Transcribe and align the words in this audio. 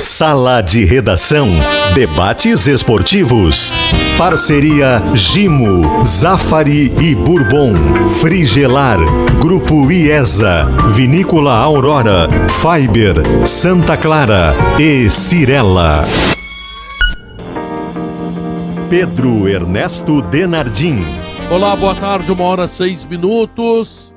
Sala 0.00 0.62
de 0.62 0.82
Redação. 0.82 1.46
Debates 1.94 2.66
esportivos. 2.66 3.70
Parceria 4.16 5.02
Gimo, 5.14 6.06
Zafari 6.06 6.90
e 6.98 7.14
Bourbon. 7.14 7.74
Frigelar. 8.18 8.98
Grupo 9.40 9.92
IESA. 9.92 10.64
Vinícola 10.94 11.52
Aurora. 11.52 12.28
Fiber. 12.48 13.46
Santa 13.46 13.94
Clara. 13.94 14.54
E 14.78 15.10
Cirela. 15.10 16.06
Pedro 18.88 19.46
Ernesto 19.46 20.22
Denardim. 20.22 21.04
Olá, 21.50 21.76
boa 21.76 21.94
tarde, 21.94 22.32
uma 22.32 22.44
hora 22.44 22.66
seis 22.66 23.04
minutos. 23.04 24.09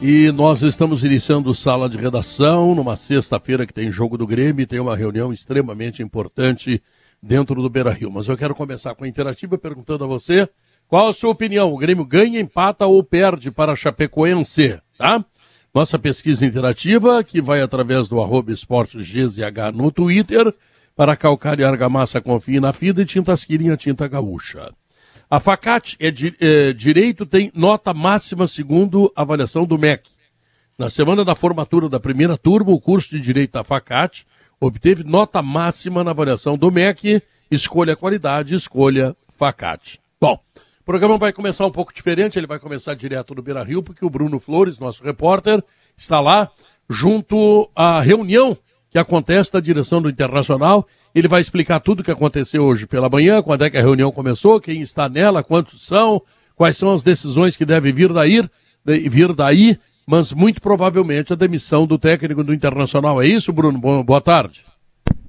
E 0.00 0.30
nós 0.30 0.62
estamos 0.62 1.02
iniciando 1.02 1.52
sala 1.52 1.88
de 1.88 1.98
redação 1.98 2.72
numa 2.72 2.96
sexta-feira 2.96 3.66
que 3.66 3.74
tem 3.74 3.90
jogo 3.90 4.16
do 4.16 4.28
Grêmio 4.28 4.62
e 4.62 4.66
tem 4.66 4.78
uma 4.78 4.96
reunião 4.96 5.32
extremamente 5.32 6.04
importante 6.04 6.80
dentro 7.20 7.60
do 7.60 7.68
Beira 7.68 7.90
Rio. 7.90 8.08
Mas 8.08 8.28
eu 8.28 8.36
quero 8.36 8.54
começar 8.54 8.94
com 8.94 9.02
a 9.02 9.08
interativa 9.08 9.58
perguntando 9.58 10.04
a 10.04 10.06
você 10.06 10.48
qual 10.86 11.08
a 11.08 11.12
sua 11.12 11.30
opinião. 11.30 11.72
O 11.72 11.76
Grêmio 11.76 12.04
ganha, 12.04 12.38
empata 12.38 12.86
ou 12.86 13.02
perde 13.02 13.50
para 13.50 13.72
a 13.72 13.76
Chapecoense, 13.76 14.80
tá? 14.96 15.24
Nossa 15.74 15.98
pesquisa 15.98 16.46
interativa, 16.46 17.24
que 17.24 17.42
vai 17.42 17.60
através 17.60 18.08
do 18.08 18.20
arroba 18.20 18.52
esporte 18.52 18.98
GZH 18.98 19.74
no 19.74 19.90
Twitter, 19.90 20.54
para 20.94 21.16
calcário 21.16 21.62
e 21.62 21.64
argamassa 21.64 22.20
confie 22.20 22.60
na 22.60 22.72
FIDA 22.72 23.02
e 23.02 23.04
tintas 23.04 23.44
Quirinha 23.44 23.76
tinta 23.76 24.06
gaúcha. 24.06 24.70
A 25.30 25.38
Facate 25.38 25.94
é, 26.00 26.08
é, 26.40 26.72
direito 26.72 27.26
tem 27.26 27.52
nota 27.54 27.92
máxima 27.92 28.46
segundo 28.46 29.12
avaliação 29.14 29.66
do 29.66 29.76
MEC. 29.76 30.08
Na 30.78 30.88
semana 30.88 31.22
da 31.22 31.34
formatura 31.34 31.86
da 31.86 32.00
primeira 32.00 32.38
turma, 32.38 32.72
o 32.72 32.80
curso 32.80 33.10
de 33.10 33.20
direito 33.20 33.52
da 33.52 33.62
Facate 33.62 34.26
obteve 34.58 35.04
nota 35.04 35.42
máxima 35.42 36.02
na 36.02 36.12
avaliação 36.12 36.56
do 36.56 36.72
MEC. 36.72 37.22
Escolha 37.50 37.94
qualidade, 37.94 38.54
escolha 38.54 39.14
Facate. 39.28 40.00
Bom, 40.18 40.40
o 40.80 40.84
programa 40.84 41.18
vai 41.18 41.30
começar 41.30 41.66
um 41.66 41.70
pouco 41.70 41.92
diferente, 41.92 42.38
ele 42.38 42.46
vai 42.46 42.58
começar 42.58 42.94
direto 42.94 43.34
no 43.34 43.42
Beira 43.42 43.62
Rio, 43.62 43.82
porque 43.82 44.06
o 44.06 44.10
Bruno 44.10 44.40
Flores, 44.40 44.78
nosso 44.78 45.04
repórter, 45.04 45.62
está 45.94 46.20
lá 46.20 46.50
junto 46.88 47.70
à 47.76 48.00
reunião 48.00 48.56
que 48.90 48.98
acontece 48.98 49.50
na 49.52 49.60
direção 49.60 50.00
do 50.00 50.08
Internacional. 50.08 50.86
Ele 51.14 51.28
vai 51.28 51.40
explicar 51.40 51.80
tudo 51.80 52.00
o 52.00 52.04
que 52.04 52.10
aconteceu 52.10 52.64
hoje 52.64 52.86
pela 52.86 53.08
manhã, 53.08 53.42
quando 53.42 53.64
é 53.64 53.70
que 53.70 53.76
a 53.76 53.82
reunião 53.82 54.10
começou, 54.12 54.60
quem 54.60 54.80
está 54.82 55.08
nela, 55.08 55.42
quantos 55.42 55.86
são, 55.86 56.22
quais 56.54 56.76
são 56.76 56.92
as 56.92 57.02
decisões 57.02 57.56
que 57.56 57.64
devem 57.64 57.92
vir 57.92 58.12
daí, 58.12 58.42
vir 58.84 59.32
daí 59.32 59.78
mas 60.10 60.32
muito 60.32 60.62
provavelmente 60.62 61.34
a 61.34 61.36
demissão 61.36 61.86
do 61.86 61.98
técnico 61.98 62.42
do 62.42 62.54
Internacional. 62.54 63.20
É 63.20 63.26
isso, 63.26 63.52
Bruno? 63.52 63.78
Boa 64.02 64.22
tarde. 64.22 64.64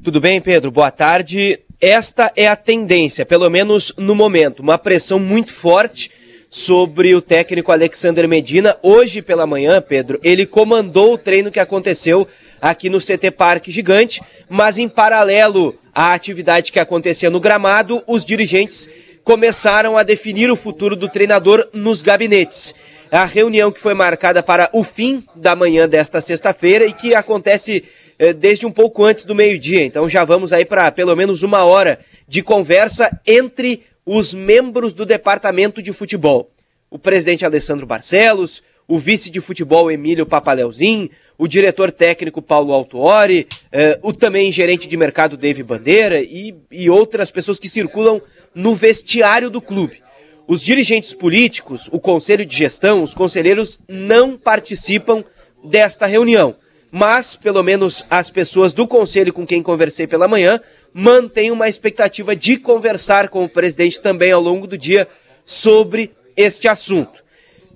Tudo 0.01 0.21
bem, 0.21 0.39
Pedro? 0.39 0.71
Boa 0.71 0.89
tarde. 0.89 1.59
Esta 1.81 2.31
é 2.33 2.47
a 2.47 2.55
tendência, 2.55 3.25
pelo 3.25 3.49
menos 3.49 3.94
no 3.97 4.16
momento. 4.16 4.61
Uma 4.61 4.77
pressão 4.77 5.19
muito 5.19 5.51
forte 5.51 6.09
sobre 6.49 7.13
o 7.13 7.21
técnico 7.21 7.73
Alexander 7.73 8.25
Medina. 8.25 8.77
Hoje 8.81 9.21
pela 9.21 9.45
manhã, 9.45 9.81
Pedro, 9.81 10.17
ele 10.23 10.45
comandou 10.45 11.16
o 11.16 11.17
treino 11.17 11.51
que 11.51 11.59
aconteceu 11.59 12.25
aqui 12.61 12.89
no 12.89 12.99
CT 12.99 13.31
Parque 13.31 13.71
Gigante, 13.71 14.21
mas 14.49 14.77
em 14.77 14.88
paralelo 14.88 15.75
à 15.93 16.13
atividade 16.13 16.71
que 16.71 16.79
acontecia 16.79 17.29
no 17.29 17.39
gramado, 17.39 18.03
os 18.07 18.23
dirigentes 18.23 18.89
começaram 19.23 19.97
a 19.97 20.03
definir 20.03 20.49
o 20.49 20.55
futuro 20.55 20.95
do 20.95 21.07
treinador 21.07 21.67
nos 21.73 22.01
gabinetes. 22.01 22.73
A 23.11 23.25
reunião 23.25 23.71
que 23.71 23.79
foi 23.79 23.93
marcada 23.93 24.41
para 24.41 24.69
o 24.73 24.83
fim 24.83 25.23
da 25.35 25.55
manhã 25.55 25.88
desta 25.88 26.21
sexta-feira 26.21 26.85
e 26.85 26.93
que 26.93 27.16
acontece 27.16 27.83
eh, 28.19 28.33
desde 28.33 28.66
um 28.66 28.71
pouco 28.71 29.03
antes 29.03 29.25
do 29.25 29.33
meio-dia. 29.33 29.83
Então 29.83 30.07
já 30.09 30.23
vamos 30.23 30.53
aí 30.53 30.66
para 30.66 30.91
pelo 30.91 31.16
menos 31.16 31.41
uma 31.41 31.63
hora 31.63 31.99
de 32.27 32.44
conversa 32.44 33.09
entre 33.25 33.83
os 34.05 34.33
membros 34.33 34.94
do 34.94 35.05
departamento 35.05 35.81
de 35.81 35.94
futebol. 35.94 36.51
O 36.89 36.97
presidente 36.97 37.45
Alessandro 37.45 37.85
Barcelos, 37.85 38.63
o 38.89 38.97
vice 38.97 39.29
de 39.29 39.39
futebol 39.39 39.91
Emílio 39.91 40.25
Papaleuzinho, 40.25 41.11
o 41.38 41.47
diretor 41.47 41.91
técnico 41.91 42.41
Paulo 42.41 42.73
Altuori, 42.73 43.47
eh, 43.72 44.00
o 44.01 44.11
também 44.11 44.51
gerente 44.51 44.88
de 44.88 44.97
mercado 44.97 45.38
Dave 45.38 45.61
Bandeira 45.61 46.19
e, 46.19 46.55
e 46.72 46.89
outras 46.89 47.29
pessoas 47.29 47.59
que 47.59 47.69
circulam 47.69 48.19
no 48.53 48.73
vestiário 48.73 49.51
do 49.51 49.61
clube. 49.61 50.01
Os 50.47 50.63
dirigentes 50.63 51.13
políticos, 51.13 51.88
o 51.91 51.99
conselho 51.99 52.44
de 52.44 52.57
gestão, 52.57 53.03
os 53.03 53.13
conselheiros 53.13 53.79
não 53.88 54.35
participam 54.35 55.23
desta 55.63 56.07
reunião. 56.07 56.55
Mas, 56.91 57.35
pelo 57.35 57.61
menos 57.61 58.03
as 58.09 58.31
pessoas 58.31 58.73
do 58.73 58.88
conselho 58.88 59.31
com 59.31 59.45
quem 59.45 59.61
conversei 59.61 60.07
pela 60.07 60.28
manhã, 60.28 60.59
mantêm 60.91 61.51
uma 61.51 61.69
expectativa 61.69 62.35
de 62.35 62.57
conversar 62.57 63.29
com 63.29 63.44
o 63.44 63.49
presidente 63.49 64.01
também 64.01 64.31
ao 64.31 64.41
longo 64.41 64.66
do 64.66 64.75
dia 64.75 65.07
sobre 65.45 66.11
este 66.35 66.67
assunto. 66.67 67.28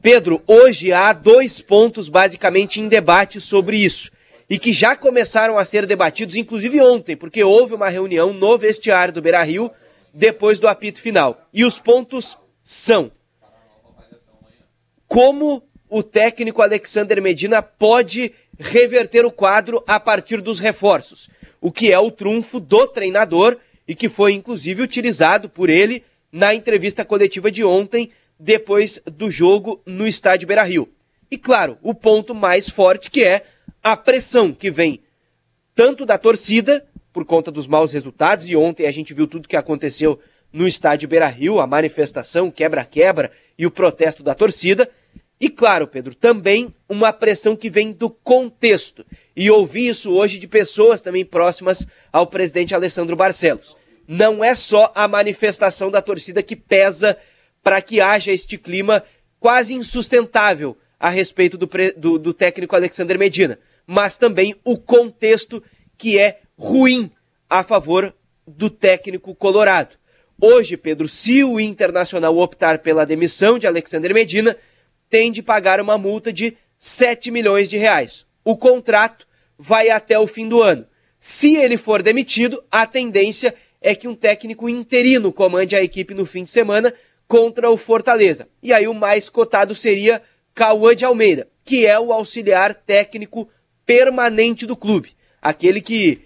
Pedro, 0.03 0.43
hoje 0.45 0.91
há 0.91 1.13
dois 1.13 1.61
pontos 1.61 2.09
basicamente 2.09 2.81
em 2.81 2.89
debate 2.89 3.39
sobre 3.39 3.77
isso 3.77 4.11
e 4.49 4.59
que 4.59 4.73
já 4.73 4.97
começaram 4.97 5.57
a 5.57 5.63
ser 5.63 5.85
debatidos, 5.85 6.35
inclusive 6.35 6.81
ontem, 6.81 7.15
porque 7.15 7.41
houve 7.41 7.73
uma 7.73 7.87
reunião 7.87 8.33
no 8.33 8.57
vestiário 8.57 9.13
do 9.13 9.21
Beira 9.21 9.41
Rio 9.41 9.71
depois 10.13 10.59
do 10.59 10.67
apito 10.67 11.01
final. 11.01 11.47
E 11.53 11.63
os 11.63 11.79
pontos 11.79 12.37
são: 12.61 13.13
como 15.07 15.63
o 15.89 16.03
técnico 16.03 16.61
Alexander 16.61 17.21
Medina 17.21 17.61
pode 17.61 18.33
reverter 18.59 19.25
o 19.25 19.31
quadro 19.31 19.81
a 19.87 20.01
partir 20.01 20.41
dos 20.41 20.59
reforços, 20.59 21.29
o 21.61 21.71
que 21.71 21.93
é 21.93 21.97
o 21.97 22.11
trunfo 22.11 22.59
do 22.59 22.85
treinador 22.87 23.57
e 23.87 23.95
que 23.95 24.09
foi 24.09 24.33
inclusive 24.33 24.81
utilizado 24.81 25.47
por 25.47 25.69
ele 25.69 26.03
na 26.29 26.53
entrevista 26.53 27.05
coletiva 27.05 27.49
de 27.49 27.63
ontem 27.63 28.11
depois 28.43 29.01
do 29.05 29.31
jogo 29.31 29.81
no 29.85 30.05
estádio 30.05 30.47
Beira 30.47 30.63
Rio. 30.63 30.89
E 31.31 31.37
claro, 31.37 31.77
o 31.81 31.95
ponto 31.95 32.35
mais 32.35 32.67
forte 32.67 33.09
que 33.09 33.23
é 33.23 33.45
a 33.81 33.95
pressão 33.95 34.51
que 34.51 34.69
vem 34.69 34.99
tanto 35.73 36.05
da 36.05 36.17
torcida, 36.17 36.85
por 37.13 37.23
conta 37.23 37.49
dos 37.49 37.67
maus 37.67 37.93
resultados, 37.93 38.49
e 38.49 38.55
ontem 38.55 38.85
a 38.85 38.91
gente 38.91 39.13
viu 39.13 39.27
tudo 39.27 39.47
que 39.47 39.55
aconteceu 39.55 40.19
no 40.51 40.67
estádio 40.67 41.07
Beira 41.07 41.27
Rio, 41.27 41.61
a 41.61 41.65
manifestação, 41.65 42.51
quebra-quebra 42.51 43.31
e 43.57 43.65
o 43.65 43.71
protesto 43.71 44.21
da 44.21 44.35
torcida. 44.35 44.89
E 45.39 45.49
claro, 45.49 45.87
Pedro, 45.87 46.13
também 46.13 46.73
uma 46.87 47.13
pressão 47.13 47.55
que 47.55 47.69
vem 47.69 47.93
do 47.93 48.09
contexto. 48.09 49.05
E 49.35 49.49
ouvi 49.49 49.87
isso 49.87 50.11
hoje 50.11 50.37
de 50.37 50.47
pessoas 50.47 51.01
também 51.01 51.23
próximas 51.23 51.87
ao 52.11 52.27
presidente 52.27 52.75
Alessandro 52.75 53.15
Barcelos. 53.15 53.75
Não 54.05 54.43
é 54.43 54.53
só 54.53 54.91
a 54.93 55.07
manifestação 55.07 55.89
da 55.89 56.01
torcida 56.01 56.43
que 56.43 56.57
pesa 56.57 57.17
para 57.63 57.81
que 57.81 58.01
haja 58.01 58.31
este 58.31 58.57
clima 58.57 59.03
quase 59.39 59.73
insustentável 59.73 60.77
a 60.99 61.09
respeito 61.09 61.57
do, 61.57 61.69
do, 61.97 62.19
do 62.19 62.33
técnico 62.33 62.75
Alexander 62.75 63.17
Medina, 63.17 63.57
mas 63.87 64.17
também 64.17 64.55
o 64.63 64.77
contexto 64.77 65.63
que 65.97 66.19
é 66.19 66.41
ruim 66.57 67.11
a 67.49 67.63
favor 67.63 68.13
do 68.45 68.69
técnico 68.69 69.33
colorado. 69.33 69.95
Hoje, 70.41 70.75
Pedro, 70.75 71.07
se 71.07 71.43
o 71.43 71.59
Internacional 71.59 72.37
optar 72.37 72.79
pela 72.79 73.05
demissão 73.05 73.57
de 73.57 73.67
Alexander 73.67 74.13
Medina, 74.13 74.57
tem 75.09 75.31
de 75.31 75.41
pagar 75.41 75.79
uma 75.79 75.97
multa 75.97 76.33
de 76.33 76.57
7 76.77 77.31
milhões 77.31 77.69
de 77.69 77.77
reais. 77.77 78.25
O 78.43 78.57
contrato 78.57 79.27
vai 79.57 79.89
até 79.89 80.17
o 80.19 80.27
fim 80.27 80.49
do 80.49 80.61
ano. 80.61 80.85
Se 81.17 81.55
ele 81.55 81.77
for 81.77 82.01
demitido, 82.01 82.63
a 82.69 82.85
tendência 82.85 83.55
é 83.81 83.95
que 83.95 84.07
um 84.07 84.15
técnico 84.15 84.67
interino 84.67 85.31
comande 85.31 85.75
a 85.75 85.83
equipe 85.83 86.13
no 86.13 86.25
fim 86.25 86.43
de 86.43 86.49
semana, 86.49 86.93
contra 87.27 87.69
o 87.69 87.77
Fortaleza. 87.77 88.47
E 88.61 88.71
aí 88.73 88.87
o 88.87 88.93
mais 88.93 89.29
cotado 89.29 89.73
seria 89.73 90.21
Cauã 90.53 90.95
de 90.95 91.05
Almeida, 91.05 91.47
que 91.63 91.85
é 91.85 91.99
o 91.99 92.13
auxiliar 92.13 92.73
técnico 92.73 93.49
permanente 93.85 94.65
do 94.65 94.75
clube. 94.75 95.15
Aquele 95.41 95.81
que 95.81 96.21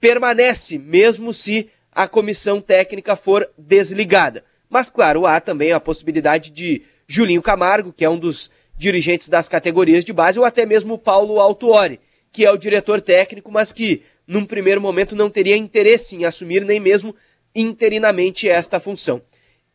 permanece 0.00 0.78
mesmo 0.78 1.32
se 1.32 1.70
a 1.92 2.08
comissão 2.08 2.60
técnica 2.60 3.14
for 3.16 3.48
desligada. 3.56 4.44
Mas, 4.68 4.88
claro, 4.88 5.26
há 5.26 5.40
também 5.40 5.72
a 5.72 5.80
possibilidade 5.80 6.50
de 6.50 6.82
Julinho 7.06 7.42
Camargo, 7.42 7.92
que 7.92 8.04
é 8.04 8.08
um 8.08 8.18
dos 8.18 8.50
dirigentes 8.76 9.28
das 9.28 9.48
categorias 9.48 10.04
de 10.04 10.12
base, 10.12 10.38
ou 10.38 10.44
até 10.44 10.64
mesmo 10.64 10.96
Paulo 10.96 11.38
Altuori, 11.38 12.00
que 12.32 12.46
é 12.46 12.50
o 12.50 12.56
diretor 12.56 13.00
técnico, 13.00 13.52
mas 13.52 13.70
que, 13.70 14.02
num 14.26 14.46
primeiro 14.46 14.80
momento, 14.80 15.14
não 15.14 15.28
teria 15.28 15.56
interesse 15.56 16.16
em 16.16 16.24
assumir 16.24 16.64
nem 16.64 16.80
mesmo 16.80 17.14
interinamente 17.54 18.48
esta 18.48 18.80
função. 18.80 19.20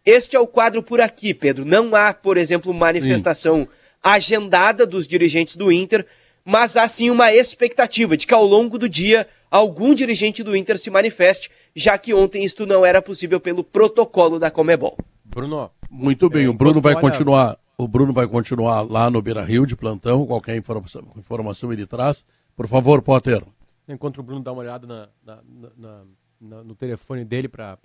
Este 0.08 0.38
é 0.38 0.40
o 0.40 0.48
quadro 0.48 0.82
por 0.82 1.02
aqui, 1.02 1.34
Pedro. 1.34 1.66
Não 1.66 1.94
há, 1.94 2.14
por 2.14 2.38
exemplo, 2.38 2.74
manifestação 2.74 3.64
sim. 3.64 3.68
agendada 4.02 4.88
dos 4.88 5.06
dirigentes 5.06 5.58
do 5.58 5.70
Inter, 5.70 6.06
mas 6.46 6.78
há 6.78 6.88
sim 6.88 7.10
uma 7.10 7.34
expectativa 7.34 8.16
de 8.16 8.26
que 8.26 8.34
ao 8.34 8.46
longo 8.46 8.78
do 8.78 8.88
dia 8.88 9.28
algum 9.52 9.94
dirigente 9.94 10.42
do 10.44 10.56
Inter 10.56 10.78
se 10.78 10.90
manifeste, 10.90 11.52
já 11.76 11.98
que 11.98 12.14
ontem 12.14 12.46
isto 12.46 12.66
não 12.66 12.86
era 12.86 13.02
possível 13.02 13.38
pelo 13.38 13.66
protocolo 13.66 14.40
da 14.40 14.50
Comebol. 14.50 14.98
Bruno, 15.26 15.70
muito 15.92 16.30
bem, 16.30 16.46
é, 16.46 16.50
o 16.50 16.54
Bruno 16.54 16.80
vai 16.80 16.98
continuar, 16.98 17.58
o 17.78 17.86
Bruno 17.86 18.14
vai 18.14 18.28
continuar 18.30 18.90
lá 18.90 19.12
no 19.12 19.22
Beira 19.22 19.44
Rio 19.44 19.66
de 19.66 19.76
plantão, 19.76 20.26
qualquer 20.26 20.56
informação, 20.56 21.04
informação 21.18 21.74
ele 21.74 21.86
traz. 21.86 22.26
Por 22.56 22.66
favor, 22.66 23.02
Potter. 23.02 23.44
Enquanto 23.90 24.20
o 24.20 24.24
Bruno 24.24 24.42
dá 24.42 24.54
uma 24.54 24.62
olhada 24.62 24.88
na, 24.88 25.10
na, 25.26 25.42
na, 25.78 26.04
no 26.40 26.76
telefone 26.76 27.26
dele 27.26 27.48
para 27.48 27.78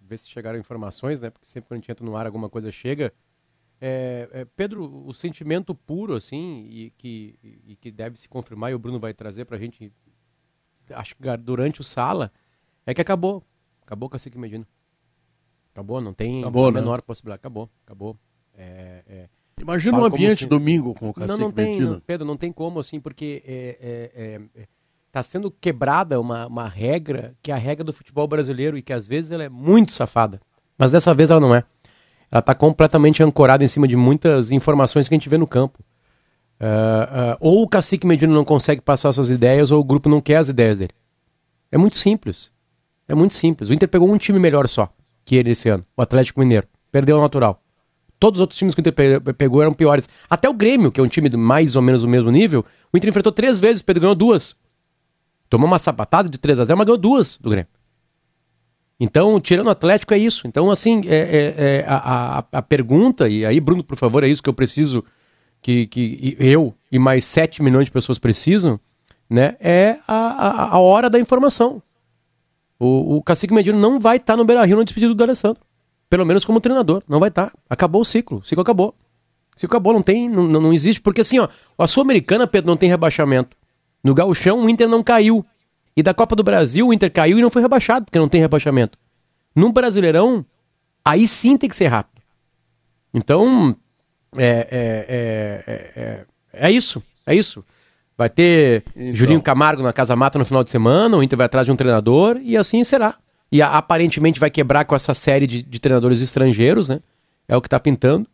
ver 0.00 0.18
se 0.18 0.28
chegaram 0.28 0.58
informações, 0.58 1.20
né? 1.20 1.30
Porque 1.30 1.46
sempre 1.46 1.68
quando 1.68 1.78
a 1.78 1.80
gente 1.80 1.90
entra 1.90 2.04
no 2.04 2.16
ar 2.16 2.26
alguma 2.26 2.48
coisa 2.48 2.70
chega. 2.70 3.12
É, 3.80 4.28
é, 4.32 4.44
Pedro, 4.44 5.06
o 5.06 5.12
sentimento 5.14 5.74
puro, 5.74 6.14
assim, 6.14 6.66
e 6.68 6.90
que, 6.98 7.38
e 7.66 7.76
que 7.76 7.90
deve 7.90 8.20
se 8.20 8.28
confirmar, 8.28 8.70
e 8.70 8.74
o 8.74 8.78
Bruno 8.78 9.00
vai 9.00 9.14
trazer 9.14 9.46
para 9.46 9.56
a 9.56 9.60
gente, 9.60 9.90
acho 10.90 11.16
que 11.16 11.36
durante 11.38 11.80
o 11.80 11.84
sala, 11.84 12.30
é 12.84 12.92
que 12.92 13.00
acabou. 13.00 13.42
Acabou 13.82 14.06
o 14.06 14.10
Cacique 14.10 14.38
Medina. 14.38 14.68
Acabou, 15.72 16.00
não 16.00 16.12
tem 16.12 16.40
acabou, 16.40 16.68
a 16.68 16.72
né? 16.72 16.80
menor 16.80 17.00
possibilidade. 17.00 17.40
Acabou, 17.40 17.70
acabou. 17.86 18.18
É, 18.54 19.02
é... 19.06 19.28
Imagina 19.58 19.98
um 19.98 20.04
ambiente 20.04 20.40
se... 20.40 20.46
domingo 20.46 20.94
com 20.94 21.08
o 21.08 21.14
Cacique 21.14 21.38
não, 21.38 21.46
não 21.46 21.52
tem, 21.52 21.80
não, 21.80 22.00
Pedro, 22.00 22.26
não 22.26 22.36
tem 22.36 22.52
como, 22.52 22.80
assim, 22.80 23.00
porque 23.00 23.42
é, 23.46 24.10
é, 24.14 24.60
é, 24.62 24.68
está 25.10 25.22
sendo 25.24 25.50
quebrada 25.50 26.20
uma, 26.20 26.46
uma 26.46 26.68
regra 26.68 27.34
que 27.42 27.50
é 27.50 27.54
a 27.54 27.58
regra 27.58 27.84
do 27.84 27.92
futebol 27.92 28.28
brasileiro 28.28 28.78
e 28.78 28.82
que 28.82 28.92
às 28.92 29.08
vezes 29.08 29.32
ela 29.32 29.42
é 29.42 29.48
muito 29.48 29.92
safada. 29.92 30.40
Mas 30.78 30.90
dessa 30.90 31.12
vez 31.12 31.30
ela 31.30 31.40
não 31.40 31.54
é. 31.54 31.64
Ela 32.30 32.38
está 32.38 32.54
completamente 32.54 33.22
ancorada 33.22 33.64
em 33.64 33.68
cima 33.68 33.88
de 33.88 33.96
muitas 33.96 34.52
informações 34.52 35.08
que 35.08 35.14
a 35.14 35.18
gente 35.18 35.28
vê 35.28 35.36
no 35.36 35.48
campo. 35.48 35.80
Uh, 36.60 37.34
uh, 37.34 37.36
ou 37.40 37.62
o 37.62 37.68
cacique 37.68 38.06
Medina 38.06 38.32
não 38.32 38.44
consegue 38.44 38.80
passar 38.80 39.12
suas 39.12 39.28
ideias, 39.28 39.70
ou 39.70 39.80
o 39.80 39.84
grupo 39.84 40.08
não 40.08 40.20
quer 40.20 40.36
as 40.36 40.48
ideias 40.48 40.78
dele. 40.78 40.92
É 41.72 41.76
muito 41.76 41.96
simples. 41.96 42.52
É 43.08 43.14
muito 43.14 43.34
simples. 43.34 43.68
O 43.68 43.74
Inter 43.74 43.88
pegou 43.88 44.08
um 44.08 44.16
time 44.16 44.38
melhor 44.38 44.68
só 44.68 44.92
que 45.24 45.34
ele 45.34 45.50
esse 45.50 45.68
ano, 45.68 45.84
o 45.96 46.02
Atlético 46.02 46.38
Mineiro. 46.38 46.68
Perdeu 46.92 47.18
o 47.18 47.20
natural. 47.20 47.60
Todos 48.18 48.38
os 48.38 48.42
outros 48.42 48.58
times 48.58 48.74
que 48.74 48.80
o 48.80 48.82
Inter 48.82 48.94
pegou 49.34 49.60
eram 49.60 49.72
piores. 49.72 50.08
Até 50.28 50.48
o 50.48 50.54
Grêmio, 50.54 50.92
que 50.92 51.00
é 51.00 51.02
um 51.02 51.08
time 51.08 51.28
mais 51.30 51.74
ou 51.74 51.82
menos 51.82 52.02
do 52.02 52.08
mesmo 52.08 52.30
nível, 52.30 52.64
o 52.92 52.96
Inter 52.96 53.10
enfrentou 53.10 53.32
três 53.32 53.58
vezes, 53.58 53.80
o 53.80 53.84
Pedro 53.84 54.02
ganhou 54.02 54.14
duas. 54.14 54.56
Tomou 55.50 55.66
uma 55.66 55.80
sapatada 55.80 56.28
de 56.28 56.38
3 56.38 56.60
a 56.60 56.64
0 56.64 56.78
mas 56.78 56.86
ganhou 56.86 56.96
duas 56.96 57.36
do 57.36 57.50
Grêmio. 57.50 57.68
Então, 59.00 59.40
tirando 59.40 59.66
o 59.66 59.70
Atlético, 59.70 60.14
é 60.14 60.18
isso. 60.18 60.46
Então, 60.46 60.70
assim, 60.70 61.02
é, 61.06 61.16
é, 61.16 61.54
é 61.58 61.84
a, 61.88 62.38
a, 62.38 62.44
a, 62.52 62.62
pergunta, 62.62 63.28
e 63.28 63.44
aí, 63.44 63.58
Bruno, 63.58 63.82
por 63.82 63.96
favor, 63.96 64.22
é 64.22 64.28
isso 64.28 64.42
que 64.42 64.48
eu 64.48 64.54
preciso, 64.54 65.02
que, 65.60 65.86
que 65.86 66.36
eu 66.38 66.72
e 66.92 66.98
mais 66.98 67.24
7 67.24 67.62
milhões 67.62 67.86
de 67.86 67.90
pessoas 67.90 68.18
precisam, 68.18 68.78
né? 69.28 69.56
É 69.58 69.98
a, 70.06 70.14
a, 70.14 70.74
a 70.74 70.78
hora 70.78 71.10
da 71.10 71.18
informação. 71.18 71.82
O, 72.78 73.16
o 73.16 73.22
Cacique 73.22 73.52
Medina 73.52 73.78
não 73.78 73.98
vai 73.98 74.18
estar 74.18 74.34
tá 74.34 74.36
no 74.36 74.44
Beira 74.44 74.64
Rio 74.64 74.76
no 74.76 74.84
despedido 74.84 75.14
do 75.14 75.22
Alessandro. 75.22 75.62
Pelo 76.08 76.26
menos 76.26 76.44
como 76.44 76.60
treinador. 76.60 77.02
Não 77.08 77.18
vai 77.18 77.28
estar. 77.28 77.50
Tá. 77.50 77.58
Acabou 77.68 78.02
o 78.02 78.04
ciclo. 78.04 78.38
O 78.38 78.44
ciclo 78.44 78.62
acabou. 78.62 78.94
O 79.56 79.60
ciclo 79.60 79.76
acabou, 79.76 79.92
não 79.92 80.02
tem, 80.02 80.28
não, 80.28 80.46
não 80.46 80.72
existe. 80.72 81.00
Porque 81.00 81.20
assim, 81.20 81.38
ó, 81.38 81.48
a 81.78 81.86
Sul-Americana, 81.86 82.46
Pedro, 82.46 82.68
não 82.68 82.76
tem 82.76 82.88
rebaixamento. 82.88 83.56
No 84.02 84.14
Gauchão, 84.14 84.64
o 84.64 84.68
Inter 84.68 84.88
não 84.88 85.02
caiu. 85.02 85.44
E 85.96 86.02
da 86.02 86.14
Copa 86.14 86.34
do 86.34 86.42
Brasil, 86.42 86.88
o 86.88 86.92
Inter 86.92 87.12
caiu 87.12 87.38
e 87.38 87.42
não 87.42 87.50
foi 87.50 87.62
rebaixado, 87.62 88.06
porque 88.06 88.18
não 88.18 88.28
tem 88.28 88.40
rebaixamento. 88.40 88.98
No 89.54 89.72
Brasileirão, 89.72 90.44
aí 91.04 91.26
sim 91.26 91.56
tem 91.56 91.68
que 91.68 91.76
ser 91.76 91.88
rápido. 91.88 92.22
Então, 93.12 93.76
é, 94.36 94.68
é, 94.70 95.64
é, 95.96 96.24
é, 96.52 96.70
isso. 96.70 97.02
É 97.26 97.34
isso. 97.34 97.64
Vai 98.16 98.28
ter 98.28 98.84
então. 98.94 99.14
Julinho 99.14 99.42
Camargo 99.42 99.82
na 99.82 99.92
Casa 99.92 100.14
Mata 100.14 100.38
no 100.38 100.44
final 100.44 100.62
de 100.62 100.70
semana, 100.70 101.16
o 101.16 101.22
Inter 101.22 101.36
vai 101.36 101.46
atrás 101.46 101.66
de 101.66 101.72
um 101.72 101.76
treinador 101.76 102.38
e 102.42 102.56
assim 102.56 102.84
será. 102.84 103.16
E 103.50 103.60
aparentemente 103.60 104.38
vai 104.38 104.50
quebrar 104.50 104.84
com 104.84 104.94
essa 104.94 105.12
série 105.12 105.46
de, 105.46 105.62
de 105.62 105.80
treinadores 105.80 106.20
estrangeiros, 106.20 106.88
né? 106.88 107.00
É 107.48 107.56
o 107.56 107.60
que 107.60 107.68
tá 107.68 107.80
pintando. 107.80 108.28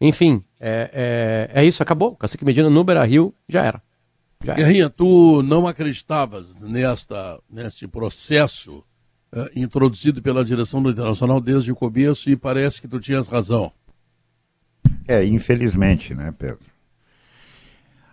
Enfim, 0.00 0.42
é, 0.58 1.48
é, 1.52 1.60
é 1.62 1.64
isso, 1.64 1.82
acabou. 1.82 2.16
Cacique 2.16 2.44
Medina 2.44 2.68
no 2.68 2.82
Beira 2.82 3.04
Rio 3.04 3.32
já 3.48 3.64
era. 3.64 3.80
Guerrinha, 4.42 4.88
tu 4.88 5.42
não 5.42 5.66
acreditavas 5.66 6.60
nesta, 6.62 7.40
neste 7.50 7.88
processo 7.88 8.84
uh, 9.32 9.48
introduzido 9.54 10.22
pela 10.22 10.44
direção 10.44 10.82
do 10.82 10.90
Internacional 10.90 11.40
desde 11.40 11.72
o 11.72 11.76
começo 11.76 12.30
e 12.30 12.36
parece 12.36 12.80
que 12.80 12.88
tu 12.88 13.00
tinhas 13.00 13.28
razão. 13.28 13.72
É, 15.08 15.24
infelizmente, 15.24 16.14
né, 16.14 16.32
Pedro? 16.36 16.66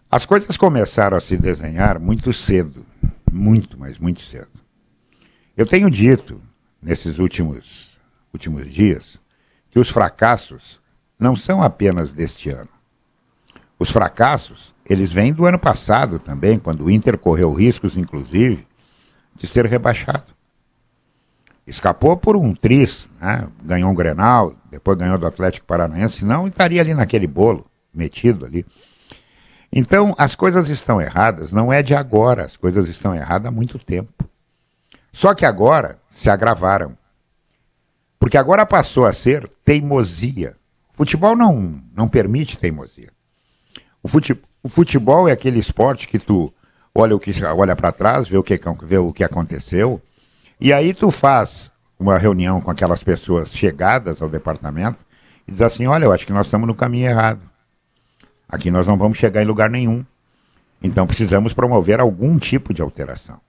As 0.09 0.25
coisas 0.25 0.55
começaram 0.57 1.17
a 1.17 1.19
se 1.19 1.35
desenhar 1.35 1.99
muito 1.99 2.31
cedo. 2.31 2.85
Muito, 3.31 3.79
mas 3.79 3.97
muito 3.97 4.21
cedo. 4.21 4.61
Eu 5.57 5.65
tenho 5.65 5.89
dito, 5.89 6.39
nesses 6.81 7.17
últimos, 7.17 7.97
últimos 8.31 8.71
dias, 8.71 9.19
que 9.71 9.79
os 9.79 9.89
fracassos 9.89 10.79
não 11.17 11.35
são 11.35 11.63
apenas 11.63 12.13
deste 12.13 12.49
ano. 12.49 12.69
Os 13.79 13.89
fracassos, 13.89 14.72
eles 14.89 15.11
vêm 15.11 15.33
do 15.33 15.45
ano 15.45 15.57
passado 15.57 16.19
também, 16.19 16.59
quando 16.59 16.85
o 16.85 16.91
Inter 16.91 17.17
correu 17.17 17.53
riscos, 17.53 17.95
inclusive, 17.95 18.67
de 19.35 19.47
ser 19.47 19.65
rebaixado. 19.65 20.33
Escapou 21.65 22.17
por 22.17 22.35
um 22.35 22.53
tris, 22.53 23.09
né? 23.21 23.47
ganhou 23.63 23.89
um 23.89 23.95
Grenal, 23.95 24.53
depois 24.69 24.97
ganhou 24.97 25.17
do 25.17 25.25
Atlético 25.25 25.65
Paranaense, 25.65 26.25
não 26.25 26.47
estaria 26.47 26.81
ali 26.81 26.93
naquele 26.93 27.25
bolo, 27.25 27.65
metido 27.93 28.45
ali. 28.45 28.65
Então, 29.71 30.13
as 30.17 30.35
coisas 30.35 30.69
estão 30.69 31.01
erradas, 31.01 31.51
não 31.51 31.71
é 31.71 31.81
de 31.81 31.95
agora, 31.95 32.43
as 32.43 32.57
coisas 32.57 32.87
estão 32.89 33.15
erradas 33.15 33.47
há 33.47 33.51
muito 33.51 33.79
tempo. 33.79 34.29
Só 35.11 35.33
que 35.33 35.45
agora 35.45 35.99
se 36.09 36.29
agravaram. 36.29 36.97
Porque 38.19 38.37
agora 38.37 38.65
passou 38.65 39.05
a 39.05 39.13
ser 39.13 39.49
teimosia. 39.63 40.55
O 40.93 40.97
futebol 40.97 41.35
não, 41.35 41.81
não 41.95 42.07
permite 42.07 42.57
teimosia. 42.57 43.09
O 44.01 44.07
futebol, 44.07 44.43
o 44.63 44.69
futebol 44.69 45.27
é 45.27 45.33
aquele 45.33 45.59
esporte 45.59 46.07
que 46.07 46.17
tu 46.17 46.51
olha 46.95 47.13
o 47.13 47.19
que 47.19 47.31
olha 47.43 47.75
para 47.75 47.91
trás, 47.91 48.29
vê 48.29 48.37
o 48.37 48.43
que 48.43 48.57
vê 48.83 48.97
o 48.97 49.11
que 49.11 49.23
aconteceu, 49.23 50.01
e 50.59 50.71
aí 50.71 50.93
tu 50.93 51.11
faz 51.11 51.69
uma 51.99 52.17
reunião 52.17 52.61
com 52.61 52.71
aquelas 52.71 53.03
pessoas 53.03 53.51
chegadas 53.53 54.21
ao 54.21 54.29
departamento 54.29 54.99
e 55.45 55.51
diz 55.51 55.61
assim: 55.61 55.85
"Olha, 55.87 56.05
eu 56.05 56.13
acho 56.13 56.25
que 56.25 56.31
nós 56.31 56.47
estamos 56.47 56.65
no 56.65 56.73
caminho 56.75 57.09
errado. 57.09 57.41
Aqui 58.47 58.71
nós 58.71 58.87
não 58.87 58.97
vamos 58.97 59.17
chegar 59.17 59.41
em 59.41 59.45
lugar 59.45 59.69
nenhum. 59.69 60.05
Então 60.81 61.05
precisamos 61.05 61.53
promover 61.53 61.99
algum 61.99 62.37
tipo 62.37 62.73
de 62.73 62.81
alteração." 62.81 63.41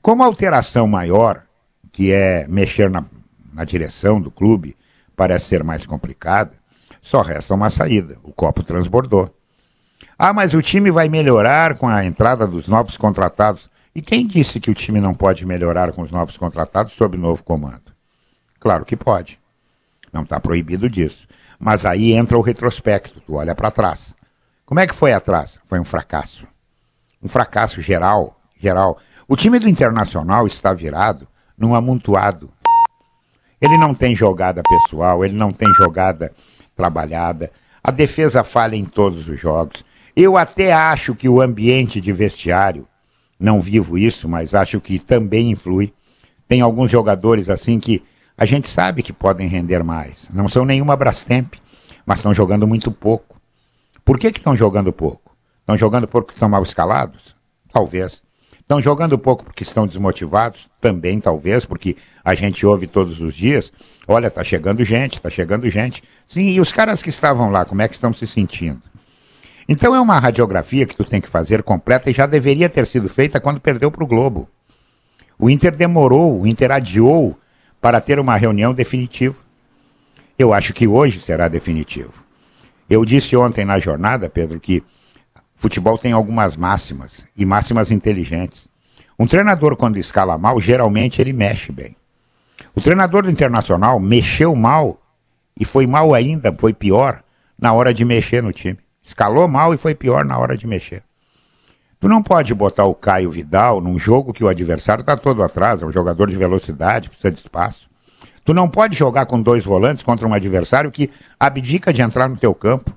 Como 0.00 0.22
a 0.22 0.26
alteração 0.26 0.86
maior, 0.86 1.42
que 1.92 2.12
é 2.12 2.46
mexer 2.48 2.88
na, 2.88 3.04
na 3.52 3.64
direção 3.64 4.20
do 4.20 4.30
clube, 4.30 4.76
parece 5.14 5.46
ser 5.46 5.62
mais 5.64 5.84
complicada, 5.84 6.52
só 7.02 7.20
resta 7.20 7.54
uma 7.54 7.68
saída: 7.68 8.16
o 8.22 8.32
copo 8.32 8.62
transbordou. 8.62 9.37
Ah, 10.18 10.32
mas 10.32 10.52
o 10.52 10.60
time 10.60 10.90
vai 10.90 11.08
melhorar 11.08 11.78
com 11.78 11.88
a 11.88 12.04
entrada 12.04 12.44
dos 12.44 12.66
novos 12.66 12.96
contratados. 12.96 13.70
E 13.94 14.02
quem 14.02 14.26
disse 14.26 14.58
que 14.58 14.70
o 14.70 14.74
time 14.74 15.00
não 15.00 15.14
pode 15.14 15.46
melhorar 15.46 15.92
com 15.92 16.02
os 16.02 16.10
novos 16.10 16.36
contratados 16.36 16.92
sob 16.94 17.16
novo 17.16 17.44
comando? 17.44 17.92
Claro 18.58 18.84
que 18.84 18.96
pode. 18.96 19.38
Não 20.12 20.22
está 20.22 20.40
proibido 20.40 20.90
disso. 20.90 21.28
Mas 21.56 21.86
aí 21.86 22.14
entra 22.14 22.36
o 22.36 22.40
retrospecto, 22.40 23.20
tu 23.20 23.36
olha 23.36 23.54
para 23.54 23.70
trás. 23.70 24.12
Como 24.66 24.80
é 24.80 24.88
que 24.88 24.94
foi 24.94 25.12
atrás? 25.12 25.56
Foi 25.64 25.78
um 25.78 25.84
fracasso. 25.84 26.48
Um 27.22 27.28
fracasso 27.28 27.80
geral, 27.80 28.40
geral. 28.60 28.98
O 29.28 29.36
time 29.36 29.60
do 29.60 29.68
Internacional 29.68 30.48
está 30.48 30.72
virado 30.72 31.28
num 31.56 31.76
amontoado. 31.76 32.50
Ele 33.60 33.78
não 33.78 33.94
tem 33.94 34.16
jogada 34.16 34.62
pessoal, 34.62 35.24
ele 35.24 35.34
não 35.34 35.52
tem 35.52 35.72
jogada 35.74 36.32
trabalhada. 36.74 37.52
A 37.82 37.92
defesa 37.92 38.42
falha 38.42 38.74
em 38.74 38.84
todos 38.84 39.28
os 39.28 39.38
jogos. 39.38 39.84
Eu 40.20 40.36
até 40.36 40.72
acho 40.72 41.14
que 41.14 41.28
o 41.28 41.40
ambiente 41.40 42.00
de 42.00 42.12
vestiário, 42.12 42.88
não 43.38 43.62
vivo 43.62 43.96
isso, 43.96 44.28
mas 44.28 44.52
acho 44.52 44.80
que 44.80 44.98
também 44.98 45.52
influi. 45.52 45.94
Tem 46.48 46.60
alguns 46.60 46.90
jogadores 46.90 47.48
assim 47.48 47.78
que 47.78 48.02
a 48.36 48.44
gente 48.44 48.68
sabe 48.68 49.00
que 49.00 49.12
podem 49.12 49.46
render 49.46 49.84
mais. 49.84 50.26
Não 50.34 50.48
são 50.48 50.64
nenhuma 50.64 50.96
Brastemp, 50.96 51.54
mas 52.04 52.18
estão 52.18 52.34
jogando 52.34 52.66
muito 52.66 52.90
pouco. 52.90 53.40
Por 54.04 54.18
que 54.18 54.26
estão 54.26 54.56
jogando 54.56 54.92
pouco? 54.92 55.36
Estão 55.60 55.76
jogando 55.76 56.08
pouco 56.08 56.26
porque 56.26 56.36
estão 56.36 56.48
mal 56.48 56.64
escalados? 56.64 57.36
Talvez. 57.72 58.20
Estão 58.58 58.80
jogando 58.80 59.16
pouco 59.16 59.44
porque 59.44 59.62
estão 59.62 59.86
desmotivados? 59.86 60.68
Também, 60.80 61.20
talvez, 61.20 61.64
porque 61.64 61.96
a 62.24 62.34
gente 62.34 62.66
ouve 62.66 62.88
todos 62.88 63.20
os 63.20 63.36
dias. 63.36 63.72
Olha, 64.08 64.28
tá 64.28 64.42
chegando 64.42 64.84
gente, 64.84 65.22
tá 65.22 65.30
chegando 65.30 65.70
gente. 65.70 66.02
Sim, 66.26 66.48
e 66.48 66.60
os 66.60 66.72
caras 66.72 67.04
que 67.04 67.08
estavam 67.08 67.52
lá, 67.52 67.64
como 67.64 67.82
é 67.82 67.86
que 67.86 67.94
estão 67.94 68.12
se 68.12 68.26
sentindo? 68.26 68.82
Então 69.68 69.94
é 69.94 70.00
uma 70.00 70.18
radiografia 70.18 70.86
que 70.86 70.96
tu 70.96 71.04
tem 71.04 71.20
que 71.20 71.28
fazer 71.28 71.62
completa 71.62 72.08
e 72.08 72.14
já 72.14 72.24
deveria 72.24 72.70
ter 72.70 72.86
sido 72.86 73.06
feita 73.06 73.38
quando 73.38 73.60
perdeu 73.60 73.90
para 73.90 74.02
o 74.02 74.06
Globo. 74.06 74.48
O 75.38 75.50
Inter 75.50 75.76
demorou, 75.76 76.40
o 76.40 76.46
Inter 76.46 76.72
adiou 76.72 77.38
para 77.78 78.00
ter 78.00 78.18
uma 78.18 78.34
reunião 78.36 78.72
definitiva. 78.72 79.36
Eu 80.38 80.54
acho 80.54 80.72
que 80.72 80.88
hoje 80.88 81.20
será 81.20 81.48
definitivo. 81.48 82.24
Eu 82.88 83.04
disse 83.04 83.36
ontem 83.36 83.66
na 83.66 83.78
jornada, 83.78 84.30
Pedro, 84.30 84.58
que 84.58 84.82
futebol 85.54 85.98
tem 85.98 86.12
algumas 86.12 86.56
máximas 86.56 87.26
e 87.36 87.44
máximas 87.44 87.90
inteligentes. 87.90 88.66
Um 89.18 89.26
treinador, 89.26 89.76
quando 89.76 89.98
escala 89.98 90.38
mal, 90.38 90.58
geralmente 90.60 91.20
ele 91.20 91.34
mexe 91.34 91.70
bem. 91.70 91.94
O 92.74 92.80
treinador 92.80 93.24
do 93.24 93.30
Internacional 93.30 94.00
mexeu 94.00 94.56
mal 94.56 94.98
e 95.60 95.64
foi 95.64 95.86
mal 95.86 96.14
ainda, 96.14 96.52
foi 96.52 96.72
pior, 96.72 97.22
na 97.58 97.72
hora 97.72 97.92
de 97.92 98.04
mexer 98.04 98.42
no 98.42 98.52
time. 98.52 98.78
Escalou 99.08 99.48
mal 99.48 99.72
e 99.72 99.78
foi 99.78 99.94
pior 99.94 100.22
na 100.22 100.36
hora 100.38 100.54
de 100.54 100.66
mexer. 100.66 101.02
Tu 101.98 102.06
não 102.06 102.22
pode 102.22 102.54
botar 102.54 102.84
o 102.84 102.94
Caio 102.94 103.30
Vidal 103.30 103.80
num 103.80 103.98
jogo 103.98 104.34
que 104.34 104.44
o 104.44 104.48
adversário 104.48 105.00
está 105.00 105.16
todo 105.16 105.42
atrás, 105.42 105.80
é 105.80 105.86
um 105.86 105.90
jogador 105.90 106.28
de 106.28 106.36
velocidade, 106.36 107.08
precisa 107.08 107.30
de 107.30 107.38
espaço. 107.38 107.88
Tu 108.44 108.52
não 108.52 108.68
pode 108.68 108.94
jogar 108.94 109.24
com 109.24 109.40
dois 109.40 109.64
volantes 109.64 110.04
contra 110.04 110.28
um 110.28 110.34
adversário 110.34 110.92
que 110.92 111.10
abdica 111.40 111.90
de 111.90 112.02
entrar 112.02 112.28
no 112.28 112.36
teu 112.36 112.54
campo. 112.54 112.94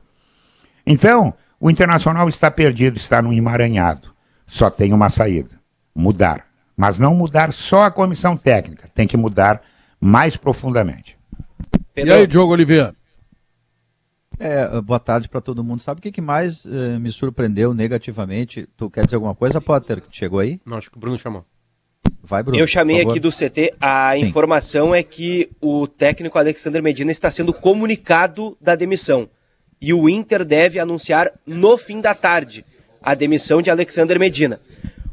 Então, 0.85 1.33
o 1.57 1.71
Internacional 1.71 2.27
está 2.27 2.51
perdido, 2.51 2.97
está 2.97 3.21
no 3.21 3.31
emaranhado. 3.31 4.13
Só 4.45 4.69
tem 4.69 4.91
uma 4.91 5.07
saída: 5.07 5.61
mudar. 5.95 6.45
Mas 6.75 6.99
não 6.99 7.15
mudar 7.15 7.53
só 7.53 7.83
a 7.83 7.91
comissão 7.91 8.35
técnica, 8.35 8.89
tem 8.93 9.07
que 9.07 9.15
mudar 9.15 9.61
mais 9.99 10.35
profundamente. 10.35 11.17
E 11.95 12.11
aí, 12.11 12.27
Diogo 12.27 12.51
Oliveira? 12.51 12.93
É, 14.43 14.81
boa 14.81 14.99
tarde 14.99 15.29
para 15.29 15.39
todo 15.39 15.63
mundo. 15.63 15.83
Sabe 15.83 15.99
o 15.99 16.01
que, 16.01 16.11
que 16.11 16.19
mais 16.19 16.65
uh, 16.65 16.99
me 16.99 17.11
surpreendeu 17.11 17.75
negativamente? 17.75 18.67
Tu 18.75 18.89
quer 18.89 19.05
dizer 19.05 19.17
alguma 19.17 19.35
coisa, 19.35 19.61
Potter? 19.61 20.01
Chegou 20.11 20.39
aí? 20.39 20.59
Não, 20.65 20.79
acho 20.79 20.89
que 20.89 20.97
o 20.97 20.99
Bruno 20.99 21.15
chamou. 21.15 21.45
Vai, 22.23 22.41
Bruno. 22.41 22.57
Eu 22.57 22.65
chamei 22.65 23.01
aqui 23.01 23.19
do 23.19 23.29
CT. 23.29 23.75
A 23.79 24.13
Sim. 24.15 24.21
informação 24.21 24.95
é 24.95 25.03
que 25.03 25.51
o 25.61 25.85
técnico 25.85 26.39
Alexander 26.39 26.81
Medina 26.81 27.11
está 27.11 27.29
sendo 27.29 27.53
comunicado 27.53 28.57
da 28.59 28.75
demissão. 28.75 29.29
E 29.79 29.93
o 29.93 30.09
Inter 30.09 30.43
deve 30.43 30.79
anunciar 30.79 31.31
no 31.45 31.77
fim 31.77 32.01
da 32.01 32.15
tarde 32.15 32.65
a 32.99 33.13
demissão 33.13 33.61
de 33.61 33.69
Alexander 33.69 34.19
Medina. 34.19 34.59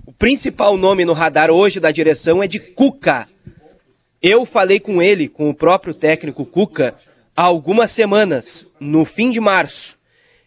O 0.06 0.12
principal 0.12 0.74
nome 0.78 1.04
no 1.04 1.12
radar 1.12 1.50
hoje 1.50 1.78
da 1.78 1.90
direção 1.90 2.42
é 2.42 2.46
de 2.46 2.58
Cuca. 2.58 3.28
Eu 4.22 4.46
falei 4.46 4.80
com 4.80 5.02
ele, 5.02 5.28
com 5.28 5.50
o 5.50 5.54
próprio 5.54 5.92
técnico 5.92 6.46
Cuca, 6.46 6.94
há 7.38 7.42
algumas 7.42 7.92
semanas, 7.92 8.66
no 8.80 9.04
fim 9.04 9.30
de 9.30 9.38
março, 9.38 9.96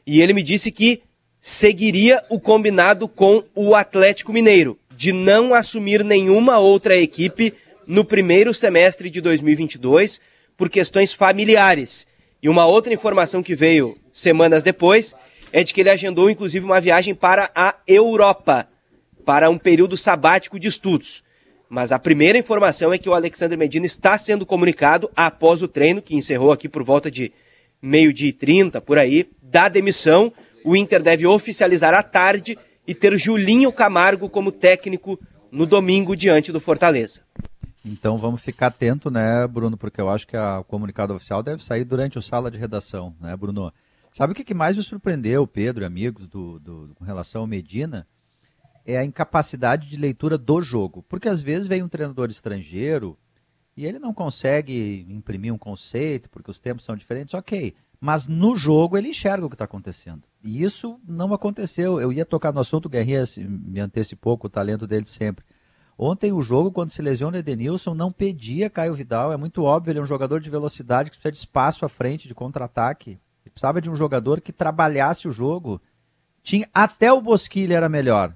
e 0.05 0.21
ele 0.21 0.33
me 0.33 0.43
disse 0.43 0.69
que 0.73 1.01
seguiria 1.39 2.21
o 2.29 2.37
combinado 2.37 3.07
com 3.07 3.41
o 3.55 3.73
Atlético 3.73 4.33
Mineiro, 4.33 4.77
de 4.93 5.13
não 5.13 5.53
assumir 5.53 6.03
nenhuma 6.03 6.57
outra 6.57 6.97
equipe 6.97 7.53
no 7.87 8.03
primeiro 8.03 8.53
semestre 8.53 9.09
de 9.09 9.21
2022 9.21 10.19
por 10.57 10.69
questões 10.69 11.13
familiares. 11.13 12.05
E 12.43 12.49
uma 12.49 12.65
outra 12.65 12.93
informação 12.93 13.41
que 13.41 13.55
veio 13.55 13.95
semanas 14.11 14.61
depois 14.61 15.15
é 15.53 15.63
de 15.63 15.73
que 15.73 15.79
ele 15.79 15.89
agendou 15.89 16.29
inclusive 16.29 16.65
uma 16.65 16.81
viagem 16.81 17.15
para 17.15 17.49
a 17.55 17.73
Europa, 17.87 18.67
para 19.25 19.49
um 19.49 19.57
período 19.57 19.95
sabático 19.95 20.59
de 20.59 20.67
estudos. 20.67 21.23
Mas 21.71 21.93
a 21.93 21.97
primeira 21.97 22.37
informação 22.37 22.91
é 22.91 22.97
que 22.97 23.07
o 23.07 23.13
Alexandre 23.13 23.55
Medina 23.55 23.85
está 23.85 24.17
sendo 24.17 24.45
comunicado 24.45 25.09
após 25.15 25.63
o 25.63 25.69
treino, 25.69 26.01
que 26.01 26.13
encerrou 26.13 26.51
aqui 26.51 26.67
por 26.67 26.83
volta 26.83 27.09
de 27.09 27.31
meio-dia 27.81 28.27
e 28.27 28.33
trinta, 28.33 28.81
por 28.81 28.97
aí, 28.97 29.31
da 29.41 29.69
demissão. 29.69 30.33
O 30.65 30.75
Inter 30.75 31.01
deve 31.01 31.25
oficializar 31.25 31.93
à 31.93 32.03
tarde 32.03 32.59
e 32.85 32.93
ter 32.93 33.17
Julinho 33.17 33.71
Camargo 33.71 34.27
como 34.27 34.51
técnico 34.51 35.17
no 35.49 35.65
domingo 35.65 36.13
diante 36.13 36.51
do 36.51 36.59
Fortaleza. 36.59 37.21
Então 37.85 38.17
vamos 38.17 38.41
ficar 38.41 38.67
atento, 38.67 39.09
né, 39.09 39.47
Bruno, 39.47 39.77
porque 39.77 40.01
eu 40.01 40.09
acho 40.09 40.27
que 40.27 40.35
o 40.35 40.65
comunicado 40.65 41.13
oficial 41.13 41.41
deve 41.41 41.63
sair 41.63 41.85
durante 41.85 42.19
o 42.19 42.21
sala 42.21 42.51
de 42.51 42.57
redação, 42.57 43.15
né, 43.17 43.33
Bruno? 43.37 43.71
Sabe 44.11 44.33
o 44.33 44.35
que, 44.35 44.43
que 44.43 44.53
mais 44.53 44.75
me 44.75 44.83
surpreendeu, 44.83 45.47
Pedro 45.47 45.85
e 45.85 45.87
amigos, 45.87 46.27
do, 46.27 46.59
do, 46.59 46.91
com 46.95 47.05
relação 47.05 47.39
ao 47.39 47.47
Medina? 47.47 48.05
É 48.85 48.97
a 48.97 49.05
incapacidade 49.05 49.89
de 49.89 49.97
leitura 49.97 50.37
do 50.37 50.61
jogo. 50.61 51.03
Porque 51.07 51.29
às 51.29 51.41
vezes 51.41 51.67
vem 51.67 51.83
um 51.83 51.87
treinador 51.87 52.29
estrangeiro 52.29 53.17
e 53.75 53.85
ele 53.85 53.99
não 53.99 54.13
consegue 54.13 55.05
imprimir 55.09 55.53
um 55.53 55.57
conceito, 55.57 56.29
porque 56.29 56.51
os 56.51 56.59
tempos 56.59 56.83
são 56.83 56.95
diferentes, 56.95 57.33
ok. 57.33 57.73
Mas 57.99 58.27
no 58.27 58.55
jogo 58.55 58.97
ele 58.97 59.09
enxerga 59.09 59.45
o 59.45 59.49
que 59.49 59.55
está 59.55 59.65
acontecendo. 59.65 60.23
E 60.43 60.63
isso 60.63 60.99
não 61.07 61.33
aconteceu. 61.33 61.99
Eu 61.99 62.11
ia 62.11 62.25
tocar 62.25 62.51
no 62.51 62.59
assunto, 62.59 62.87
o 62.87 62.89
Guerrinha 62.89 63.23
me 63.37 63.79
antecipou 63.79 64.37
com 64.37 64.47
o 64.47 64.49
talento 64.49 64.87
dele 64.87 65.05
sempre. 65.05 65.45
Ontem 65.97 66.31
o 66.31 66.41
jogo, 66.41 66.71
quando 66.71 66.89
se 66.89 67.01
lesiona 67.01 67.37
o 67.37 67.39
Edenilson, 67.39 67.93
não 67.93 68.11
pedia 68.11 68.71
Caio 68.71 68.95
Vidal. 68.95 69.31
É 69.31 69.37
muito 69.37 69.63
óbvio, 69.63 69.91
ele 69.91 69.99
é 69.99 70.01
um 70.01 70.05
jogador 70.05 70.41
de 70.41 70.49
velocidade 70.49 71.11
que 71.11 71.17
precisa 71.17 71.31
de 71.31 71.37
espaço 71.37 71.85
à 71.85 71.89
frente, 71.89 72.27
de 72.27 72.33
contra-ataque. 72.33 73.19
Precisava 73.43 73.81
de 73.81 73.89
um 73.89 73.95
jogador 73.95 74.41
que 74.41 74.51
trabalhasse 74.51 75.27
o 75.27 75.31
jogo. 75.31 75.79
Tinha 76.41 76.67
Até 76.73 77.13
o 77.13 77.21
Bosquilha 77.21 77.75
era 77.75 77.87
melhor. 77.87 78.35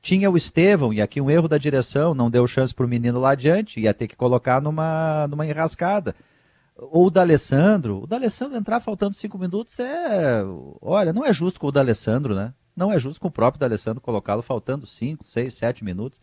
Tinha 0.00 0.30
o 0.30 0.36
Estevão, 0.36 0.92
e 0.92 1.02
aqui 1.02 1.20
um 1.20 1.30
erro 1.30 1.48
da 1.48 1.58
direção, 1.58 2.14
não 2.14 2.30
deu 2.30 2.46
chance 2.46 2.74
para 2.74 2.86
o 2.86 2.88
menino 2.88 3.18
lá 3.18 3.30
adiante, 3.30 3.80
ia 3.80 3.92
ter 3.92 4.06
que 4.06 4.16
colocar 4.16 4.62
numa, 4.62 5.26
numa 5.28 5.46
enrascada. 5.46 6.14
Ou 6.76 7.06
o 7.06 7.10
D'Alessandro. 7.10 8.02
O 8.02 8.06
D'Alessandro 8.06 8.56
entrar 8.56 8.78
faltando 8.78 9.14
cinco 9.14 9.36
minutos 9.36 9.78
é. 9.80 10.42
Olha, 10.80 11.12
não 11.12 11.24
é 11.24 11.32
justo 11.32 11.58
com 11.58 11.66
o 11.66 11.72
D'Alessandro, 11.72 12.34
né? 12.34 12.54
Não 12.76 12.92
é 12.92 12.98
justo 12.98 13.20
com 13.20 13.26
o 13.26 13.32
próprio 13.32 13.58
D'Alessandro 13.58 14.00
colocá-lo 14.00 14.42
faltando 14.42 14.86
cinco, 14.86 15.24
seis, 15.26 15.54
sete 15.54 15.84
minutos. 15.84 16.20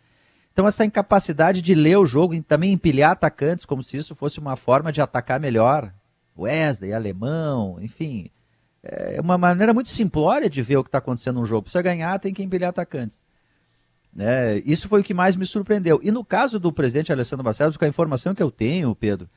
Então, 0.53 0.65
essa 0.65 0.85
incapacidade 0.85 1.61
de 1.61 1.75
ler 1.75 1.97
o 1.97 2.05
jogo 2.05 2.33
e 2.33 2.41
também 2.41 2.71
empilhar 2.71 3.11
atacantes, 3.11 3.65
como 3.65 3.83
se 3.83 3.97
isso 3.97 4.15
fosse 4.15 4.39
uma 4.39 4.55
forma 4.55 4.89
de 4.89 5.01
atacar 5.01 5.37
melhor. 5.37 5.93
Wesley, 6.37 6.93
alemão, 6.93 7.77
enfim. 7.81 8.29
É 8.81 9.19
uma 9.19 9.37
maneira 9.37 9.73
muito 9.73 9.89
simplória 9.89 10.49
de 10.49 10.61
ver 10.61 10.77
o 10.77 10.83
que 10.83 10.87
está 10.87 10.99
acontecendo 10.99 11.41
no 11.41 11.45
jogo. 11.45 11.63
Precisa 11.63 11.81
ganhar, 11.81 12.17
tem 12.19 12.33
que 12.33 12.41
empilhar 12.41 12.69
atacantes. 12.69 13.24
Né? 14.15 14.59
Isso 14.59 14.87
foi 14.87 15.01
o 15.01 15.03
que 15.03 15.13
mais 15.13 15.35
me 15.35 15.45
surpreendeu. 15.45 15.99
E 16.01 16.09
no 16.09 16.23
caso 16.23 16.57
do 16.57 16.71
presidente 16.71 17.11
Alessandro 17.11 17.43
Barcelos, 17.43 17.75
com 17.75 17.83
a 17.83 17.89
informação 17.89 18.33
que 18.33 18.41
eu 18.41 18.49
tenho, 18.49 18.95
Pedro, 18.95 19.29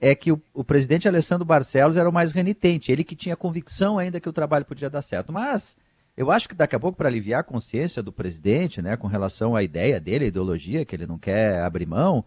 é 0.00 0.14
que 0.14 0.30
o, 0.30 0.40
o, 0.54 0.62
presidente 0.62 1.08
Alessandro 1.08 1.44
Barcelos 1.44 1.96
era 1.96 2.08
o 2.08 2.12
mais 2.12 2.30
renitente, 2.30 2.92
ele 2.92 3.02
que 3.02 3.16
tinha 3.16 3.36
convicção 3.36 3.98
ainda 3.98 4.20
que 4.20 4.28
o 4.28 4.32
trabalho 4.32 4.64
podia 4.64 4.88
dar 4.88 5.02
certo. 5.02 5.32
Mas 5.32 5.76
eu 6.16 6.30
acho 6.30 6.48
que 6.48 6.54
daqui 6.54 6.76
a 6.76 6.80
pouco, 6.80 6.96
para 6.96 7.08
aliviar 7.08 7.40
a 7.40 7.44
consciência 7.44 8.02
do 8.02 8.12
presidente, 8.12 8.80
né, 8.80 8.96
com 8.96 9.08
relação 9.08 9.56
à 9.56 9.64
ideia 9.64 9.98
dele, 9.98 10.26
a 10.26 10.28
ideologia, 10.28 10.84
que 10.84 10.94
ele 10.94 11.06
não 11.06 11.18
quer 11.18 11.60
abrir 11.62 11.86
mão, 11.86 12.24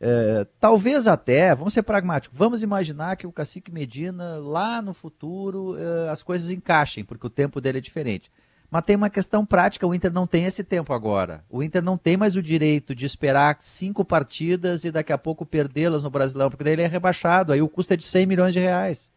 é, 0.00 0.46
talvez 0.58 1.06
até, 1.06 1.54
vamos 1.54 1.74
ser 1.74 1.82
pragmáticos, 1.82 2.36
vamos 2.36 2.62
imaginar 2.62 3.16
que 3.16 3.26
o 3.26 3.32
cacique 3.32 3.72
Medina, 3.72 4.36
lá 4.38 4.80
no 4.80 4.94
futuro, 4.94 5.76
é, 5.78 6.08
as 6.08 6.22
coisas 6.22 6.50
encaixem, 6.50 7.04
porque 7.04 7.26
o 7.26 7.30
tempo 7.30 7.60
dele 7.60 7.78
é 7.78 7.80
diferente. 7.80 8.30
Mas 8.70 8.84
tem 8.84 8.96
uma 8.96 9.10
questão 9.10 9.46
prática, 9.46 9.86
o 9.86 9.94
Inter 9.94 10.12
não 10.12 10.26
tem 10.26 10.44
esse 10.44 10.64
tempo 10.64 10.92
agora. 10.92 11.44
O 11.48 11.62
Inter 11.62 11.82
não 11.82 11.96
tem 11.96 12.16
mais 12.16 12.36
o 12.36 12.42
direito 12.42 12.94
de 12.94 13.06
esperar 13.06 13.56
cinco 13.60 14.04
partidas 14.04 14.84
e 14.84 14.90
daqui 14.90 15.12
a 15.12 15.18
pouco 15.18 15.46
perdê-las 15.46 16.02
no 16.02 16.10
Brasilão, 16.10 16.50
porque 16.50 16.64
daí 16.64 16.72
ele 16.72 16.82
é 16.82 16.86
rebaixado, 16.86 17.52
aí 17.52 17.62
o 17.62 17.68
custo 17.68 17.94
é 17.94 17.96
de 17.96 18.04
100 18.04 18.26
milhões 18.26 18.52
de 18.52 18.60
reais. 18.60 19.10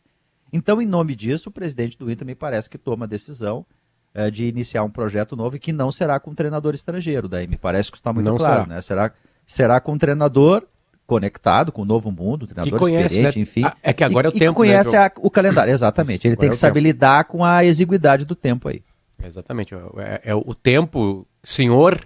Então, 0.51 0.81
em 0.81 0.85
nome 0.85 1.15
disso, 1.15 1.49
o 1.49 1.51
presidente 1.51 1.97
do 1.97 2.11
Inter 2.11 2.25
me 2.25 2.35
parece 2.35 2.69
que 2.69 2.77
toma 2.77 3.05
a 3.05 3.07
decisão 3.07 3.65
é, 4.13 4.29
de 4.31 4.45
iniciar 4.45 4.83
um 4.83 4.89
projeto 4.89 5.35
novo 5.35 5.55
e 5.55 5.59
que 5.59 5.71
não 5.71 5.91
será 5.91 6.19
com 6.19 6.31
um 6.31 6.35
treinador 6.35 6.73
estrangeiro. 6.73 7.27
Daí 7.27 7.47
me 7.47 7.57
parece 7.57 7.91
que 7.91 7.97
está 7.97 8.11
muito 8.11 8.25
não 8.25 8.37
claro, 8.37 8.63
será. 8.63 8.75
né? 8.75 8.81
Será, 8.81 9.11
será 9.45 9.79
com 9.79 9.93
um 9.93 9.97
treinador 9.97 10.65
conectado 11.05 11.71
com 11.71 11.81
o 11.81 11.85
novo 11.85 12.11
mundo, 12.11 12.45
treinador 12.45 12.71
que 12.71 12.77
conhece, 12.77 13.21
experiente, 13.21 13.37
né? 13.37 13.41
enfim. 13.41 13.63
É 13.81 13.93
que 13.93 14.03
agora 14.03 14.27
e, 14.27 14.29
é 14.29 14.29
o 14.29 14.31
tempo. 14.31 14.51
Que 14.51 14.57
conhece 14.57 14.91
né, 14.91 14.97
a, 14.99 15.11
o 15.17 15.29
calendário, 15.29 15.73
exatamente. 15.73 16.27
Ele 16.27 16.33
agora 16.33 16.41
tem 16.41 16.49
que 16.49 16.55
é 16.55 16.59
saber 16.59 16.81
tempo. 16.81 16.87
lidar 16.87 17.23
com 17.25 17.43
a 17.43 17.65
exiguidade 17.65 18.25
do 18.25 18.35
tempo 18.35 18.69
aí. 18.69 18.83
Exatamente. 19.23 19.73
É, 19.97 20.21
é, 20.25 20.35
o 20.35 20.55
tempo, 20.55 21.27
senhor 21.43 21.99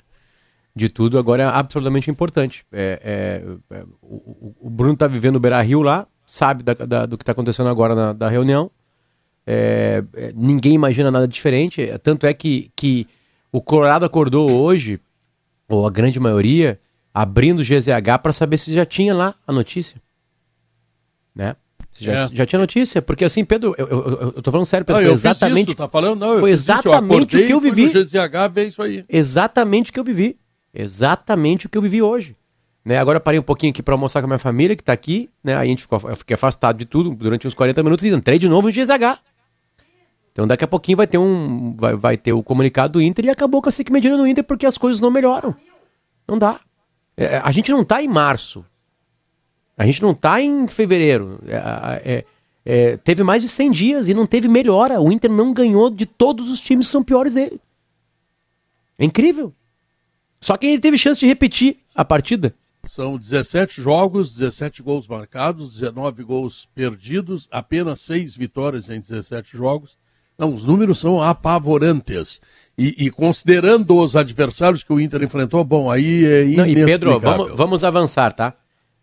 de 0.75 0.89
tudo, 0.89 1.19
agora 1.19 1.43
é 1.43 1.45
absolutamente 1.45 2.09
importante. 2.09 2.65
É, 2.71 3.41
é, 3.71 3.77
é 3.77 3.85
o, 4.01 4.55
o, 4.59 4.69
Bruno 4.69 4.93
está 4.93 5.07
vivendo 5.07 5.35
o 5.35 5.39
Beira 5.39 5.61
Rio 5.61 5.81
lá, 5.81 6.07
sabe 6.25 6.63
da, 6.63 6.73
da, 6.73 7.05
do 7.05 7.17
que 7.17 7.23
está 7.23 7.31
acontecendo 7.31 7.69
agora 7.69 7.93
na 7.93 8.13
da 8.13 8.27
reunião. 8.27 8.71
É, 9.45 10.03
é, 10.13 10.33
ninguém 10.35 10.73
imagina 10.73 11.11
nada 11.11 11.27
diferente. 11.27 11.85
Tanto 12.01 12.25
é 12.25 12.33
que, 12.33 12.71
que 12.75 13.07
o 13.51 13.61
Colorado 13.61 14.05
acordou 14.05 14.49
hoje, 14.49 14.99
ou 15.67 15.85
a 15.85 15.91
grande 15.91 16.19
maioria, 16.19 16.79
abrindo 17.13 17.59
o 17.59 17.63
GZH 17.63 18.19
para 18.21 18.33
saber 18.33 18.57
se 18.57 18.73
já 18.73 18.85
tinha 18.85 19.13
lá 19.13 19.35
a 19.45 19.53
notícia. 19.53 20.01
Né? 21.35 21.55
Você 21.93 22.05
já, 22.05 22.13
é. 22.13 22.29
já 22.33 22.45
tinha 22.45 22.59
notícia? 22.59 23.01
Porque 23.03 23.23
assim, 23.23 23.45
Pedro, 23.45 23.75
eu, 23.77 23.87
eu, 23.87 24.19
eu 24.35 24.41
tô 24.41 24.51
falando 24.51 24.65
sério, 24.65 24.83
Pedro, 24.83 25.01
não, 25.01 25.09
foi 25.09 25.13
exatamente. 25.15 25.67
Isso, 25.67 25.77
tá 25.77 25.87
falando? 25.87 26.19
Não, 26.19 26.39
foi 26.39 26.49
exatamente 26.49 27.37
o 27.37 27.45
que 27.45 27.53
eu 27.53 27.59
vivi. 27.59 27.85
No 27.85 27.91
GZH 27.91 28.51
ver 28.51 28.67
isso 28.67 28.81
aí. 28.81 29.05
Exatamente 29.07 29.91
o 29.91 29.93
que 29.93 29.99
eu 29.99 30.03
vivi. 30.03 30.37
Exatamente 30.73 31.67
o 31.67 31.69
que 31.69 31.77
eu 31.77 31.81
vivi 31.83 32.01
hoje. 32.01 32.35
Né? 32.83 32.97
Agora 32.97 33.17
eu 33.17 33.21
parei 33.21 33.39
um 33.39 33.43
pouquinho 33.43 33.69
aqui 33.69 33.83
para 33.83 33.93
almoçar 33.93 34.21
com 34.21 34.25
a 34.25 34.27
minha 34.27 34.39
família, 34.39 34.75
que 34.75 34.81
está 34.81 34.91
aqui, 34.91 35.29
né? 35.43 35.55
Aí 35.55 35.67
a 35.67 35.69
gente 35.69 35.83
ficou, 35.83 36.01
eu 36.09 36.17
fiquei 36.17 36.33
afastado 36.33 36.79
de 36.79 36.85
tudo 36.85 37.11
durante 37.11 37.47
uns 37.47 37.53
40 37.53 37.83
minutos 37.83 38.03
e 38.03 38.09
entrei 38.09 38.39
de 38.39 38.49
novo 38.49 38.67
no 38.67 38.73
GZH. 38.73 39.19
Então 40.31 40.47
daqui 40.47 40.63
a 40.63 40.67
pouquinho 40.67 40.97
vai 40.97 41.05
ter 41.05 41.19
um. 41.19 41.75
Vai, 41.77 41.95
vai 41.95 42.17
ter 42.17 42.33
o 42.33 42.41
comunicado 42.41 42.93
do 42.93 43.01
Inter 43.01 43.25
e 43.25 43.29
acabou 43.29 43.61
com 43.61 43.69
a 43.69 43.71
SIC 43.71 43.91
Medina 43.91 44.17
no 44.17 44.25
Inter 44.25 44.43
porque 44.43 44.65
as 44.65 44.79
coisas 44.79 44.99
não 44.99 45.11
melhoram. 45.11 45.55
Não 46.27 46.39
dá. 46.39 46.59
É, 47.15 47.37
a 47.37 47.51
gente 47.51 47.71
não 47.71 47.83
está 47.83 48.01
em 48.01 48.07
março. 48.07 48.65
A 49.77 49.85
gente 49.85 50.01
não 50.01 50.11
está 50.11 50.41
em 50.41 50.67
fevereiro. 50.67 51.39
É, 51.47 51.55
é, 52.03 52.25
é, 52.65 52.97
teve 52.97 53.23
mais 53.23 53.43
de 53.43 53.49
100 53.49 53.71
dias 53.71 54.07
e 54.07 54.13
não 54.13 54.25
teve 54.25 54.47
melhora. 54.47 55.01
O 55.01 55.11
Inter 55.11 55.31
não 55.31 55.53
ganhou 55.53 55.89
de 55.89 56.05
todos 56.05 56.49
os 56.49 56.61
times 56.61 56.87
que 56.87 56.91
são 56.91 57.03
piores 57.03 57.33
dele. 57.33 57.59
É 58.97 59.05
incrível. 59.05 59.53
Só 60.39 60.57
que 60.57 60.67
ele 60.67 60.79
teve 60.79 60.97
chance 60.97 61.19
de 61.19 61.25
repetir 61.25 61.77
a 61.95 62.05
partida. 62.05 62.53
São 62.85 63.17
17 63.17 63.81
jogos, 63.81 64.35
17 64.35 64.83
gols 64.83 65.07
marcados, 65.07 65.79
19 65.79 66.21
gols 66.23 66.67
perdidos, 66.75 67.47
apenas 67.49 68.01
6 68.01 68.35
vitórias 68.35 68.89
em 68.89 68.99
17 68.99 69.55
jogos, 69.55 69.97
Não, 70.37 70.53
os 70.53 70.65
números 70.65 70.99
são 70.99 71.21
apavorantes. 71.21 72.41
E, 72.77 73.05
e, 73.05 73.11
considerando 73.11 73.95
os 73.95 74.15
adversários 74.15 74.83
que 74.83 74.91
o 74.91 74.99
Inter 74.99 75.23
enfrentou, 75.23 75.63
bom, 75.63 75.89
aí 75.89 76.25
é 76.25 76.43
Não, 76.43 76.65
e 76.65 76.73
Pedro, 76.73 77.19
vamos, 77.19 77.55
vamos 77.55 77.83
avançar, 77.83 78.33
tá? 78.33 78.53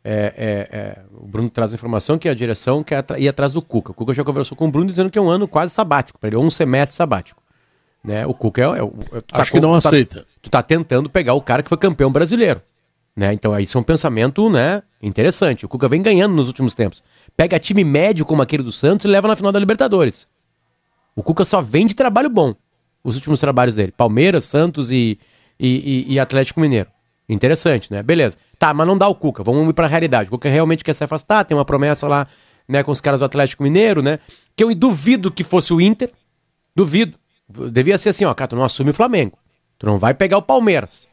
É, 0.02 0.68
é, 0.72 0.78
é, 0.78 1.02
o 1.12 1.26
Bruno 1.26 1.50
traz 1.50 1.72
a 1.72 1.74
informação 1.74 2.18
que 2.18 2.28
a 2.28 2.34
direção 2.34 2.82
quer 2.82 3.04
ir 3.18 3.28
atrás 3.28 3.52
do 3.52 3.60
Cuca. 3.60 3.92
O 3.92 3.94
Cuca 3.94 4.14
já 4.14 4.24
conversou 4.24 4.56
com 4.56 4.66
o 4.66 4.70
Bruno 4.70 4.86
dizendo 4.86 5.10
que 5.10 5.18
é 5.18 5.22
um 5.22 5.28
ano 5.28 5.46
quase 5.46 5.74
sabático, 5.74 6.18
para 6.18 6.28
ele, 6.28 6.36
um 6.36 6.50
semestre 6.50 6.96
sabático. 6.96 7.42
Né? 8.02 8.26
O 8.26 8.32
Cuca 8.32 8.62
é, 8.62 8.64
é, 8.64 8.68
é 8.68 9.20
tá 9.20 9.42
Acho 9.42 9.52
que 9.52 9.60
não 9.60 9.74
aceita. 9.74 10.20
Tá, 10.20 10.26
tu 10.40 10.50
tá 10.50 10.62
tentando 10.62 11.10
pegar 11.10 11.34
o 11.34 11.42
cara 11.42 11.62
que 11.62 11.68
foi 11.68 11.76
campeão 11.76 12.10
brasileiro. 12.10 12.62
Né? 13.14 13.32
Então 13.34 13.58
isso 13.60 13.76
é 13.76 13.80
um 13.80 13.84
pensamento 13.84 14.48
né, 14.48 14.82
interessante. 15.02 15.66
O 15.66 15.68
Cuca 15.68 15.88
vem 15.88 16.00
ganhando 16.00 16.34
nos 16.34 16.48
últimos 16.48 16.74
tempos. 16.74 17.02
Pega 17.36 17.58
time 17.58 17.84
médio 17.84 18.24
como 18.24 18.40
aquele 18.40 18.62
do 18.62 18.72
Santos 18.72 19.04
e 19.04 19.08
leva 19.08 19.28
na 19.28 19.36
final 19.36 19.52
da 19.52 19.58
Libertadores. 19.58 20.26
O 21.14 21.22
Cuca 21.22 21.44
só 21.44 21.60
vem 21.60 21.86
de 21.86 21.94
trabalho 21.94 22.30
bom 22.30 22.54
os 23.02 23.16
últimos 23.16 23.40
trabalhos 23.40 23.74
dele. 23.74 23.92
Palmeiras, 23.94 24.44
Santos 24.44 24.90
e, 24.90 25.18
e, 25.58 26.06
e, 26.08 26.14
e 26.14 26.18
Atlético 26.18 26.60
Mineiro. 26.60 26.88
Interessante, 27.28 27.90
né? 27.92 28.02
Beleza. 28.02 28.36
Tá, 28.60 28.74
mas 28.74 28.86
não 28.86 28.98
dá 28.98 29.08
o 29.08 29.14
Cuca. 29.14 29.42
Vamos 29.42 29.66
ir 29.70 29.72
pra 29.72 29.86
realidade. 29.86 30.28
O 30.28 30.32
Cuca 30.32 30.50
realmente 30.50 30.84
quer 30.84 30.92
se 30.92 31.02
afastar, 31.02 31.46
tem 31.46 31.56
uma 31.56 31.64
promessa 31.64 32.06
lá, 32.06 32.26
né, 32.68 32.82
com 32.82 32.92
os 32.92 33.00
caras 33.00 33.20
do 33.20 33.24
Atlético 33.24 33.62
Mineiro, 33.62 34.02
né? 34.02 34.18
Que 34.54 34.62
eu 34.62 34.74
duvido 34.74 35.32
que 35.32 35.42
fosse 35.42 35.72
o 35.72 35.80
Inter. 35.80 36.12
Duvido. 36.76 37.18
Devia 37.48 37.96
ser 37.96 38.10
assim, 38.10 38.26
ó, 38.26 38.34
cara, 38.34 38.48
tu 38.48 38.56
não 38.56 38.62
assume 38.62 38.90
o 38.90 38.94
Flamengo. 38.94 39.38
Tu 39.78 39.86
não 39.86 39.96
vai 39.96 40.12
pegar 40.12 40.36
o 40.36 40.42
Palmeiras. 40.42 41.08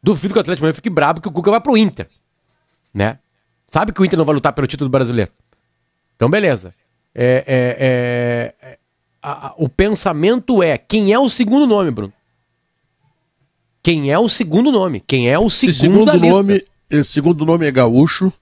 Duvido 0.00 0.34
que 0.34 0.38
o 0.38 0.40
Atlético 0.40 0.62
Mineiro 0.62 0.76
fique 0.76 0.88
brabo 0.88 1.20
que 1.20 1.26
o 1.26 1.32
Cuca 1.32 1.50
vai 1.50 1.60
pro 1.60 1.76
Inter. 1.76 2.08
Né? 2.94 3.18
Sabe 3.66 3.92
que 3.92 4.00
o 4.00 4.04
Inter 4.04 4.16
não 4.16 4.24
vai 4.24 4.36
lutar 4.36 4.52
pelo 4.52 4.68
título 4.68 4.88
brasileiro. 4.88 5.32
Então, 6.14 6.30
beleza. 6.30 6.72
É, 7.12 7.44
é, 7.44 8.54
é, 8.70 8.78
a, 9.20 9.48
a, 9.48 9.54
o 9.56 9.68
pensamento 9.68 10.62
é 10.62 10.78
quem 10.78 11.12
é 11.12 11.18
o 11.18 11.28
segundo 11.28 11.66
nome, 11.66 11.90
Bruno? 11.90 12.12
Quem 13.82 14.12
é 14.12 14.18
o 14.18 14.28
segundo 14.28 14.70
nome? 14.70 15.00
Quem 15.00 15.28
é 15.28 15.38
o 15.38 15.50
segundo, 15.50 15.74
segundo 15.74 16.18
nome? 16.18 16.64
Esse 16.88 17.10
segundo 17.10 17.44
nome 17.44 17.66
é 17.66 17.70
gaúcho, 17.70 18.32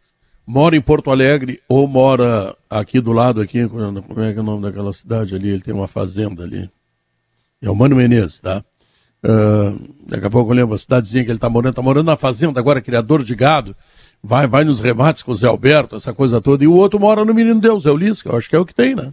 mora 0.47 0.77
em 0.77 0.81
Porto 0.81 1.11
Alegre 1.11 1.61
ou 1.69 1.89
mora 1.89 2.55
aqui 2.69 3.01
do 3.01 3.13
lado 3.13 3.41
aqui, 3.41 3.67
como 3.67 4.21
é 4.21 4.33
que 4.33 4.39
é 4.39 4.43
o 4.43 4.45
nome 4.45 4.63
daquela 4.63 4.93
cidade 4.93 5.35
ali? 5.35 5.49
Ele 5.49 5.63
tem 5.63 5.73
uma 5.73 5.89
fazenda 5.89 6.43
ali. 6.43 6.69
É 7.63 7.71
o 7.71 7.75
Mano 7.75 7.97
Menezes, 7.97 8.41
tá? 8.41 8.63
Uh, 9.23 9.95
daqui 10.07 10.27
a 10.27 10.31
pouco 10.31 10.51
eu 10.51 10.57
lembro 10.57 10.75
a 10.75 10.79
cidadezinha 10.79 11.25
que 11.25 11.31
ele 11.31 11.37
está 11.37 11.49
morando, 11.49 11.71
está 11.71 11.83
morando 11.83 12.07
na 12.07 12.17
fazenda 12.17 12.59
agora, 12.59 12.81
criador 12.81 13.23
de 13.23 13.35
gado. 13.35 13.75
Vai, 14.23 14.47
vai 14.47 14.65
nos 14.65 14.81
remates 14.81 15.23
com 15.23 15.33
o 15.33 15.35
Zé 15.35 15.47
Alberto, 15.47 15.97
essa 15.97 16.13
coisa 16.13 16.41
toda. 16.41 16.65
E 16.65 16.67
o 16.67 16.75
outro 16.75 17.01
mora 17.01 17.25
no 17.25 17.33
Menino 17.33 17.61
Deus, 17.61 17.87
é 17.87 17.91
o 17.91 17.99
que 17.99 18.29
eu 18.29 18.37
acho 18.37 18.49
que 18.49 18.57
é 18.57 18.59
o 18.59 18.67
que 18.67 18.75
tem, 18.75 18.95
né? 18.95 19.13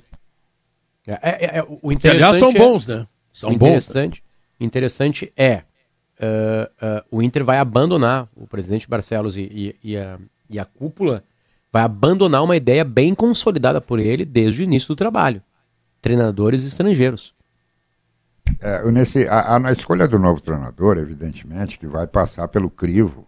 É, 1.06 1.14
é, 1.22 1.58
é, 1.60 1.66
o 1.82 1.92
interessante 1.92 2.00
que, 2.02 2.08
aliás, 2.10 2.38
são 2.38 2.54
bons, 2.54 2.86
né? 2.86 3.08
São 3.32 3.52
interessante, 3.54 4.22
bons. 4.22 4.66
Interessante 4.66 5.32
é, 5.38 5.64
uh, 6.20 6.86
uh, 6.86 7.06
o 7.12 7.22
Inter 7.22 7.44
vai 7.44 7.58
abandonar, 7.58 8.28
o 8.36 8.48
presidente 8.48 8.90
Barcelos 8.90 9.38
e, 9.38 9.76
e, 9.84 9.92
e, 9.92 9.98
a, 9.98 10.20
e 10.50 10.60
a 10.60 10.66
cúpula 10.66 11.24
vai 11.72 11.84
abandonar 11.84 12.44
uma 12.44 12.56
ideia 12.56 12.84
bem 12.84 13.14
consolidada 13.14 13.80
por 13.82 14.00
ele 14.00 14.26
desde 14.26 14.62
o 14.62 14.64
início 14.64 14.90
do 14.90 14.96
trabalho. 14.96 15.42
Treinadores 16.02 16.64
estrangeiros. 16.64 17.36
É, 18.60 18.90
nesse, 18.92 19.28
a, 19.28 19.56
a, 19.56 19.60
na 19.60 19.72
escolha 19.72 20.08
do 20.08 20.18
novo 20.18 20.42
treinador, 20.42 20.98
evidentemente, 20.98 21.78
que 21.78 21.88
vai 21.88 22.08
passar 22.08 22.48
pelo 22.48 22.70
crivo 22.70 23.28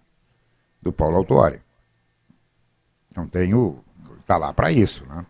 do 0.82 0.92
Paulo 0.92 1.18
Autuori. 1.18 1.60
Não 3.16 3.28
tenho. 3.28 3.84
Está 4.22 4.38
lá 4.38 4.54
para 4.54 4.72
isso. 4.72 5.06
Né? 5.06 5.26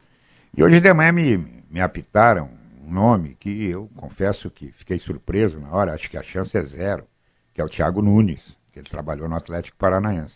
E 0.56 0.64
hoje 0.64 0.80
de 0.80 0.94
manhã 0.94 1.12
me, 1.12 1.38
me 1.70 1.82
apitaram 1.82 2.50
um 2.86 2.92
nome 2.92 3.36
que 3.36 3.66
eu 3.68 3.90
confesso 3.96 4.50
que 4.50 4.72
fiquei 4.72 5.00
surpreso 5.00 5.60
na 5.60 5.72
hora, 5.72 5.94
acho 5.94 6.10
que 6.10 6.18
a 6.18 6.24
chance 6.24 6.58
é 6.58 6.62
zero, 6.64 7.08
que 7.60 7.62
é 7.62 7.66
o 7.66 7.68
Thiago 7.68 8.02
Nunes, 8.02 8.40
que 8.72 8.80
ele 8.80 8.90
trabalhou 8.90 9.28
no 9.28 9.36
Atlético 9.36 9.76
Paranaense. 9.78 10.36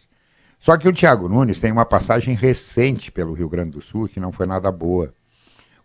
Só 0.59 0.75
que 0.75 0.89
o 0.89 0.91
Thiago 0.91 1.29
Nunes 1.29 1.57
tem 1.57 1.71
uma 1.71 1.85
passagem 1.85 2.35
recente 2.35 3.09
pelo 3.09 3.31
Rio 3.31 3.47
Grande 3.47 3.71
do 3.71 3.81
Sul 3.81 4.09
que 4.09 4.19
não 4.19 4.33
foi 4.33 4.45
nada 4.45 4.69
boa. 4.69 5.13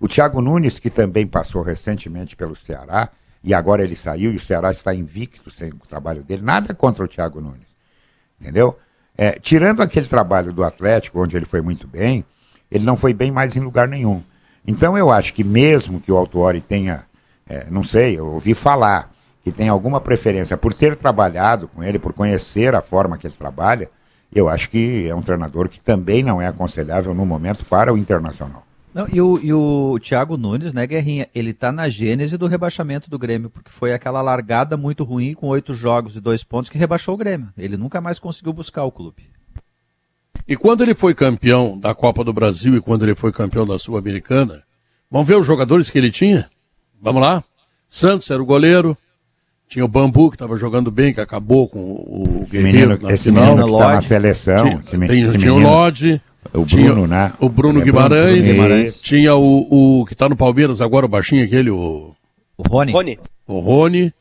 O 0.00 0.08
Thiago 0.08 0.40
Nunes, 0.40 0.80
que 0.80 0.90
também 0.90 1.28
passou 1.28 1.62
recentemente 1.62 2.34
pelo 2.34 2.56
Ceará, 2.56 3.10
e 3.44 3.54
agora 3.54 3.84
ele 3.84 3.94
saiu 3.94 4.32
e 4.32 4.36
o 4.36 4.40
Ceará 4.40 4.72
está 4.72 4.92
invicto 4.92 5.48
sem 5.48 5.70
o 5.70 5.86
trabalho 5.88 6.24
dele, 6.24 6.42
nada 6.42 6.74
contra 6.74 7.04
o 7.04 7.08
Thiago 7.08 7.40
Nunes. 7.40 7.68
Entendeu? 8.40 8.76
É, 9.16 9.38
tirando 9.38 9.80
aquele 9.80 10.08
trabalho 10.08 10.52
do 10.52 10.64
Atlético, 10.64 11.22
onde 11.22 11.36
ele 11.36 11.46
foi 11.46 11.60
muito 11.60 11.86
bem, 11.86 12.24
ele 12.68 12.84
não 12.84 12.96
foi 12.96 13.14
bem 13.14 13.30
mais 13.30 13.54
em 13.54 13.60
lugar 13.60 13.86
nenhum. 13.86 14.24
Então 14.66 14.98
eu 14.98 15.08
acho 15.08 15.32
que 15.32 15.44
mesmo 15.44 16.00
que 16.00 16.10
o 16.10 16.16
Autuori 16.16 16.60
tenha, 16.60 17.04
é, 17.48 17.68
não 17.70 17.84
sei, 17.84 18.18
eu 18.18 18.26
ouvi 18.26 18.54
falar, 18.54 19.12
que 19.50 19.56
tem 19.56 19.68
alguma 19.68 20.00
preferência 20.00 20.56
por 20.56 20.74
ter 20.74 20.94
trabalhado 20.94 21.68
com 21.68 21.82
ele, 21.82 21.98
por 21.98 22.12
conhecer 22.12 22.74
a 22.74 22.82
forma 22.82 23.16
que 23.16 23.26
ele 23.26 23.34
trabalha, 23.34 23.90
eu 24.32 24.48
acho 24.48 24.68
que 24.68 25.08
é 25.08 25.14
um 25.14 25.22
treinador 25.22 25.68
que 25.68 25.80
também 25.80 26.22
não 26.22 26.40
é 26.40 26.46
aconselhável 26.46 27.14
no 27.14 27.24
momento 27.24 27.64
para 27.64 27.92
o 27.92 27.96
Internacional. 27.96 28.66
Não, 28.92 29.06
e, 29.10 29.20
o, 29.20 29.38
e 29.42 29.52
o 29.52 29.98
Thiago 30.00 30.36
Nunes, 30.36 30.74
né, 30.74 30.86
Guerrinha, 30.86 31.28
ele 31.34 31.50
está 31.50 31.72
na 31.72 31.88
gênese 31.88 32.36
do 32.36 32.46
rebaixamento 32.46 33.08
do 33.08 33.18
Grêmio, 33.18 33.48
porque 33.48 33.70
foi 33.70 33.92
aquela 33.92 34.20
largada 34.20 34.76
muito 34.76 35.04
ruim 35.04 35.34
com 35.34 35.46
oito 35.48 35.72
jogos 35.72 36.16
e 36.16 36.20
dois 36.20 36.44
pontos 36.44 36.68
que 36.68 36.78
rebaixou 36.78 37.14
o 37.14 37.18
Grêmio. 37.18 37.48
Ele 37.56 37.76
nunca 37.76 38.00
mais 38.00 38.18
conseguiu 38.18 38.52
buscar 38.52 38.84
o 38.84 38.92
clube. 38.92 39.30
E 40.46 40.56
quando 40.56 40.82
ele 40.82 40.94
foi 40.94 41.14
campeão 41.14 41.78
da 41.78 41.94
Copa 41.94 42.24
do 42.24 42.32
Brasil 42.32 42.74
e 42.74 42.80
quando 42.80 43.02
ele 43.04 43.14
foi 43.14 43.32
campeão 43.32 43.66
da 43.66 43.78
Sul-Americana, 43.78 44.62
vamos 45.10 45.28
ver 45.28 45.36
os 45.36 45.46
jogadores 45.46 45.88
que 45.88 45.98
ele 45.98 46.10
tinha? 46.10 46.50
Vamos 47.00 47.22
lá? 47.22 47.44
Santos 47.86 48.30
era 48.30 48.42
o 48.42 48.46
goleiro, 48.46 48.96
tinha 49.68 49.84
o 49.84 49.88
Bambu, 49.88 50.30
que 50.30 50.36
estava 50.36 50.56
jogando 50.56 50.90
bem, 50.90 51.12
que 51.12 51.20
acabou 51.20 51.68
com 51.68 51.78
o 51.78 52.46
Guerreiro 52.50 52.88
menino, 52.88 52.98
na 53.02 53.12
esse 53.12 53.24
final. 53.24 53.54
Menino 53.54 53.72
que 53.72 53.78
tá 53.78 53.92
na 53.94 54.00
seleção. 54.00 54.64
Tinha, 54.64 54.80
esse, 54.82 55.06
tem, 55.06 55.22
esse 55.22 55.38
tinha 55.38 55.52
o 55.52 55.58
Lodge. 55.58 56.20
O 56.54 56.64
Bruno, 56.64 57.06
né? 57.06 57.32
O 57.38 57.48
Bruno 57.50 57.80
Guimarães, 57.82 58.46
Bruno 58.46 58.52
Guimarães. 58.54 59.00
Tinha 59.00 59.34
o, 59.34 60.00
o 60.00 60.06
que 60.06 60.14
está 60.14 60.28
no 60.28 60.36
Palmeiras 60.36 60.80
agora, 60.80 61.04
o 61.04 61.08
baixinho 61.08 61.44
aquele, 61.44 61.70
o... 61.70 62.14
O 62.56 62.62
Rony. 62.68 62.92
Rony. 62.92 63.18
O 63.46 63.58
Rony. 63.58 64.12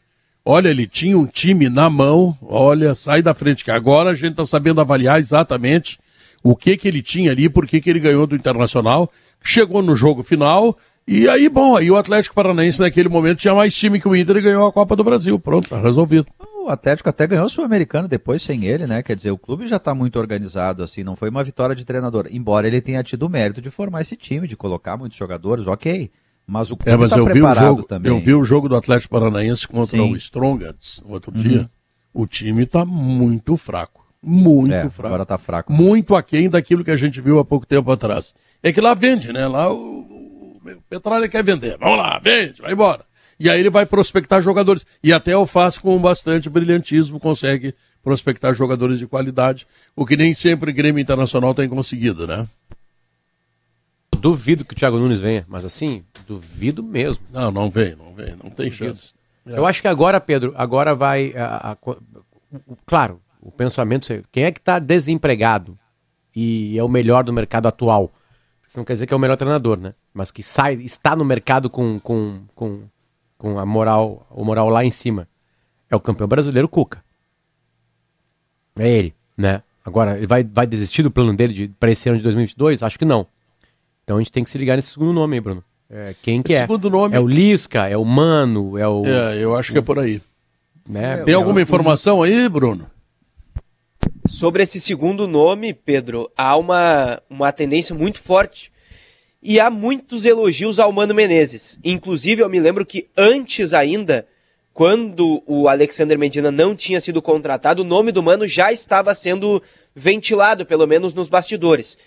Olha, 0.44 0.70
ele 0.70 0.86
tinha 0.86 1.18
um 1.18 1.26
time 1.26 1.70
na 1.70 1.90
mão. 1.90 2.38
Olha, 2.42 2.94
sai 2.94 3.22
da 3.22 3.34
frente, 3.34 3.64
que 3.64 3.72
agora 3.72 4.12
a 4.12 4.16
gente 4.16 4.32
está 4.32 4.46
sabendo 4.46 4.82
avaliar 4.82 5.20
exatamente 5.20 5.98
o 6.44 6.56
que 6.56 6.78
que 6.78 6.88
ele 6.88 7.02
tinha 7.02 7.32
ali, 7.32 7.50
por 7.50 7.66
que 7.66 7.80
que 7.80 7.90
ele 7.90 8.00
ganhou 8.00 8.28
do 8.28 8.36
Internacional, 8.36 9.10
chegou 9.42 9.82
no 9.82 9.96
jogo 9.96 10.24
final, 10.24 10.78
e 11.08 11.30
aí, 11.30 11.48
bom, 11.48 11.76
aí 11.76 11.90
o 11.90 11.96
Atlético 11.96 12.36
Paranaense 12.36 12.80
naquele 12.80 13.08
momento 13.08 13.40
tinha 13.40 13.54
mais 13.54 13.74
time 13.74 14.00
que 14.00 14.08
o 14.08 14.16
Inter 14.16 14.38
e 14.38 14.42
ganhou 14.42 14.68
a 14.68 14.74
Copa 14.74 14.96
do 14.96 15.04
Brasil. 15.04 15.40
Pronto, 15.40 15.70
tá 15.70 15.80
resolvido. 15.80 16.28
O 16.66 16.70
Atlético 16.70 17.08
até 17.08 17.26
ganhou 17.26 17.46
o 17.46 17.50
Sul-Americano 17.50 18.10
depois 18.10 18.42
sem 18.42 18.66
ele, 18.66 18.86
né? 18.86 19.02
Quer 19.02 19.16
dizer, 19.16 19.32
o 19.32 19.38
clube 19.38 19.66
já 19.66 19.78
está 19.78 19.96
muito 19.96 20.20
organizado, 20.20 20.84
assim, 20.84 21.02
não 21.04 21.16
foi 21.16 21.30
uma 21.30 21.42
vitória 21.42 21.74
de 21.74 21.86
treinador. 21.86 22.28
Embora 22.30 22.68
ele 22.68 22.82
tenha 22.82 23.02
tido 23.04 23.24
o 23.24 23.30
mérito 23.30 23.62
de 23.62 23.70
formar 23.70 24.02
esse 24.02 24.18
time, 24.18 24.48
de 24.48 24.58
colocar 24.58 24.98
muitos 24.98 25.18
jogadores, 25.18 25.66
ok. 25.66 26.12
Mas 26.46 26.72
o 26.72 26.76
clube 26.76 26.92
é, 26.92 26.98
mas 26.98 27.12
tá 27.12 27.18
eu 27.18 27.26
vi 27.26 27.42
o 27.42 27.56
jogo, 27.56 27.84
também. 27.84 28.12
Eu 28.12 28.20
vi 28.20 28.34
o 28.34 28.44
jogo 28.44 28.68
do 28.68 28.76
Atlético 28.76 29.12
Paranaense 29.12 29.66
contra 29.66 29.98
Sim. 29.98 30.12
o 30.12 30.16
Strongets 30.18 31.02
no 31.06 31.14
outro 31.14 31.34
uhum. 31.34 31.42
dia. 31.42 31.70
O 32.14 32.28
time 32.28 32.64
está 32.64 32.86
muito 32.86 33.56
fraco. 33.56 34.06
Muito 34.22 34.74
é, 34.74 34.90
fraco. 34.90 35.08
Agora 35.08 35.26
tá 35.26 35.38
fraco. 35.38 35.72
Muito 35.72 36.16
aquém 36.16 36.50
daquilo 36.50 36.84
que 36.84 36.92
a 36.92 36.96
gente 36.96 37.22
viu 37.22 37.40
há 37.40 37.46
pouco 37.46 37.66
tempo 37.66 37.92
atrás. 37.92 38.34
É 38.62 38.74
que 38.74 38.82
lá 38.82 38.94
vende, 38.94 39.32
né? 39.32 39.48
Lá 39.48 39.72
o, 39.72 40.17
Petróleo 40.90 41.30
quer 41.30 41.44
vender. 41.44 41.78
Vamos 41.78 41.98
lá, 41.98 42.20
vende, 42.20 42.62
vai 42.62 42.74
embora. 42.74 43.06
E 43.40 43.50
aí 43.50 43.60
ele 43.60 43.70
vai 43.70 43.86
prospectar 43.86 44.42
jogadores. 44.42 44.86
E 45.04 45.14
até 45.14 45.36
o 45.38 45.46
faz 45.46 45.78
com 45.78 45.98
bastante 46.00 46.50
brilhantismo, 46.50 47.20
consegue 47.20 47.74
prospectar 48.04 48.54
jogadores 48.54 49.00
de 49.00 49.06
qualidade, 49.06 49.68
o 49.94 50.06
que 50.06 50.16
nem 50.16 50.34
sempre 50.34 50.72
o 50.72 50.74
Grêmio 50.74 51.02
Internacional 51.02 51.54
tem 51.54 51.68
conseguido, 51.68 52.26
né? 52.26 52.48
Duvido 54.18 54.64
que 54.64 54.74
o 54.74 54.78
Thiago 54.78 54.98
Nunes 54.98 55.20
venha, 55.20 55.46
mas 55.48 55.66
assim, 55.66 56.04
duvido 56.26 56.82
mesmo. 56.82 57.24
Não, 57.32 57.52
não 57.52 57.70
vem, 57.70 57.96
não 57.96 58.14
vem, 58.14 58.32
não 58.32 58.50
tem 58.50 58.70
duvido. 58.70 58.76
chance. 58.76 59.14
É. 59.46 59.58
Eu 59.58 59.66
acho 59.66 59.82
que 59.82 59.88
agora, 59.88 60.22
Pedro, 60.22 60.54
agora 60.56 60.96
vai. 60.96 61.34
A, 61.36 61.46
a, 61.46 61.72
a, 61.74 61.78
claro, 62.86 63.22
o 63.42 63.52
pensamento, 63.52 64.08
quem 64.32 64.46
é 64.46 64.52
que 64.52 64.60
está 64.60 64.80
desempregado 64.80 65.78
e 66.36 66.78
é 66.78 66.84
o 66.84 66.90
melhor 66.90 67.24
do 67.24 67.34
mercado 67.34 67.68
atual? 67.68 68.12
Isso 68.68 68.78
não 68.78 68.84
quer 68.84 68.94
dizer 68.94 69.08
que 69.08 69.14
é 69.14 69.18
o 69.18 69.20
melhor 69.20 69.38
treinador, 69.38 69.80
né? 69.80 69.94
Mas 70.14 70.30
que 70.30 70.44
sai, 70.44 70.74
está 70.76 71.16
no 71.16 71.24
mercado 71.24 71.70
com, 71.70 72.00
com, 72.00 72.42
com, 72.54 72.82
com 73.38 73.58
a 73.58 73.66
moral, 73.66 74.28
o 74.30 74.44
moral 74.44 74.68
lá 74.68 74.84
em 74.84 74.92
cima. 74.92 75.28
É 75.90 75.96
o 75.96 76.00
campeão 76.02 76.28
brasileiro 76.28 76.68
Cuca. 76.68 77.02
É 78.78 78.90
ele, 78.90 79.16
né? 79.38 79.64
Agora, 79.86 80.18
ele 80.18 80.28
vai, 80.28 80.44
vai 80.44 80.68
desistir 80.68 81.02
do 81.02 81.10
plano 81.10 81.34
dele 81.34 81.74
para 81.80 81.90
esse 81.90 82.10
ano 82.10 82.18
de 82.18 82.24
2022? 82.26 82.84
Acho 82.84 83.00
que 83.00 83.06
não. 83.06 83.26
Então 84.04 84.18
a 84.18 84.20
gente 84.20 84.34
tem 84.34 84.44
que 84.44 84.50
se 84.50 84.58
ligar 84.58 84.76
nesse 84.76 84.90
segundo 84.90 85.14
nome 85.14 85.36
aí, 85.36 85.42
Bruno. 85.42 85.64
É, 85.90 86.14
quem 86.22 86.44
que 86.44 86.52
esse 86.52 86.62
é? 86.62 86.66
Segundo 86.66 86.90
nome... 86.90 87.16
É 87.16 87.20
o 87.22 87.26
Lisca, 87.26 87.88
é 87.88 87.96
o 87.96 88.04
Mano, 88.04 88.78
é 88.78 88.86
o... 88.86 89.06
É, 89.06 89.38
eu 89.38 89.56
acho 89.56 89.72
que 89.72 89.78
é 89.78 89.82
por 89.82 89.98
aí. 89.98 90.22
Né? 90.88 91.24
Tem 91.24 91.34
alguma 91.34 91.62
informação 91.62 92.22
aí, 92.22 92.50
Bruno? 92.50 92.90
Sobre 94.28 94.64
esse 94.64 94.80
segundo 94.82 95.26
nome, 95.26 95.74
Pedro, 95.74 96.30
há 96.36 96.58
uma, 96.58 97.22
uma 97.30 97.52
tendência 97.52 97.96
muito 97.96 98.22
forte 98.22 98.72
E 99.42 99.60
há 99.60 99.70
muitos 99.70 100.26
elogios 100.26 100.80
ao 100.80 100.92
Mano 100.92 101.16
Menezes. 101.16 101.80
Inclusive, 101.84 102.42
eu 102.42 102.50
me 102.50 102.60
lembro 102.60 102.86
que 102.86 103.08
antes 103.16 103.74
ainda, 103.74 104.28
quando 104.74 105.42
o 105.46 105.70
Alexander 105.70 106.20
Medina 106.20 106.52
não 106.52 106.76
tinha 106.76 107.00
sido 107.00 107.22
contratado, 107.22 107.84
o 107.84 107.86
nome 107.86 108.12
do 108.12 108.22
Mano 108.22 108.46
já 108.48 108.72
estava 108.72 109.16
sendo 109.16 109.64
ventilado, 109.96 110.66
pelo 110.66 110.86
menos 110.86 111.14
nos 111.14 111.30
bastidores. 111.30 111.98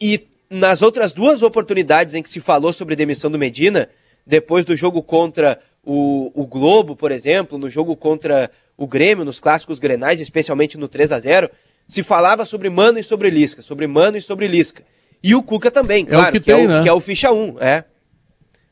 E 0.00 0.26
nas 0.48 0.82
outras 0.82 1.14
duas 1.14 1.40
oportunidades 1.42 2.14
em 2.14 2.22
que 2.22 2.28
se 2.28 2.40
falou 2.40 2.72
sobre 2.72 2.96
demissão 2.96 3.30
do 3.30 3.38
Medina, 3.38 3.88
depois 4.26 4.64
do 4.64 4.76
jogo 4.76 5.02
contra 5.02 5.60
o, 5.84 6.30
o 6.34 6.46
Globo, 6.46 6.94
por 6.94 7.10
exemplo, 7.12 7.58
no 7.58 7.70
jogo 7.70 7.96
contra 7.96 8.50
o 8.76 8.86
Grêmio, 8.86 9.24
nos 9.24 9.40
clássicos 9.40 9.78
grenais, 9.78 10.20
especialmente 10.20 10.78
no 10.78 10.88
3 10.88 11.12
a 11.12 11.20
0 11.20 11.50
se 11.86 12.04
falava 12.04 12.44
sobre 12.44 12.70
Mano 12.70 12.98
e 12.98 13.02
sobre 13.02 13.28
Lisca, 13.30 13.62
sobre 13.62 13.86
Mano 13.86 14.16
e 14.16 14.22
sobre 14.22 14.46
Lisca. 14.46 14.84
E 15.22 15.34
o 15.34 15.42
Cuca 15.42 15.70
também, 15.70 16.04
claro, 16.04 16.28
é 16.28 16.32
que, 16.32 16.40
que, 16.40 16.46
tem, 16.46 16.62
é 16.62 16.64
o, 16.64 16.68
né? 16.68 16.82
que 16.82 16.88
é 16.88 16.92
o 16.92 17.00
ficha 17.00 17.32
1, 17.32 17.56
é. 17.60 17.84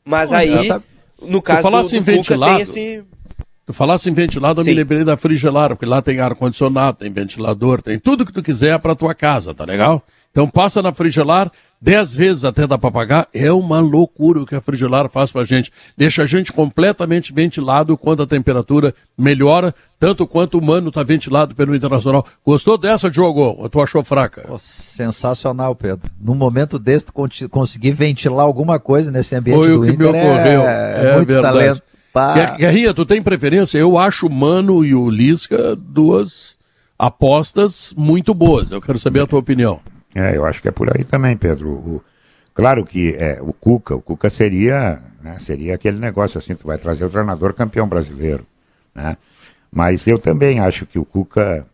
Mas 0.05 0.31
aí, 0.31 0.67
tá- 0.67 0.81
no 1.21 1.41
caso 1.41 1.69
do, 1.69 1.81
do 1.81 2.23
Cuca, 2.23 2.39
tem 2.39 2.61
esse... 2.61 3.03
Tu 3.65 3.73
falasse 3.73 4.09
em 4.09 4.13
ventilado, 4.13 4.61
eu 4.61 4.63
Sim. 4.63 4.71
me 4.71 4.77
lembrei 4.77 5.03
da 5.03 5.17
Frigelar, 5.17 5.69
porque 5.69 5.85
lá 5.85 6.01
tem 6.01 6.19
ar-condicionado, 6.19 6.97
tem 6.97 7.11
ventilador, 7.11 7.81
tem 7.81 7.99
tudo 7.99 8.25
que 8.25 8.33
tu 8.33 8.41
quiser 8.41 8.79
pra 8.79 8.95
tua 8.95 9.13
casa, 9.13 9.53
tá 9.53 9.63
legal? 9.63 10.03
Então 10.31 10.49
passa 10.49 10.81
na 10.81 10.91
Frigelar, 10.91 11.51
dez 11.81 12.13
vezes 12.13 12.43
até 12.43 12.67
dá 12.67 12.77
pra 12.77 12.91
pagar. 12.91 13.27
É 13.33 13.51
uma 13.51 13.79
loucura 13.79 14.41
o 14.41 14.45
que 14.45 14.55
a 14.55 14.61
Frigelar 14.61 15.09
faz 15.09 15.31
pra 15.31 15.43
gente. 15.43 15.71
Deixa 15.97 16.23
a 16.23 16.25
gente 16.25 16.51
completamente 16.51 17.33
ventilado 17.33 17.97
quando 17.97 18.23
a 18.23 18.27
temperatura 18.27 18.93
melhora, 19.17 19.73
tanto 19.99 20.27
quanto 20.27 20.57
o 20.57 20.61
mano 20.65 20.91
tá 20.91 21.03
ventilado 21.03 21.55
pelo 21.55 21.75
Internacional. 21.75 22.25
Gostou 22.45 22.77
dessa, 22.77 23.09
Diogo? 23.09 23.55
Ou 23.57 23.69
tu 23.69 23.81
achou 23.81 24.03
fraca? 24.03 24.41
Pô, 24.47 24.57
sensacional, 24.57 25.75
Pedro. 25.75 26.09
Num 26.19 26.35
momento 26.35 26.77
desse, 26.77 27.05
conseguir 27.49 27.91
ventilar 27.91 28.45
alguma 28.45 28.79
coisa 28.79 29.11
nesse 29.11 29.35
ambiente 29.35 29.57
Foi 29.57 29.69
do 29.69 29.79
o 29.79 29.81
que 29.81 29.87
me 29.89 29.93
Inter 29.93 30.09
ocorreu. 30.09 30.61
É, 30.61 31.05
É 31.11 31.15
muito 31.15 31.27
verdade. 31.29 31.57
talento. 31.57 31.81
Pá. 32.11 32.33
Guer- 32.33 32.57
Guerrinha, 32.57 32.93
tu 32.93 33.05
tem 33.05 33.21
preferência? 33.21 33.77
Eu 33.77 33.97
acho 33.97 34.25
o 34.27 34.31
Mano 34.31 34.83
e 34.83 34.95
o 34.95 35.09
Lisca 35.09 35.75
duas 35.75 36.57
apostas 36.97 37.93
muito 37.95 38.33
boas. 38.33 38.71
Eu 38.71 38.81
quero 38.81 38.99
saber 38.99 39.21
a 39.21 39.27
tua 39.27 39.39
opinião. 39.39 39.79
É, 40.19 40.35
eu 40.35 40.45
acho 40.45 40.61
que 40.61 40.67
é 40.67 40.71
por 40.71 40.87
aí 40.95 41.03
também, 41.03 41.37
Pedro. 41.37 41.69
O- 41.69 42.03
claro 42.53 42.85
que 42.85 43.15
é, 43.15 43.39
o 43.41 43.53
Cuca, 43.53 43.95
o 43.95 44.01
Cuca 44.01 44.29
seria, 44.29 45.01
né, 45.21 45.37
seria 45.39 45.75
aquele 45.75 45.97
negócio 45.97 46.37
assim, 46.37 46.55
tu 46.55 46.67
vai 46.67 46.77
trazer 46.77 47.05
o 47.05 47.09
treinador 47.09 47.53
campeão 47.53 47.87
brasileiro, 47.87 48.45
né? 48.93 49.17
Mas 49.71 50.07
eu 50.07 50.17
também 50.17 50.59
acho 50.59 50.85
que 50.85 50.99
o 50.99 51.05
Cuca, 51.05 51.65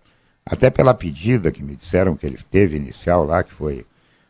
até 0.46 0.70
pela 0.70 0.94
pedida 0.94 1.52
que 1.52 1.64
me 1.64 1.76
disseram 1.76 2.16
que 2.16 2.26
ele 2.26 2.40
teve 2.52 2.78
inicial 2.78 3.26
lá, 3.26 3.44
que 3.44 3.54
foi 3.54 3.86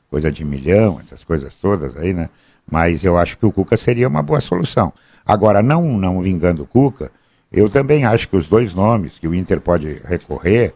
coisa 0.09 0.31
de 0.31 0.45
milhão, 0.45 0.99
essas 0.99 1.23
coisas 1.23 1.53
todas 1.55 1.97
aí, 1.97 2.13
né? 2.13 2.29
Mas 2.69 3.03
eu 3.03 3.17
acho 3.17 3.37
que 3.37 3.45
o 3.45 3.51
Cuca 3.51 3.77
seria 3.77 4.07
uma 4.07 4.23
boa 4.23 4.39
solução. 4.41 4.93
Agora, 5.25 5.63
não, 5.63 5.83
não 5.97 6.21
vingando 6.21 6.63
o 6.63 6.67
Cuca, 6.67 7.11
eu 7.51 7.69
também 7.69 8.05
acho 8.05 8.29
que 8.29 8.37
os 8.37 8.47
dois 8.47 8.73
nomes 8.75 9.19
que 9.19 9.27
o 9.27 9.35
Inter 9.35 9.61
pode 9.61 10.01
recorrer 10.05 10.73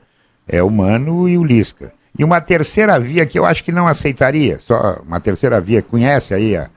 é 0.48 0.64
o 0.64 0.70
Mano 0.70 1.30
e 1.30 1.38
o 1.38 1.44
Lisca. 1.44 1.94
E 2.20 2.24
uma 2.24 2.42
terceira 2.42 3.00
via 3.00 3.26
que 3.26 3.40
eu 3.40 3.46
acho 3.46 3.64
que 3.64 3.72
não 3.72 3.88
aceitaria, 3.88 4.60
só 4.60 5.02
uma 5.08 5.20
terceira 5.22 5.60
via, 5.62 5.82
conhece 5.82 6.34
aí, 6.34 6.56
a, 6.56 6.70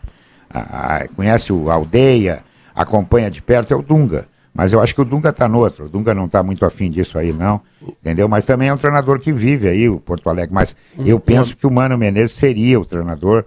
a- 0.48 0.96
a- 0.98 1.08
conhece 1.08 1.52
o 1.52 1.70
Aldeia, 1.70 2.44
acompanha 2.74 3.30
de 3.30 3.42
perto, 3.42 3.74
é 3.74 3.76
o 3.76 3.82
Dunga. 3.82 4.26
Mas 4.54 4.72
eu 4.72 4.80
acho 4.80 4.94
que 4.94 5.00
o 5.00 5.04
Dunga 5.04 5.30
está 5.30 5.48
no 5.48 5.58
outro, 5.58 5.86
o 5.86 5.88
Dunga 5.88 6.14
não 6.14 6.26
está 6.26 6.42
muito 6.42 6.64
afim 6.64 6.90
disso 6.90 7.18
aí 7.18 7.32
não, 7.32 7.60
entendeu? 7.82 8.28
Mas 8.28 8.44
também 8.46 8.68
é 8.68 8.74
um 8.74 8.76
treinador 8.76 9.18
que 9.18 9.32
vive 9.32 9.66
aí, 9.66 9.88
o 9.88 9.98
Porto 9.98 10.28
Alegre. 10.30 10.54
Mas 10.54 10.76
eu 10.98 11.18
penso 11.18 11.56
que 11.56 11.66
o 11.66 11.70
Mano 11.70 11.96
Menezes 11.98 12.36
seria 12.36 12.78
o 12.78 12.84
treinador 12.84 13.44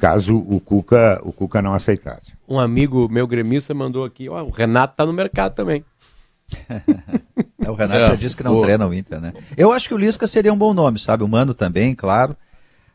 caso 0.00 0.36
o 0.36 0.60
Cuca, 0.60 1.18
o 1.22 1.32
Cuca 1.32 1.62
não 1.62 1.74
aceitasse. 1.74 2.32
Um 2.48 2.58
amigo 2.58 3.08
meu 3.08 3.26
gremista 3.26 3.72
mandou 3.72 4.04
aqui, 4.04 4.28
ó, 4.28 4.42
o 4.42 4.50
Renato 4.50 4.96
tá 4.96 5.06
no 5.06 5.12
mercado 5.12 5.54
também. 5.54 5.84
É, 7.68 7.70
o 7.70 7.74
Renato 7.74 8.00
É, 8.00 8.06
já 8.08 8.14
disse 8.14 8.36
que 8.36 8.42
não 8.42 8.52
boa. 8.52 8.64
treina 8.64 8.86
o 8.86 8.94
Inter, 8.94 9.20
né? 9.20 9.32
Eu 9.56 9.72
acho 9.72 9.88
que 9.88 9.94
o 9.94 9.98
Lisca 9.98 10.26
seria 10.26 10.52
um 10.52 10.56
bom 10.56 10.72
nome, 10.72 10.98
sabe? 10.98 11.22
O 11.22 11.28
Mano 11.28 11.52
também, 11.54 11.94
claro. 11.94 12.36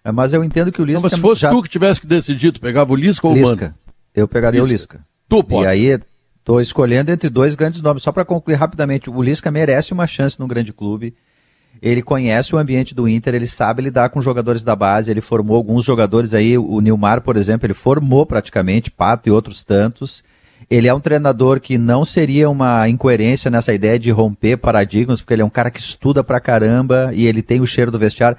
É, 0.04 0.12
Mas 0.12 0.34
eu 0.34 0.44
entendo 0.44 0.72
que 0.72 0.82
o 0.82 0.86
Não, 0.86 0.88
Lisca. 0.94 1.04
mas 1.04 1.14
se 1.14 1.20
fosse 1.20 1.42
já... 1.42 1.50
tu 1.52 1.62
que 1.62 1.70
tivesse 1.70 2.02
que 2.02 2.08
decidir, 2.08 2.52
tu 2.52 2.60
pegava 2.60 2.92
o 2.92 2.96
Lisca 2.96 3.28
ou 3.28 3.34
o 3.34 3.38
Lisca. 3.38 3.66
Mano? 3.66 3.76
Eu 4.14 4.28
pegaria 4.28 4.62
o 4.62 4.66
Lisca. 4.66 4.98
Lisca. 4.98 5.08
Tu 5.30 5.44
pode. 5.44 5.64
E 5.64 5.68
aí, 5.68 6.00
tô 6.44 6.60
escolhendo 6.60 7.12
entre 7.12 7.30
dois 7.30 7.56
grandes 7.56 7.82
nomes. 7.82 8.04
Só 8.04 8.12
para 8.12 8.26
concluir 8.26 8.56
rapidamente, 8.56 9.10
o 9.10 9.22
Lisca 9.22 9.50
merece 9.50 9.94
uma 9.94 10.06
chance 10.08 10.40
num 10.40 10.48
grande 10.48 10.74
clube. 10.74 11.16
Ele 11.82 12.02
conhece 12.02 12.56
o 12.56 12.58
ambiente 12.58 12.96
do 12.96 13.10
Inter, 13.10 13.36
ele 13.36 13.48
sabe 13.48 13.82
lidar 13.82 14.10
com 14.10 14.22
jogadores 14.22 14.64
da 14.64 14.76
base, 14.76 15.12
ele 15.12 15.20
formou 15.22 15.58
alguns 15.58 15.84
jogadores 15.84 16.34
aí, 16.34 16.58
o 16.58 16.80
Nilmar, 16.80 17.22
por 17.22 17.36
exemplo, 17.36 17.66
ele 17.66 17.74
formou 17.74 18.26
praticamente, 18.26 18.90
Pato 18.90 19.28
e 19.28 19.32
outros 19.32 19.64
tantos. 19.64 20.24
Ele 20.70 20.88
é 20.88 20.94
um 20.94 21.00
treinador 21.00 21.60
que 21.60 21.78
não 21.78 22.04
seria 22.06 22.50
uma 22.50 22.88
incoerência 22.90 23.50
nessa 23.52 23.74
ideia 23.74 23.98
de 24.00 24.10
romper 24.12 24.58
paradigmas, 24.58 25.22
porque 25.22 25.34
ele 25.34 25.42
é 25.42 25.46
um 25.46 25.50
cara 25.50 25.70
que 25.72 25.80
estuda 25.80 26.24
pra 26.24 26.40
caramba 26.40 27.12
e 27.14 27.26
ele 27.28 27.42
tem 27.42 27.62
o 27.62 27.66
cheiro 27.66 27.92
do 27.92 28.00
vestiário. 28.00 28.38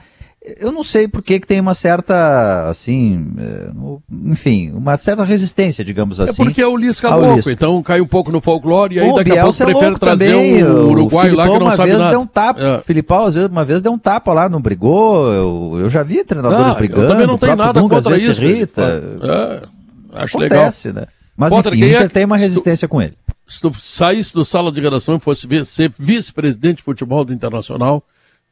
Eu 0.58 0.70
não 0.70 0.82
sei 0.82 1.08
por 1.08 1.22
que, 1.22 1.40
tem 1.40 1.58
uma 1.58 1.72
certa, 1.72 2.68
assim, 2.68 3.26
no- 3.74 4.02
enfim, 4.30 4.72
uma 4.74 4.94
certa 4.98 5.24
resistência, 5.24 5.82
digamos 5.82 6.20
É 6.20 6.24
assim. 6.24 6.44
porque 6.44 6.60
é 6.60 6.66
o 6.66 6.76
Lisca 6.76 7.08
ao 7.08 7.18
louco, 7.18 7.36
Lisca. 7.36 7.52
então 7.52 7.82
cai 7.82 7.98
um 8.02 8.06
pouco 8.06 8.30
no 8.30 8.42
folclore 8.42 8.96
e 8.96 9.00
aí 9.00 9.08
Pô, 9.08 9.16
daqui 9.16 9.38
a 9.38 9.42
pouco 9.42 9.62
é 9.62 9.64
prefere 9.66 9.98
trazer 9.98 10.26
também, 10.32 10.62
um 10.64 10.68
o 10.68 10.88
uruguaio 10.90 11.34
lá 11.34 11.48
que 11.48 11.58
não 11.58 11.70
sabe 11.70 11.88
vez 11.92 11.98
nada. 11.98 12.10
Deu 12.10 12.20
um 12.20 12.26
tapa, 12.26 12.60
É. 12.60 12.82
Filipão, 12.82 13.24
às 13.24 13.32
vezes, 13.32 13.48
uma 13.48 13.64
vez 13.64 13.80
deu 13.80 13.90
um 13.92 13.98
tapa 13.98 14.34
lá, 14.34 14.46
não 14.46 14.60
brigou. 14.60 15.32
Eu, 15.32 15.78
eu 15.80 15.88
já 15.88 16.02
vi 16.02 16.22
treinadores 16.22 16.72
Ah, 16.72 16.74
brigando. 16.74 17.02
eu 17.04 17.08
também 17.08 17.26
não 17.26 17.34
o 17.36 17.38
tenho 17.38 17.56
nada 17.56 17.80
Dunga, 17.80 17.96
contra 17.96 18.14
isso. 18.14 18.44
irrita. 18.44 18.82
É, 19.22 20.22
acho 20.22 20.36
legal. 20.38 20.58
Acontece, 20.58 20.92
né? 20.92 21.06
Mas 21.36 21.50
Potter, 21.50 21.72
enfim, 21.74 21.82
o 21.82 21.86
é 21.86 21.88
Inter 21.90 22.08
que- 22.08 22.14
tem 22.14 22.24
uma 22.24 22.38
se 22.38 22.44
tu- 22.44 22.48
resistência 22.48 22.86
com 22.88 23.02
ele. 23.02 23.14
Se 23.46 23.60
tu 23.60 23.72
saísse 23.74 24.32
do 24.32 24.44
sala 24.44 24.70
de 24.72 24.80
redação 24.80 25.16
e 25.16 25.20
fosse 25.20 25.46
ser 25.66 25.92
vice-presidente 25.98 26.78
de 26.78 26.82
futebol 26.82 27.24
do 27.24 27.32
Internacional, 27.32 28.02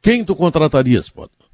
quem 0.01 0.23
tu 0.23 0.35
contratarias, 0.35 1.09
Potter? 1.09 1.47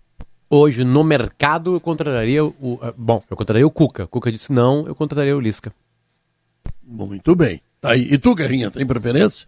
Hoje, 0.50 0.84
no 0.84 1.04
mercado, 1.04 1.76
eu 1.76 1.80
contrataria 1.80 2.44
o. 2.44 2.80
ah, 2.82 2.92
Bom, 2.98 3.24
eu 3.30 3.38
contrataria 3.38 3.68
o 3.68 3.72
Cuca. 3.72 4.06
O 4.06 4.08
Cuca 4.08 4.32
disse 4.32 4.52
não, 4.52 4.88
eu 4.88 4.96
contrataria 4.96 5.38
o 5.38 5.39
Lisca. 5.39 5.72
Muito 6.84 7.36
bem. 7.36 7.62
Tá 7.80 7.92
aí. 7.92 8.08
E 8.12 8.18
tu, 8.18 8.34
Guerrinha, 8.34 8.72
tem 8.72 8.86
preferência? 8.86 9.48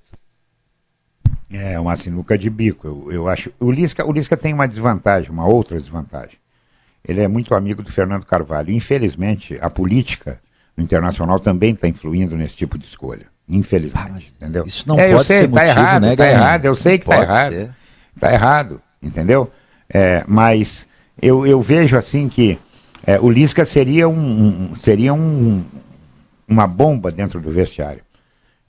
É 1.52 1.80
uma 1.80 1.98
sinuca 1.98 2.38
de 2.38 2.50
bico. 2.50 2.88
Eu, 2.88 3.12
eu 3.12 3.28
acho. 3.28 3.52
O 3.60 3.72
Lisca, 3.72 4.06
o 4.08 4.12
Lisca 4.12 4.38
tem 4.38 4.54
uma 4.54 4.68
desvantagem, 4.68 5.32
uma 5.32 5.46
outra 5.48 5.80
desvantagem. 5.80 6.38
Ele 7.06 7.20
é 7.22 7.28
muito 7.28 7.54
amigo 7.56 7.82
do 7.82 7.92
Fernando 7.92 8.26
Carvalho. 8.26 8.72
Infelizmente, 8.72 9.58
a 9.60 9.70
política 9.70 10.40
no 10.78 10.84
internacional 10.84 11.40
também 11.40 11.74
está 11.74 11.88
influindo 11.88 12.36
nesse 12.38 12.56
tipo 12.56 12.78
de 12.78 12.86
escolha. 12.86 13.26
Infelizmente, 13.50 14.34
entendeu? 14.38 14.64
Ah, 14.64 14.68
isso 14.68 14.88
não 14.88 14.98
é, 15.00 15.12
pode 15.12 15.26
sei, 15.26 15.38
ser 15.40 15.44
tá 15.44 15.50
motivo, 15.52 15.70
errado, 15.80 16.02
né, 16.02 16.10
tá 16.16 16.24
Guerrinha? 16.24 16.38
errado. 16.46 16.66
Eu 16.66 16.76
sei 16.76 16.98
que 16.98 17.06
tá 17.06 17.16
pode 17.18 17.32
errado. 17.32 17.52
ser. 17.52 17.72
Tá 18.20 18.34
errado, 18.34 18.82
entendeu? 19.02 19.52
É, 19.94 20.24
mas 20.28 20.88
eu, 21.22 21.46
eu 21.46 21.62
vejo 21.62 21.98
assim 21.98 22.30
que 22.30 22.58
é, 23.06 23.20
o 23.20 23.30
Lisca 23.30 23.66
seria 23.66 24.08
um, 24.08 24.72
um- 24.72 24.76
seria 24.76 25.14
um, 25.14 25.64
uma 26.48 26.66
bomba 26.68 27.12
dentro 27.12 27.40
do 27.42 27.52
vestiário. 27.52 28.02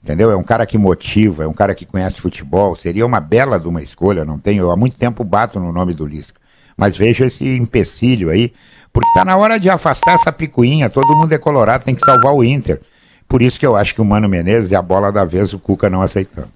Entendeu? 0.03 0.29
É 0.31 0.35
um 0.35 0.43
cara 0.43 0.65
que 0.65 0.77
motiva, 0.77 1.45
é 1.45 1.47
um 1.47 1.53
cara 1.53 1.73
que 1.73 1.85
conhece 1.85 2.19
futebol. 2.19 2.75
Seria 2.75 3.05
uma 3.05 3.21
bela 3.21 3.57
de 3.57 3.69
uma 3.69 3.81
escolha, 3.81 4.25
não 4.25 4.37
tenho. 4.37 4.63
Eu 4.63 4.71
há 4.71 4.75
muito 4.75 4.97
tempo 4.97 5.23
bato 5.23 5.61
no 5.61 5.71
nome 5.71 5.93
do 5.93 6.05
Lisca. 6.05 6.41
Mas 6.75 6.97
vejo 6.97 7.23
esse 7.23 7.45
empecilho 7.55 8.29
aí, 8.29 8.51
porque 8.93 9.09
está 9.09 9.25
na 9.25 9.35
hora 9.35 9.59
de 9.59 9.69
afastar 9.69 10.13
essa 10.13 10.31
picuinha. 10.31 10.89
Todo 10.89 11.15
mundo 11.15 11.33
é 11.33 11.37
colorado, 11.37 11.83
tem 11.83 11.95
que 11.95 12.05
salvar 12.05 12.33
o 12.33 12.43
Inter. 12.43 12.79
Por 13.27 13.41
isso 13.41 13.59
que 13.59 13.65
eu 13.65 13.75
acho 13.75 13.95
que 13.95 14.01
o 14.01 14.05
Mano 14.05 14.29
Menezes 14.29 14.71
é 14.71 14.75
a 14.75 14.81
bola 14.81 15.11
da 15.11 15.25
vez, 15.25 15.51
o 15.53 15.59
Cuca 15.59 15.89
não 15.89 16.01
aceitando. 16.01 16.49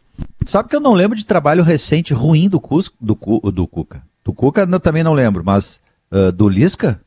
Sabe 0.45 0.69
que 0.69 0.76
eu 0.76 0.80
não 0.80 0.93
lembro 0.93 1.17
de 1.17 1.26
trabalho 1.26 1.63
recente 1.63 2.13
ruim 2.13 2.47
do, 2.47 2.62
do, 3.02 3.15
do 3.52 3.67
Cuca. 3.67 4.04
Do 4.23 4.32
Cuca 4.32 4.67
eu 4.69 4.80
também 4.80 5.04
não 5.04 5.13
lembro, 5.13 5.43
mas 5.43 5.82
ah, 6.12 6.32
do 6.32 6.47
Lisca? 6.47 7.00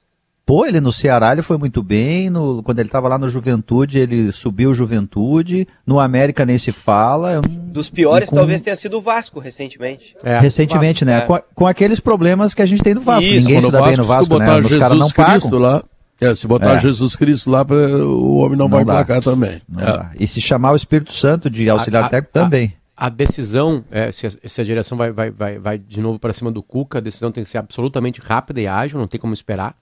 Pô, 0.46 0.66
ele 0.66 0.81
no 0.81 0.92
Ceará 0.92 1.31
ele 1.33 1.42
foi 1.42 1.57
muito 1.57 1.81
bem, 1.81 2.29
no- 2.29 2.61
quando 2.64 2.81
ele 2.81 2.88
estava 2.88 3.07
lá 3.07 3.16
no 3.16 3.29
Juventude, 3.29 3.98
ele 4.00 4.33
subiu 4.33 4.70
o 4.70 4.74
Juventude, 4.74 5.68
no 5.87 6.00
América 6.00 6.44
nem 6.44 6.59
se 6.59 6.72
fala. 6.72 7.40
Dos 7.48 7.88
piores, 7.88 8.31
com- 8.31 8.37
talvez 8.37 8.61
tenha 8.61 8.74
sido 8.74 8.98
o 8.98 9.00
Vasco 9.00 9.38
recentemente. 9.38 10.16
É, 10.24 10.40
Recentemente, 10.40 11.05
né? 11.05 11.18
é. 11.18 11.20
Com, 11.20 11.35
a- 11.35 11.42
com 11.55 11.66
aqueles 11.68 12.00
problemas 12.00 12.53
que 12.53 12.62
a 12.62 12.66
gente 12.66 12.83
tem 12.83 12.94
no 12.94 13.00
Vasco. 13.00 13.22
Isso, 13.22 13.46
Ninguém 13.46 13.61
se 13.61 13.70
dá 13.70 13.83
bem 13.83 13.96
no 13.96 14.05
Vasco, 14.05 14.29
botar 14.29 14.44
né? 14.44 14.66
Os 14.66 14.76
caras 14.76 14.98
não 14.98 15.07
Jesus 15.09 15.12
Cristo 15.12 15.50
pagam. 15.50 15.59
lá, 15.61 15.85
é, 16.20 16.35
se 16.35 16.46
botar 16.48 16.74
É. 16.74 16.79
Jesus 16.79 17.14
Cristo 17.14 17.48
lá, 17.48 17.62
o 17.62 18.38
homem 18.38 18.59
não, 18.59 18.64
Não 18.66 18.68
vai 18.70 18.85
dá. 18.85 18.92
placar 18.94 19.22
também. 19.22 19.62
É. 19.79 20.07
E 20.18 20.26
se 20.26 20.40
chamar 20.40 20.72
o 20.72 20.76
Espírito 20.76 21.12
Santo 21.12 21.48
de 21.48 21.70
auxiliar 21.70 22.03
A- 22.03 22.07
a- 22.07 22.11
técnico 22.11 22.33
também. 22.33 22.74
A 22.96 23.09
decisão, 23.09 23.85
é, 23.90 24.11
se, 24.12 24.26
a, 24.26 24.31
se 24.31 24.61
a 24.61 24.64
direção 24.64 24.98
vai, 24.98 25.11
vai, 25.12 25.31
vai, 25.31 25.59
vai 25.59 25.79
de 25.79 26.00
novo 26.03 26.18
para 26.18 26.33
cima 26.35 26.50
do 26.50 26.61
Cuca, 26.62 26.98
a 26.98 27.00
decisão 27.00 27.31
tem 27.33 27.42
que 27.44 27.48
ser 27.48 27.57
absolutamente 27.59 28.20
rápida 28.20 28.61
e 28.61 28.66
ágil, 28.66 28.98
não 28.98 29.07
tem 29.07 29.18
como 29.18 29.33
esperar, 29.33 29.74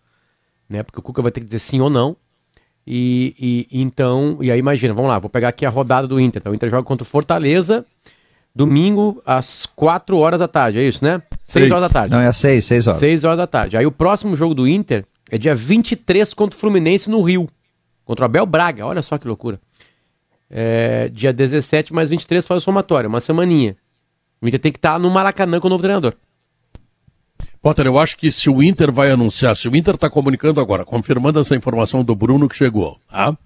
né? 0.68 0.82
Porque 0.82 0.98
o 0.98 1.02
Cuca 1.02 1.22
vai 1.22 1.30
ter 1.32 1.40
que 1.40 1.46
dizer 1.46 1.58
sim 1.58 1.80
ou 1.80 1.90
não. 1.90 2.16
E, 2.86 3.66
e- 3.70 3.80
então, 3.82 4.38
e 4.40 4.50
aí 4.50 4.58
imagina, 4.58 4.94
vamos 4.94 5.10
lá, 5.10 5.18
vou 5.18 5.28
pegar 5.28 5.48
aqui 5.48 5.66
a 5.66 5.70
rodada 5.70 6.06
do 6.08 6.18
Inter. 6.18 6.40
Então, 6.40 6.52
o 6.52 6.54
Inter 6.54 6.70
joga 6.70 6.82
contra 6.82 7.02
o 7.02 7.06
Fortaleza, 7.06 7.84
domingo 8.54 9.22
às 9.26 9.66
4 9.66 10.16
horas 10.16 10.40
da 10.40 10.48
tarde, 10.48 10.78
é 10.78 10.82
isso, 10.84 11.04
né? 11.04 11.22
6 11.42 11.62
Seis. 11.64 11.70
horas 11.70 11.82
da 11.82 11.88
tarde. 11.90 12.14
Não, 12.14 12.20
é 12.20 12.26
às 12.28 12.36
seis, 12.36 12.64
seis 12.64 12.86
horas. 12.86 12.98
6 12.98 13.24
horas 13.24 13.38
da 13.38 13.46
tarde. 13.46 13.76
Aí 13.76 13.84
o 13.86 13.92
próximo 13.92 14.34
jogo 14.36 14.54
do 14.54 14.66
Inter 14.66 15.04
é 15.30 15.36
dia 15.36 15.54
23 15.54 16.32
contra 16.34 16.56
o 16.56 16.60
Fluminense 16.60 17.10
no 17.10 17.22
Rio. 17.22 17.48
Contra 18.04 18.24
o 18.24 18.26
Abel 18.26 18.46
Braga, 18.46 18.86
olha 18.86 19.02
só 19.02 19.18
que 19.18 19.28
loucura. 19.28 19.60
É, 20.50 21.10
dia 21.10 21.30
17 21.32 21.92
mais 21.92 22.08
23 22.08 22.46
faz 22.46 22.62
o 22.62 22.64
somatório, 22.64 23.08
uma 23.08 23.20
semaninha. 23.20 23.76
O 24.40 24.48
Inter 24.48 24.60
tem 24.60 24.72
que 24.72 24.78
estar 24.78 24.94
tá 24.94 24.98
no 24.98 25.10
Maracanã 25.10 25.60
com 25.60 25.66
o 25.66 25.70
novo 25.70 25.82
treinador. 25.82 26.14
Potter, 27.60 27.86
eu 27.86 27.98
acho 27.98 28.16
que 28.16 28.30
se 28.30 28.48
o 28.48 28.62
Inter 28.62 28.92
vai 28.92 29.10
anunciar, 29.10 29.56
se 29.56 29.68
o 29.68 29.74
Inter 29.74 29.96
está 29.96 30.08
comunicando 30.08 30.60
agora, 30.60 30.84
confirmando 30.84 31.40
essa 31.40 31.56
informação 31.56 32.04
do 32.04 32.14
Bruno 32.14 32.48
que 32.48 32.56
chegou, 32.56 32.98
tá? 33.10 33.36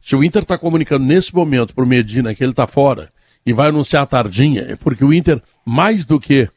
Se 0.00 0.16
o 0.16 0.24
Inter 0.24 0.42
está 0.42 0.56
comunicando 0.56 1.04
nesse 1.04 1.34
momento 1.34 1.74
para 1.74 1.84
o 1.84 1.86
Medina 1.86 2.34
que 2.34 2.42
ele 2.42 2.52
está 2.52 2.66
fora 2.66 3.12
e 3.44 3.52
vai 3.52 3.68
anunciar 3.68 4.02
a 4.02 4.06
tardinha, 4.06 4.62
é 4.62 4.76
porque 4.76 5.04
o 5.04 5.12
Inter, 5.12 5.42
mais 5.64 6.06
do 6.06 6.18
que 6.18 6.48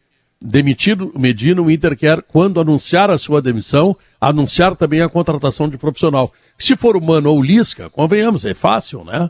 demitido 0.42 1.12
o 1.14 1.20
Medina, 1.20 1.62
o 1.62 1.70
Inter 1.70 1.96
quer, 1.98 2.22
quando 2.22 2.60
anunciar 2.60 3.10
a 3.10 3.18
sua 3.18 3.42
demissão, 3.42 3.96
anunciar 4.20 4.76
também 4.76 5.02
a 5.02 5.10
contratação 5.10 5.70
de 5.70 5.78
profissional. 5.78 6.32
Se 6.58 6.76
for 6.76 6.96
o 6.96 7.02
Mano 7.02 7.30
ou 7.30 7.40
o 7.40 7.44
Lisca, 7.44 7.90
convenhamos, 7.90 8.46
é 8.46 8.54
fácil, 8.54 9.04
né? 9.04 9.30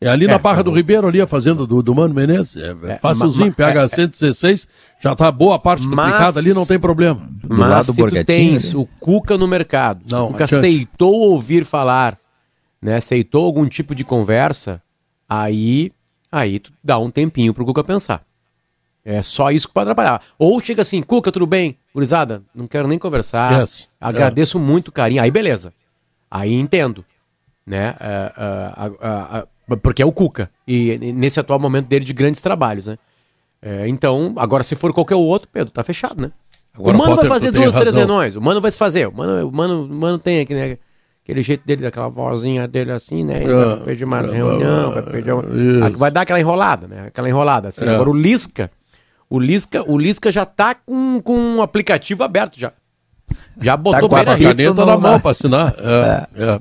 É 0.00 0.08
ali 0.08 0.26
é, 0.26 0.28
na 0.28 0.38
Barra 0.38 0.58
tá 0.58 0.62
do 0.62 0.70
Ribeiro, 0.70 1.08
ali 1.08 1.20
a 1.20 1.26
fazenda 1.26 1.66
do, 1.66 1.82
do 1.82 1.94
Mano 1.94 2.14
Menezes. 2.14 2.56
É, 2.56 2.68
é, 2.68 2.92
é 2.92 2.98
facilzinho, 2.98 3.52
pega 3.52 3.82
é, 3.82 3.88
116, 3.88 4.68
já 5.00 5.16
tá 5.16 5.30
boa 5.30 5.56
a 5.56 5.58
parte 5.58 5.82
duplicada 5.82 6.38
ali, 6.38 6.54
não 6.54 6.64
tem 6.64 6.78
problema. 6.78 7.28
Do 7.42 7.56
mas 7.56 7.70
lado 7.70 7.92
se 7.92 7.96
tu 7.96 8.24
tens 8.24 8.74
o 8.74 8.86
Cuca 9.00 9.36
no 9.36 9.48
mercado, 9.48 10.02
não, 10.08 10.26
o 10.26 10.32
Cuca 10.32 10.44
adiante. 10.44 10.64
aceitou 10.64 11.14
ouvir 11.14 11.64
falar, 11.64 12.16
né, 12.80 12.96
aceitou 12.96 13.44
algum 13.44 13.66
tipo 13.66 13.92
de 13.92 14.04
conversa, 14.04 14.80
aí, 15.28 15.90
aí 16.30 16.60
tu 16.60 16.72
dá 16.82 16.96
um 16.98 17.10
tempinho 17.10 17.52
pro 17.52 17.64
Cuca 17.64 17.82
pensar. 17.82 18.22
É 19.04 19.22
só 19.22 19.50
isso 19.50 19.66
que 19.66 19.74
pode 19.74 19.90
atrapalhar. 19.90 20.20
Ou 20.38 20.60
chega 20.60 20.82
assim, 20.82 21.00
Cuca, 21.02 21.32
tudo 21.32 21.46
bem? 21.46 21.76
Gurizada, 21.94 22.42
não 22.54 22.68
quero 22.68 22.86
nem 22.86 22.98
conversar. 22.98 23.52
Esquece. 23.52 23.88
Agradeço 23.98 24.58
é. 24.58 24.60
muito 24.60 24.88
o 24.88 24.92
carinho. 24.92 25.22
Aí 25.22 25.30
beleza. 25.30 25.72
Aí 26.30 26.52
entendo. 26.52 27.04
Né? 27.66 27.94
Uh, 27.98 28.84
uh, 28.84 29.44
uh, 29.44 29.48
porque 29.76 30.02
é 30.02 30.06
o 30.06 30.12
Cuca. 30.12 30.50
E 30.66 30.98
nesse 31.14 31.38
atual 31.38 31.58
momento 31.58 31.86
dele 31.86 32.04
de 32.04 32.12
grandes 32.12 32.40
trabalhos, 32.40 32.86
né? 32.86 32.98
É, 33.60 33.88
então, 33.88 34.34
agora 34.36 34.62
se 34.62 34.76
for 34.76 34.92
qualquer 34.92 35.16
outro, 35.16 35.48
Pedro, 35.52 35.72
tá 35.72 35.82
fechado, 35.82 36.22
né? 36.22 36.30
Agora, 36.74 36.96
o 36.96 36.98
Mano 36.98 37.10
Potter, 37.16 37.28
vai 37.28 37.38
fazer 37.40 37.50
duas, 37.50 37.74
três 37.74 37.94
reuniões. 37.94 38.36
O 38.36 38.40
Mano 38.40 38.60
vai 38.60 38.70
se 38.70 38.78
fazer. 38.78 39.08
O 39.08 39.12
Mano, 39.12 39.48
o 39.48 39.52
Mano, 39.52 39.84
o 39.84 39.88
Mano 39.88 40.18
tem 40.18 40.40
aqui, 40.40 40.54
né? 40.54 40.78
aquele 41.28 41.42
jeito 41.42 41.66
dele, 41.66 41.82
daquela 41.82 42.08
vozinha 42.08 42.66
dele 42.66 42.90
assim, 42.90 43.22
né? 43.22 43.42
Ele 43.42 43.52
vai 43.52 43.76
perder 43.80 44.06
mais 44.06 44.32
reunião, 44.32 44.92
vai 44.92 45.02
perder 45.02 45.32
uma... 45.32 45.90
Vai 45.90 46.10
dar 46.10 46.22
aquela 46.22 46.40
enrolada, 46.40 46.88
né? 46.88 47.06
Aquela 47.08 47.28
enrolada. 47.28 47.68
Assim. 47.68 47.84
É. 47.84 47.94
Agora 47.94 48.08
o 48.08 48.16
Lisca, 48.16 48.70
o 49.28 49.38
Lisca, 49.38 49.84
o 49.86 49.98
Lisca 49.98 50.32
já 50.32 50.46
tá 50.46 50.74
com, 50.74 51.20
com 51.20 51.38
um 51.38 51.60
aplicativo 51.60 52.24
aberto 52.24 52.58
já. 52.58 52.72
Já 53.60 53.76
botou 53.76 54.08
tá 54.08 54.24
com 54.24 54.30
a 54.30 54.36
caneta 54.38 54.86
na 54.86 54.96
mão 54.96 55.20
para 55.20 55.30
assinar. 55.32 55.74
É, 55.78 56.26
é. 56.34 56.60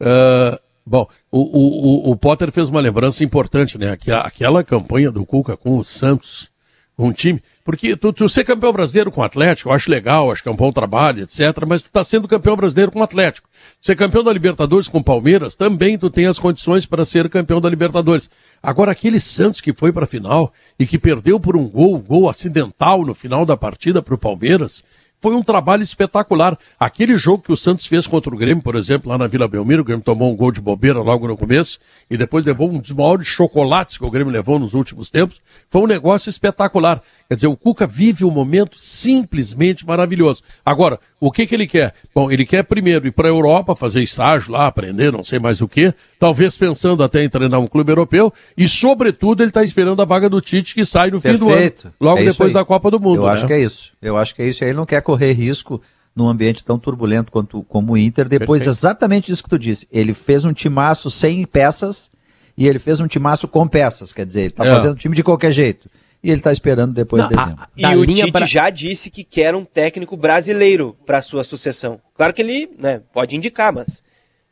é. 0.00 0.60
Bom, 0.84 1.06
o, 1.30 1.38
o, 1.38 2.10
o, 2.10 2.16
Potter 2.16 2.50
fez 2.50 2.68
uma 2.68 2.80
lembrança 2.80 3.22
importante, 3.22 3.78
né? 3.78 3.96
Aquela 4.24 4.64
campanha 4.64 5.12
do 5.12 5.24
Cuca 5.24 5.56
com 5.56 5.78
o 5.78 5.84
Santos, 5.84 6.50
com 6.96 7.08
o 7.08 7.12
time. 7.12 7.40
Porque 7.64 7.96
tu, 7.96 8.12
tu 8.12 8.28
ser 8.28 8.42
campeão 8.42 8.72
brasileiro 8.72 9.12
com 9.12 9.20
o 9.20 9.24
Atlético, 9.24 9.68
eu 9.68 9.72
acho 9.72 9.88
legal, 9.88 10.32
acho 10.32 10.42
que 10.42 10.48
é 10.48 10.52
um 10.52 10.56
bom 10.56 10.72
trabalho, 10.72 11.22
etc. 11.22 11.64
Mas 11.66 11.84
tu 11.84 11.92
tá 11.92 12.02
sendo 12.02 12.26
campeão 12.26 12.56
brasileiro 12.56 12.90
com 12.90 12.98
o 12.98 13.02
Atlético. 13.04 13.48
Ser 13.80 13.94
campeão 13.94 14.24
da 14.24 14.32
Libertadores 14.32 14.88
com 14.88 14.98
o 14.98 15.04
Palmeiras, 15.04 15.54
também 15.54 15.96
tu 15.96 16.10
tem 16.10 16.26
as 16.26 16.40
condições 16.40 16.84
para 16.84 17.04
ser 17.04 17.28
campeão 17.28 17.60
da 17.60 17.70
Libertadores. 17.70 18.28
Agora, 18.60 18.90
aquele 18.90 19.20
Santos 19.20 19.60
que 19.60 19.72
foi 19.72 19.92
para 19.92 20.04
a 20.04 20.08
final 20.08 20.52
e 20.76 20.84
que 20.84 20.98
perdeu 20.98 21.38
por 21.38 21.56
um 21.56 21.68
gol, 21.68 21.94
um 21.94 22.02
gol 22.02 22.28
acidental 22.28 23.04
no 23.04 23.14
final 23.14 23.46
da 23.46 23.56
partida 23.56 24.02
para 24.02 24.14
o 24.14 24.18
Palmeiras, 24.18 24.82
foi 25.22 25.36
um 25.36 25.42
trabalho 25.42 25.84
espetacular. 25.84 26.58
Aquele 26.78 27.16
jogo 27.16 27.44
que 27.44 27.52
o 27.52 27.56
Santos 27.56 27.86
fez 27.86 28.08
contra 28.08 28.34
o 28.34 28.36
Grêmio, 28.36 28.62
por 28.62 28.74
exemplo, 28.74 29.08
lá 29.08 29.16
na 29.16 29.28
Vila 29.28 29.46
Belmiro, 29.46 29.82
o 29.82 29.84
Grêmio 29.84 30.04
tomou 30.04 30.32
um 30.32 30.36
gol 30.36 30.50
de 30.50 30.60
bobeira 30.60 30.98
logo 30.98 31.28
no 31.28 31.36
começo 31.36 31.78
e 32.10 32.16
depois 32.16 32.44
levou 32.44 32.68
um 32.68 32.78
dos 32.78 32.90
maiores 32.90 33.28
chocolates 33.28 33.96
que 33.96 34.04
o 34.04 34.10
Grêmio 34.10 34.32
levou 34.32 34.58
nos 34.58 34.74
últimos 34.74 35.10
tempos. 35.10 35.40
Foi 35.68 35.80
um 35.80 35.86
negócio 35.86 36.28
espetacular. 36.28 37.00
Quer 37.28 37.36
dizer, 37.36 37.46
o 37.46 37.56
Cuca 37.56 37.86
vive 37.86 38.24
um 38.24 38.30
momento 38.32 38.76
simplesmente 38.78 39.86
maravilhoso. 39.86 40.42
Agora, 40.66 40.98
o 41.24 41.30
que, 41.30 41.46
que 41.46 41.54
ele 41.54 41.68
quer? 41.68 41.94
Bom, 42.12 42.32
ele 42.32 42.44
quer 42.44 42.64
primeiro 42.64 43.06
ir 43.06 43.12
para 43.12 43.28
a 43.28 43.30
Europa, 43.30 43.76
fazer 43.76 44.02
estágio 44.02 44.50
lá, 44.50 44.66
aprender, 44.66 45.12
não 45.12 45.22
sei 45.22 45.38
mais 45.38 45.60
o 45.60 45.68
que, 45.68 45.94
talvez 46.18 46.56
pensando 46.56 47.00
até 47.00 47.22
em 47.22 47.28
treinar 47.28 47.60
um 47.60 47.68
clube 47.68 47.92
europeu, 47.92 48.32
e 48.58 48.68
sobretudo 48.68 49.40
ele 49.40 49.50
está 49.50 49.62
esperando 49.62 50.02
a 50.02 50.04
vaga 50.04 50.28
do 50.28 50.40
Tite 50.40 50.74
que 50.74 50.84
sai 50.84 51.12
no 51.12 51.20
Perfeito. 51.20 51.44
fim 51.44 51.48
do 51.48 51.88
ano, 51.88 51.94
logo 52.00 52.20
é 52.22 52.24
depois 52.24 52.52
da 52.52 52.64
Copa 52.64 52.90
do 52.90 52.98
Mundo. 52.98 53.18
Eu 53.18 53.26
né? 53.26 53.34
acho 53.34 53.46
que 53.46 53.52
é 53.52 53.60
isso. 53.60 53.92
Eu 54.02 54.16
acho 54.16 54.34
que 54.34 54.42
é 54.42 54.48
isso. 54.48 54.64
E 54.64 54.66
ele 54.66 54.76
não 54.76 54.84
quer 54.84 55.00
correr 55.00 55.30
risco 55.30 55.80
num 56.12 56.26
ambiente 56.26 56.64
tão 56.64 56.76
turbulento 56.76 57.30
quanto 57.30 57.62
como 57.68 57.92
o 57.92 57.96
Inter, 57.96 58.28
depois 58.28 58.64
Perfeito. 58.64 58.76
exatamente 58.76 59.30
isso 59.30 59.44
que 59.44 59.48
tu 59.48 59.60
disse. 59.60 59.86
Ele 59.92 60.14
fez 60.14 60.44
um 60.44 60.52
timaço 60.52 61.08
sem 61.08 61.46
peças 61.46 62.10
e 62.58 62.66
ele 62.66 62.80
fez 62.80 62.98
um 62.98 63.06
timaço 63.06 63.46
com 63.46 63.68
peças, 63.68 64.12
quer 64.12 64.26
dizer, 64.26 64.40
ele 64.40 64.48
está 64.48 64.66
é. 64.66 64.74
fazendo 64.74 64.96
time 64.96 65.14
de 65.14 65.22
qualquer 65.22 65.52
jeito 65.52 65.88
e 66.22 66.30
ele 66.30 66.38
está 66.38 66.52
esperando 66.52 66.94
depois 66.94 67.22
Não, 67.22 67.28
de 67.28 67.36
dezembro. 67.36 67.62
A, 67.62 67.88
a 67.88 67.94
e 67.94 67.96
o 67.96 68.06
Tite 68.06 68.30
pra... 68.30 68.46
já 68.46 68.70
disse 68.70 69.10
que 69.10 69.24
quer 69.24 69.54
um 69.54 69.64
técnico 69.64 70.16
brasileiro 70.16 70.96
para 71.04 71.20
sua 71.20 71.42
sucessão. 71.42 72.00
Claro 72.14 72.32
que 72.32 72.40
ele 72.40 72.70
né, 72.78 73.02
pode 73.12 73.34
indicar, 73.34 73.72
mas 73.72 74.04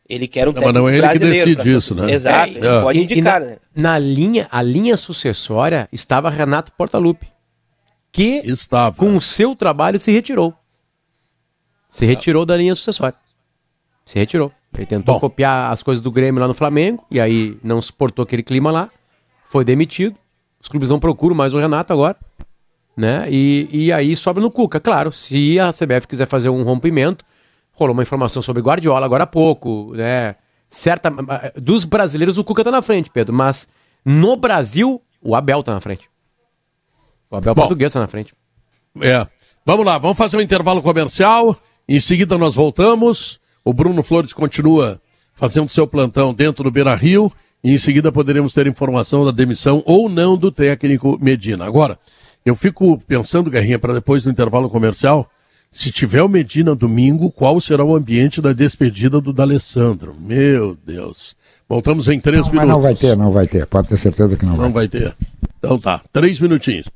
ele 0.08 0.26
quer 0.26 0.48
um 0.48 0.52
não, 0.52 0.60
técnico 0.60 0.82
brasileiro. 0.82 1.06
Mas 1.06 1.20
não 1.20 1.28
é 1.28 1.30
ele 1.30 1.42
que 1.42 1.56
decide 1.56 1.76
isso, 1.76 1.94
né? 1.94 2.10
Exato, 2.12 2.58
é, 2.58 2.82
pode 2.82 3.02
indicar. 3.02 3.40
na, 3.40 3.46
né? 3.46 3.56
na, 3.74 3.98
linha, 3.98 4.48
a 4.50 4.60
linha 4.62 4.96
sucessória 4.96 5.88
estava 5.92 6.28
Renato 6.28 6.72
Portaluppi, 6.72 7.28
que 8.10 8.42
estava. 8.44 8.96
com 8.96 9.16
o 9.16 9.20
seu 9.20 9.54
trabalho 9.54 9.98
se 9.98 10.10
retirou. 10.10 10.52
Se 11.88 12.04
retirou 12.04 12.44
da 12.44 12.56
linha 12.56 12.74
sucessória. 12.74 13.16
Se 14.04 14.18
retirou. 14.18 14.52
Ele 14.76 14.86
tentou 14.86 15.14
Bom. 15.14 15.20
copiar 15.20 15.72
as 15.72 15.82
coisas 15.82 16.02
do 16.02 16.10
Grêmio 16.10 16.40
lá 16.40 16.48
no 16.48 16.54
Flamengo, 16.54 17.04
e 17.10 17.20
aí 17.20 17.56
não 17.62 17.80
suportou 17.82 18.22
aquele 18.22 18.42
clima 18.42 18.70
lá, 18.70 18.90
foi 19.44 19.64
demitido, 19.64 20.16
os 20.60 20.68
clubes 20.68 20.88
não 20.88 21.00
procuram 21.00 21.34
mais 21.34 21.52
o 21.54 21.58
Renato 21.58 21.92
agora. 21.92 22.16
Né? 22.96 23.26
E, 23.30 23.68
e 23.72 23.92
aí 23.92 24.16
sobe 24.16 24.40
no 24.40 24.50
Cuca. 24.50 24.78
Claro, 24.78 25.10
se 25.10 25.58
a 25.58 25.72
CBF 25.72 26.06
quiser 26.06 26.26
fazer 26.26 26.50
um 26.50 26.62
rompimento, 26.62 27.24
rolou 27.72 27.94
uma 27.94 28.02
informação 28.02 28.42
sobre 28.42 28.62
Guardiola 28.62 29.06
agora 29.06 29.24
há 29.24 29.26
pouco, 29.26 29.92
né? 29.94 30.36
Certa, 30.68 31.10
dos 31.56 31.84
brasileiros 31.84 32.38
o 32.38 32.44
Cuca 32.44 32.62
tá 32.62 32.70
na 32.70 32.82
frente, 32.82 33.10
Pedro, 33.10 33.34
mas 33.34 33.66
no 34.04 34.36
Brasil 34.36 35.02
o 35.20 35.34
Abel 35.34 35.62
tá 35.62 35.72
na 35.72 35.80
frente. 35.80 36.08
O 37.30 37.36
Abel 37.36 37.54
Bom, 37.54 37.62
português 37.62 37.92
tá 37.92 38.00
na 38.00 38.06
frente. 38.06 38.34
É. 39.00 39.26
Vamos 39.64 39.84
lá, 39.84 39.98
vamos 39.98 40.18
fazer 40.18 40.36
um 40.36 40.40
intervalo 40.40 40.82
comercial. 40.82 41.56
Em 41.88 41.98
seguida 41.98 42.36
nós 42.36 42.54
voltamos. 42.54 43.40
O 43.64 43.72
Bruno 43.72 44.02
Flores 44.02 44.32
continua 44.32 45.00
fazendo 45.34 45.68
seu 45.68 45.86
plantão 45.86 46.34
dentro 46.34 46.64
do 46.64 46.70
Beira 46.70 46.94
Rio 46.94 47.32
e 47.62 47.72
em 47.72 47.78
seguida 47.78 48.10
poderemos 48.10 48.54
ter 48.54 48.66
informação 48.66 49.24
da 49.24 49.30
demissão 49.30 49.82
ou 49.86 50.08
não 50.08 50.36
do 50.36 50.50
técnico 50.50 51.18
Medina. 51.20 51.64
Agora, 51.64 51.98
eu 52.44 52.56
fico 52.56 52.98
pensando, 53.06 53.50
Guerrinha, 53.50 53.78
para 53.78 53.94
depois 53.94 54.22
do 54.22 54.30
intervalo 54.30 54.70
comercial, 54.70 55.30
se 55.70 55.92
tiver 55.92 56.22
o 56.22 56.28
Medina 56.28 56.74
domingo, 56.74 57.30
qual 57.30 57.60
será 57.60 57.84
o 57.84 57.94
ambiente 57.94 58.40
da 58.40 58.52
despedida 58.52 59.20
do 59.20 59.32
D'Alessandro? 59.32 60.16
Meu 60.18 60.76
Deus. 60.84 61.36
Voltamos 61.68 62.08
em 62.08 62.18
três 62.18 62.46
não, 62.46 62.52
minutos. 62.52 62.66
Mas 62.66 62.68
não 62.68 62.80
vai 62.80 62.94
ter, 62.94 63.16
não 63.16 63.32
vai 63.32 63.46
ter. 63.46 63.66
Pode 63.66 63.88
ter 63.88 63.98
certeza 63.98 64.36
que 64.36 64.44
não, 64.44 64.52
não 64.52 64.58
vai. 64.58 64.66
Não 64.66 64.74
vai 64.74 64.88
ter. 64.88 65.14
Então 65.58 65.78
tá, 65.78 66.00
três 66.12 66.40
minutinhos. 66.40 66.86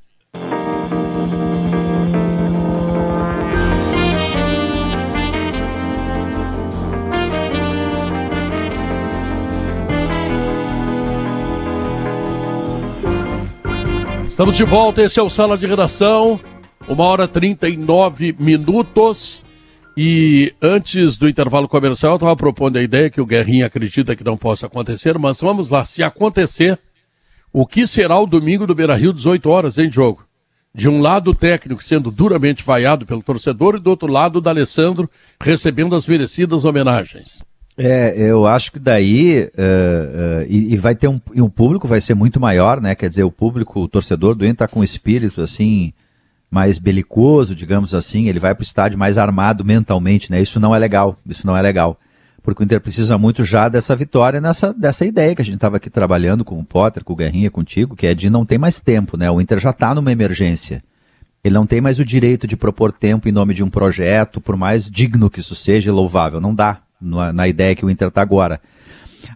Estamos 14.35 14.57
de 14.57 14.65
volta, 14.65 15.01
esse 15.01 15.21
é 15.21 15.23
o 15.23 15.31
Sala 15.31 15.57
de 15.57 15.65
Redação, 15.65 16.41
uma 16.89 17.05
hora 17.05 17.29
39 17.29 18.35
minutos. 18.37 19.45
E 19.97 20.53
antes 20.61 21.17
do 21.17 21.29
intervalo 21.29 21.69
comercial, 21.69 22.15
eu 22.15 22.17
estava 22.17 22.35
propondo 22.35 22.77
a 22.77 22.83
ideia 22.83 23.09
que 23.09 23.21
o 23.21 23.27
Guerrinha 23.27 23.67
acredita 23.67 24.17
que 24.17 24.25
não 24.25 24.37
possa 24.37 24.67
acontecer, 24.67 25.17
mas 25.21 25.41
vamos 25.41 25.71
lá, 25.71 25.85
se 25.85 26.03
acontecer, 26.03 26.81
o 27.53 27.65
que 27.65 27.87
será 27.87 28.19
o 28.19 28.27
domingo 28.27 28.67
do 28.67 28.75
Beira 28.75 28.97
Rio, 28.97 29.13
18 29.13 29.49
horas, 29.49 29.79
em 29.79 29.89
jogo? 29.89 30.27
De 30.75 30.89
um 30.89 31.01
lado 31.01 31.31
o 31.31 31.35
técnico 31.35 31.85
sendo 31.85 32.11
duramente 32.11 32.65
vaiado 32.65 33.07
pelo 33.07 33.23
torcedor 33.23 33.77
e 33.77 33.81
do 33.81 33.89
outro 33.89 34.09
lado 34.09 34.39
o 34.39 34.41
D'Alessandro 34.41 35.09
recebendo 35.41 35.95
as 35.95 36.09
merecidas 36.09 36.65
homenagens. 36.65 37.41
É, 37.77 38.15
eu 38.17 38.47
acho 38.47 38.71
que 38.71 38.79
daí 38.79 39.43
uh, 39.43 39.47
uh, 39.47 40.47
e, 40.49 40.75
e, 40.75 40.77
vai 40.77 40.95
ter 40.95 41.09
um, 41.09 41.21
e 41.33 41.43
um 41.43 41.51
público 41.51 41.89
vai 41.89 42.01
ser 42.01 42.15
muito 42.15 42.39
maior, 42.39 42.81
né? 42.81 42.95
Quer 42.95 43.09
dizer, 43.09 43.25
o 43.25 43.33
público, 43.33 43.81
o 43.81 43.89
torcedor 43.89 44.37
do 44.37 44.45
Inter 44.45 44.69
tá 44.69 44.69
com 44.69 44.81
um 44.81 44.85
espírito 44.85 45.41
assim 45.41 45.93
mais 46.49 46.79
belicoso, 46.79 47.53
digamos 47.53 47.93
assim. 47.93 48.29
Ele 48.29 48.39
vai 48.39 48.55
para 48.55 48.63
o 48.63 48.65
estádio 48.65 48.97
mais 48.97 49.19
armado 49.19 49.65
mentalmente, 49.65 50.31
né? 50.31 50.41
Isso 50.41 50.61
não 50.61 50.73
é 50.73 50.79
legal. 50.79 51.17
Isso 51.29 51.45
não 51.45 51.57
é 51.57 51.63
legal, 51.63 51.99
porque 52.45 52.63
o 52.63 52.65
Inter 52.65 52.81
precisa 52.81 53.19
muito 53.19 53.45
já 53.45 53.69
dessa 53.69 53.97
vitória, 53.97 54.41
nessa 54.41 54.73
dessa 54.73 55.05
ideia 55.05 55.35
que 55.35 55.43
a 55.43 55.45
gente 55.45 55.57
estava 55.57 55.79
aqui 55.79 55.91
trabalhando 55.91 56.45
com 56.45 56.61
o 56.61 56.65
Potter, 56.65 57.03
com 57.03 57.13
o 57.13 57.17
Guerrinha, 57.17 57.51
contigo, 57.51 57.97
que 57.97 58.07
é 58.07 58.15
de 58.15 58.31
não 58.31 58.47
ter 58.47 58.57
mais 58.57 58.79
tempo, 58.79 59.17
né? 59.17 59.29
O 59.29 59.41
Inter 59.41 59.59
já 59.59 59.71
está 59.71 59.93
numa 59.93 60.13
emergência. 60.13 60.81
Ele 61.43 61.55
não 61.55 61.67
tem 61.67 61.81
mais 61.81 61.99
o 61.99 62.05
direito 62.05 62.47
de 62.47 62.57
propor 62.57 62.93
tempo 62.93 63.29
em 63.29 63.33
nome 63.33 63.53
de 63.53 63.65
um 63.65 63.69
projeto, 63.69 64.41
por 64.41 64.57
mais 64.57 64.89
digno 64.89 65.29
que 65.29 65.41
isso 65.41 65.57
seja, 65.57 65.93
louvável. 65.93 66.41
Não 66.41 66.55
dá 66.55 66.84
na, 67.01 67.33
na 67.33 67.49
ideia 67.49 67.75
que 67.75 67.85
o 67.85 67.91
Inter 67.91 68.09
está 68.09 68.23
agora. 68.23 68.61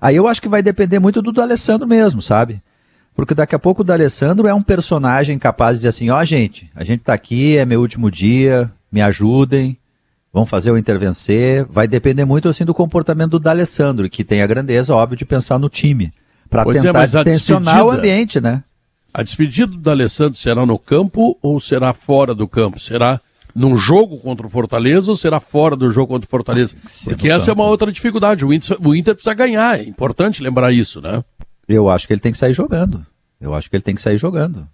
Aí 0.01 0.17
eu 0.17 0.29
acho 0.29 0.43
que 0.43 0.49
vai 0.49 0.63
depender 0.63 0.99
muito 0.99 1.23
do 1.23 1.33
D'Alessandro 1.33 1.87
mesmo, 1.87 2.21
sabe? 2.21 2.61
Porque 3.15 3.35
daqui 3.35 3.55
a 3.55 3.59
pouco 3.59 3.83
o 3.83 3.85
D'Alessandro 3.85 4.47
é 4.47 4.55
um 4.55 4.63
personagem 4.63 5.39
capaz 5.39 5.77
de 5.77 5.79
dizer 5.79 5.89
assim, 5.89 6.11
ó 6.11 6.21
oh, 6.21 6.25
gente, 6.25 6.71
a 6.75 6.85
gente 6.85 7.01
está 7.01 7.15
aqui, 7.15 7.57
é 7.57 7.65
meu 7.65 7.81
último 7.81 8.11
dia, 8.11 8.71
me 8.93 9.03
ajudem, 9.03 9.77
vamos 10.33 10.49
fazer 10.49 10.71
o 10.71 10.79
Inter 10.79 10.99
vencer. 10.99 11.67
Vai 11.69 11.89
depender 11.89 12.25
muito 12.25 12.49
assim 12.49 12.65
do 12.65 12.75
comportamento 12.75 13.33
do 13.33 13.41
D'Alessandro, 13.41 14.09
que 14.09 14.23
tem 14.23 14.41
a 14.41 14.47
grandeza, 14.47 14.95
óbvio, 14.95 15.17
de 15.17 15.25
pensar 15.25 15.59
no 15.59 15.69
time. 15.69 16.13
Para 16.49 16.63
é, 16.63 16.81
tentar 16.81 17.21
a 17.21 17.25
tensionar 17.25 17.85
o 17.85 17.91
ambiente, 17.91 18.41
né? 18.41 18.63
A 19.13 19.23
despedida 19.23 19.67
do 19.67 19.79
D'Alessandro 19.79 20.39
será 20.39 20.65
no 20.65 20.79
campo 20.79 21.37
ou 21.43 21.59
será 21.59 21.93
fora 21.93 22.35
do 22.35 22.47
campo? 22.47 22.79
Será 22.79 23.21
num 23.59 23.77
jogo 23.77 24.19
contra 24.19 24.47
o 24.47 24.51
Fortaleza 24.51 25.11
ou 25.11 25.17
será 25.17 25.41
fora 25.41 25.75
do 25.77 25.91
jogo 25.91 26.13
contra 26.13 26.27
o 26.27 26.31
Fortaleza? 26.31 26.77
Porque 27.05 27.29
no 27.29 27.35
essa 27.35 27.51
é 27.51 27.55
uma 27.55 27.65
outra 27.65 27.91
dificuldade. 27.91 28.45
O 28.45 28.53
Inter, 28.53 28.77
o 28.81 28.95
Inter 28.95 29.15
precisa 29.15 29.35
ganhar. 29.35 29.79
É 29.79 29.83
importante 29.83 30.43
lembrar 30.43 30.73
isso, 30.73 31.01
né? 31.01 31.23
Eu 31.69 31.89
acho 31.91 32.07
que 32.07 32.13
ele 32.13 32.21
tem 32.21 32.33
que 32.33 32.39
sair 32.39 32.55
jogando. 32.55 33.05
Eu 33.41 33.55
acho 33.55 33.69
que 33.69 33.77
ele 33.77 33.83
tem 33.83 33.95
que 33.95 34.03
sair 34.03 34.17
jogando. 34.17 34.67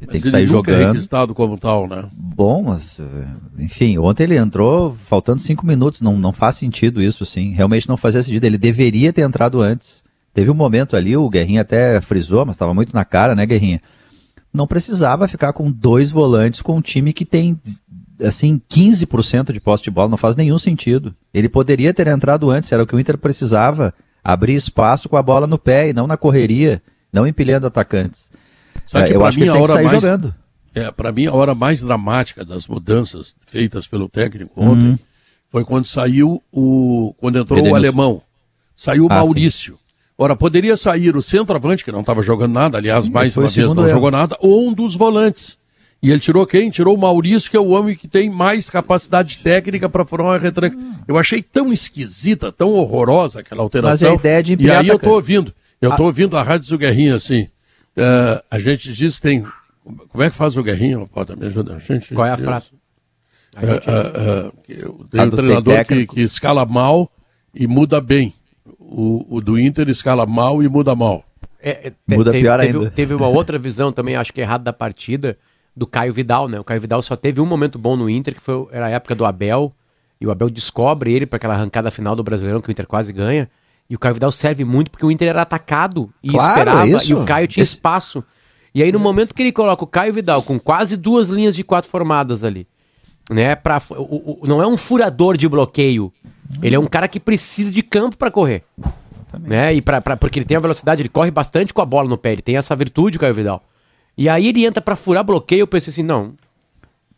Ele 0.00 0.06
tem 0.06 0.08
Mas 0.12 0.22
que 0.22 0.28
ele 0.28 0.30
sair 0.30 0.46
nunca 0.46 0.70
é 0.70 0.74
jogando. 0.74 0.88
requisitado 0.92 1.34
como 1.34 1.58
tal, 1.58 1.88
né? 1.88 2.04
Bom, 2.12 2.62
mas, 2.62 2.98
eh, 3.00 3.26
enfim, 3.58 3.98
ontem 3.98 4.22
ele 4.24 4.36
entrou 4.36 4.94
faltando 4.94 5.40
cinco 5.40 5.66
minutos. 5.66 6.00
Não, 6.00 6.16
não 6.18 6.32
faz 6.32 6.56
sentido 6.56 7.02
isso, 7.02 7.22
assim. 7.22 7.52
Realmente 7.52 7.88
não 7.88 7.96
fazia 7.96 8.22
sentido. 8.22 8.44
Ele 8.44 8.58
deveria 8.58 9.12
ter 9.12 9.22
entrado 9.22 9.60
antes. 9.60 10.04
Teve 10.32 10.50
um 10.50 10.54
momento 10.54 10.94
ali, 10.96 11.16
o 11.16 11.28
Guerrinha 11.28 11.62
até 11.62 12.00
frisou, 12.00 12.46
mas 12.46 12.54
estava 12.54 12.72
muito 12.72 12.94
na 12.94 13.04
cara, 13.04 13.34
né, 13.34 13.44
Guerrinha? 13.44 13.80
Não 14.52 14.66
precisava 14.66 15.26
ficar 15.28 15.52
com 15.52 15.70
dois 15.70 16.10
volantes 16.10 16.62
com 16.62 16.76
um 16.76 16.80
time 16.80 17.12
que 17.12 17.24
tem, 17.24 17.60
assim, 18.22 18.60
15% 18.70 19.52
de 19.52 19.60
posse 19.60 19.82
de 19.82 19.90
bola. 19.90 20.08
Não 20.08 20.16
faz 20.16 20.36
nenhum 20.36 20.58
sentido. 20.58 21.14
Ele 21.32 21.48
poderia 21.48 21.92
ter 21.94 22.06
entrado 22.08 22.50
antes, 22.50 22.70
era 22.72 22.82
o 22.82 22.86
que 22.86 22.94
o 22.94 23.00
Inter 23.00 23.16
precisava. 23.18 23.92
Abrir 24.22 24.54
espaço 24.54 25.08
com 25.08 25.16
a 25.16 25.22
bola 25.22 25.46
no 25.46 25.58
pé 25.58 25.88
e 25.88 25.92
não 25.94 26.06
na 26.06 26.16
correria, 26.16 26.82
não 27.12 27.26
empilhando 27.26 27.66
atacantes. 27.66 28.30
Sabe 28.86 29.06
que 29.06 29.12
É, 29.12 29.16
eu 29.16 29.24
acho 29.24 29.38
que 29.38 29.44
ele 29.44 29.50
a 29.50 29.54
tem 29.54 29.62
que 29.62 29.70
hora 29.70 29.82
sair 29.82 29.84
mais- 29.86 30.00
jogando. 30.02 30.34
É, 30.74 30.90
para 30.90 31.10
mim, 31.10 31.26
a 31.26 31.32
hora 31.34 31.54
mais 31.54 31.80
dramática 31.80 32.44
das 32.44 32.66
mudanças 32.68 33.34
feitas 33.46 33.86
pelo 33.88 34.08
técnico 34.08 34.52
ontem 34.62 34.98
foi 35.50 35.64
quando 35.64 35.84
saiu 35.86 36.42
o. 36.52 37.14
quando 37.18 37.38
entrou 37.38 37.58
o 37.58 37.62
Edenilson. 37.62 37.76
alemão. 37.76 38.22
Saiu 38.76 39.04
o 39.04 39.08
Ah, 39.10 39.16
Maurício. 39.16 39.78
Ora, 40.16 40.36
poderia 40.36 40.76
sair 40.76 41.16
o 41.16 41.22
centroavante, 41.22 41.82
que 41.84 41.90
não 41.90 42.00
estava 42.00 42.22
jogando 42.22 42.52
nada, 42.52 42.76
aliás, 42.76 43.06
Sim, 43.06 43.10
mais 43.10 43.34
uma 43.36 43.46
o 43.46 43.48
vez 43.48 43.72
não 43.74 43.82
erro. 43.84 43.90
jogou 43.94 44.10
nada, 44.10 44.36
ou 44.38 44.68
um 44.68 44.72
dos 44.72 44.94
volantes. 44.94 45.58
E 46.02 46.10
ele 46.10 46.20
tirou 46.20 46.46
quem? 46.46 46.70
Tirou 46.70 46.96
o 46.96 46.98
Maurício, 46.98 47.50
que 47.50 47.56
é 47.56 47.60
o 47.60 47.68
homem 47.68 47.94
que 47.94 48.08
tem 48.08 48.30
mais 48.30 48.70
capacidade 48.70 49.38
técnica 49.38 49.88
para 49.88 50.04
formar 50.04 50.30
uma 50.30 50.38
retranca. 50.38 50.76
Eu 51.06 51.18
achei 51.18 51.42
tão 51.42 51.70
esquisita, 51.72 52.50
tão 52.50 52.70
horrorosa 52.72 53.40
aquela 53.40 53.62
alteração. 53.62 53.90
Mas 53.92 54.02
é 54.02 54.08
a 54.10 54.14
ideia 54.14 54.42
de 54.42 54.56
E 54.58 54.70
aí 54.70 54.88
eu 54.88 54.98
tô 54.98 55.10
ouvindo. 55.12 55.52
Eu 55.80 55.94
tô 55.96 56.04
ouvindo 56.04 56.36
a 56.38 56.42
Rádio 56.42 56.68
do 56.70 56.78
Guerrinho 56.78 57.14
assim. 57.14 57.48
eh, 57.96 58.42
a 58.50 58.58
gente 58.58 58.92
diz 58.92 59.16
que 59.16 59.22
tem. 59.22 59.44
Como 60.08 60.22
é 60.22 60.30
que 60.30 60.36
faz 60.36 60.56
o 60.56 60.62
Guerrinho? 60.62 61.08
Pode 61.12 61.36
me 61.36 61.46
ajudar. 61.46 61.74
A 61.76 61.78
gente, 61.78 62.14
Qual 62.14 62.26
é 62.26 62.30
a 62.30 62.36
frase? 62.36 62.70
Que 64.64 64.72
eu- 64.72 65.06
tem 65.10 65.20
um 65.22 65.28
do 65.28 65.36
treinador 65.36 65.84
que, 65.84 66.06
que 66.06 66.20
escala 66.20 66.64
mal 66.64 67.10
e 67.54 67.66
muda 67.66 68.00
bem. 68.00 68.32
O, 68.78 69.36
o 69.36 69.40
do 69.40 69.58
Inter 69.58 69.88
escala 69.88 70.24
mal 70.26 70.62
e 70.62 70.68
muda 70.68 70.94
mal. 70.94 71.24
É, 71.62 71.88
é, 71.88 72.16
Muda 72.16 72.30
teve, 72.32 72.42
pior 72.44 72.60
teve, 72.60 72.78
ainda. 72.78 72.90
teve 72.90 73.14
uma 73.14 73.26
outra 73.28 73.58
visão 73.58 73.92
também, 73.92 74.16
acho 74.16 74.32
que 74.32 74.40
errada 74.40 74.64
da 74.64 74.72
partida, 74.72 75.36
do 75.76 75.86
Caio 75.86 76.12
Vidal, 76.12 76.48
né? 76.48 76.58
O 76.60 76.64
Caio 76.64 76.80
Vidal 76.80 77.02
só 77.02 77.16
teve 77.16 77.40
um 77.40 77.46
momento 77.46 77.78
bom 77.78 77.96
no 77.96 78.08
Inter, 78.10 78.34
que 78.34 78.40
foi, 78.40 78.66
era 78.72 78.86
a 78.86 78.90
época 78.90 79.14
do 79.14 79.24
Abel, 79.24 79.72
e 80.20 80.26
o 80.26 80.30
Abel 80.30 80.50
descobre 80.50 81.12
ele 81.12 81.26
para 81.26 81.36
aquela 81.36 81.54
arrancada 81.54 81.90
final 81.90 82.14
do 82.14 82.22
Brasileirão, 82.22 82.60
que 82.60 82.68
o 82.68 82.72
Inter 82.72 82.86
quase 82.86 83.12
ganha. 83.12 83.48
E 83.88 83.94
o 83.94 83.98
Caio 83.98 84.14
Vidal 84.14 84.30
serve 84.30 84.64
muito 84.64 84.90
porque 84.90 85.04
o 85.06 85.10
Inter 85.10 85.28
era 85.28 85.42
atacado 85.42 86.10
e 86.22 86.30
Claro, 86.30 86.48
esperava, 86.50 86.86
é 86.86 86.90
isso. 86.90 87.10
e 87.10 87.14
o 87.14 87.24
Caio 87.24 87.48
tinha 87.48 87.62
Esse- 87.62 87.72
espaço. 87.72 88.22
E 88.74 88.82
aí, 88.82 88.92
no 88.92 89.00
momento 89.00 89.34
que 89.34 89.42
ele 89.42 89.50
coloca 89.52 89.82
o 89.82 89.86
Caio 89.86 90.12
Vidal 90.12 90.42
com 90.42 90.60
quase 90.60 90.96
duas 90.96 91.28
linhas 91.28 91.56
de 91.56 91.64
quatro 91.64 91.90
formadas 91.90 92.44
ali, 92.44 92.66
né? 93.28 93.56
Pra, 93.56 93.82
o, 93.90 94.42
o- 94.42 94.46
não 94.46 94.62
é 94.62 94.66
um 94.66 94.76
furador 94.76 95.36
de 95.36 95.48
bloqueio. 95.48 96.12
Ele 96.62 96.76
é 96.76 96.78
um 96.78 96.86
cara 96.86 97.08
que 97.08 97.18
precisa 97.18 97.70
de 97.72 97.82
campo 97.82 98.16
para 98.16 98.30
correr. 98.30 98.62
Né? 99.40 99.74
E 99.74 99.80
pra, 99.82 100.00
pra- 100.00 100.16
porque 100.16 100.38
ele 100.38 100.46
tem 100.46 100.56
a 100.56 100.60
velocidade, 100.60 101.00
ele 101.02 101.08
corre 101.08 101.30
bastante 101.30 101.72
com 101.72 101.80
a 101.80 101.84
bola 101.86 102.08
no 102.08 102.18
pé, 102.18 102.32
ele 102.32 102.42
tem 102.42 102.56
essa 102.56 102.74
virtude, 102.76 103.16
o 103.16 103.20
Caio 103.20 103.34
Vidal. 103.34 103.62
E 104.20 104.28
aí 104.28 104.48
ele 104.48 104.66
entra 104.66 104.82
pra 104.82 104.94
furar 104.96 105.24
bloqueio, 105.24 105.60
eu 105.62 105.66
pensei 105.66 105.90
assim, 105.90 106.02
não. 106.02 106.34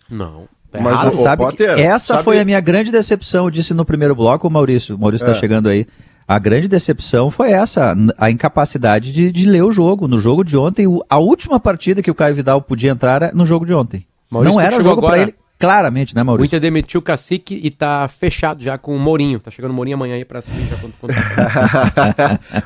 Não. 0.08 0.46
tá 0.70 0.80
Mas 0.80 0.92
errado. 0.92 1.08
O- 1.08 1.10
sabe 1.10 1.44
que 1.46 1.50
Potter, 1.50 1.78
essa 1.80 2.14
sabe- 2.14 2.22
foi 2.24 2.38
a 2.38 2.44
minha 2.44 2.60
grande 2.60 2.92
decepção, 2.92 3.46
eu 3.46 3.50
disse 3.50 3.74
no 3.74 3.84
primeiro 3.84 4.14
bloco, 4.14 4.46
o 4.46 4.50
Maurício, 4.50 4.94
o 4.94 4.98
Maurício 4.98 5.24
está 5.26 5.36
É. 5.36 5.40
chegando 5.40 5.68
aí. 5.68 5.84
A 6.28 6.38
grande 6.38 6.68
decepção 6.68 7.28
foi 7.28 7.50
essa, 7.50 7.96
a 8.16 8.30
incapacidade 8.30 9.12
de, 9.12 9.32
de 9.32 9.46
ler 9.48 9.62
o 9.64 9.72
jogo. 9.72 10.06
No 10.06 10.20
jogo 10.20 10.44
de 10.44 10.56
ontem, 10.56 10.86
o- 10.86 11.04
a 11.10 11.18
última 11.18 11.58
partida 11.58 12.00
que 12.02 12.10
o 12.10 12.14
Caio 12.14 12.34
Vidal 12.36 12.62
podia 12.62 12.92
entrar 12.92 13.22
era 13.22 13.32
no 13.34 13.44
jogo 13.44 13.66
de 13.66 13.74
ontem. 13.74 14.06
Maurício, 14.30 14.54
Não 14.54 14.60
era 14.60 14.70
chegou 14.76 14.90
jogo 14.94 15.02
para 15.08 15.20
ele, 15.22 15.34
claramente, 15.58 16.14
né, 16.14 16.22
O 16.22 16.26
Maurício? 16.26 16.46
Inter 16.46 16.60
demitiu 16.60 17.00
o 17.00 17.02
Cacique 17.02 17.60
e 17.62 17.70
tá 17.70 18.08
fechado 18.08 18.62
já 18.62 18.78
com 18.78 18.94
o 18.96 18.98
Mourinho. 19.00 19.40
Tá 19.40 19.50
chegando 19.50 19.72
o 19.72 19.74
Mourinho 19.74 19.96
amanhã 19.96 20.14
aí 20.14 20.24
pra 20.24 20.38
assumir 20.38 20.66
já 20.68 20.76
quando, 20.76 20.94
quando... 21.00 21.12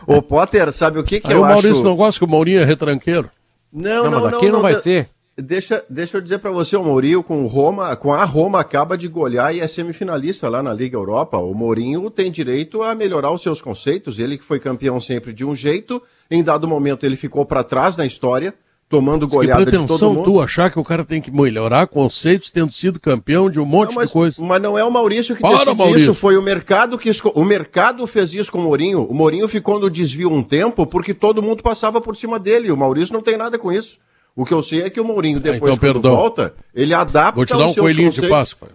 o 0.06 0.20
Potter, 0.22 0.70
sabe 0.72 0.98
o 1.00 1.02
que, 1.04 1.20
que 1.20 1.28
Aí 1.28 1.32
eu 1.34 1.40
o 1.40 1.42
Maurício 1.46 1.70
acho? 1.72 1.82
não 1.84 1.96
gosta 1.96 2.18
que 2.18 2.24
o 2.24 2.28
Mourinho 2.28 2.60
é 2.60 2.64
retranqueiro. 2.64 3.30
Não, 3.72 4.10
Não, 4.10 4.20
mas 4.22 4.34
aqui 4.34 4.50
não 4.50 4.62
vai 4.62 4.72
de- 4.72 4.80
ser. 4.82 5.08
Deixa, 5.38 5.84
deixa 5.90 6.16
eu 6.16 6.22
dizer 6.22 6.38
pra 6.38 6.50
você, 6.50 6.78
o 6.78 6.82
Mourinho 6.82 7.22
com 7.22 7.44
o 7.44 7.46
Roma, 7.46 7.94
com 7.94 8.10
a 8.14 8.24
Roma 8.24 8.58
acaba 8.58 8.96
de 8.96 9.06
golear 9.06 9.54
e 9.54 9.60
é 9.60 9.68
semifinalista 9.68 10.48
lá 10.48 10.62
na 10.62 10.72
Liga 10.72 10.96
Europa. 10.96 11.36
O 11.36 11.52
Mourinho 11.52 12.08
tem 12.10 12.30
direito 12.30 12.82
a 12.82 12.94
melhorar 12.94 13.30
os 13.30 13.42
seus 13.42 13.60
conceitos. 13.60 14.18
Ele 14.18 14.38
que 14.38 14.44
foi 14.44 14.58
campeão 14.58 14.98
sempre 14.98 15.34
de 15.34 15.44
um 15.44 15.54
jeito, 15.54 16.02
em 16.30 16.42
dado 16.42 16.66
momento 16.66 17.04
ele 17.04 17.16
ficou 17.16 17.44
pra 17.44 17.62
trás 17.62 17.98
na 17.98 18.06
história, 18.06 18.54
tomando 18.88 19.26
Que 19.26 19.34
goleada 19.34 19.64
de 19.64 19.70
todo 19.70 19.80
pretensão 19.80 20.14
mundo. 20.14 20.24
tu 20.24 20.40
achar 20.40 20.70
que 20.70 20.78
o 20.78 20.84
cara 20.84 21.04
tem 21.04 21.20
que 21.20 21.30
melhorar 21.30 21.86
conceitos 21.88 22.50
tendo 22.50 22.72
sido 22.72 23.00
campeão 23.00 23.50
de 23.50 23.58
um 23.60 23.64
monte 23.64 23.88
Não, 23.90 23.96
mas, 23.96 24.08
de 24.08 24.12
coisa. 24.12 24.42
mas 24.42 24.62
não 24.62 24.78
é 24.78 24.84
o 24.84 24.90
Maurício 24.90 25.34
que 25.34 25.42
Para, 25.42 25.58
decide 25.58 25.76
Maurício. 25.76 26.00
isso, 26.12 26.14
foi 26.14 26.36
o 26.36 26.42
mercado 26.42 26.96
que 26.96 27.10
o 27.34 27.44
mercado 27.44 28.06
fez 28.06 28.32
isso 28.32 28.52
com 28.52 28.58
o 28.58 28.62
Mourinho. 28.62 29.02
O 29.04 29.14
Mourinho 29.14 29.48
ficou 29.48 29.80
no 29.80 29.90
desvio 29.90 30.30
um 30.30 30.42
tempo 30.42 30.86
porque 30.86 31.12
todo 31.12 31.42
mundo 31.42 31.62
passava 31.62 32.00
por 32.00 32.16
cima 32.16 32.38
dele. 32.38 32.70
O 32.70 32.76
Maurício 32.76 33.12
não 33.12 33.22
tem 33.22 33.36
nada 33.36 33.58
com 33.58 33.72
isso. 33.72 33.98
O 34.34 34.44
que 34.44 34.52
eu 34.52 34.62
sei 34.62 34.82
é 34.82 34.90
que 34.90 35.00
o 35.00 35.04
Mourinho 35.04 35.40
depois 35.40 35.72
então, 35.74 35.76
quando 35.78 35.94
perdão. 36.02 36.14
volta, 36.16 36.54
ele 36.74 36.92
adapta 36.92 37.36
Vou 37.36 37.46
te 37.46 37.56
dar 37.56 37.66
um 37.66 37.74
coelhinho 37.74 38.10
de 38.10 38.20
conceitos. 38.20 38.54
Páscoa. 38.54 38.68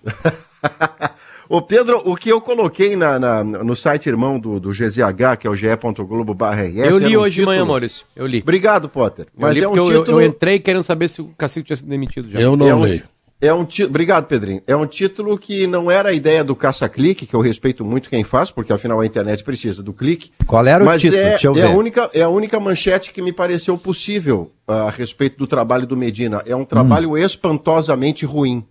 Ô 1.53 1.61
Pedro, 1.61 2.01
o 2.05 2.15
que 2.15 2.29
eu 2.29 2.39
coloquei 2.39 2.95
na, 2.95 3.19
na- 3.19 3.43
no 3.43 3.75
site 3.75 4.07
irmão 4.07 4.39
do, 4.39 4.57
do 4.57 4.69
GZH, 4.71 5.35
que 5.37 5.45
é 5.45 5.49
o 5.49 5.53
ge.globo 5.53 6.37
Eu 6.77 6.97
li 6.97 7.17
um 7.17 7.19
hoje 7.19 7.41
de 7.41 7.45
manhã, 7.45 7.57
título- 7.57 7.67
Maurício. 7.67 8.05
Eu 8.15 8.25
li. 8.25 8.39
Obrigado, 8.41 8.87
Potter. 8.87 9.25
Eu 9.25 9.31
Mas 9.35 9.57
li 9.57 9.63
é 9.65 9.67
um 9.67 9.71
porque 9.73 9.79
eu- 9.81 9.91
eu, 9.91 9.99
título... 9.99 10.21
eu 10.21 10.25
entrei 10.27 10.59
querendo 10.59 10.83
saber 10.83 11.09
se 11.09 11.21
o 11.21 11.25
Cacique 11.37 11.65
tinha 11.67 11.75
sido 11.75 11.89
demitido 11.89 12.29
já. 12.29 12.39
Eu 12.39 12.55
não 12.55 12.65
é 12.69 12.73
um, 12.73 12.79
leio. 12.79 13.03
É 13.41 13.53
um 13.53 13.65
ti... 13.65 13.83
Obrigado, 13.83 14.27
Pedrinho. 14.27 14.61
É 14.65 14.73
um 14.77 14.85
título 14.85 15.37
que 15.37 15.67
não 15.67 15.91
era 15.91 16.07
a 16.07 16.13
ideia 16.13 16.41
do 16.41 16.55
caça-clique, 16.55 17.25
que 17.25 17.33
eu 17.33 17.41
respeito 17.41 17.83
muito 17.83 18.09
quem 18.09 18.23
faz, 18.23 18.49
porque 18.49 18.71
afinal 18.71 19.01
a 19.01 19.05
internet 19.05 19.43
precisa 19.43 19.83
do 19.83 19.91
clique. 19.91 20.31
Qual 20.47 20.65
era 20.65 20.81
o 20.81 20.85
Mas 20.85 21.01
título? 21.01 21.21
é, 21.21 21.29
Deixa 21.31 21.47
eu 21.47 21.55
é 21.57 21.63
a 21.63 21.69
única, 21.71 22.09
é 22.13 22.21
a 22.21 22.29
única 22.29 22.57
manchete 22.61 23.11
que 23.11 23.21
me 23.21 23.33
pareceu 23.33 23.77
possível 23.77 24.53
ah, 24.65 24.83
a 24.83 24.89
respeito 24.89 25.37
do 25.37 25.45
trabalho 25.45 25.85
do 25.85 25.97
Medina. 25.97 26.41
É 26.45 26.55
um 26.55 26.63
trabalho 26.63 27.17
espantosamente 27.17 28.25
ruim. 28.25 28.63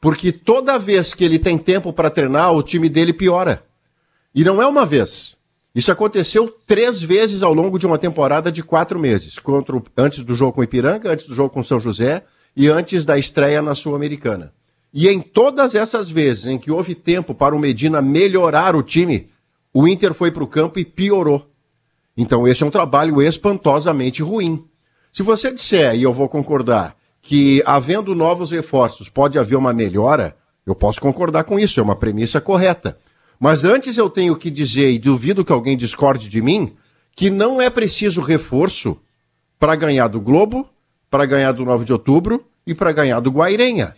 Porque 0.00 0.30
toda 0.30 0.78
vez 0.78 1.14
que 1.14 1.24
ele 1.24 1.38
tem 1.38 1.56
tempo 1.58 1.92
para 1.92 2.10
treinar, 2.10 2.52
o 2.52 2.62
time 2.62 2.88
dele 2.88 3.12
piora. 3.12 3.64
E 4.34 4.44
não 4.44 4.60
é 4.60 4.66
uma 4.66 4.84
vez. 4.84 5.36
Isso 5.74 5.92
aconteceu 5.92 6.54
três 6.66 7.02
vezes 7.02 7.42
ao 7.42 7.52
longo 7.52 7.78
de 7.78 7.86
uma 7.86 7.98
temporada 7.98 8.50
de 8.50 8.62
quatro 8.62 8.98
meses. 8.98 9.38
Contra 9.38 9.76
o- 9.76 9.82
antes 9.96 10.22
do 10.24 10.34
jogo 10.34 10.52
com 10.52 10.60
o 10.60 10.64
Ipiranga, 10.64 11.12
antes 11.12 11.26
do 11.26 11.34
jogo 11.34 11.50
com 11.50 11.60
o 11.60 11.64
São 11.64 11.78
José 11.80 12.24
e 12.56 12.68
antes 12.68 13.04
da 13.04 13.18
estreia 13.18 13.60
na 13.60 13.74
Sul-Americana. 13.74 14.52
E 14.92 15.08
em 15.08 15.20
todas 15.20 15.74
essas 15.74 16.08
vezes 16.08 16.46
em 16.46 16.58
que 16.58 16.70
houve 16.70 16.94
tempo 16.94 17.34
para 17.34 17.54
o 17.54 17.58
Medina 17.58 18.00
melhorar 18.00 18.74
o 18.74 18.82
time, 18.82 19.26
o 19.72 19.86
Inter 19.86 20.14
foi 20.14 20.30
para 20.30 20.44
o 20.44 20.46
campo 20.46 20.78
e 20.78 20.84
piorou. 20.84 21.46
Então 22.16 22.48
esse 22.48 22.62
é 22.62 22.66
um 22.66 22.70
trabalho 22.70 23.20
espantosamente 23.20 24.22
ruim. 24.22 24.64
Se 25.12 25.22
você 25.22 25.52
disser, 25.52 25.94
e 25.94 26.02
eu 26.02 26.14
vou 26.14 26.28
concordar, 26.28 26.96
que 27.26 27.60
havendo 27.66 28.14
novos 28.14 28.52
reforços 28.52 29.08
pode 29.08 29.36
haver 29.36 29.56
uma 29.56 29.72
melhora, 29.72 30.36
eu 30.64 30.76
posso 30.76 31.00
concordar 31.00 31.42
com 31.42 31.58
isso, 31.58 31.80
é 31.80 31.82
uma 31.82 31.96
premissa 31.96 32.40
correta. 32.40 32.96
Mas 33.40 33.64
antes 33.64 33.98
eu 33.98 34.08
tenho 34.08 34.36
que 34.36 34.48
dizer, 34.48 34.92
e 34.92 34.98
duvido 34.98 35.44
que 35.44 35.50
alguém 35.50 35.76
discorde 35.76 36.28
de 36.28 36.40
mim, 36.40 36.76
que 37.16 37.28
não 37.28 37.60
é 37.60 37.68
preciso 37.68 38.20
reforço 38.20 38.96
para 39.58 39.74
ganhar 39.74 40.06
do 40.06 40.20
Globo, 40.20 40.68
para 41.10 41.26
ganhar 41.26 41.50
do 41.50 41.64
9 41.64 41.84
de 41.84 41.92
outubro 41.92 42.46
e 42.64 42.72
para 42.76 42.92
ganhar 42.92 43.18
do 43.18 43.32
Guairenha. 43.32 43.96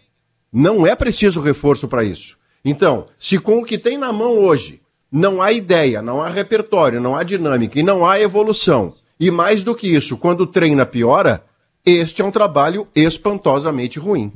Não 0.50 0.86
é 0.86 0.96
preciso 0.96 1.38
reforço 1.38 1.86
para 1.86 2.02
isso. 2.02 2.38
Então, 2.64 3.08
se 3.18 3.38
com 3.38 3.58
o 3.58 3.64
que 3.64 3.76
tem 3.76 3.98
na 3.98 4.10
mão 4.10 4.38
hoje 4.38 4.80
não 5.12 5.42
há 5.42 5.52
ideia, 5.52 6.00
não 6.00 6.22
há 6.22 6.30
repertório, 6.30 6.98
não 6.98 7.14
há 7.14 7.22
dinâmica 7.22 7.78
e 7.78 7.82
não 7.82 8.06
há 8.06 8.18
evolução, 8.18 8.94
e 9.20 9.30
mais 9.30 9.62
do 9.62 9.74
que 9.74 9.94
isso, 9.94 10.16
quando 10.16 10.46
treina 10.46 10.86
piora, 10.86 11.44
este 11.90 12.22
é 12.22 12.24
um 12.24 12.30
trabalho 12.30 12.86
espantosamente 12.94 13.98
ruim. 13.98 14.32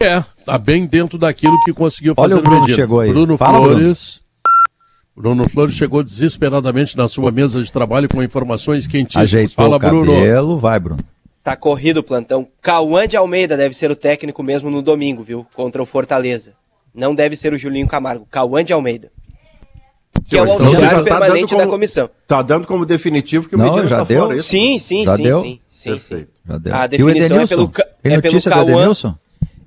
É, 0.00 0.22
tá 0.44 0.56
bem 0.56 0.86
dentro 0.86 1.18
daquilo 1.18 1.58
que 1.64 1.72
conseguiu 1.72 2.14
Olha 2.16 2.30
fazer 2.30 2.40
o 2.40 2.42
Bruno 2.42 2.68
chegou 2.68 3.00
aí. 3.00 3.10
Bruno 3.10 3.36
Fala, 3.36 3.58
Flores. 3.58 4.20
Bruno. 5.14 5.48
Flores 5.48 5.74
chegou 5.74 6.04
desesperadamente 6.04 6.96
na 6.96 7.08
sua 7.08 7.32
mesa 7.32 7.60
de 7.60 7.72
trabalho 7.72 8.08
com 8.08 8.22
informações 8.22 8.86
quentíssimas. 8.86 9.28
Ajeitou 9.28 9.64
Fala, 9.64 9.76
o 9.76 9.80
cabelo, 9.80 10.04
Bruno. 10.04 10.56
vai, 10.56 10.78
Bruno. 10.78 11.00
Tá 11.42 11.56
corrido 11.56 11.98
o 11.98 12.02
plantão. 12.02 12.46
Cauã 12.60 13.08
de 13.08 13.16
Almeida 13.16 13.56
deve 13.56 13.74
ser 13.74 13.90
o 13.90 13.96
técnico 13.96 14.42
mesmo 14.42 14.70
no 14.70 14.82
domingo, 14.82 15.24
viu? 15.24 15.44
Contra 15.54 15.82
o 15.82 15.86
Fortaleza. 15.86 16.52
Não 16.94 17.14
deve 17.14 17.34
ser 17.34 17.52
o 17.52 17.58
Julinho 17.58 17.88
Camargo. 17.88 18.28
Cauã 18.30 18.62
de 18.62 18.72
Almeida. 18.72 19.10
Que 20.28 20.36
é 20.36 20.42
o 20.42 20.44
então 20.44 20.66
auxiliar 20.66 20.94
tá 20.96 21.02
permanente 21.04 21.40
dando 21.40 21.48
como- 21.48 21.60
da 21.62 21.66
comissão. 21.68 22.10
Tá 22.26 22.42
dando 22.42 22.66
como 22.66 22.84
definitivo 22.84 23.48
que 23.48 23.56
o 23.56 23.58
Medina 23.58 23.86
já 23.86 23.98
tá 23.98 24.04
deu. 24.04 24.22
fora. 24.22 24.34
é 24.34 24.38
isso? 24.38 24.48
Sim, 24.48 24.78
sim, 24.78 25.04
Já 25.04 25.16
sim, 25.16 25.22
deu? 25.22 25.40
sim, 25.42 25.60
sim. 25.70 26.26
Já 26.46 26.58
deu. 26.58 26.74
A 26.74 26.82
e 26.82 26.86
o 26.86 26.88
definição 26.88 27.40
é 27.40 27.46
pelo, 27.46 27.72
é 28.04 28.20
pelo 28.20 28.42
Cauã. 28.42 28.92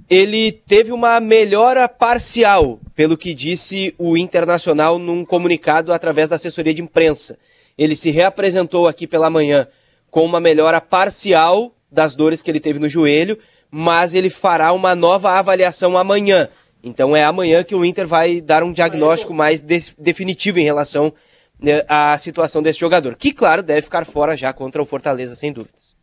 Ele 0.09 0.51
teve 0.51 0.91
uma 0.91 1.19
melhora 1.21 1.87
parcial, 1.87 2.79
pelo 2.95 3.15
que 3.17 3.33
disse 3.33 3.95
o 3.97 4.17
Internacional 4.17 4.99
num 4.99 5.23
comunicado 5.23 5.93
através 5.93 6.29
da 6.29 6.35
assessoria 6.35 6.73
de 6.73 6.81
imprensa. 6.81 7.37
Ele 7.77 7.95
se 7.95 8.11
reapresentou 8.11 8.87
aqui 8.87 9.07
pela 9.07 9.29
manhã 9.29 9.67
com 10.09 10.25
uma 10.25 10.39
melhora 10.41 10.81
parcial 10.81 11.71
das 11.89 12.13
dores 12.13 12.41
que 12.41 12.51
ele 12.51 12.59
teve 12.59 12.77
no 12.77 12.89
joelho, 12.89 13.37
mas 13.71 14.13
ele 14.13 14.29
fará 14.29 14.73
uma 14.73 14.93
nova 14.93 15.31
avaliação 15.31 15.97
amanhã. 15.97 16.49
Então 16.83 17.15
é 17.15 17.23
amanhã 17.23 17.63
que 17.63 17.75
o 17.75 17.85
Inter 17.85 18.07
vai 18.07 18.41
dar 18.41 18.63
um 18.63 18.73
diagnóstico 18.73 19.33
mais 19.33 19.61
des- 19.61 19.93
definitivo 19.99 20.59
em 20.59 20.63
relação 20.63 21.13
né, 21.61 21.83
à 21.87 22.17
situação 22.17 22.61
desse 22.61 22.79
jogador, 22.79 23.15
que 23.15 23.31
claro 23.31 23.61
deve 23.61 23.83
ficar 23.83 24.05
fora 24.05 24.35
já 24.35 24.51
contra 24.51 24.81
o 24.81 24.85
Fortaleza 24.85 25.35
sem 25.35 25.53
dúvidas. 25.53 25.95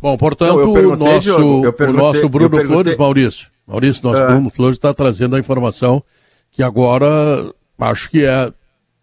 Bom, 0.00 0.16
portanto, 0.16 0.56
Não, 0.56 0.92
o 0.92 0.96
nosso, 0.96 1.36
o 1.60 1.92
nosso 1.92 2.28
Bruno 2.28 2.64
Flores, 2.64 2.96
Maurício. 2.96 3.48
Maurício, 3.66 4.02
nosso 4.04 4.22
Ah. 4.22 4.26
Bruno 4.28 4.50
Flores 4.50 4.76
está 4.76 4.94
trazendo 4.94 5.34
a 5.36 5.38
informação 5.40 6.02
que 6.52 6.62
agora 6.62 7.06
acho 7.78 8.08
que 8.10 8.24
é 8.24 8.52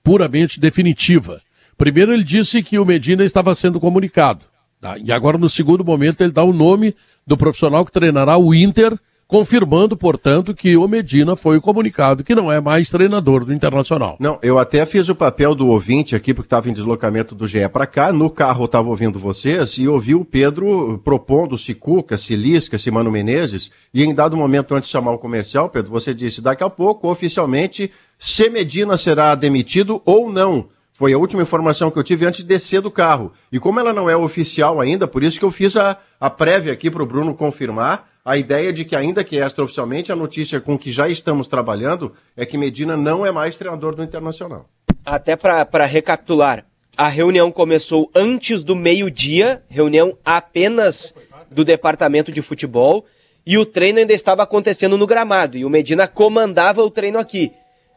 puramente 0.04 0.60
definitiva. 0.60 1.42
Primeiro 1.78 2.14
ele 2.14 2.24
disse 2.24 2.64
que 2.64 2.80
o 2.80 2.86
Medina 2.86 3.24
estava 3.24 3.54
sendo 3.54 3.80
comunicado. 3.80 4.46
tá? 4.82 4.96
E 4.98 5.12
agora, 5.12 5.38
no 5.38 5.50
segundo 5.50 5.84
momento, 5.84 6.22
ele 6.22 6.32
dá 6.32 6.44
o 6.44 6.54
nome 6.54 6.96
do 7.26 7.36
profissional 7.38 7.86
que 7.86 7.92
treinará 7.92 8.38
o 8.38 8.54
Inter, 8.56 8.98
confirmando, 9.28 9.98
portanto, 9.98 10.54
que 10.54 10.78
o 10.78 10.88
Medina 10.88 11.36
foi 11.36 11.60
comunicado 11.60 12.24
que 12.24 12.34
não 12.34 12.52
é 12.52 12.62
mais 12.62 12.90
treinador 12.90 13.44
do 13.44 13.54
Internacional. 13.54 14.16
Não, 14.20 14.40
eu 14.42 14.58
até 14.58 14.86
fiz 14.86 15.10
o 15.10 15.16
papel 15.16 15.54
do 15.54 15.68
ouvinte 15.68 16.16
aqui, 16.16 16.34
porque 16.34 16.48
estava 16.48 16.70
em 16.70 16.74
deslocamento 16.74 17.36
do 17.36 17.48
GE 17.48 17.68
para 17.70 17.86
cá. 17.86 18.14
No 18.14 18.30
carro 18.30 18.66
estava 18.66 18.88
ouvindo 18.88 19.20
vocês 19.20 19.78
e 19.78 19.88
ouvi 19.88 20.16
o 20.16 20.24
Pedro 20.24 21.00
propondo 21.04 21.58
se 21.58 21.74
Cuca, 21.74 22.18
se 22.18 22.36
Lisca, 22.36 22.78
se 22.78 22.90
Mano 22.90 23.12
Menezes. 23.12 23.70
E 23.94 24.04
em 24.04 24.14
dado 24.14 24.38
momento, 24.38 24.74
antes 24.74 24.88
de 24.88 24.94
chamar 24.94 25.12
o 25.12 25.20
comercial, 25.20 25.70
Pedro, 25.70 25.92
você 25.92 26.14
disse: 26.14 26.42
daqui 26.42 26.64
a 26.64 26.70
pouco, 26.70 27.12
oficialmente, 27.12 27.92
se 28.18 28.50
Medina 28.50 28.96
será 28.98 29.36
demitido 29.36 30.02
ou 30.06 30.32
não. 30.32 30.70
Foi 30.98 31.14
a 31.14 31.18
última 31.20 31.43
informação 31.43 31.91
que 31.91 32.00
eu 32.00 32.04
tive 32.04 32.26
antes 32.26 32.39
de 32.39 32.48
descer 32.48 32.82
do 32.82 32.89
carro. 32.89 33.32
E 33.52 33.60
como 33.60 33.80
ela 33.80 33.93
não 33.93 34.10
é 34.10 34.18
oficial 34.18 34.82
ainda, 34.82 35.08
por 35.08 35.22
isso 35.22 35.38
que 35.38 35.45
eu 35.45 35.52
fiz 35.52 35.78
a, 35.78 35.95
a 36.20 36.28
prévia 36.28 36.74
aqui 36.74 36.89
para 36.89 37.04
o 37.04 37.06
Bruno 37.06 37.36
confirmar 37.36 38.10
a 38.26 38.36
ideia 38.36 38.74
de 38.74 38.84
que, 38.84 38.95
ainda 38.95 39.24
que 39.24 39.38
extraoficialmente, 39.38 40.12
a 40.12 40.16
notícia 40.16 40.60
com 40.60 40.76
que 40.76 40.91
já 40.91 41.08
estamos 41.08 41.48
trabalhando 41.48 42.14
é 42.36 42.48
que 42.48 42.58
Medina 42.58 42.98
não 42.98 43.24
é 43.24 43.32
mais 43.32 43.56
treinador 43.56 43.93
do 43.93 44.02
Internacional. 44.02 44.66
Até 45.06 45.36
para 45.36 45.86
recapitular, 45.86 46.66
a 46.98 47.08
reunião 47.08 47.52
começou 47.52 48.10
antes 48.16 48.64
do 48.64 48.76
meio-dia, 48.76 49.62
reunião 49.70 50.18
apenas 50.26 51.14
do 51.52 51.64
departamento 51.64 52.32
de 52.32 52.41
futebol, 52.41 53.06
e 53.45 53.56
o 53.56 53.68
treino 53.68 54.00
ainda 54.00 54.14
estava 54.14 54.41
acontecendo 54.41 54.98
no 54.98 55.06
gramado, 55.06 55.58
e 55.58 55.64
o 55.64 55.70
Medina 55.70 56.08
comandava 56.08 56.82
o 56.82 56.89
treino 56.89 57.20
aqui. 57.20 57.52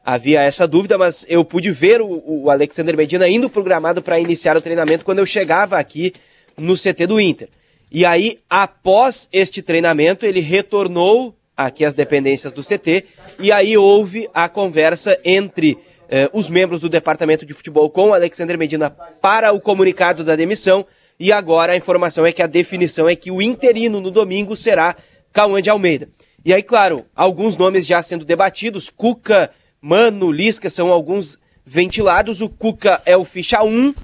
Havia 0.04 0.42
essa 0.42 0.66
dúvida, 0.66 0.96
mas 0.96 1.26
eu 1.28 1.44
pude 1.44 1.70
ver 1.70 2.00
o, 2.00 2.22
o 2.26 2.50
Alexander 2.50 2.96
Medina 2.96 3.28
indo 3.28 3.50
para 3.50 3.60
o 3.60 3.64
gramado 3.64 4.00
para 4.00 4.18
iniciar 4.18 4.56
o 4.56 4.60
treinamento 4.60 5.04
quando 5.04 5.18
eu 5.18 5.26
chegava 5.26 5.78
aqui 5.78 6.12
no 6.56 6.74
CT 6.74 7.06
do 7.06 7.20
Inter. 7.20 7.48
E 7.92 8.06
aí, 8.06 8.38
após 8.48 9.28
este 9.32 9.62
treinamento, 9.62 10.24
ele 10.24 10.40
retornou 10.40 11.34
aqui 11.56 11.84
às 11.84 11.94
dependências 11.94 12.52
do 12.52 12.62
CT, 12.62 13.04
e 13.38 13.52
aí 13.52 13.76
houve 13.76 14.28
a 14.32 14.48
conversa 14.48 15.18
entre 15.24 15.76
eh, 16.08 16.30
os 16.32 16.48
membros 16.48 16.80
do 16.80 16.88
departamento 16.88 17.44
de 17.44 17.52
futebol 17.52 17.90
com 17.90 18.10
o 18.10 18.14
Alexander 18.14 18.56
Medina 18.56 18.90
para 19.20 19.52
o 19.52 19.60
comunicado 19.60 20.24
da 20.24 20.36
demissão, 20.36 20.86
e 21.18 21.30
agora 21.32 21.72
a 21.72 21.76
informação 21.76 22.24
é 22.24 22.32
que 22.32 22.42
a 22.42 22.46
definição 22.46 23.08
é 23.08 23.14
que 23.14 23.30
o 23.30 23.42
interino 23.42 24.00
no 24.00 24.10
domingo 24.10 24.56
será 24.56 24.96
Cauã 25.32 25.60
de 25.60 25.68
Almeida. 25.68 26.08
E 26.42 26.54
aí, 26.54 26.62
claro, 26.62 27.04
alguns 27.14 27.58
nomes 27.58 27.86
já 27.86 28.00
sendo 28.00 28.24
debatidos, 28.24 28.88
Cuca, 28.88 29.50
Mano, 29.80 30.30
Lisca 30.30 30.68
são 30.68 30.92
alguns 30.92 31.38
ventilados, 31.64 32.42
o 32.42 32.50
Cuca 32.50 33.00
é 33.06 33.16
o 33.16 33.24
ficha 33.24 33.62
1, 33.62 33.94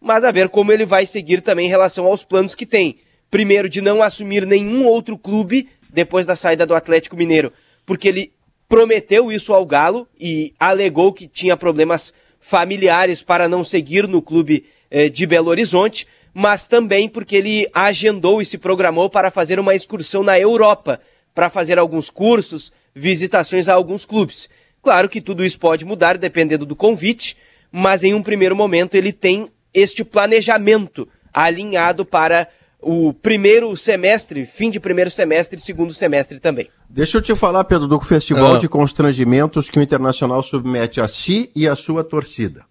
mas 0.00 0.22
a 0.22 0.30
ver 0.30 0.48
como 0.48 0.70
ele 0.70 0.86
vai 0.86 1.06
seguir 1.06 1.40
também 1.40 1.66
em 1.66 1.70
relação 1.70 2.06
aos 2.06 2.22
planos 2.22 2.54
que 2.54 2.64
tem. 2.64 2.98
Primeiro, 3.30 3.68
de 3.68 3.80
não 3.80 4.00
assumir 4.00 4.46
nenhum 4.46 4.86
outro 4.86 5.18
clube 5.18 5.68
depois 5.92 6.24
da 6.24 6.36
saída 6.36 6.64
do 6.64 6.74
Atlético 6.74 7.16
Mineiro, 7.16 7.52
porque 7.84 8.08
ele 8.08 8.32
prometeu 8.68 9.32
isso 9.32 9.52
ao 9.52 9.66
Galo 9.66 10.06
e 10.18 10.54
alegou 10.58 11.12
que 11.12 11.26
tinha 11.26 11.56
problemas 11.56 12.14
familiares 12.40 13.22
para 13.22 13.48
não 13.48 13.64
seguir 13.64 14.06
no 14.06 14.22
clube 14.22 14.64
eh, 14.90 15.08
de 15.08 15.26
Belo 15.26 15.50
Horizonte, 15.50 16.06
mas 16.32 16.66
também 16.66 17.08
porque 17.08 17.36
ele 17.36 17.68
agendou 17.72 18.40
e 18.40 18.44
se 18.44 18.58
programou 18.58 19.10
para 19.10 19.30
fazer 19.30 19.58
uma 19.58 19.74
excursão 19.74 20.22
na 20.22 20.38
Europa, 20.38 21.00
para 21.34 21.50
fazer 21.50 21.78
alguns 21.78 22.08
cursos, 22.10 22.72
visitações 22.94 23.68
a 23.68 23.74
alguns 23.74 24.04
clubes. 24.04 24.48
Claro 24.84 25.08
que 25.08 25.20
tudo 25.22 25.42
isso 25.42 25.58
pode 25.58 25.82
mudar 25.84 26.18
dependendo 26.18 26.66
do 26.66 26.76
convite, 26.76 27.36
mas 27.72 28.04
em 28.04 28.12
um 28.12 28.22
primeiro 28.22 28.54
momento 28.54 28.94
ele 28.94 29.12
tem 29.12 29.48
este 29.72 30.04
planejamento 30.04 31.08
alinhado 31.32 32.04
para 32.04 32.46
o 32.80 33.14
primeiro 33.14 33.74
semestre, 33.78 34.44
fim 34.44 34.70
de 34.70 34.78
primeiro 34.78 35.10
semestre 35.10 35.58
e 35.58 35.62
segundo 35.62 35.94
semestre 35.94 36.38
também. 36.38 36.68
Deixa 36.88 37.16
eu 37.16 37.22
te 37.22 37.34
falar, 37.34 37.64
Pedro, 37.64 37.88
do 37.88 37.98
festival 37.98 38.56
Ah. 38.56 38.58
de 38.58 38.68
constrangimentos 38.68 39.70
que 39.70 39.78
o 39.78 39.82
Internacional 39.82 40.42
submete 40.42 41.00
a 41.00 41.08
si 41.08 41.50
e 41.56 41.66
a 41.66 41.74
sua 41.74 42.04
torcida. 42.04 42.66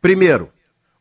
Primeiro, 0.00 0.48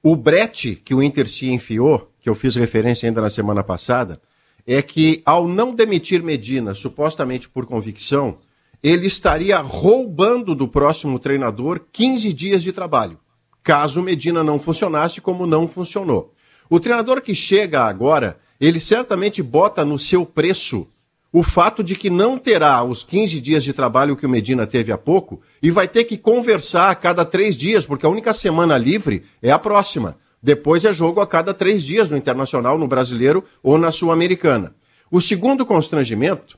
o 0.04 0.14
brete 0.14 0.76
que 0.76 0.94
o 0.94 1.02
Inter 1.02 1.26
se 1.28 1.50
enfiou, 1.50 2.12
que 2.22 2.30
eu 2.30 2.36
fiz 2.36 2.58
referência 2.58 3.08
ainda 3.08 3.22
na 3.22 3.30
semana 3.30 3.64
passada, 3.64 4.20
é 4.68 4.82
que 4.82 5.22
ao 5.26 5.48
não 5.48 5.74
demitir 5.74 6.22
Medina, 6.22 6.74
supostamente 6.76 7.48
por 7.48 7.66
convicção, 7.66 8.38
ele 8.84 9.08
estaria 9.08 9.58
roubando 9.60 10.56
do 10.56 10.68
próximo 10.68 11.20
treinador 11.20 11.82
15 11.92 12.32
dias 12.34 12.64
de 12.64 12.72
trabalho, 12.72 13.20
caso 13.64 14.02
Medina 14.02 14.44
não 14.44 14.60
funcionasse 14.60 15.20
como 15.20 15.46
não 15.46 15.68
funcionou. 15.68 16.34
O 16.70 16.80
treinador 16.80 17.22
que 17.22 17.36
chega 17.36 17.84
agora, 17.84 18.38
ele 18.60 18.80
certamente 18.80 19.42
bota 19.44 19.84
no 19.84 19.98
seu 19.98 20.26
preço 20.26 20.88
o 21.32 21.44
fato 21.44 21.84
de 21.84 21.96
que 21.96 22.10
não 22.10 22.38
terá 22.38 22.84
os 22.84 23.04
15 23.04 23.40
dias 23.40 23.64
de 23.64 23.72
trabalho 23.72 24.16
que 24.16 24.26
o 24.26 24.30
Medina 24.30 24.66
teve 24.66 24.92
há 24.92 24.98
pouco 24.98 25.42
e 25.62 25.70
vai 25.70 25.88
ter 25.88 26.04
que 26.06 26.18
conversar 26.18 26.90
a 26.90 26.96
cada 26.96 27.24
três 27.24 27.56
dias, 27.56 27.86
porque 27.86 28.06
a 28.06 28.10
única 28.10 28.34
semana 28.34 28.78
livre 28.78 29.24
é 29.42 29.52
a 29.52 29.60
próxima. 29.60 30.18
Depois 30.42 30.86
é 30.86 30.94
jogo 30.94 31.22
a 31.22 31.28
cada 31.28 31.54
três 31.54 31.84
dias 31.84 32.10
no 32.10 32.18
Internacional, 32.18 32.78
no 32.78 32.88
Brasileiro 32.88 33.44
ou 33.62 33.78
na 33.78 33.92
Sul-Americana. 33.92 34.74
O 35.12 35.22
segundo 35.22 35.66
constrangimento, 35.66 36.58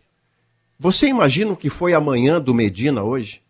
você 0.84 1.06
imagina 1.06 1.52
o 1.52 1.56
que 1.56 1.70
foi 1.70 1.94
amanhã 1.94 2.42
do 2.42 2.56
Medina 2.56 3.04
hoje? 3.04 3.44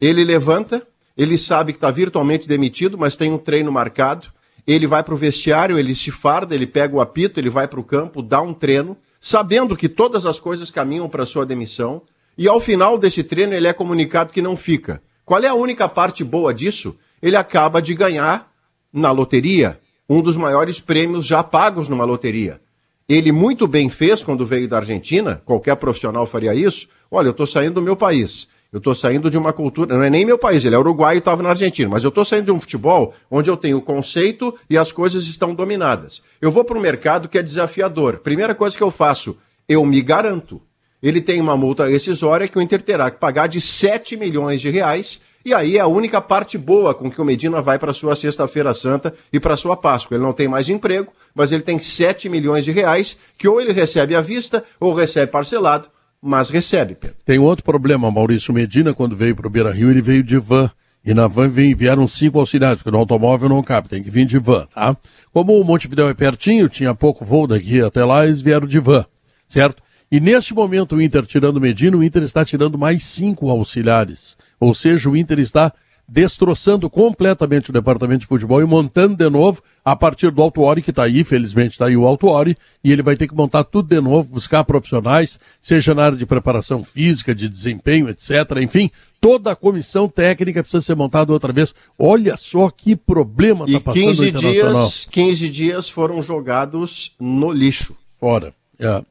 Ele 0.00 0.22
levanta, 0.22 0.86
ele 1.16 1.36
sabe 1.36 1.72
que 1.72 1.76
está 1.76 1.90
virtualmente 1.90 2.46
demitido, 2.46 2.96
mas 2.96 3.16
tem 3.16 3.32
um 3.32 3.36
treino 3.36 3.72
marcado. 3.72 4.28
Ele 4.64 4.86
vai 4.86 5.02
para 5.02 5.12
o 5.12 5.16
vestiário, 5.16 5.76
ele 5.76 5.92
se 5.92 6.12
farda, 6.12 6.54
ele 6.54 6.68
pega 6.68 6.94
o 6.94 7.00
apito, 7.00 7.40
ele 7.40 7.50
vai 7.50 7.66
para 7.66 7.80
o 7.80 7.82
campo, 7.82 8.22
dá 8.22 8.40
um 8.40 8.54
treino, 8.54 8.96
sabendo 9.20 9.76
que 9.76 9.88
todas 9.88 10.24
as 10.24 10.38
coisas 10.38 10.70
caminham 10.70 11.08
para 11.08 11.26
sua 11.26 11.44
demissão. 11.44 12.00
E 12.38 12.46
ao 12.46 12.60
final 12.60 12.96
desse 12.96 13.24
treino 13.24 13.54
ele 13.54 13.66
é 13.66 13.72
comunicado 13.72 14.32
que 14.32 14.40
não 14.40 14.56
fica. 14.56 15.02
Qual 15.24 15.42
é 15.42 15.48
a 15.48 15.54
única 15.54 15.88
parte 15.88 16.22
boa 16.22 16.54
disso? 16.54 16.96
Ele 17.20 17.34
acaba 17.34 17.82
de 17.82 17.92
ganhar 17.92 18.52
na 18.92 19.10
loteria 19.10 19.80
um 20.08 20.22
dos 20.22 20.36
maiores 20.36 20.78
prêmios 20.78 21.26
já 21.26 21.42
pagos 21.42 21.88
numa 21.88 22.04
loteria. 22.04 22.60
Ele 23.08 23.32
muito 23.32 23.66
bem 23.66 23.88
fez 23.88 24.22
quando 24.22 24.44
veio 24.44 24.68
da 24.68 24.76
Argentina, 24.76 25.40
qualquer 25.44 25.74
profissional 25.76 26.26
faria 26.26 26.54
isso. 26.54 26.86
Olha, 27.10 27.28
eu 27.28 27.30
estou 27.30 27.46
saindo 27.46 27.74
do 27.74 27.82
meu 27.82 27.96
país. 27.96 28.46
Eu 28.70 28.76
estou 28.76 28.94
saindo 28.94 29.30
de 29.30 29.38
uma 29.38 29.50
cultura, 29.50 29.96
não 29.96 30.04
é 30.04 30.10
nem 30.10 30.26
meu 30.26 30.36
país, 30.36 30.62
ele 30.62 30.74
é 30.74 30.78
uruguaio 30.78 31.16
e 31.16 31.18
estava 31.20 31.42
na 31.42 31.48
Argentina, 31.48 31.88
mas 31.88 32.04
eu 32.04 32.10
estou 32.10 32.22
saindo 32.22 32.44
de 32.44 32.50
um 32.52 32.60
futebol 32.60 33.14
onde 33.30 33.48
eu 33.48 33.56
tenho 33.56 33.78
o 33.78 33.82
conceito 33.82 34.54
e 34.68 34.76
as 34.76 34.92
coisas 34.92 35.26
estão 35.26 35.54
dominadas. 35.54 36.20
Eu 36.38 36.52
vou 36.52 36.62
para 36.62 36.76
um 36.76 36.82
mercado 36.82 37.30
que 37.30 37.38
é 37.38 37.42
desafiador. 37.42 38.18
Primeira 38.18 38.54
coisa 38.54 38.76
que 38.76 38.82
eu 38.82 38.90
faço, 38.90 39.38
eu 39.66 39.82
me 39.86 40.02
garanto. 40.02 40.60
Ele 41.02 41.22
tem 41.22 41.40
uma 41.40 41.56
multa 41.56 41.86
rescisória 41.86 42.46
que 42.46 42.58
o 42.58 42.60
Inter 42.60 42.82
terá 42.82 43.10
que 43.10 43.18
pagar 43.18 43.46
de 43.46 43.58
7 43.58 44.18
milhões 44.18 44.60
de 44.60 44.68
reais, 44.68 45.22
e 45.44 45.54
aí 45.54 45.76
é 45.76 45.80
a 45.80 45.86
única 45.86 46.20
parte 46.20 46.58
boa 46.58 46.94
com 46.94 47.10
que 47.10 47.20
o 47.20 47.24
Medina 47.24 47.62
vai 47.62 47.78
para 47.78 47.92
sua 47.92 48.16
Sexta-feira 48.16 48.74
Santa 48.74 49.14
e 49.32 49.38
para 49.40 49.56
sua 49.56 49.76
Páscoa. 49.76 50.16
Ele 50.16 50.24
não 50.24 50.32
tem 50.32 50.48
mais 50.48 50.68
emprego, 50.68 51.12
mas 51.34 51.52
ele 51.52 51.62
tem 51.62 51.78
7 51.78 52.28
milhões 52.28 52.64
de 52.64 52.72
reais 52.72 53.16
que 53.36 53.48
ou 53.48 53.60
ele 53.60 53.72
recebe 53.72 54.14
à 54.14 54.20
vista 54.20 54.64
ou 54.80 54.94
recebe 54.94 55.32
parcelado 55.32 55.88
mas 56.20 56.50
recebe, 56.50 56.94
Pedro. 56.94 57.16
Tem 57.24 57.38
outro 57.38 57.64
problema, 57.64 58.10
Maurício 58.10 58.52
Medina, 58.52 58.92
quando 58.92 59.14
veio 59.14 59.36
para 59.36 59.46
o 59.46 59.50
Beira 59.50 59.70
Rio, 59.70 59.90
ele 59.90 60.02
veio 60.02 60.22
de 60.22 60.36
van. 60.36 60.70
E 61.04 61.14
na 61.14 61.26
van 61.26 61.48
vieram 61.48 62.06
cinco 62.06 62.40
auxiliares, 62.40 62.78
porque 62.78 62.90
no 62.90 62.98
automóvel 62.98 63.48
não 63.48 63.62
cabe, 63.62 63.88
tem 63.88 64.02
que 64.02 64.10
vir 64.10 64.26
de 64.26 64.38
van, 64.38 64.66
tá? 64.66 64.96
Como 65.32 65.58
o 65.58 65.64
Montevidéu 65.64 66.08
é 66.08 66.14
pertinho, 66.14 66.68
tinha 66.68 66.94
pouco 66.94 67.24
voo 67.24 67.46
daqui 67.46 67.80
até 67.80 68.04
lá, 68.04 68.26
eles 68.26 68.40
vieram 68.40 68.66
de 68.66 68.80
van, 68.80 69.06
certo? 69.46 69.82
E 70.10 70.20
neste 70.20 70.52
momento 70.52 70.96
o 70.96 71.02
Inter 71.02 71.24
tirando 71.24 71.60
Medina, 71.60 71.96
o 71.96 72.02
Inter 72.02 72.24
está 72.24 72.44
tirando 72.44 72.76
mais 72.76 73.04
cinco 73.04 73.48
auxiliares. 73.48 74.36
Ou 74.60 74.74
seja, 74.74 75.08
o 75.08 75.16
Inter 75.16 75.38
está 75.38 75.72
destroçando 76.08 76.88
completamente 76.88 77.68
o 77.68 77.72
departamento 77.72 78.20
de 78.20 78.26
futebol 78.26 78.62
e 78.62 78.64
montando 78.64 79.14
de 79.14 79.28
novo 79.28 79.62
a 79.84 79.94
partir 79.94 80.30
do 80.30 80.40
Autuori, 80.40 80.80
que 80.80 80.88
está 80.88 81.02
aí, 81.02 81.22
felizmente 81.22 81.72
está 81.72 81.86
aí 81.86 81.96
o 81.96 82.06
Autuori, 82.06 82.56
e 82.82 82.90
ele 82.90 83.02
vai 83.02 83.14
ter 83.14 83.28
que 83.28 83.34
montar 83.34 83.64
tudo 83.64 83.88
de 83.88 84.00
novo, 84.00 84.30
buscar 84.30 84.64
profissionais, 84.64 85.38
seja 85.60 85.94
na 85.94 86.06
área 86.06 86.16
de 86.16 86.24
preparação 86.24 86.82
física, 86.82 87.34
de 87.34 87.46
desempenho, 87.46 88.08
etc. 88.08 88.30
Enfim, 88.62 88.90
toda 89.20 89.52
a 89.52 89.56
comissão 89.56 90.08
técnica 90.08 90.62
precisa 90.62 90.80
ser 90.80 90.94
montada 90.94 91.30
outra 91.30 91.52
vez. 91.52 91.74
Olha 91.98 92.38
só 92.38 92.70
que 92.70 92.96
problema 92.96 93.66
está 93.66 93.80
passando 93.80 94.04
15 94.06 94.32
no 94.32 94.38
dias, 94.38 95.08
15 95.10 95.50
dias 95.50 95.88
foram 95.90 96.22
jogados 96.22 97.14
no 97.20 97.52
lixo. 97.52 97.94
Fora. 98.18 98.54
É. 98.78 99.02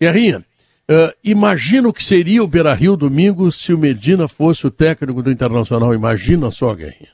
Guerrinha, 0.00 0.44
Uh, 0.88 1.12
imagina 1.24 1.88
o 1.88 1.92
que 1.92 2.04
seria 2.04 2.44
o 2.44 2.46
Beira 2.46 2.72
Rio 2.72 2.96
domingo 2.96 3.50
se 3.50 3.74
o 3.74 3.78
Medina 3.78 4.28
fosse 4.28 4.66
o 4.66 4.70
técnico 4.70 5.22
do 5.22 5.32
Internacional. 5.32 5.92
Imagina 5.92 6.50
só, 6.50 6.72
Guerrinha. 6.74 7.10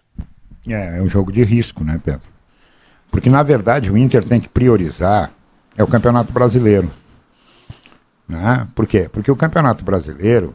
É, 0.68 0.98
é 0.98 1.02
um 1.02 1.08
jogo 1.08 1.32
de 1.32 1.42
risco, 1.42 1.82
né, 1.82 2.00
Pedro? 2.04 2.28
Porque, 3.10 3.30
na 3.30 3.42
verdade, 3.42 3.90
o 3.90 3.96
Inter 3.96 4.22
tem 4.24 4.40
que 4.40 4.48
priorizar 4.48 5.32
é 5.76 5.82
o 5.82 5.86
Campeonato 5.86 6.32
Brasileiro. 6.32 6.90
Né? 8.28 8.68
Por 8.74 8.86
quê? 8.86 9.08
Porque 9.10 9.30
o 9.30 9.36
Campeonato 9.36 9.84
Brasileiro, 9.84 10.54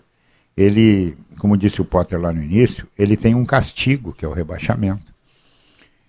ele, 0.55 1.17
como 1.39 1.57
disse 1.57 1.81
o 1.81 1.85
Potter 1.85 2.19
lá 2.19 2.31
no 2.31 2.41
início, 2.41 2.87
ele 2.97 3.17
tem 3.17 3.35
um 3.35 3.45
castigo, 3.45 4.13
que 4.13 4.25
é 4.25 4.27
o 4.27 4.33
rebaixamento. 4.33 5.13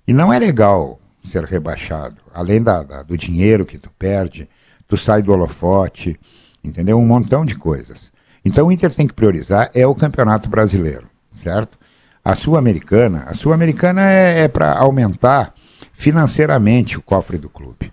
E 0.07 0.13
não 0.13 0.33
é 0.33 0.39
legal 0.39 1.01
ser 1.25 1.45
rebaixado. 1.45 2.21
Além 2.33 2.63
da, 2.63 2.83
da 2.83 3.03
do 3.03 3.17
dinheiro 3.17 3.67
que 3.67 3.79
tu 3.79 3.91
perde, 3.99 4.49
tu 4.87 4.97
sai 4.97 5.23
do 5.23 5.33
holofote, 5.33 6.19
entendeu? 6.63 6.99
Um 6.99 7.07
montão 7.07 7.45
de 7.45 7.55
coisas. 7.55 8.13
Então 8.45 8.67
o 8.67 8.73
Inter 8.73 8.95
tem 8.95 9.07
que 9.07 9.15
priorizar 9.15 9.71
é 9.75 9.87
o 9.87 9.95
Campeonato 9.95 10.49
Brasileiro, 10.49 11.09
certo? 11.35 11.79
A 12.25 12.35
Sul-Americana, 12.35 13.25
a 13.27 13.35
Sul-Americana 13.35 14.11
é, 14.11 14.43
é 14.45 14.49
para 14.49 14.77
aumentar 14.79 15.55
financeiramente 15.93 16.99
o 16.99 17.03
cofre 17.03 17.39
do 17.39 17.49
clube. 17.49 17.93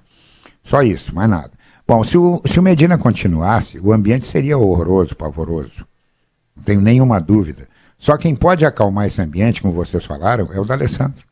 Só 0.63 0.81
isso, 0.81 1.13
mais 1.13 1.29
nada. 1.29 1.51
Bom, 1.87 2.03
se 2.03 2.17
o, 2.17 2.41
se 2.45 2.59
o 2.59 2.63
Medina 2.63 2.97
continuasse, 2.97 3.79
o 3.79 3.93
ambiente 3.93 4.25
seria 4.25 4.57
horroroso, 4.57 5.15
pavoroso. 5.15 5.85
Não 6.55 6.63
tenho 6.63 6.81
nenhuma 6.81 7.19
dúvida. 7.19 7.67
Só 7.97 8.17
quem 8.17 8.35
pode 8.35 8.65
acalmar 8.65 9.05
esse 9.05 9.21
ambiente, 9.21 9.61
como 9.61 9.73
vocês 9.73 10.03
falaram, 10.03 10.51
é 10.51 10.59
o 10.59 10.65
D'Alessandro. 10.65 11.23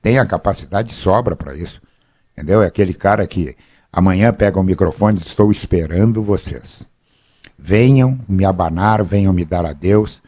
Tem 0.00 0.18
a 0.18 0.26
capacidade 0.26 0.88
de 0.88 0.94
sobra 0.94 1.34
para 1.34 1.56
isso. 1.56 1.80
Entendeu? 2.32 2.62
É 2.62 2.66
aquele 2.66 2.94
cara 2.94 3.26
que 3.26 3.56
Amanhã 3.92 4.32
pega 4.32 4.60
o 4.60 4.62
microfone 4.62 5.18
estou 5.18 5.50
esperando 5.50 6.22
vocês. 6.22 6.82
Venham 7.58 8.18
me 8.28 8.44
abanar, 8.44 9.02
venham 9.02 9.32
me 9.32 9.44
dar 9.44 9.64
adeus 9.64 10.22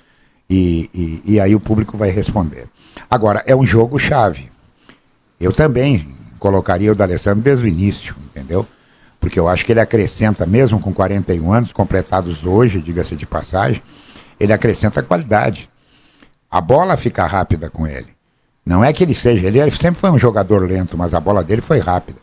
e, 0.48 0.90
e, 0.92 1.34
e 1.34 1.40
aí 1.40 1.54
o 1.54 1.60
público 1.60 1.96
vai 1.96 2.10
responder. 2.10 2.66
Agora, 3.08 3.42
é 3.46 3.54
um 3.54 3.64
jogo 3.64 3.98
chave. 3.98 4.50
Eu 5.38 5.52
também 5.52 6.14
colocaria 6.38 6.90
o 6.90 6.94
D'Alessandro 6.94 7.42
desde 7.42 7.64
o 7.64 7.68
início, 7.68 8.16
entendeu? 8.24 8.66
Porque 9.20 9.38
eu 9.38 9.48
acho 9.48 9.64
que 9.64 9.72
ele 9.72 9.80
acrescenta, 9.80 10.46
mesmo 10.46 10.80
com 10.80 10.92
41 10.92 11.52
anos, 11.52 11.72
completados 11.72 12.44
hoje, 12.44 12.80
diga-se 12.80 13.14
de 13.14 13.26
passagem, 13.26 13.82
ele 14.40 14.52
acrescenta 14.52 15.02
qualidade. 15.02 15.68
A 16.50 16.60
bola 16.60 16.96
fica 16.96 17.26
rápida 17.26 17.68
com 17.68 17.86
ele. 17.86 18.08
Não 18.64 18.82
é 18.82 18.92
que 18.92 19.04
ele 19.04 19.14
seja, 19.14 19.46
ele 19.46 19.70
sempre 19.70 20.00
foi 20.00 20.10
um 20.10 20.18
jogador 20.18 20.62
lento, 20.62 20.96
mas 20.96 21.14
a 21.14 21.20
bola 21.20 21.44
dele 21.44 21.60
foi 21.60 21.78
rápida. 21.78 22.18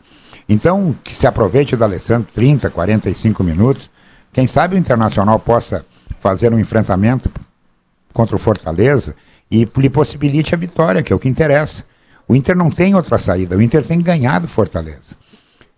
Então, 0.48 0.96
que 1.04 1.14
se 1.14 1.26
aproveite 1.26 1.76
do 1.76 1.84
Alessandro 1.84 2.28
30, 2.34 2.70
45 2.70 3.44
minutos. 3.44 3.90
Quem 4.32 4.46
sabe 4.46 4.76
o 4.76 4.78
Internacional 4.78 5.38
possa 5.38 5.84
fazer 6.18 6.52
um 6.52 6.58
enfrentamento 6.58 7.30
contra 8.12 8.34
o 8.34 8.38
Fortaleza 8.38 9.14
e 9.50 9.68
lhe 9.76 9.90
possibilite 9.90 10.54
a 10.54 10.58
vitória, 10.58 11.02
que 11.02 11.12
é 11.12 11.16
o 11.16 11.18
que 11.18 11.28
interessa. 11.28 11.84
O 12.26 12.34
Inter 12.34 12.56
não 12.56 12.70
tem 12.70 12.94
outra 12.94 13.18
saída, 13.18 13.56
o 13.56 13.62
Inter 13.62 13.84
tem 13.84 14.00
ganhado 14.00 14.48
Fortaleza. 14.48 15.16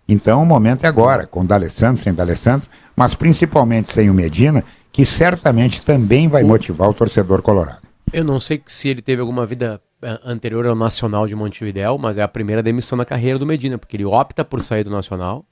Então 0.07 0.43
o 0.43 0.45
momento 0.45 0.83
é 0.83 0.87
agora, 0.87 1.25
com 1.25 1.41
o 1.41 1.47
D'Alessandro, 1.47 2.01
sem 2.01 2.13
D'Alessandro, 2.13 2.67
mas 2.95 3.15
principalmente 3.15 3.93
sem 3.93 4.09
o 4.09 4.13
Medina, 4.13 4.63
que 4.91 5.05
certamente 5.05 5.81
também 5.85 6.27
vai 6.27 6.43
motivar 6.43 6.89
o 6.89 6.93
torcedor 6.93 7.41
colorado. 7.41 7.87
Eu 8.11 8.25
não 8.25 8.39
sei 8.39 8.61
se 8.67 8.89
ele 8.89 9.01
teve 9.01 9.21
alguma 9.21 9.45
vida 9.45 9.81
anterior 10.23 10.65
ao 10.65 10.75
Nacional 10.75 11.27
de 11.27 11.35
Montevidéu, 11.35 11.97
mas 11.97 12.17
é 12.17 12.23
a 12.23 12.27
primeira 12.27 12.63
demissão 12.63 12.97
na 12.97 13.05
carreira 13.05 13.37
do 13.37 13.45
Medina, 13.45 13.77
porque 13.77 13.95
ele 13.95 14.05
opta 14.05 14.43
por 14.43 14.61
sair 14.61 14.83
do 14.83 14.89
Nacional, 14.89 15.45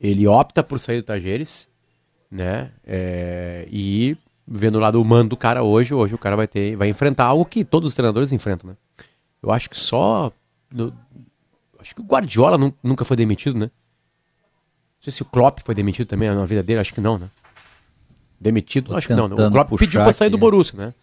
ele 0.00 0.26
opta 0.26 0.62
por 0.62 0.78
sair 0.78 1.00
do 1.00 1.04
Tajeres, 1.04 1.68
né? 2.30 2.70
É, 2.86 3.66
e 3.70 4.16
vendo 4.46 4.76
o 4.76 4.80
lado 4.80 5.00
humano 5.00 5.28
do 5.28 5.36
cara 5.36 5.62
hoje, 5.62 5.94
hoje 5.94 6.14
o 6.14 6.18
cara 6.18 6.36
vai 6.36 6.46
ter, 6.46 6.76
vai 6.76 6.88
enfrentar 6.88 7.24
algo 7.24 7.44
que 7.44 7.64
todos 7.64 7.88
os 7.88 7.94
treinadores 7.94 8.32
enfrentam, 8.32 8.70
né? 8.70 8.76
Eu 9.42 9.50
acho 9.50 9.70
que 9.70 9.78
só, 9.78 10.30
no, 10.70 10.92
acho 11.80 11.94
que 11.94 12.00
o 12.00 12.04
Guardiola 12.04 12.58
nunca 12.82 13.04
foi 13.04 13.16
demitido, 13.16 13.58
né? 13.58 13.66
Não 13.66 15.02
sei 15.02 15.12
se 15.12 15.22
o 15.22 15.26
Klopp 15.26 15.60
foi 15.64 15.74
demitido 15.74 16.08
também 16.08 16.28
na 16.28 16.46
vida 16.46 16.62
dele, 16.62 16.80
acho 16.80 16.92
que 16.92 17.00
não, 17.00 17.18
né? 17.18 17.28
Demitido, 18.38 18.88
Tô 18.90 18.96
acho 18.96 19.06
que 19.06 19.14
não. 19.14 19.28
Né? 19.28 19.46
O 19.46 19.50
Klopp 19.50 19.70
pediu 19.78 20.02
para 20.02 20.12
sair 20.12 20.28
do 20.28 20.36
Borussia, 20.36 20.78
né? 20.78 20.94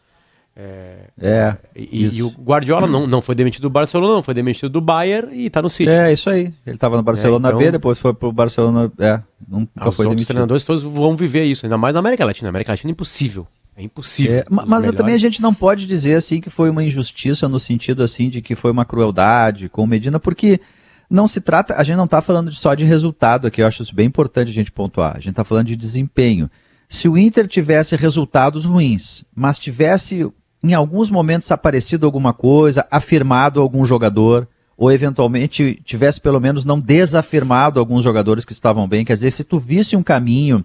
É. 0.55 1.07
é 1.19 1.57
e, 1.75 2.17
e, 2.17 2.23
o 2.23 2.29
Guardiola 2.29 2.85
não, 2.85 3.07
não 3.07 3.21
foi 3.23 3.33
demitido 3.33 3.63
do 3.63 3.69
Barcelona, 3.71 4.13
não, 4.13 4.23
foi 4.23 4.35
demitido 4.35 4.69
do 4.69 4.79
Bayern 4.79 5.35
e 5.35 5.49
tá 5.49 5.61
no 5.61 5.69
City. 5.69 5.89
É, 5.89 6.13
isso 6.13 6.29
aí. 6.29 6.53
Ele 6.65 6.77
tava 6.77 6.95
no 6.95 7.01
Barcelona 7.01 7.47
é, 7.47 7.51
então... 7.51 7.59
B, 7.59 7.71
depois 7.71 7.97
foi 7.97 8.13
pro 8.13 8.31
Barcelona. 8.31 8.91
É, 8.99 9.19
nunca 9.47 9.71
ah, 9.75 9.91
foi 9.91 10.05
demitido. 10.05 10.21
Os 10.21 10.27
treinadores 10.27 10.63
todos 10.63 10.83
vão 10.83 11.15
viver 11.15 11.43
isso, 11.45 11.65
ainda 11.65 11.77
mais 11.77 11.93
na 11.93 11.99
América 11.99 12.23
Latina. 12.23 12.45
Na 12.45 12.49
América 12.49 12.71
Latina 12.71 12.91
é 12.91 12.93
impossível. 12.93 13.47
É 13.75 13.81
impossível. 13.81 14.39
É, 14.39 14.45
mas 14.49 14.85
também 14.91 15.15
a 15.15 15.19
gente 15.19 15.41
não 15.41 15.53
pode 15.53 15.87
dizer 15.87 16.15
assim 16.15 16.39
que 16.39 16.49
foi 16.49 16.69
uma 16.69 16.83
injustiça 16.83 17.49
no 17.49 17.59
sentido 17.59 18.03
assim 18.03 18.29
de 18.29 18.39
que 18.39 18.53
foi 18.53 18.69
uma 18.69 18.85
crueldade 18.85 19.67
com 19.69 19.83
o 19.83 19.87
Medina, 19.87 20.19
porque 20.19 20.61
não 21.09 21.27
se 21.27 21.41
trata, 21.41 21.75
a 21.75 21.83
gente 21.83 21.97
não 21.97 22.05
está 22.05 22.21
falando 22.21 22.51
só 22.51 22.75
de 22.75 22.85
resultado 22.85 23.47
aqui, 23.47 23.61
eu 23.61 23.67
acho 23.67 23.81
isso 23.81 23.95
bem 23.95 24.05
importante 24.05 24.49
a 24.49 24.53
gente 24.53 24.71
pontuar. 24.71 25.13
A 25.15 25.19
gente 25.19 25.31
está 25.31 25.43
falando 25.43 25.65
de 25.65 25.75
desempenho. 25.75 26.49
Se 26.87 27.09
o 27.09 27.17
Inter 27.17 27.47
tivesse 27.47 27.95
resultados 27.95 28.65
ruins, 28.65 29.25
mas 29.35 29.57
tivesse 29.57 30.29
em 30.63 30.73
alguns 30.73 31.11
momentos 31.11 31.51
aparecido 31.51 32.05
alguma 32.05 32.33
coisa, 32.33 32.87
afirmado 32.89 33.59
algum 33.59 33.83
jogador, 33.85 34.47
ou 34.77 34.91
eventualmente 34.91 35.79
tivesse 35.83 36.21
pelo 36.21 36.39
menos 36.39 36.65
não 36.65 36.79
desafirmado 36.79 37.79
alguns 37.79 38.03
jogadores 38.03 38.45
que 38.45 38.53
estavam 38.53 38.87
bem. 38.87 39.03
Quer 39.03 39.13
dizer, 39.13 39.31
se 39.31 39.43
tu 39.43 39.59
visse 39.59 39.95
um 39.95 40.01
caminho, 40.03 40.63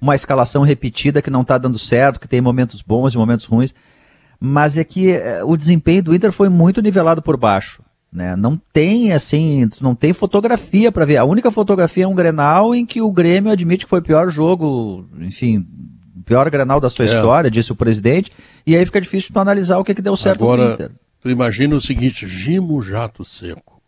uma 0.00 0.14
escalação 0.14 0.62
repetida 0.62 1.22
que 1.22 1.30
não 1.30 1.40
está 1.40 1.56
dando 1.58 1.78
certo, 1.78 2.20
que 2.20 2.28
tem 2.28 2.40
momentos 2.40 2.82
bons 2.82 3.14
e 3.14 3.18
momentos 3.18 3.46
ruins, 3.46 3.74
mas 4.38 4.76
é 4.76 4.84
que 4.84 5.10
é, 5.10 5.42
o 5.42 5.56
desempenho 5.56 6.04
do 6.04 6.14
Inter 6.14 6.30
foi 6.30 6.48
muito 6.48 6.80
nivelado 6.80 7.22
por 7.22 7.36
baixo. 7.36 7.82
Né? 8.12 8.36
Não 8.36 8.60
tem 8.72 9.12
assim, 9.12 9.68
não 9.80 9.94
tem 9.94 10.12
fotografia 10.12 10.92
para 10.92 11.04
ver. 11.04 11.16
A 11.16 11.24
única 11.24 11.50
fotografia 11.50 12.04
é 12.04 12.08
um 12.08 12.14
Grenal 12.14 12.74
em 12.74 12.86
que 12.86 13.02
o 13.02 13.12
Grêmio 13.12 13.52
admite 13.52 13.84
que 13.84 13.90
foi 13.90 13.98
o 13.98 14.02
pior 14.02 14.30
jogo, 14.30 15.06
enfim, 15.20 15.66
pior 16.28 16.50
Grenal 16.50 16.78
da 16.78 16.90
sua 16.90 17.06
é. 17.06 17.08
história, 17.08 17.50
disse 17.50 17.72
o 17.72 17.76
presidente, 17.76 18.30
e 18.66 18.76
aí 18.76 18.84
fica 18.84 19.00
difícil 19.00 19.32
tu 19.32 19.40
analisar 19.40 19.78
o 19.78 19.84
que, 19.84 19.94
que 19.94 20.02
deu 20.02 20.14
certo 20.14 20.44
Agora, 20.44 20.68
no 20.68 20.74
Inter. 20.74 20.90
Tu 21.22 21.30
imagina 21.30 21.74
o 21.74 21.80
seguinte, 21.80 22.28
Gimo 22.28 22.82
Jato 22.82 23.24
Seco. 23.24 23.80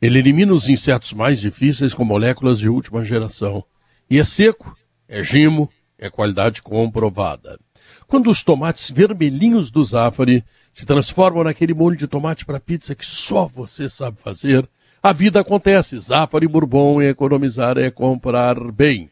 Ele 0.00 0.18
elimina 0.18 0.52
os 0.52 0.68
insetos 0.68 1.12
mais 1.12 1.38
difíceis 1.38 1.92
com 1.92 2.04
moléculas 2.04 2.58
de 2.58 2.68
última 2.68 3.04
geração. 3.04 3.62
E 4.10 4.18
é 4.18 4.24
seco, 4.24 4.76
é 5.08 5.22
gimo, 5.22 5.70
é 5.98 6.10
qualidade 6.10 6.62
comprovada. 6.62 7.58
Quando 8.06 8.30
os 8.30 8.42
tomates 8.42 8.90
vermelhinhos 8.90 9.70
do 9.70 9.84
Zafari 9.84 10.44
se 10.72 10.84
transformam 10.84 11.44
naquele 11.44 11.72
molho 11.72 11.96
de 11.96 12.06
tomate 12.06 12.44
para 12.44 12.58
pizza 12.58 12.94
que 12.94 13.06
só 13.06 13.46
você 13.46 13.88
sabe 13.88 14.18
fazer, 14.20 14.68
a 15.02 15.12
vida 15.12 15.40
acontece. 15.40 15.98
Zafari 15.98 16.48
Bourbon 16.48 17.00
é 17.00 17.10
economizar, 17.10 17.78
é 17.78 17.90
comprar 17.90 18.58
bem. 18.72 19.10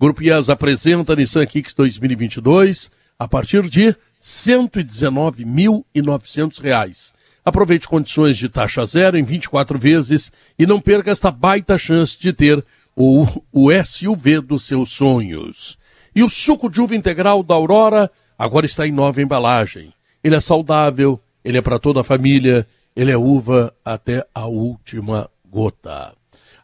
Grupo 0.00 0.24
IAS 0.24 0.50
apresenta 0.50 1.14
Nissan 1.14 1.46
Kicks 1.46 1.72
2022 1.72 2.90
a 3.16 3.28
partir 3.28 3.62
de 3.68 3.90
R$ 3.90 3.96
119.900. 4.20 7.12
Aproveite 7.44 7.86
condições 7.86 8.36
de 8.36 8.48
taxa 8.48 8.84
zero 8.86 9.16
em 9.16 9.22
24 9.22 9.78
vezes 9.78 10.32
e 10.58 10.66
não 10.66 10.80
perca 10.80 11.12
esta 11.12 11.30
baita 11.30 11.78
chance 11.78 12.18
de 12.18 12.32
ter 12.32 12.64
o, 12.96 13.24
o 13.52 13.68
SUV 13.84 14.40
dos 14.40 14.64
seus 14.64 14.90
sonhos. 14.90 15.78
E 16.14 16.22
o 16.24 16.28
suco 16.28 16.68
de 16.68 16.80
uva 16.80 16.96
integral 16.96 17.44
da 17.44 17.54
Aurora 17.54 18.10
agora 18.36 18.66
está 18.66 18.84
em 18.86 18.92
nova 18.92 19.22
embalagem. 19.22 19.94
Ele 20.24 20.34
é 20.34 20.40
saudável, 20.40 21.20
ele 21.44 21.58
é 21.58 21.62
para 21.62 21.78
toda 21.78 22.00
a 22.00 22.04
família, 22.04 22.66
ele 22.96 23.12
é 23.12 23.16
uva 23.16 23.72
até 23.84 24.26
a 24.34 24.46
última 24.46 25.30
gota. 25.48 26.14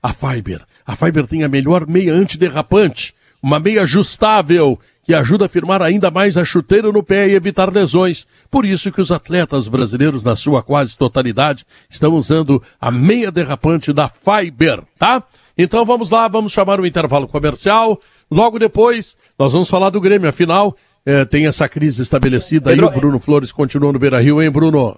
A 0.02 0.12
Fiber, 0.12 0.66
a 0.84 0.96
Fiber 0.96 1.26
tem 1.26 1.44
a 1.44 1.48
melhor 1.48 1.86
meia 1.86 2.14
antiderrapante 2.14 3.14
uma 3.42 3.58
meia 3.58 3.82
ajustável 3.82 4.78
que 5.02 5.14
ajuda 5.14 5.46
a 5.46 5.48
firmar 5.48 5.82
ainda 5.82 6.10
mais 6.10 6.36
a 6.36 6.44
chuteira 6.44 6.92
no 6.92 7.02
pé 7.02 7.28
e 7.28 7.34
evitar 7.34 7.72
lesões. 7.72 8.26
Por 8.50 8.64
isso 8.64 8.92
que 8.92 9.00
os 9.00 9.10
atletas 9.10 9.66
brasileiros, 9.66 10.22
na 10.22 10.36
sua 10.36 10.62
quase 10.62 10.96
totalidade, 10.96 11.66
estão 11.88 12.14
usando 12.14 12.62
a 12.80 12.90
meia 12.90 13.30
derrapante 13.32 13.92
da 13.92 14.08
Fiber, 14.08 14.82
tá? 14.98 15.22
Então 15.56 15.84
vamos 15.84 16.10
lá, 16.10 16.28
vamos 16.28 16.52
chamar 16.52 16.80
o 16.80 16.86
intervalo 16.86 17.26
comercial. 17.26 17.98
Logo 18.30 18.58
depois, 18.58 19.16
nós 19.38 19.52
vamos 19.52 19.68
falar 19.68 19.90
do 19.90 20.00
Grêmio. 20.00 20.28
Afinal, 20.28 20.76
eh, 21.04 21.24
tem 21.24 21.46
essa 21.46 21.68
crise 21.68 22.02
estabelecida 22.02 22.70
aí. 22.70 22.80
O 22.80 22.90
Bruno 22.90 23.18
Flores 23.18 23.50
continua 23.50 23.92
no 23.92 23.98
Beira 23.98 24.20
Rio, 24.20 24.40
hein, 24.40 24.50
Bruno? 24.50 24.96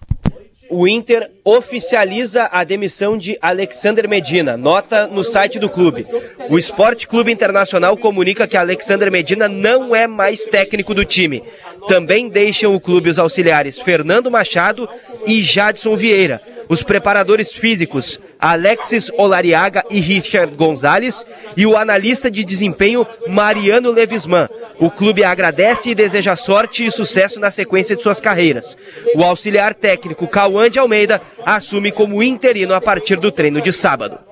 O 0.74 0.88
Inter 0.88 1.30
oficializa 1.44 2.48
a 2.50 2.64
demissão 2.64 3.18
de 3.18 3.36
Alexander 3.42 4.08
Medina. 4.08 4.56
Nota 4.56 5.06
no 5.06 5.22
site 5.22 5.58
do 5.58 5.68
clube. 5.68 6.06
O 6.48 6.58
Esporte 6.58 7.06
Clube 7.06 7.30
Internacional 7.30 7.94
comunica 7.94 8.46
que 8.46 8.56
Alexander 8.56 9.12
Medina 9.12 9.48
não 9.48 9.94
é 9.94 10.06
mais 10.06 10.46
técnico 10.46 10.94
do 10.94 11.04
time. 11.04 11.44
Também 11.86 12.26
deixam 12.26 12.74
o 12.74 12.80
clube 12.80 13.10
os 13.10 13.18
auxiliares 13.18 13.78
Fernando 13.80 14.30
Machado 14.30 14.88
e 15.26 15.42
Jadson 15.42 15.94
Vieira. 15.94 16.40
Os 16.72 16.82
preparadores 16.82 17.52
físicos 17.52 18.18
Alexis 18.40 19.10
Olariaga 19.18 19.84
e 19.90 20.00
Richard 20.00 20.56
Gonzalez 20.56 21.22
e 21.54 21.66
o 21.66 21.76
analista 21.76 22.30
de 22.30 22.42
desempenho 22.42 23.06
Mariano 23.28 23.90
Levisman. 23.90 24.48
O 24.80 24.90
clube 24.90 25.22
agradece 25.22 25.90
e 25.90 25.94
deseja 25.94 26.34
sorte 26.34 26.86
e 26.86 26.90
sucesso 26.90 27.38
na 27.38 27.50
sequência 27.50 27.94
de 27.94 28.02
suas 28.02 28.22
carreiras. 28.22 28.74
O 29.14 29.22
auxiliar 29.22 29.74
técnico 29.74 30.26
Cauã 30.26 30.70
de 30.70 30.78
Almeida 30.78 31.20
assume 31.44 31.92
como 31.92 32.22
interino 32.22 32.72
a 32.72 32.80
partir 32.80 33.16
do 33.16 33.30
treino 33.30 33.60
de 33.60 33.70
sábado. 33.70 34.31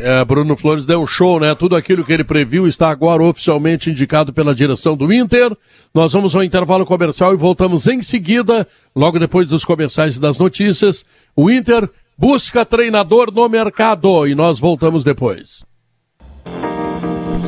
É, 0.00 0.24
Bruno 0.24 0.56
Flores 0.56 0.86
deu 0.86 1.02
um 1.02 1.06
show, 1.06 1.40
né? 1.40 1.54
Tudo 1.54 1.74
aquilo 1.74 2.04
que 2.04 2.12
ele 2.12 2.22
previu 2.22 2.68
está 2.68 2.88
agora 2.88 3.22
oficialmente 3.22 3.90
indicado 3.90 4.32
pela 4.32 4.54
direção 4.54 4.96
do 4.96 5.12
Inter. 5.12 5.56
Nós 5.92 6.12
vamos 6.12 6.36
ao 6.36 6.44
intervalo 6.44 6.86
comercial 6.86 7.34
e 7.34 7.36
voltamos 7.36 7.86
em 7.88 8.00
seguida, 8.00 8.66
logo 8.94 9.18
depois 9.18 9.48
dos 9.48 9.64
comerciais 9.64 10.16
e 10.16 10.20
das 10.20 10.38
notícias. 10.38 11.04
O 11.34 11.50
Inter 11.50 11.88
busca 12.16 12.64
treinador 12.64 13.32
no 13.32 13.48
mercado 13.48 14.26
e 14.26 14.34
nós 14.34 14.60
voltamos 14.60 15.02
depois. 15.02 15.64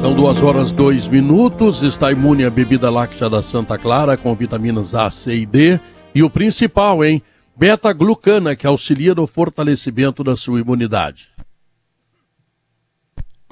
São 0.01 0.15
duas 0.15 0.43
horas 0.43 0.73
dois 0.73 1.07
minutos. 1.07 1.83
Está 1.83 2.11
imune 2.11 2.45
a 2.45 2.51
bebida 2.51 2.91
láctea 2.91 3.31
da 3.31 3.43
Santa 3.43 3.79
Clara 3.79 4.17
com 4.17 4.35
vitaminas 4.35 4.95
A, 4.95 5.09
C 5.09 5.35
e 5.35 5.47
D. 5.47 5.79
E 6.15 6.23
o 6.23 6.31
principal, 6.31 7.05
hein? 7.05 7.23
Beta-glucana, 7.57 8.57
que 8.57 8.67
auxilia 8.67 9.15
no 9.15 9.27
fortalecimento 9.27 10.25
da 10.25 10.35
sua 10.35 10.61
imunidade. 10.61 11.29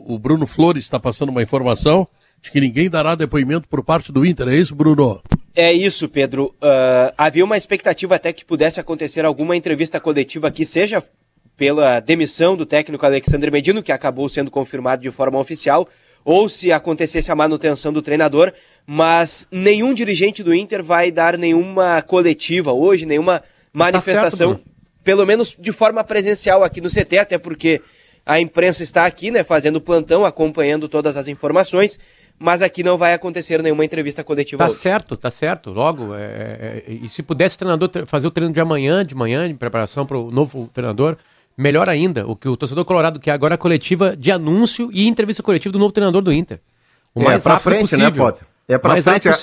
o, 0.07 0.19
Bruno 0.19 0.47
Flores 0.47 0.83
está 0.83 0.99
passando 0.99 1.29
uma 1.29 1.43
informação 1.43 2.07
de 2.41 2.51
que 2.51 2.59
ninguém 2.59 2.89
dará 2.89 3.15
depoimento 3.15 3.65
por 3.67 3.83
parte 3.83 4.11
do 4.11 4.25
Inter. 4.25 4.47
É 4.47 4.55
isso, 4.55 4.75
Bruno? 4.75 5.21
É 5.55 5.71
isso, 5.71 6.09
Pedro. 6.09 6.55
Uh, 6.61 7.13
havia 7.17 7.45
uma 7.45 7.57
expectativa 7.57 8.15
até 8.15 8.33
que 8.33 8.45
pudesse 8.45 8.79
acontecer 8.79 9.25
alguma 9.25 9.55
entrevista 9.55 9.99
coletiva 9.99 10.47
aqui, 10.47 10.65
seja 10.65 11.03
pela 11.61 11.99
demissão 11.99 12.57
do 12.57 12.65
técnico 12.65 13.05
Alexandre 13.05 13.51
Medino, 13.51 13.83
que 13.83 13.91
acabou 13.91 14.27
sendo 14.27 14.49
confirmado 14.49 15.03
de 15.03 15.11
forma 15.11 15.37
oficial, 15.37 15.87
ou 16.25 16.49
se 16.49 16.71
acontecesse 16.71 17.31
a 17.31 17.35
manutenção 17.35 17.93
do 17.93 18.01
treinador, 18.01 18.51
mas 18.83 19.47
nenhum 19.51 19.93
dirigente 19.93 20.41
do 20.41 20.55
Inter 20.55 20.81
vai 20.81 21.11
dar 21.11 21.37
nenhuma 21.37 22.01
coletiva 22.01 22.71
hoje, 22.71 23.05
nenhuma 23.05 23.43
manifestação, 23.71 24.53
tá 24.53 24.57
certo, 24.57 24.71
pelo 25.03 25.23
menos 25.23 25.55
de 25.55 25.71
forma 25.71 26.03
presencial 26.03 26.63
aqui 26.63 26.81
no 26.81 26.89
CT, 26.89 27.19
até 27.19 27.37
porque 27.37 27.79
a 28.25 28.39
imprensa 28.39 28.81
está 28.81 29.05
aqui, 29.05 29.29
né, 29.29 29.43
fazendo 29.43 29.79
plantão, 29.79 30.25
acompanhando 30.25 30.89
todas 30.89 31.15
as 31.15 31.27
informações, 31.27 31.99
mas 32.39 32.63
aqui 32.63 32.81
não 32.81 32.97
vai 32.97 33.13
acontecer 33.13 33.61
nenhuma 33.61 33.85
entrevista 33.85 34.23
coletiva. 34.23 34.63
Tá 34.63 34.67
hoje. 34.67 34.79
certo, 34.79 35.15
tá 35.15 35.29
certo. 35.29 35.69
Logo, 35.69 36.15
é, 36.15 36.23
é, 36.23 36.83
é 36.87 36.91
e 36.91 37.07
se 37.07 37.21
pudesse 37.21 37.55
o 37.55 37.59
treinador 37.59 37.91
fazer 38.07 38.25
o 38.25 38.31
treino 38.31 38.51
de 38.51 38.59
amanhã, 38.59 39.05
de 39.05 39.13
manhã, 39.13 39.47
de 39.47 39.53
preparação 39.53 40.07
para 40.07 40.17
o 40.17 40.31
novo 40.31 40.67
treinador, 40.73 41.17
melhor 41.61 41.87
ainda. 41.87 42.27
O 42.27 42.35
que 42.35 42.47
o 42.47 42.57
torcedor 42.57 42.83
colorado 42.83 43.19
quer 43.19 43.31
agora 43.31 43.53
é 43.53 43.55
a 43.55 43.57
coletiva 43.57 44.15
de 44.17 44.31
anúncio 44.31 44.89
e 44.91 45.07
entrevista 45.07 45.43
coletiva 45.43 45.71
do 45.71 45.79
novo 45.79 45.91
treinador 45.91 46.21
do 46.21 46.33
Inter. 46.33 46.59
O 47.13 47.23
mais 47.23 47.41
é 47.41 47.43
para 47.43 47.59
frente, 47.59 47.95
né, 47.95 48.05
possível. 48.05 48.25
né, 48.25 48.31
Potter? 48.31 48.47
É 48.67 48.77
para 48.77 49.01
frente, 49.01 49.27
a, 49.27 49.33
a, 49.33 49.37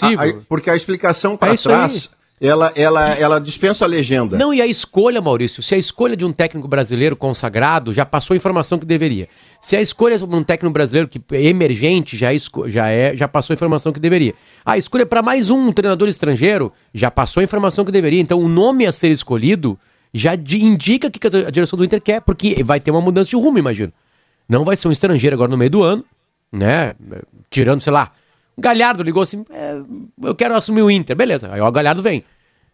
porque 0.49 0.71
a 0.71 0.77
explicação 0.77 1.37
para 1.37 1.53
é 1.53 1.57
trás 1.57 2.11
ela, 2.41 2.73
ela, 2.77 3.11
ela 3.15 3.41
dispensa 3.41 3.85
a 3.85 3.89
legenda. 3.89 4.37
Não, 4.37 4.55
e 4.55 4.63
a 4.63 4.67
escolha, 4.67 5.21
Maurício, 5.21 5.63
se 5.63 5.75
a 5.75 5.79
escolha 5.79 6.17
de 6.17 6.25
um 6.25 6.33
técnico 6.33 6.69
brasileiro 6.69 7.17
consagrado 7.17 7.93
já 7.93 8.07
passou 8.07 8.35
a 8.35 8.37
informação 8.37 8.79
que 8.79 8.87
deveria. 8.87 9.29
Se 9.61 9.77
a 9.77 9.81
escolha 9.81 10.17
de 10.17 10.25
um 10.25 10.45
técnico 10.45 10.73
brasileiro 10.73 11.09
que 11.09 11.21
é 11.33 11.47
emergente 11.47 12.17
já, 12.17 12.29
já, 12.67 12.89
é, 12.89 13.17
já 13.17 13.27
passou 13.27 13.53
a 13.53 13.57
informação 13.57 13.93
que 13.93 14.01
deveria. 14.01 14.35
A 14.65 14.79
escolha 14.79 15.05
para 15.05 15.23
mais 15.23 15.51
um 15.51 15.73
treinador 15.73 16.09
estrangeiro 16.09 16.73
já 16.95 17.11
passou 17.11 17.41
a 17.41 17.45
informação 17.45 17.85
que 17.85 17.93
deveria. 17.93 18.21
Então 18.21 18.41
o 18.41 18.49
nome 18.49 18.87
a 18.87 18.93
ser 18.93 19.09
escolhido 19.09 19.79
já 20.13 20.35
indica 20.35 21.11
que 21.11 21.21
a 21.27 21.51
direção 21.51 21.77
do 21.77 21.85
Inter 21.85 22.01
quer, 22.01 22.21
porque 22.21 22.63
vai 22.63 22.81
ter 22.81 22.91
uma 22.91 23.01
mudança 23.01 23.31
de 23.31 23.37
rumo, 23.37 23.59
imagino. 23.59 23.93
Não 24.49 24.65
vai 24.65 24.77
ser 24.77 24.89
um 24.89 24.93
estrangeiro 24.93 25.35
agora 25.35 25.51
no 25.51 25.57
meio 25.57 25.71
do 25.71 25.83
ano, 25.83 26.05
né? 26.51 26.95
Tirando, 27.51 27.81
sei 27.81 27.93
lá, 27.93 28.13
Galhardo 28.57 29.03
ligou 29.03 29.23
assim: 29.23 29.45
é, 29.51 29.81
eu 30.23 30.35
quero 30.35 30.55
assumir 30.57 30.83
o 30.83 30.91
Inter. 30.91 31.15
Beleza, 31.15 31.49
aí 31.53 31.61
o 31.61 31.71
Galhardo 31.71 32.03
vem. 32.03 32.25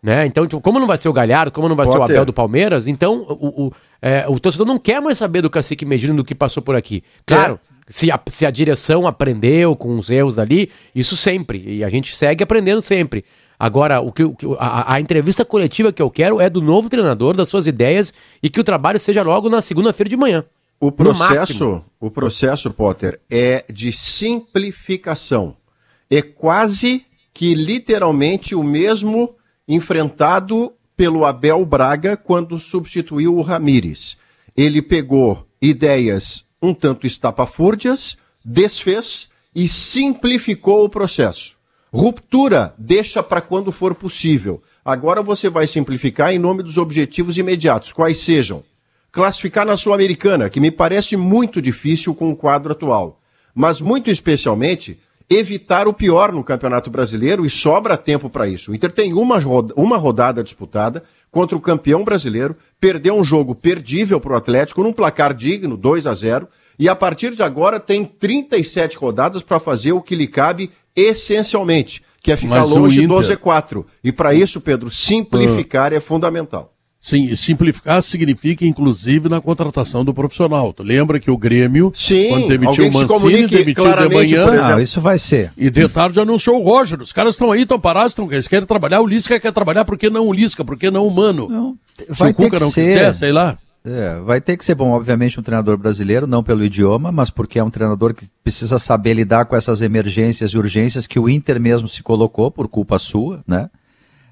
Né? 0.02 0.26
Então, 0.26 0.46
tipo, 0.46 0.60
como 0.60 0.78
não 0.78 0.86
vai 0.86 0.98
ser 0.98 1.08
o 1.08 1.12
Galhardo, 1.14 1.50
como 1.50 1.68
não 1.68 1.76
vai 1.76 1.86
Pode 1.86 1.96
ser 1.96 2.00
o 2.00 2.04
Abel 2.04 2.20
ter. 2.20 2.26
do 2.26 2.32
Palmeiras, 2.32 2.86
então 2.86 3.24
o, 3.26 3.66
o, 3.66 3.72
é, 4.02 4.26
o, 4.28 4.38
torcedor 4.38 4.66
não 4.66 4.78
quer 4.78 5.00
mais 5.00 5.16
saber 5.16 5.40
do 5.40 5.48
cacique 5.48 5.86
Medina 5.86 6.12
do 6.12 6.22
que 6.22 6.34
passou 6.34 6.62
por 6.62 6.76
aqui. 6.76 7.02
Claro, 7.24 7.58
é. 7.64 7.84
se, 7.88 8.10
a, 8.10 8.20
se 8.26 8.44
a 8.44 8.50
direção 8.50 9.06
aprendeu 9.06 9.74
com 9.74 9.98
os 9.98 10.10
erros 10.10 10.34
dali, 10.34 10.70
isso 10.94 11.16
sempre. 11.16 11.64
E 11.66 11.82
a 11.82 11.88
gente 11.88 12.14
segue 12.14 12.44
aprendendo 12.44 12.82
sempre. 12.82 13.24
Agora, 13.58 14.00
o 14.00 14.12
que, 14.12 14.22
a, 14.58 14.94
a, 14.94 15.00
entrevista 15.00 15.44
coletiva 15.44 15.92
que 15.92 16.02
eu 16.02 16.10
quero 16.10 16.40
é 16.40 16.50
do 16.50 16.60
novo 16.60 16.88
treinador, 16.88 17.36
das 17.36 17.48
suas 17.48 17.66
ideias 17.66 18.12
e 18.42 18.50
que 18.50 18.60
o 18.60 18.64
trabalho 18.64 18.98
seja 18.98 19.22
logo 19.22 19.48
na 19.48 19.62
segunda-feira 19.62 20.10
de 20.10 20.16
manhã. 20.16 20.44
O 20.80 20.90
processo, 20.90 21.82
o 22.00 22.10
processo, 22.10 22.70
Potter, 22.70 23.20
é 23.30 23.64
de 23.72 23.92
simplificação 23.92 25.54
é 26.10 26.22
quase 26.22 27.04
que 27.32 27.54
literalmente 27.54 28.54
o 28.54 28.62
mesmo 28.62 29.34
enfrentado 29.66 30.72
pelo 30.96 31.24
Abel 31.24 31.64
Braga 31.64 32.16
quando 32.16 32.58
substituiu 32.58 33.36
o 33.36 33.42
Ramires. 33.42 34.16
Ele 34.56 34.80
pegou 34.80 35.46
ideias 35.60 36.44
um 36.62 36.72
tanto 36.72 37.06
estapafúrdias, 37.06 38.16
desfez 38.44 39.28
e 39.54 39.66
simplificou 39.66 40.84
o 40.84 40.88
processo. 40.88 41.56
Ruptura 41.94 42.74
deixa 42.76 43.22
para 43.22 43.40
quando 43.40 43.70
for 43.70 43.94
possível. 43.94 44.60
Agora 44.84 45.22
você 45.22 45.48
vai 45.48 45.64
simplificar 45.64 46.32
em 46.32 46.40
nome 46.40 46.60
dos 46.60 46.76
objetivos 46.76 47.38
imediatos, 47.38 47.92
quais 47.92 48.18
sejam. 48.18 48.64
Classificar 49.12 49.64
na 49.64 49.76
Sul-Americana, 49.76 50.50
que 50.50 50.58
me 50.58 50.72
parece 50.72 51.16
muito 51.16 51.62
difícil 51.62 52.12
com 52.12 52.32
o 52.32 52.36
quadro 52.36 52.72
atual, 52.72 53.20
mas 53.54 53.80
muito 53.80 54.10
especialmente 54.10 54.98
evitar 55.30 55.86
o 55.86 55.94
pior 55.94 56.32
no 56.32 56.42
Campeonato 56.42 56.90
Brasileiro 56.90 57.46
e 57.46 57.48
sobra 57.48 57.96
tempo 57.96 58.28
para 58.28 58.48
isso. 58.48 58.72
O 58.72 58.74
Inter 58.74 58.90
tem 58.90 59.12
uma, 59.12 59.38
uma 59.76 59.96
rodada 59.96 60.42
disputada 60.42 61.04
contra 61.30 61.56
o 61.56 61.60
campeão 61.60 62.02
brasileiro, 62.02 62.56
perdeu 62.80 63.14
um 63.14 63.24
jogo 63.24 63.54
perdível 63.54 64.20
para 64.20 64.32
o 64.32 64.36
Atlético 64.36 64.82
num 64.82 64.92
placar 64.92 65.32
digno, 65.32 65.76
2 65.76 66.08
a 66.08 66.14
0 66.14 66.48
e 66.76 66.88
a 66.88 66.96
partir 66.96 67.34
de 67.34 67.42
agora 67.42 67.78
tem 67.78 68.04
37 68.04 68.96
rodadas 68.96 69.42
para 69.42 69.60
fazer 69.60 69.92
o 69.92 70.02
que 70.02 70.16
lhe 70.16 70.26
cabe 70.26 70.70
essencialmente, 70.96 72.02
que 72.22 72.32
é 72.32 72.36
ficar 72.36 72.60
Mas 72.60 72.70
longe 72.70 73.06
do 73.06 73.14
Z4. 73.14 73.84
E 74.02 74.12
para 74.12 74.34
isso, 74.34 74.60
Pedro, 74.60 74.90
simplificar 74.90 75.92
uh. 75.92 75.96
é 75.96 76.00
fundamental. 76.00 76.74
Sim, 77.04 77.36
simplificar 77.36 78.02
significa, 78.02 78.64
inclusive, 78.64 79.28
na 79.28 79.38
contratação 79.38 80.02
do 80.02 80.14
profissional. 80.14 80.72
Tu 80.72 80.82
lembra 80.82 81.20
que 81.20 81.30
o 81.30 81.36
Grêmio, 81.36 81.92
Sim, 81.94 82.28
quando 82.30 82.48
demitiu 82.48 82.88
o 82.88 82.92
Mancini, 82.94 83.46
demitiu 83.46 83.84
de 83.84 84.14
manhã. 84.14 84.74
Ah, 84.74 84.80
isso 84.80 85.02
vai 85.02 85.18
ser. 85.18 85.50
E 85.54 85.68
de 85.68 85.86
tarde 85.86 86.18
anunciou 86.18 86.58
o 86.58 86.64
Roger. 86.64 87.02
Os 87.02 87.12
caras 87.12 87.34
estão 87.34 87.52
aí, 87.52 87.60
estão 87.60 87.78
parados, 87.78 88.12
estão, 88.12 88.32
eles 88.32 88.48
querem 88.48 88.66
trabalhar. 88.66 89.02
O 89.02 89.06
Lisca 89.06 89.38
quer 89.38 89.52
trabalhar, 89.52 89.84
por 89.84 89.98
que 89.98 90.08
não 90.08 90.26
o 90.28 90.32
Lisca? 90.32 90.64
Por 90.64 90.78
que 90.78 90.90
não 90.90 91.06
o 91.06 91.10
Mano? 91.10 91.46
Não, 91.46 91.76
vai 92.08 92.28
Se 92.28 92.32
o 92.32 92.34
Cuca 92.36 92.58
não 92.58 92.70
ser. 92.70 92.86
quiser, 92.86 93.12
sei 93.12 93.32
lá. 93.32 93.58
É, 93.86 94.18
vai 94.20 94.40
ter 94.40 94.56
que 94.56 94.64
ser 94.64 94.74
bom, 94.74 94.92
obviamente, 94.92 95.38
um 95.38 95.42
treinador 95.42 95.76
brasileiro, 95.76 96.26
não 96.26 96.42
pelo 96.42 96.64
idioma, 96.64 97.12
mas 97.12 97.28
porque 97.28 97.58
é 97.58 97.64
um 97.64 97.68
treinador 97.68 98.14
que 98.14 98.26
precisa 98.42 98.78
saber 98.78 99.12
lidar 99.12 99.44
com 99.44 99.54
essas 99.54 99.82
emergências 99.82 100.52
e 100.52 100.58
urgências 100.58 101.06
que 101.06 101.18
o 101.18 101.28
Inter 101.28 101.60
mesmo 101.60 101.86
se 101.86 102.02
colocou 102.02 102.50
por 102.50 102.66
culpa 102.66 102.98
sua, 102.98 103.42
né? 103.46 103.68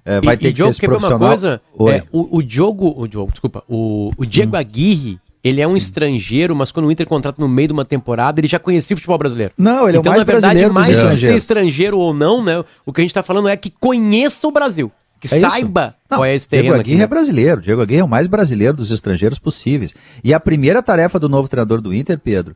É, 0.05 0.21
vai 0.23 0.35
e, 0.37 0.39
ter 0.39 0.49
e 0.49 0.51
que 0.53 0.57
Diogo, 0.57 0.73
ser 0.73 0.79
esse 0.79 0.87
profissional. 0.87 1.19
Uma 1.19 1.29
coisa, 1.29 1.61
é, 1.91 2.03
o, 2.11 2.39
o 2.39 2.43
Diogo, 2.43 2.95
o 2.97 3.07
Diogo, 3.07 3.31
desculpa, 3.31 3.63
o, 3.69 4.11
o 4.17 4.25
Diego 4.25 4.57
hum. 4.57 4.59
Aguirre 4.59 5.21
ele 5.45 5.61
é 5.61 5.67
um 5.67 5.77
estrangeiro, 5.77 6.55
mas 6.55 6.71
quando 6.71 6.87
o 6.87 6.93
Inter 6.93 7.07
contrata 7.07 7.43
no 7.43 7.49
meio 7.49 7.69
de 7.69 7.73
uma 7.73 7.85
temporada, 7.85 8.41
ele 8.41 8.47
já 8.47 8.61
conhecia 8.61 8.95
o 8.95 8.97
futebol 8.97 9.19
brasileiro. 9.19 9.53
Não, 9.59 9.89
ele 9.89 9.97
é 9.97 9.99
o 9.99 10.01
então, 10.01 10.13
mais 10.13 10.21
na 10.21 10.25
verdade, 10.25 10.55
brasileiro 10.55 10.73
mais 10.73 10.99
do 10.99 11.09
que 11.09 11.17
ser 11.17 11.35
estrangeiro 11.35 11.99
ou 11.99 12.15
não, 12.15 12.43
né? 12.45 12.65
O 12.87 12.93
que 12.93 13.01
a 13.01 13.03
gente 13.03 13.13
tá 13.13 13.25
falando 13.25 13.49
é 13.49 13.57
que 13.57 13.69
conheça 13.69 14.47
o 14.47 14.53
Brasil. 14.53 14.93
Que 15.23 15.35
É 15.35 15.41
saiba 15.41 15.95
Não, 16.11 16.19
qual 16.19 16.25
é 16.25 16.35
esse 16.35 16.49
Diego 16.49 16.65
terreno 16.65 16.81
Aguirre 16.81 16.95
aqui. 16.97 17.03
é 17.03 17.05
né? 17.05 17.07
brasileiro. 17.07 17.63
Diego 17.63 17.81
Aguirre 17.81 18.01
é 18.01 18.05
o 18.05 18.09
mais 18.09 18.27
brasileiro 18.27 18.77
dos 18.77 18.91
estrangeiros 18.91 19.39
possíveis. 19.39 19.95
E 20.23 20.35
a 20.35 20.41
primeira 20.41 20.83
tarefa 20.83 21.19
do 21.19 21.29
novo 21.29 21.49
treinador 21.49 21.81
do 21.81 21.95
Inter, 21.95 22.19
Pedro, 22.19 22.55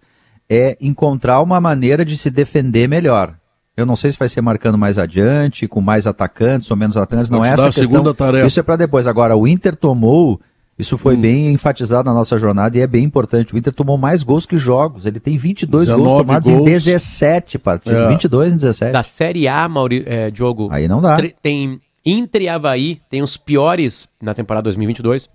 é 0.50 0.76
encontrar 0.80 1.40
uma 1.40 1.60
maneira 1.60 2.04
de 2.04 2.16
se 2.18 2.28
defender 2.30 2.88
melhor. 2.88 3.34
Eu 3.76 3.86
não 3.86 3.94
sei 3.94 4.10
se 4.10 4.18
vai 4.18 4.26
ser 4.28 4.40
marcando 4.40 4.76
mais 4.78 4.98
adiante, 4.98 5.68
com 5.68 5.80
mais 5.80 6.06
atacantes 6.06 6.70
ou 6.70 6.76
menos 6.76 6.96
atacantes, 6.96 7.30
não 7.30 7.44
é 7.44 7.50
essa 7.50 7.62
a 7.62 7.66
questão. 7.66 7.84
segunda 7.84 8.12
tarefa. 8.14 8.46
Isso 8.46 8.58
é 8.58 8.62
para 8.62 8.76
depois. 8.76 9.06
Agora, 9.06 9.36
o 9.36 9.46
Inter 9.46 9.76
tomou, 9.76 10.40
isso 10.78 10.94
Hum. 10.94 10.98
foi 10.98 11.16
bem 11.16 11.52
enfatizado 11.52 12.08
na 12.08 12.14
nossa 12.14 12.38
jornada 12.38 12.76
e 12.76 12.80
é 12.80 12.86
bem 12.86 13.04
importante. 13.04 13.54
O 13.54 13.58
Inter 13.58 13.72
tomou 13.74 13.98
mais 13.98 14.22
gols 14.22 14.46
que 14.46 14.56
jogos. 14.56 15.04
Ele 15.04 15.20
tem 15.20 15.36
22 15.36 15.88
gols 15.88 15.98
19 15.98 16.24
tomados 16.24 16.48
em 16.48 16.54
gols. 16.56 16.64
17 16.70 17.58
partidas. 17.58 17.98
É. 18.06 18.08
22 18.08 18.54
em 18.54 18.56
17. 18.56 18.92
Da 18.92 19.02
Série 19.02 19.46
A, 19.46 19.68
Mauri, 19.68 20.04
é, 20.06 20.30
Diogo, 20.30 20.68
Aí 20.72 20.88
não 20.88 21.02
dá. 21.02 21.18
tem 21.42 21.78
Inter 22.06 22.42
e 22.42 22.48
Havaí, 22.48 23.00
tem 23.10 23.20
os 23.20 23.36
piores 23.36 24.08
na 24.22 24.32
temporada 24.32 24.62
2022, 24.64 25.28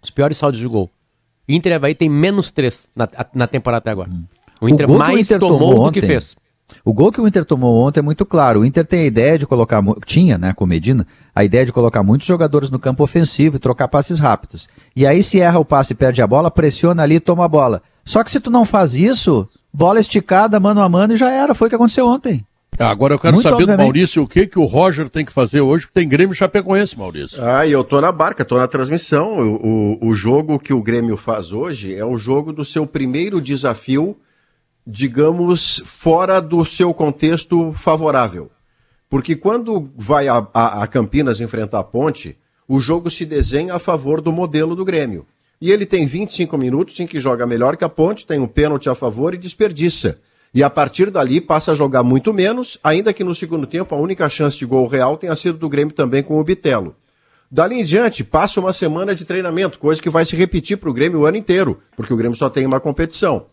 os 0.00 0.10
piores 0.10 0.38
saldos 0.38 0.60
de 0.60 0.68
gol. 0.68 0.88
Inter 1.48 1.72
e 1.72 1.74
Havaí 1.74 1.94
tem 1.94 2.08
menos 2.08 2.52
três 2.52 2.88
na, 2.94 3.08
na 3.34 3.46
temporada 3.48 3.78
até 3.78 3.90
agora. 3.90 4.10
O 4.60 4.68
Inter 4.68 4.88
o 4.88 4.96
mais 4.96 5.26
Inter 5.26 5.40
tomou, 5.40 5.58
tomou 5.58 5.86
do 5.86 5.92
que 5.92 6.00
fez. 6.00 6.36
O 6.84 6.92
gol 6.92 7.10
que 7.10 7.20
o 7.20 7.26
Inter 7.26 7.44
tomou 7.44 7.84
ontem 7.84 7.98
é 7.98 8.02
muito 8.02 8.24
claro. 8.24 8.60
O 8.60 8.64
Inter 8.64 8.86
tem 8.86 9.00
a 9.00 9.06
ideia 9.06 9.38
de 9.38 9.46
colocar, 9.46 9.82
tinha, 10.06 10.38
né, 10.38 10.52
com 10.54 10.64
o 10.64 10.66
Medina, 10.66 11.04
a 11.34 11.44
ideia 11.44 11.66
de 11.66 11.72
colocar 11.72 12.02
muitos 12.02 12.26
jogadores 12.26 12.70
no 12.70 12.78
campo 12.78 13.02
ofensivo 13.02 13.56
e 13.56 13.58
trocar 13.58 13.88
passes 13.88 14.20
rápidos. 14.20 14.68
E 14.94 15.04
aí 15.06 15.22
se 15.22 15.40
erra 15.40 15.58
o 15.58 15.64
passe 15.64 15.92
e 15.92 15.96
perde 15.96 16.22
a 16.22 16.26
bola, 16.26 16.50
pressiona 16.50 17.02
ali 17.02 17.16
e 17.16 17.20
toma 17.20 17.44
a 17.44 17.48
bola. 17.48 17.82
Só 18.04 18.22
que 18.22 18.30
se 18.30 18.38
tu 18.38 18.50
não 18.50 18.64
faz 18.64 18.94
isso, 18.94 19.48
bola 19.72 19.98
esticada, 19.98 20.60
mano 20.60 20.80
a 20.80 20.88
mano 20.88 21.14
e 21.14 21.16
já 21.16 21.30
era. 21.30 21.54
Foi 21.54 21.66
o 21.66 21.70
que 21.70 21.76
aconteceu 21.76 22.06
ontem. 22.06 22.44
Ah, 22.78 22.90
Agora 22.90 23.14
eu 23.14 23.18
quero 23.18 23.34
Muito 23.34 23.42
saber 23.42 23.56
do 23.56 23.62
obviamente. 23.62 23.84
Maurício 23.84 24.22
o 24.22 24.28
que, 24.28 24.46
que 24.46 24.58
o 24.58 24.64
Roger 24.64 25.08
tem 25.08 25.24
que 25.24 25.32
fazer 25.32 25.60
hoje, 25.60 25.86
porque 25.86 26.00
tem 26.00 26.08
Grêmio 26.08 26.34
Chapecoense, 26.34 26.98
Maurício. 26.98 27.38
Ah, 27.42 27.66
e 27.66 27.72
eu 27.72 27.84
tô 27.84 28.00
na 28.00 28.10
barca, 28.10 28.44
tô 28.44 28.56
na 28.56 28.66
transmissão. 28.66 29.38
O, 29.38 29.98
o, 30.02 30.08
o 30.08 30.14
jogo 30.14 30.58
que 30.58 30.72
o 30.74 30.82
Grêmio 30.82 31.16
faz 31.16 31.52
hoje 31.52 31.94
é 31.94 32.04
o 32.04 32.18
jogo 32.18 32.52
do 32.52 32.64
seu 32.64 32.86
primeiro 32.86 33.40
desafio, 33.40 34.16
digamos, 34.86 35.82
fora 35.86 36.40
do 36.40 36.64
seu 36.64 36.92
contexto 36.92 37.72
favorável. 37.76 38.50
Porque 39.08 39.36
quando 39.36 39.90
vai 39.96 40.28
a, 40.28 40.46
a- 40.52 40.82
a 40.82 40.86
Campinas 40.86 41.40
enfrentar 41.40 41.78
a 41.80 41.84
Ponte, 41.84 42.36
o 42.66 42.80
jogo 42.80 43.10
se 43.10 43.24
desenha 43.24 43.74
a 43.74 43.78
favor 43.78 44.20
do 44.20 44.32
modelo 44.32 44.74
do 44.74 44.84
Grêmio. 44.84 45.26
E 45.60 45.70
ele 45.70 45.86
tem 45.86 46.04
25 46.06 46.58
minutos 46.58 46.98
em 47.00 47.06
que 47.06 47.20
joga 47.20 47.46
melhor 47.46 47.76
que 47.76 47.84
a 47.84 47.88
Ponte, 47.88 48.26
tem 48.26 48.40
um 48.40 48.46
pênalti 48.46 48.88
a 48.88 48.94
favor 48.94 49.32
e 49.32 49.38
desperdiça. 49.38 50.18
E 50.54 50.62
a 50.62 50.70
partir 50.70 51.10
dali 51.10 51.40
passa 51.40 51.72
a 51.72 51.74
jogar 51.74 52.04
muito 52.04 52.32
menos, 52.32 52.78
ainda 52.82 53.12
que 53.12 53.24
no 53.24 53.34
segundo 53.34 53.66
tempo 53.66 53.92
a 53.92 53.98
única 53.98 54.30
chance 54.30 54.56
de 54.56 54.64
gol 54.64 54.86
real 54.86 55.16
tenha 55.16 55.34
sido 55.34 55.58
do 55.58 55.68
Grêmio 55.68 55.92
também 55.92 56.22
com 56.22 56.38
o 56.38 56.44
Bitelo. 56.44 56.94
Dali 57.50 57.80
em 57.80 57.84
diante, 57.84 58.22
passa 58.22 58.60
uma 58.60 58.72
semana 58.72 59.14
de 59.14 59.24
treinamento, 59.24 59.78
coisa 59.78 60.00
que 60.00 60.08
vai 60.08 60.24
se 60.24 60.36
repetir 60.36 60.76
para 60.78 60.88
o 60.88 60.94
Grêmio 60.94 61.20
o 61.20 61.26
ano 61.26 61.36
inteiro, 61.36 61.80
porque 61.96 62.14
o 62.14 62.16
Grêmio 62.16 62.36
só 62.36 62.48
tem 62.48 62.64
uma 62.64 62.78
competição. 62.78 63.46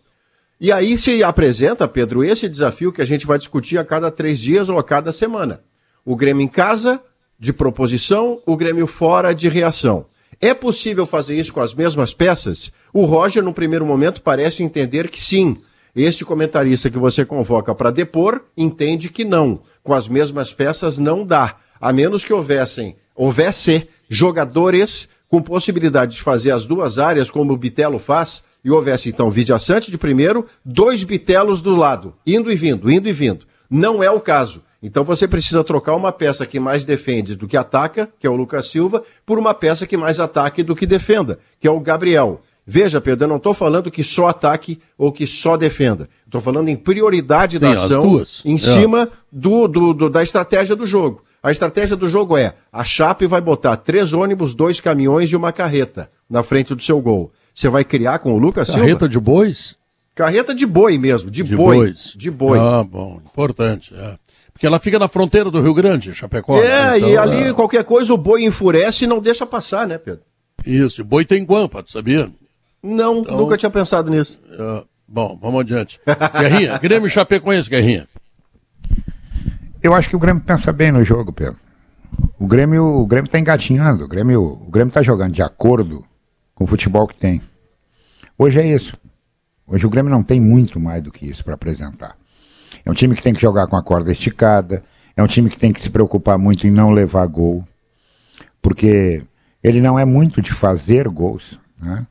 E 0.60 0.72
aí 0.72 0.96
se 0.96 1.24
apresenta, 1.24 1.88
Pedro, 1.88 2.24
esse 2.24 2.48
desafio 2.48 2.92
que 2.92 3.02
a 3.02 3.06
gente 3.06 3.26
vai 3.26 3.40
discutir 3.40 3.80
a 3.80 3.84
cada 3.84 4.12
três 4.12 4.40
dias 4.40 4.70
ou 4.70 4.78
a 4.78 4.84
cada 4.84 5.12
semana. 5.12 5.62
O 6.06 6.16
Grêmio 6.16 6.44
em 6.44 6.48
casa, 6.48 7.02
de 7.40 7.52
proposição, 7.52 8.40
o 8.46 8.56
Grêmio 8.56 8.86
fora, 8.86 9.34
de 9.34 9.50
reação. 9.50 10.06
É 10.40 10.54
possível 10.54 11.08
fazer 11.08 11.36
isso 11.36 11.52
com 11.52 11.62
as 11.62 11.74
mesmas 11.74 12.14
peças? 12.14 12.72
O 12.94 13.06
Roger, 13.06 13.44
no 13.44 13.54
primeiro 13.54 13.88
momento, 13.88 14.22
parece 14.22 14.62
entender 14.62 15.10
que 15.10 15.20
sim. 15.20 15.58
Este 15.96 16.24
comentarista 16.24 16.90
que 16.90 16.98
você 16.98 17.26
convoca 17.26 17.76
para 17.76 17.92
depor 17.92 18.44
entende 18.56 19.10
que 19.10 19.26
não. 19.26 19.62
Com 19.84 19.94
as 19.94 20.08
mesmas 20.08 20.54
peças 20.54 20.98
não 20.98 21.26
dá. 21.26 21.58
A 21.80 21.92
menos 21.92 22.24
que 22.24 22.32
houvessem, 22.32 22.96
houvesse 23.16 23.88
jogadores 24.08 25.10
com 25.30 25.42
possibilidade 25.42 26.16
de 26.16 26.22
fazer 26.22 26.52
as 26.52 26.66
duas 26.66 26.98
áreas, 26.98 27.30
como 27.30 27.54
o 27.54 27.58
Bitelo 27.58 28.00
faz, 28.00 28.44
e 28.64 28.70
houvesse 28.70 29.10
então 29.10 29.32
Vidia 29.32 29.58
Sante 29.58 29.90
de 29.90 29.98
primeiro, 29.98 30.46
dois 30.64 31.04
Bitelos 31.04 31.62
do 31.62 31.76
lado, 31.76 32.14
indo 32.28 32.52
e 32.52 32.56
vindo, 32.56 32.92
indo 32.92 33.10
e 33.10 33.14
vindo. 33.14 33.46
Não 33.70 34.04
é 34.04 34.12
o 34.12 34.20
caso. 34.20 34.62
Então 34.84 35.04
você 35.04 35.28
precisa 35.28 35.64
trocar 35.64 35.96
uma 35.96 36.12
peça 36.12 36.46
que 36.46 36.60
mais 36.60 36.84
defende 36.84 37.36
do 37.36 37.48
que 37.48 37.56
ataca, 37.56 38.10
que 38.20 38.26
é 38.26 38.30
o 38.30 38.36
Lucas 38.36 38.68
Silva, 38.68 39.04
por 39.26 39.38
uma 39.38 39.54
peça 39.54 39.86
que 39.86 39.96
mais 39.96 40.20
ataque 40.20 40.64
do 40.64 40.76
que 40.76 40.86
defenda, 40.86 41.40
que 41.60 41.68
é 41.68 41.72
o 41.72 41.80
Gabriel. 41.80 42.42
Veja, 42.66 43.02
Pedro, 43.02 43.26
eu 43.26 43.30
não 43.30 43.38
estou 43.38 43.54
falando 43.54 43.90
que 43.92 44.04
só 44.04 44.28
ataque 44.28 44.80
ou 44.98 45.12
que 45.12 45.26
só 45.26 45.58
defenda. 45.58 46.08
Estou 46.26 46.40
falando 46.40 46.70
em 46.70 46.76
prioridade 46.76 47.58
da 47.60 47.68
Sim, 47.70 47.74
as 47.74 47.84
ação 47.86 48.24
em 48.46 48.56
É. 48.56 48.58
cima 48.58 49.10
do, 49.32 49.68
do- 49.68 49.94
do- 49.94 50.10
da 50.10 50.22
estratégia 50.24 50.76
do 50.76 50.86
jogo. 50.86 51.24
A 51.44 51.52
estratégia 51.52 51.96
do 51.98 52.08
jogo 52.08 52.38
é: 52.38 52.54
a 52.72 52.84
Chape 52.84 53.26
vai 53.26 53.42
botar 53.42 53.76
três 53.78 54.14
ônibus, 54.14 54.54
dois 54.54 54.80
caminhões 54.80 55.30
e 55.32 55.36
uma 55.36 55.52
carreta 55.52 56.10
na 56.30 56.44
frente 56.44 56.76
do 56.76 56.84
seu 56.84 57.02
gol. 57.02 57.32
Você 57.54 57.68
vai 57.68 57.84
criar 57.84 58.20
com 58.20 58.34
o 58.34 58.38
Lucas 58.38 58.68
Silva? 58.68 58.82
Carreta 58.82 59.10
de 59.10 59.20
bois? 59.20 59.76
Carreta 60.14 60.54
de 60.54 60.66
boi 60.68 60.98
mesmo, 60.98 61.32
de, 61.32 61.42
De 61.44 61.56
boi. 61.56 61.76
bois. 61.78 62.14
De 62.16 62.30
boi. 62.30 62.60
Ah, 62.60 62.84
bom, 62.84 63.20
importante. 63.26 63.94
é. 63.96 64.18
Porque 64.54 64.68
ela 64.68 64.80
fica 64.80 65.00
na 65.00 65.08
fronteira 65.08 65.50
do 65.50 65.60
Rio 65.60 65.74
Grande, 65.74 66.14
Chapecó. 66.14 66.58
é, 66.62 66.92
né? 66.92 66.98
Então, 67.00 67.10
e 67.10 67.18
ali 67.18 67.44
é, 67.50 67.54
qualquer 67.54 67.84
coisa 67.84 68.14
o 68.14 68.18
boi 68.18 68.44
enfurece 68.44 69.06
e 69.06 69.08
não 69.08 69.20
deixa 69.20 69.44
passar, 69.46 69.88
né, 69.88 69.98
Pedro? 69.98 70.22
Isso, 70.64 71.04
boi 71.04 71.26
tem 71.26 71.44
guampa, 71.44 71.82
tu 71.82 71.92
sabia? 71.92 72.30
Não, 72.84 73.20
Então- 73.20 73.38
nunca 73.38 73.58
tinha 73.58 73.70
pensado 73.70 74.10
nisso. 74.10 74.42
É, 74.50 74.84
bom, 75.08 75.38
vamos 75.42 75.62
adiante. 75.62 76.00
Guerrinha, 76.40 76.78
Grêmio 76.82 77.08
e 77.08 77.10
Chapecoense, 77.10 77.70
Guerrinha. 77.70 78.08
Eu 79.82 79.94
acho 79.94 80.10
que 80.10 80.16
o 80.16 80.20
Grêmio 80.20 80.44
pensa 80.44 80.72
bem 80.72 80.92
no 80.92 81.04
jogo, 81.04 81.32
Pedro. 81.34 81.58
O 82.40 82.46
Grêmio, 82.48 82.84
o 82.84 83.06
Grêmio 83.06 83.30
tá 83.30 83.40
engatinhando. 83.40 84.06
O 84.06 84.08
Grêmio, 84.08 84.42
o 84.44 84.70
Grêmio 84.70 84.94
tá 84.94 85.02
jogando 85.02 85.34
de 85.34 85.42
acordo 85.42 86.04
com 86.54 86.64
o 86.64 86.68
futebol 86.68 87.08
que 87.08 87.16
tem. 87.16 87.42
Hoje 88.38 88.60
é 88.60 88.66
isso. 88.68 88.96
Hoje 89.68 89.86
o 89.86 89.90
Grêmio 89.90 90.12
não 90.12 90.24
tem 90.24 90.40
muito 90.40 90.80
mais 90.80 91.02
do 91.02 91.12
que 91.12 91.26
isso 91.28 91.44
para 91.44 91.54
apresentar. 91.56 92.16
É 92.86 92.90
um 92.90 92.94
time 92.94 93.16
que 93.16 93.22
tem 93.24 93.34
que 93.34 93.42
jogar 93.42 93.68
com 93.68 93.76
a 93.76 93.84
corda 93.84 94.12
esticada. 94.12 94.84
É 95.16 95.24
um 95.24 95.28
time 95.28 95.50
que 95.50 95.58
tem 95.58 95.72
que 95.72 95.82
se 95.82 95.90
preocupar 95.90 96.38
muito 96.38 96.66
em 96.68 96.72
não 96.72 96.90
levar 96.92 97.26
gol. 97.28 97.64
Porque 98.62 99.24
ele 99.64 99.82
não 99.82 99.98
é 99.98 100.06
muito 100.06 100.42
de 100.42 100.52
fazer 100.52 101.08
gols. 101.08 101.60
Né? 101.82 102.06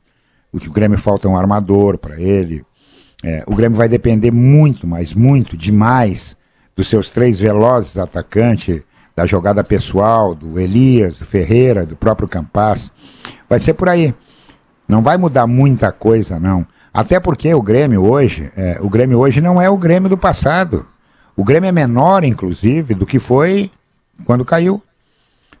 O 0.51 0.57
o 0.57 0.71
Grêmio 0.71 0.97
falta 0.97 1.27
um 1.27 1.37
armador 1.37 1.97
para 1.97 2.19
ele. 2.19 2.63
É, 3.23 3.43
o 3.45 3.55
Grêmio 3.55 3.77
vai 3.77 3.87
depender 3.87 4.31
muito, 4.31 4.87
mas 4.87 5.13
muito, 5.13 5.55
demais, 5.55 6.35
dos 6.75 6.89
seus 6.89 7.09
três 7.09 7.39
velozes 7.39 7.97
atacantes, 7.97 8.81
da 9.15 9.25
jogada 9.25 9.63
pessoal, 9.63 10.33
do 10.33 10.59
Elias, 10.59 11.19
do 11.19 11.25
Ferreira, 11.25 11.85
do 11.85 11.95
próprio 11.95 12.27
Campas. 12.27 12.91
Vai 13.49 13.59
ser 13.59 13.73
por 13.73 13.89
aí. 13.89 14.13
Não 14.87 15.01
vai 15.01 15.17
mudar 15.17 15.47
muita 15.47 15.91
coisa, 15.91 16.39
não. 16.39 16.65
Até 16.93 17.19
porque 17.19 17.53
o 17.53 17.61
Grêmio 17.61 18.03
hoje, 18.03 18.51
é, 18.55 18.77
o 18.81 18.89
Grêmio 18.89 19.19
hoje 19.19 19.39
não 19.39 19.61
é 19.61 19.69
o 19.69 19.77
Grêmio 19.77 20.09
do 20.09 20.17
passado. 20.17 20.85
O 21.35 21.43
Grêmio 21.43 21.67
é 21.67 21.71
menor, 21.71 22.23
inclusive, 22.23 22.93
do 22.93 23.05
que 23.05 23.19
foi 23.19 23.71
quando 24.25 24.43
caiu. 24.43 24.81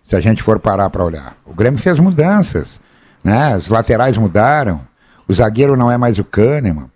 Se 0.03 0.15
a 0.15 0.19
gente 0.19 0.43
for 0.43 0.59
parar 0.59 0.89
para 0.89 1.05
olhar. 1.05 1.37
O 1.45 1.53
Grêmio 1.53 1.79
fez 1.79 1.99
mudanças, 1.99 2.81
né? 3.23 3.55
Os 3.55 3.67
laterais 3.67 4.17
mudaram, 4.17 4.81
o 5.27 5.33
zagueiro 5.33 5.77
não 5.77 5.91
é 5.91 5.97
mais 5.97 6.19
o 6.19 6.23
Kahneman. 6.23 6.89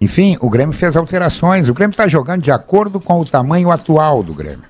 Enfim, 0.00 0.36
o 0.40 0.50
Grêmio 0.50 0.74
fez 0.74 0.96
alterações. 0.96 1.68
O 1.68 1.74
Grêmio 1.74 1.92
está 1.92 2.06
jogando 2.06 2.42
de 2.42 2.52
acordo 2.52 3.00
com 3.00 3.20
o 3.20 3.24
tamanho 3.24 3.70
atual 3.70 4.22
do 4.22 4.34
Grêmio. 4.34 4.64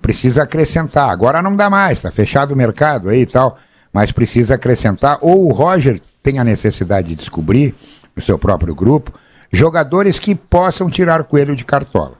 Precisa 0.00 0.44
acrescentar. 0.44 1.10
Agora 1.10 1.42
não 1.42 1.56
dá 1.56 1.68
mais, 1.68 1.98
está 1.98 2.10
fechado 2.10 2.52
o 2.52 2.56
mercado 2.56 3.08
aí 3.08 3.22
e 3.22 3.26
tal. 3.26 3.58
Mas 3.92 4.12
precisa 4.12 4.54
acrescentar. 4.54 5.18
Ou 5.20 5.48
o 5.48 5.52
Roger 5.52 6.00
tem 6.22 6.38
a 6.38 6.44
necessidade 6.44 7.08
de 7.08 7.16
descobrir, 7.16 7.74
no 8.14 8.22
seu 8.22 8.38
próprio 8.38 8.74
grupo, 8.74 9.12
jogadores 9.50 10.18
que 10.18 10.34
possam 10.34 10.90
tirar 10.90 11.24
coelho 11.24 11.56
de 11.56 11.64
cartola. 11.64 12.14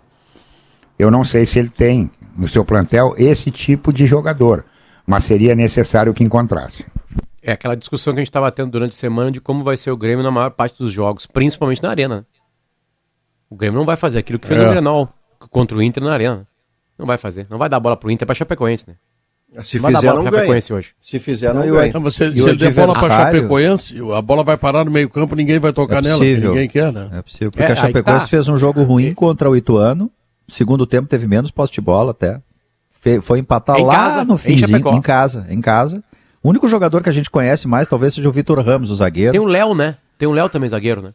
Eu 0.98 1.10
não 1.10 1.24
sei 1.24 1.46
se 1.46 1.58
ele 1.58 1.68
tem 1.68 2.10
no 2.36 2.48
seu 2.48 2.64
plantel 2.64 3.14
esse 3.16 3.50
tipo 3.50 3.92
de 3.92 4.06
jogador, 4.06 4.64
mas 5.06 5.24
seria 5.24 5.54
necessário 5.54 6.14
que 6.14 6.24
encontrasse. 6.24 6.84
É 7.42 7.52
aquela 7.52 7.74
discussão 7.74 8.12
que 8.12 8.18
a 8.18 8.22
gente 8.22 8.28
estava 8.28 8.50
tendo 8.52 8.70
durante 8.70 8.92
a 8.92 8.96
semana 8.96 9.30
de 9.30 9.40
como 9.40 9.64
vai 9.64 9.76
ser 9.76 9.90
o 9.90 9.96
Grêmio 9.96 10.22
na 10.22 10.30
maior 10.30 10.50
parte 10.50 10.78
dos 10.78 10.92
jogos, 10.92 11.24
principalmente 11.26 11.82
na 11.82 11.90
arena. 11.90 12.16
né? 12.18 12.24
O 13.48 13.56
Grêmio 13.56 13.78
não 13.78 13.86
vai 13.86 13.96
fazer 13.96 14.18
aquilo 14.18 14.38
que 14.38 14.46
fez 14.46 14.60
É. 14.60 14.66
o 14.66 14.70
Grenal 14.70 15.12
contra 15.50 15.76
o 15.76 15.82
Inter 15.82 16.02
na 16.02 16.12
arena. 16.12 16.46
Não 16.98 17.06
vai 17.06 17.16
fazer. 17.18 17.46
Não 17.50 17.56
vai 17.58 17.68
dar 17.68 17.80
bola 17.80 17.96
pro 17.96 18.10
Inter 18.10 18.26
pra 18.26 18.34
Chapecoense, 18.34 18.84
né? 18.88 18.94
Se 19.62 19.76
Não 19.76 19.82
vai 19.82 19.92
dar 19.92 19.98
fizer, 19.98 20.10
bola 20.12 20.22
não 20.22 20.30
ganha. 20.30 20.42
Chapecoense 20.42 20.72
hoje. 20.72 20.92
Se 21.02 21.18
fizer, 21.18 21.52
não 21.52 21.66
Não, 21.66 21.72
ganha. 21.72 21.92
Não, 21.92 22.00
mas 22.00 22.14
se, 22.14 22.22
ele 22.24 22.34
der 22.56 22.72
bola 22.72 22.92
pra 22.92 23.02
adversário- 23.02 23.38
Chapecoense, 23.40 23.96
a 24.16 24.22
bola 24.22 24.44
vai 24.44 24.56
parar 24.56 24.84
no 24.84 24.90
meio 24.92 25.10
campo, 25.10 25.34
ninguém 25.34 25.58
vai 25.58 25.72
tocar 25.72 25.98
É 25.98 26.02
nela, 26.02 26.20
ninguém 26.20 26.68
quer, 26.68 26.92
né? 26.92 27.08
É 27.14 27.22
possível, 27.22 27.50
porque 27.50 27.64
É, 27.64 27.72
a 27.72 27.74
Chapecoense 27.74 28.24
tá. 28.26 28.28
fez 28.28 28.48
um 28.48 28.56
jogo 28.56 28.82
ruim 28.84 29.12
contra 29.12 29.50
o 29.50 29.56
Ituano. 29.56 30.08
Segundo 30.46 30.86
tempo 30.86 31.08
teve 31.08 31.26
menos 31.26 31.50
posse 31.50 31.72
de 31.72 31.80
bola 31.80 32.12
até. 32.12 32.40
Foi 33.22 33.38
empatar 33.40 33.78
Em 33.80 33.84
lá 33.84 33.94
casa, 33.94 34.24
no 34.24 34.34
em 34.34 34.38
finzinho, 34.38 34.68
Chapecó. 34.68 34.94
em 34.94 35.00
casa, 35.00 35.46
em 35.48 35.60
casa. 35.60 36.04
O 36.42 36.48
único 36.48 36.66
jogador 36.68 37.02
que 37.02 37.08
a 37.08 37.12
gente 37.12 37.28
conhece 37.30 37.68
mais 37.68 37.88
talvez 37.88 38.14
seja 38.14 38.28
o 38.28 38.32
Vitor 38.32 38.58
Ramos, 38.64 38.90
o 38.90 38.96
zagueiro. 38.96 39.32
Tem 39.32 39.40
o 39.40 39.44
Léo, 39.44 39.74
né? 39.74 39.96
Tem 40.18 40.26
o 40.28 40.32
Léo 40.32 40.48
também, 40.48 40.68
zagueiro, 40.70 41.02
né? 41.02 41.12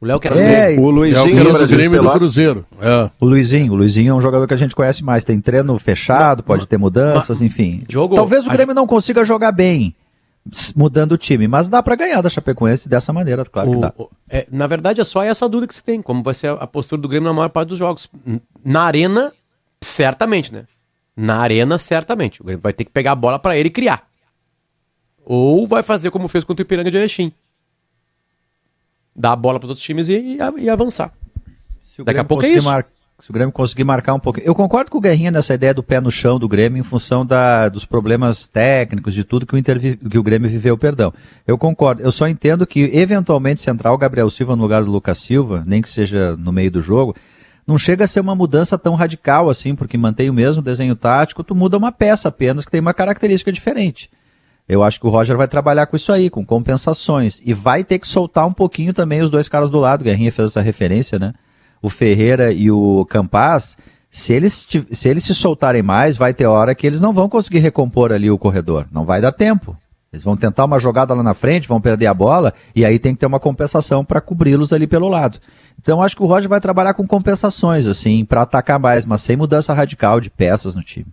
O 0.00 0.06
Léo 0.06 0.20
que 0.20 0.26
era 0.28 0.38
É, 0.38 0.66
dele. 0.68 0.80
O 0.80 0.84
É 0.84 0.86
o 0.86 0.90
Luizinho 0.90 1.24
que 1.24 1.42
lembra 1.42 1.58
do 1.66 1.68
Grêmio 1.68 2.00
e 2.00 2.02
do? 2.06 2.10
Cruzeiro. 2.10 2.66
É. 2.80 3.10
O 3.18 3.24
Luizinho, 3.26 3.72
o 3.72 3.76
Luizinho 3.76 4.10
é 4.12 4.14
um 4.14 4.20
jogador 4.20 4.46
que 4.46 4.54
a 4.54 4.56
gente 4.58 4.74
conhece 4.74 5.02
mais, 5.04 5.24
tem 5.24 5.40
treino 5.40 5.78
fechado, 5.78 6.42
pode 6.42 6.66
ter 6.66 6.76
mudanças, 6.76 7.40
enfim. 7.40 7.82
Talvez 8.14 8.46
o 8.46 8.50
a- 8.50 8.52
Grêmio 8.52 8.74
não 8.74 8.86
consiga 8.86 9.24
jogar 9.24 9.52
bem 9.52 9.94
mudando 10.76 11.12
o 11.12 11.18
time, 11.18 11.48
mas 11.48 11.68
dá 11.68 11.82
pra 11.82 11.96
ganhar 11.96 12.20
da 12.22 12.28
Chapecoense 12.28 12.88
dessa 12.88 13.12
maneira, 13.12 13.44
claro 13.44 13.70
que 13.70 13.76
O- 13.76 13.80
dá. 13.80 13.92
o- 13.98 14.08
é, 14.28 14.46
na 14.52 14.66
verdade, 14.66 15.00
é 15.00 15.04
só 15.04 15.22
essa 15.22 15.48
dúvida 15.48 15.66
que 15.68 15.74
você 15.74 15.82
tem, 15.82 16.00
como 16.00 16.22
vai 16.22 16.34
ser 16.34 16.48
a, 16.50 16.66
postura 16.66 17.00
do 17.02 17.08
Grêmio 17.08 17.26
na 17.28 17.34
maior 17.34 17.48
parte 17.48 17.70
dos 17.70 17.78
jogos. 17.78 18.08
Na 18.64 18.82
arena, 18.82 19.32
certamente, 19.82 20.52
né? 20.52 20.64
Na 21.16 21.38
arena, 21.38 21.78
certamente. 21.78 22.40
O 22.42 22.44
Grêmio 22.44 22.62
vai 22.62 22.72
ter 22.72 22.84
que 22.84 22.90
pegar 22.90 23.12
a 23.12 23.16
bola 23.16 23.38
pra 23.38 23.56
ele 23.56 23.68
e 23.68 23.72
criar. 23.72 24.02
Ou 25.28 25.66
vai 25.66 25.82
fazer 25.82 26.10
como 26.12 26.28
fez 26.28 26.44
contra 26.44 26.62
o 26.62 26.64
Ipiranga 26.64 26.90
de 26.90 26.96
Erechim. 26.96 27.32
Dar 29.14 29.32
a 29.32 29.36
bola 29.36 29.58
pros 29.58 29.70
outros 29.70 29.84
times 29.84 30.08
e, 30.08 30.12
e- 30.14 30.38
e 30.60 30.70
avançar. 30.70 31.12
Daqui 32.04 32.20
a 32.20 32.24
pouco 32.24 32.44
é 32.44 32.48
isso. 32.58 32.66
mar- 32.68 32.86
Se 33.18 33.30
o 33.30 33.32
Grêmio 33.32 33.50
conseguir 33.50 33.82
marcar 33.82 34.12
um 34.12 34.20
pouquinho. 34.20 34.46
Eu 34.46 34.54
concordo 34.54 34.90
com 34.90 34.98
o 34.98 35.00
Guerrinha 35.00 35.30
nessa 35.30 35.54
ideia 35.54 35.72
do 35.72 35.82
pé 35.82 36.02
no 36.02 36.10
chão 36.10 36.38
do 36.38 36.46
Grêmio 36.46 36.78
em 36.78 36.82
função 36.82 37.24
da, 37.24 37.66
dos 37.70 37.86
problemas 37.86 38.46
técnicos, 38.46 39.14
de 39.14 39.24
tudo 39.24 39.46
que 39.46 39.54
o, 39.54 39.58
Inter 39.58 39.80
que 39.96 40.18
o 40.18 40.22
Grêmio 40.22 40.50
viveu, 40.50 40.76
perdão. 40.76 41.14
Eu 41.46 41.56
concordo. 41.56 42.02
Eu 42.02 42.12
só 42.12 42.28
entendo 42.28 42.66
que, 42.66 42.80
eventualmente, 42.92 43.62
se 43.62 43.70
entrar 43.70 43.90
o 43.90 43.96
Gabriel 43.96 44.28
Silva 44.28 44.54
no 44.54 44.60
lugar 44.62 44.84
do 44.84 44.90
Lucas 44.92 45.18
Silva, 45.18 45.64
nem 45.66 45.80
que 45.80 45.90
seja 45.90 46.36
no 46.36 46.52
meio 46.52 46.70
do 46.70 46.82
jogo, 46.82 47.16
não 47.66 47.78
chega 47.78 48.04
a 48.04 48.06
ser 48.06 48.20
uma 48.20 48.34
mudança 48.34 48.76
tão 48.76 48.94
radical 48.94 49.48
assim, 49.48 49.74
porque 49.74 49.96
mantém 49.96 50.28
o 50.28 50.34
mesmo 50.34 50.60
desenho 50.60 50.94
tático, 50.94 51.42
tu 51.42 51.54
muda 51.54 51.78
uma 51.78 51.90
peça 51.90 52.28
apenas 52.28 52.66
que 52.66 52.70
tem 52.70 52.82
uma 52.82 52.92
característica 52.92 53.50
diferente. 53.50 54.10
Eu 54.68 54.82
acho 54.82 54.98
que 55.00 55.06
o 55.06 55.10
Roger 55.10 55.36
vai 55.36 55.46
trabalhar 55.46 55.86
com 55.86 55.96
isso 55.96 56.12
aí, 56.12 56.28
com 56.28 56.44
compensações. 56.44 57.40
E 57.44 57.54
vai 57.54 57.84
ter 57.84 57.98
que 57.98 58.08
soltar 58.08 58.46
um 58.46 58.52
pouquinho 58.52 58.92
também 58.92 59.22
os 59.22 59.30
dois 59.30 59.48
caras 59.48 59.70
do 59.70 59.78
lado. 59.78 60.00
O 60.00 60.04
Guerrinha 60.04 60.32
fez 60.32 60.50
essa 60.50 60.60
referência, 60.60 61.18
né? 61.18 61.32
O 61.80 61.88
Ferreira 61.88 62.52
e 62.52 62.70
o 62.70 63.06
Campaz. 63.06 63.76
Se 64.10 64.32
eles, 64.32 64.66
se 64.92 65.08
eles 65.08 65.24
se 65.24 65.34
soltarem 65.34 65.82
mais, 65.82 66.16
vai 66.16 66.34
ter 66.34 66.46
hora 66.46 66.74
que 66.74 66.86
eles 66.86 67.00
não 67.00 67.12
vão 67.12 67.28
conseguir 67.28 67.58
recompor 67.60 68.12
ali 68.12 68.30
o 68.30 68.38
corredor. 68.38 68.86
Não 68.90 69.04
vai 69.04 69.20
dar 69.20 69.30
tempo. 69.30 69.76
Eles 70.12 70.24
vão 70.24 70.36
tentar 70.36 70.64
uma 70.64 70.78
jogada 70.78 71.12
lá 71.12 71.22
na 71.22 71.34
frente, 71.34 71.68
vão 71.68 71.80
perder 71.80 72.06
a 72.06 72.14
bola, 72.14 72.54
e 72.74 72.84
aí 72.84 72.98
tem 72.98 73.12
que 73.12 73.20
ter 73.20 73.26
uma 73.26 73.38
compensação 73.38 74.04
para 74.04 74.20
cobri-los 74.20 74.72
ali 74.72 74.86
pelo 74.86 75.08
lado. 75.08 75.38
Então 75.78 76.00
acho 76.00 76.16
que 76.16 76.22
o 76.22 76.26
Roger 76.26 76.48
vai 76.48 76.60
trabalhar 76.60 76.94
com 76.94 77.06
compensações, 77.06 77.86
assim, 77.86 78.24
para 78.24 78.42
atacar 78.42 78.78
mais, 78.78 79.04
mas 79.04 79.20
sem 79.20 79.36
mudança 79.36 79.74
radical 79.74 80.20
de 80.20 80.30
peças 80.30 80.74
no 80.74 80.82
time. 80.82 81.12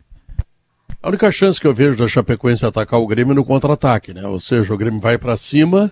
A 1.03 1.09
única 1.09 1.29
chance 1.33 1.59
que 1.59 1.67
eu 1.67 1.73
vejo 1.73 1.97
da 1.97 2.07
Chapecoense 2.07 2.65
atacar 2.65 2.97
o 2.97 3.05
Grêmio 3.05 3.33
é 3.33 3.35
no 3.35 3.43
contra-ataque, 3.43 4.13
né? 4.13 4.25
Ou 4.25 4.39
seja, 4.39 4.73
o 4.73 4.77
Grêmio 4.77 5.01
vai 5.01 5.17
pra 5.17 5.35
cima, 5.35 5.91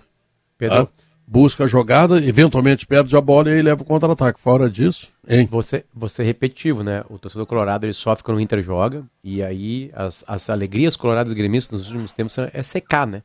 tá? 0.58 0.88
busca 1.26 1.64
a 1.64 1.66
jogada, 1.66 2.16
eventualmente 2.24 2.86
perde 2.86 3.14
a 3.14 3.20
bola 3.20 3.50
e 3.50 3.52
aí 3.52 3.60
leva 3.60 3.82
o 3.82 3.84
contra-ataque. 3.84 4.40
Fora 4.40 4.70
disso, 4.70 5.10
hein? 5.28 5.46
você, 5.50 5.84
você 5.94 6.22
é 6.22 6.24
repetitivo, 6.24 6.82
né? 6.82 7.04
O 7.10 7.18
torcedor 7.18 7.44
colorado 7.44 7.84
ele 7.84 7.92
sofre 7.92 8.24
quando 8.24 8.38
o 8.38 8.40
Inter 8.40 8.62
joga, 8.62 9.04
e 9.22 9.42
aí 9.42 9.90
as, 9.92 10.24
as 10.26 10.48
alegrias 10.48 10.96
coloradas 10.96 11.30
e 11.30 11.34
gremistas 11.34 11.78
nos 11.78 11.88
últimos 11.90 12.12
tempos 12.14 12.38
é 12.38 12.50
é 12.54 12.62
secar, 12.62 13.06
né? 13.06 13.22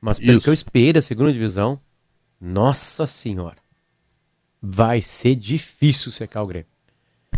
Mas 0.00 0.20
pelo 0.20 0.38
Isso. 0.38 0.44
que 0.44 0.50
eu 0.50 0.54
espero, 0.54 1.00
a 1.00 1.02
segunda 1.02 1.32
divisão, 1.32 1.76
nossa 2.40 3.04
senhora, 3.08 3.58
vai 4.62 5.02
ser 5.02 5.34
difícil 5.34 6.12
secar 6.12 6.44
o 6.44 6.46
Grêmio. 6.46 6.69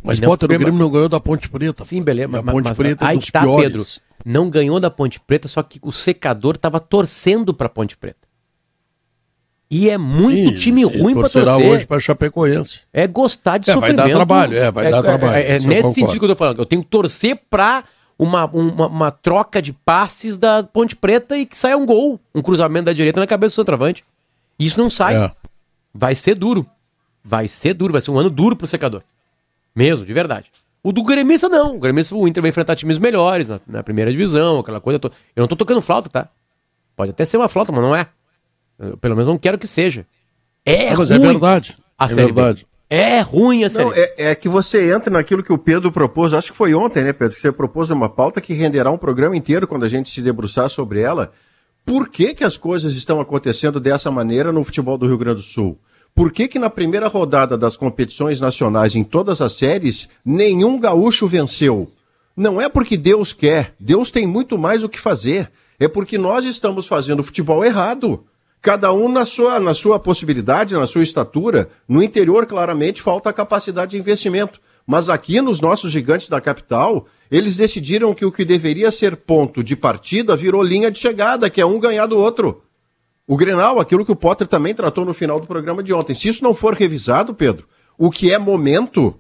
Mas 0.02 0.18
não- 0.18 0.28
Potter, 0.28 0.46
o 0.46 0.48
Grêmio 0.58 0.72
não 0.72 0.90
ganhou 0.90 1.08
da 1.08 1.20
Ponte 1.20 1.48
Preta. 1.48 1.84
Sim, 1.84 2.02
beleza, 2.02 2.28
a 2.38 2.42
mas, 2.42 2.54
Ponte 2.54 2.64
mas 2.64 2.76
Preta 2.76 3.04
é 3.04 3.08
aí 3.08 3.18
dos 3.18 3.26
tá, 3.30 3.40
piores. 3.40 3.64
Pedro. 3.64 3.84
Não 4.24 4.50
ganhou 4.50 4.78
da 4.80 4.90
Ponte 4.90 5.20
Preta, 5.20 5.48
só 5.48 5.62
que 5.62 5.78
o 5.82 5.92
secador 5.92 6.56
tava 6.56 6.80
torcendo 6.80 7.52
pra 7.54 7.68
Ponte 7.68 7.96
Preta. 7.96 8.18
E 9.70 9.88
é 9.88 9.96
muito 9.96 10.50
Sim, 10.50 10.54
time 10.56 10.84
ruim 10.84 11.14
torcerá 11.14 11.54
torcer. 11.54 11.70
hoje 11.70 11.86
pra 11.86 11.98
Chapecoense. 11.98 12.80
É 12.92 13.06
gostar 13.06 13.56
de 13.58 13.70
É, 13.70 13.72
vai 13.74 13.80
sofrimento. 13.80 14.06
dar 14.08 14.14
trabalho, 14.14 14.58
é, 14.58 14.70
vai 14.70 14.90
dar 14.90 15.02
trabalho, 15.02 15.34
É, 15.34 15.40
é 15.52 15.52
nesse 15.54 15.66
concordo. 15.68 15.94
sentido 15.94 16.18
que 16.18 16.24
eu 16.24 16.28
tô 16.28 16.36
falando. 16.36 16.58
Eu 16.58 16.66
tenho 16.66 16.82
que 16.82 16.88
torcer 16.90 17.40
pra 17.48 17.82
uma, 18.18 18.44
uma, 18.46 18.86
uma 18.88 19.10
troca 19.10 19.62
de 19.62 19.72
passes 19.72 20.36
da 20.36 20.62
Ponte 20.62 20.94
Preta 20.94 21.38
e 21.38 21.46
que 21.46 21.56
saia 21.56 21.78
um 21.78 21.86
gol. 21.86 22.20
Um 22.34 22.42
cruzamento 22.42 22.84
da 22.86 22.92
direita 22.92 23.18
na 23.18 23.26
cabeça 23.26 23.54
do 23.54 23.56
centroavante. 23.62 24.04
Isso 24.58 24.78
não 24.78 24.90
sai. 24.90 25.16
É. 25.16 25.30
Vai 25.94 26.14
ser 26.14 26.34
duro. 26.34 26.66
Vai 27.24 27.48
ser 27.48 27.72
duro. 27.72 27.92
Vai 27.92 28.00
ser 28.02 28.10
um 28.10 28.18
ano 28.18 28.28
duro 28.28 28.54
pro 28.54 28.66
secador. 28.66 29.02
Mesmo, 29.74 30.04
de 30.04 30.12
verdade. 30.12 30.50
O 30.82 30.92
do 30.92 31.02
gremista 31.02 31.48
não. 31.48 31.76
O 31.76 31.78
gremista, 31.78 32.14
o 32.14 32.26
Inter 32.26 32.42
vai 32.42 32.50
enfrentar 32.50 32.74
times 32.74 32.98
melhores 32.98 33.48
na, 33.48 33.60
na 33.66 33.82
primeira 33.82 34.10
divisão, 34.10 34.58
aquela 34.58 34.80
coisa 34.80 34.98
toda. 34.98 35.14
Eu 35.34 35.42
não 35.42 35.48
tô 35.48 35.56
tocando 35.56 35.80
flauta, 35.80 36.08
tá? 36.08 36.28
Pode 36.96 37.10
até 37.10 37.24
ser 37.24 37.36
uma 37.36 37.48
flauta, 37.48 37.70
mas 37.72 37.82
não 37.82 37.94
é. 37.94 38.06
Eu, 38.78 38.96
pelo 38.96 39.14
menos 39.14 39.28
não 39.28 39.38
quero 39.38 39.58
que 39.58 39.66
seja. 39.66 40.04
É 40.66 40.88
Ah, 40.90 40.96
mas 40.98 41.10
ruim 41.10 41.22
é 41.22 41.28
verdade. 41.28 41.76
a 41.98 42.06
é 42.06 42.08
Série 42.08 42.32
B. 42.32 42.32
verdade. 42.32 42.66
É 42.90 43.20
ruim 43.20 43.64
a 43.64 43.70
Série 43.70 43.84
Não, 43.84 43.94
é, 43.94 44.12
é 44.18 44.34
que 44.34 44.48
você 44.48 44.92
entra 44.92 45.10
naquilo 45.10 45.42
que 45.42 45.52
o 45.52 45.56
Pedro 45.56 45.90
propôs, 45.90 46.34
acho 46.34 46.52
que 46.52 46.58
foi 46.58 46.74
ontem, 46.74 47.02
né, 47.02 47.12
Pedro? 47.12 47.34
Que 47.34 47.40
você 47.40 47.50
propôs 47.50 47.90
uma 47.90 48.08
pauta 48.08 48.40
que 48.40 48.52
renderá 48.52 48.90
um 48.90 48.98
programa 48.98 49.36
inteiro 49.36 49.66
quando 49.66 49.84
a 49.84 49.88
gente 49.88 50.10
se 50.10 50.20
debruçar 50.20 50.68
sobre 50.68 51.00
ela. 51.00 51.32
Por 51.86 52.08
que, 52.08 52.34
que 52.34 52.44
as 52.44 52.56
coisas 52.56 52.94
estão 52.94 53.20
acontecendo 53.20 53.80
dessa 53.80 54.10
maneira 54.10 54.52
no 54.52 54.62
futebol 54.62 54.98
do 54.98 55.06
Rio 55.06 55.16
Grande 55.18 55.36
do 55.40 55.42
Sul? 55.42 55.78
Por 56.14 56.30
que, 56.30 56.46
que 56.46 56.58
na 56.58 56.68
primeira 56.68 57.08
rodada 57.08 57.56
das 57.56 57.76
competições 57.76 58.40
nacionais 58.40 58.94
em 58.94 59.02
todas 59.02 59.40
as 59.40 59.54
séries, 59.54 60.08
nenhum 60.24 60.78
gaúcho 60.78 61.26
venceu? 61.26 61.88
Não 62.36 62.60
é 62.60 62.68
porque 62.68 62.96
Deus 62.96 63.32
quer, 63.32 63.74
Deus 63.78 64.10
tem 64.10 64.26
muito 64.26 64.58
mais 64.58 64.84
o 64.84 64.88
que 64.88 65.00
fazer. 65.00 65.50
É 65.80 65.88
porque 65.88 66.16
nós 66.16 66.44
estamos 66.44 66.86
fazendo 66.86 67.22
futebol 67.22 67.64
errado. 67.64 68.24
Cada 68.60 68.92
um 68.92 69.08
na 69.08 69.26
sua, 69.26 69.58
na 69.58 69.74
sua 69.74 69.98
possibilidade, 69.98 70.74
na 70.74 70.86
sua 70.86 71.02
estatura. 71.02 71.68
No 71.88 72.02
interior, 72.02 72.46
claramente, 72.46 73.02
falta 73.02 73.30
a 73.30 73.32
capacidade 73.32 73.90
de 73.90 73.98
investimento. 73.98 74.60
Mas 74.86 75.08
aqui, 75.08 75.40
nos 75.40 75.60
nossos 75.60 75.90
gigantes 75.90 76.28
da 76.28 76.40
capital, 76.40 77.06
eles 77.30 77.56
decidiram 77.56 78.14
que 78.14 78.24
o 78.24 78.30
que 78.30 78.44
deveria 78.44 78.92
ser 78.92 79.16
ponto 79.16 79.62
de 79.64 79.74
partida 79.74 80.36
virou 80.36 80.62
linha 80.62 80.90
de 80.90 80.98
chegada, 80.98 81.50
que 81.50 81.60
é 81.60 81.66
um 81.66 81.80
ganhar 81.80 82.06
do 82.06 82.16
outro. 82.16 82.62
O 83.26 83.36
Grenal, 83.36 83.78
aquilo 83.78 84.04
que 84.04 84.12
o 84.12 84.16
Potter 84.16 84.46
também 84.46 84.74
tratou 84.74 85.04
no 85.04 85.14
final 85.14 85.38
do 85.38 85.46
programa 85.46 85.82
de 85.82 85.92
ontem. 85.92 86.14
Se 86.14 86.28
isso 86.28 86.42
não 86.42 86.54
for 86.54 86.74
revisado, 86.74 87.34
Pedro, 87.34 87.66
o 87.96 88.10
que 88.10 88.32
é 88.32 88.38
momento 88.38 89.16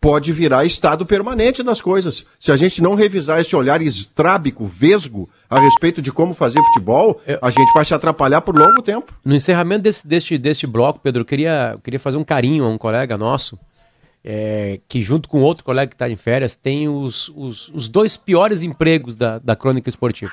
pode 0.00 0.32
virar 0.32 0.64
estado 0.64 1.04
permanente 1.04 1.62
das 1.62 1.80
coisas. 1.80 2.26
Se 2.38 2.52
a 2.52 2.56
gente 2.56 2.80
não 2.82 2.94
revisar 2.94 3.40
esse 3.40 3.56
olhar 3.56 3.80
estrábico, 3.82 4.64
vesgo, 4.64 5.28
a 5.48 5.58
respeito 5.58 6.00
de 6.00 6.12
como 6.12 6.34
fazer 6.34 6.62
futebol, 6.62 7.20
a 7.42 7.50
gente 7.50 7.72
vai 7.74 7.84
se 7.84 7.94
atrapalhar 7.94 8.42
por 8.42 8.56
longo 8.56 8.82
tempo. 8.82 9.12
No 9.24 9.34
encerramento 9.34 9.82
desse, 9.82 10.06
deste, 10.06 10.38
deste 10.38 10.66
bloco, 10.66 11.00
Pedro, 11.00 11.22
eu 11.22 11.24
queria, 11.24 11.70
eu 11.72 11.80
queria 11.80 11.98
fazer 11.98 12.18
um 12.18 12.24
carinho 12.24 12.64
a 12.64 12.68
um 12.68 12.78
colega 12.78 13.16
nosso, 13.16 13.58
é, 14.24 14.78
que 14.86 15.02
junto 15.02 15.28
com 15.28 15.42
outro 15.42 15.64
colega 15.64 15.88
que 15.88 15.94
está 15.94 16.08
em 16.08 16.16
férias, 16.16 16.54
tem 16.54 16.88
os, 16.88 17.28
os, 17.30 17.68
os 17.70 17.88
dois 17.88 18.16
piores 18.16 18.62
empregos 18.62 19.16
da, 19.16 19.38
da 19.38 19.56
crônica 19.56 19.88
esportiva. 19.88 20.32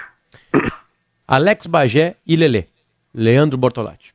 Alex 1.28 1.66
Bagé 1.66 2.18
e 2.28 2.36
Lelê. 2.36 2.66
Leandro 3.14 3.58
Bortolatti. 3.58 4.14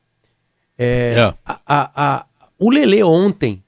É, 0.79 1.15
É. 1.19 1.35
a- 1.47 1.61
a- 1.67 1.91
a- 1.97 2.25
o 2.59 2.71
Lelê 2.71 3.03
ontem, 3.03 3.63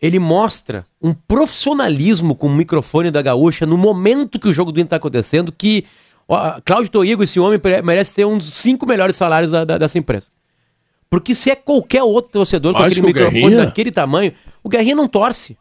ele 0.00 0.18
mostra 0.18 0.84
um 1.02 1.12
profissionalismo 1.12 2.34
com 2.34 2.46
o 2.46 2.54
microfone 2.54 3.10
da 3.10 3.20
gaúcha 3.22 3.66
no 3.66 3.76
momento 3.76 4.38
que 4.38 4.48
o 4.48 4.52
jogo 4.52 4.70
do 4.72 4.78
Inter 4.78 4.86
está 4.86 4.96
acontecendo, 4.96 5.50
que 5.52 5.84
ó, 6.28 6.60
Cláudio 6.64 6.90
Toigo, 6.90 7.22
esse 7.24 7.40
homem, 7.40 7.60
merece 7.84 8.14
ter 8.14 8.24
um 8.24 8.36
dos 8.38 8.52
cinco 8.54 8.86
melhores 8.86 9.16
salários 9.16 9.50
da- 9.50 9.64
da- 9.64 9.78
dessa 9.78 9.98
empresa. 9.98 10.28
Porque 11.10 11.34
se 11.34 11.50
é 11.50 11.56
qualquer 11.56 12.02
outro 12.02 12.30
torcedor 12.32 12.74
com 12.74 12.80
Mais 12.80 12.92
aquele 12.92 13.06
microfone 13.06 13.40
Guerrinha? 13.40 13.64
daquele 13.64 13.90
tamanho, 13.90 14.32
o 14.62 14.68
Guerrinha 14.68 14.94
não 14.94 15.08
torce. 15.08 15.56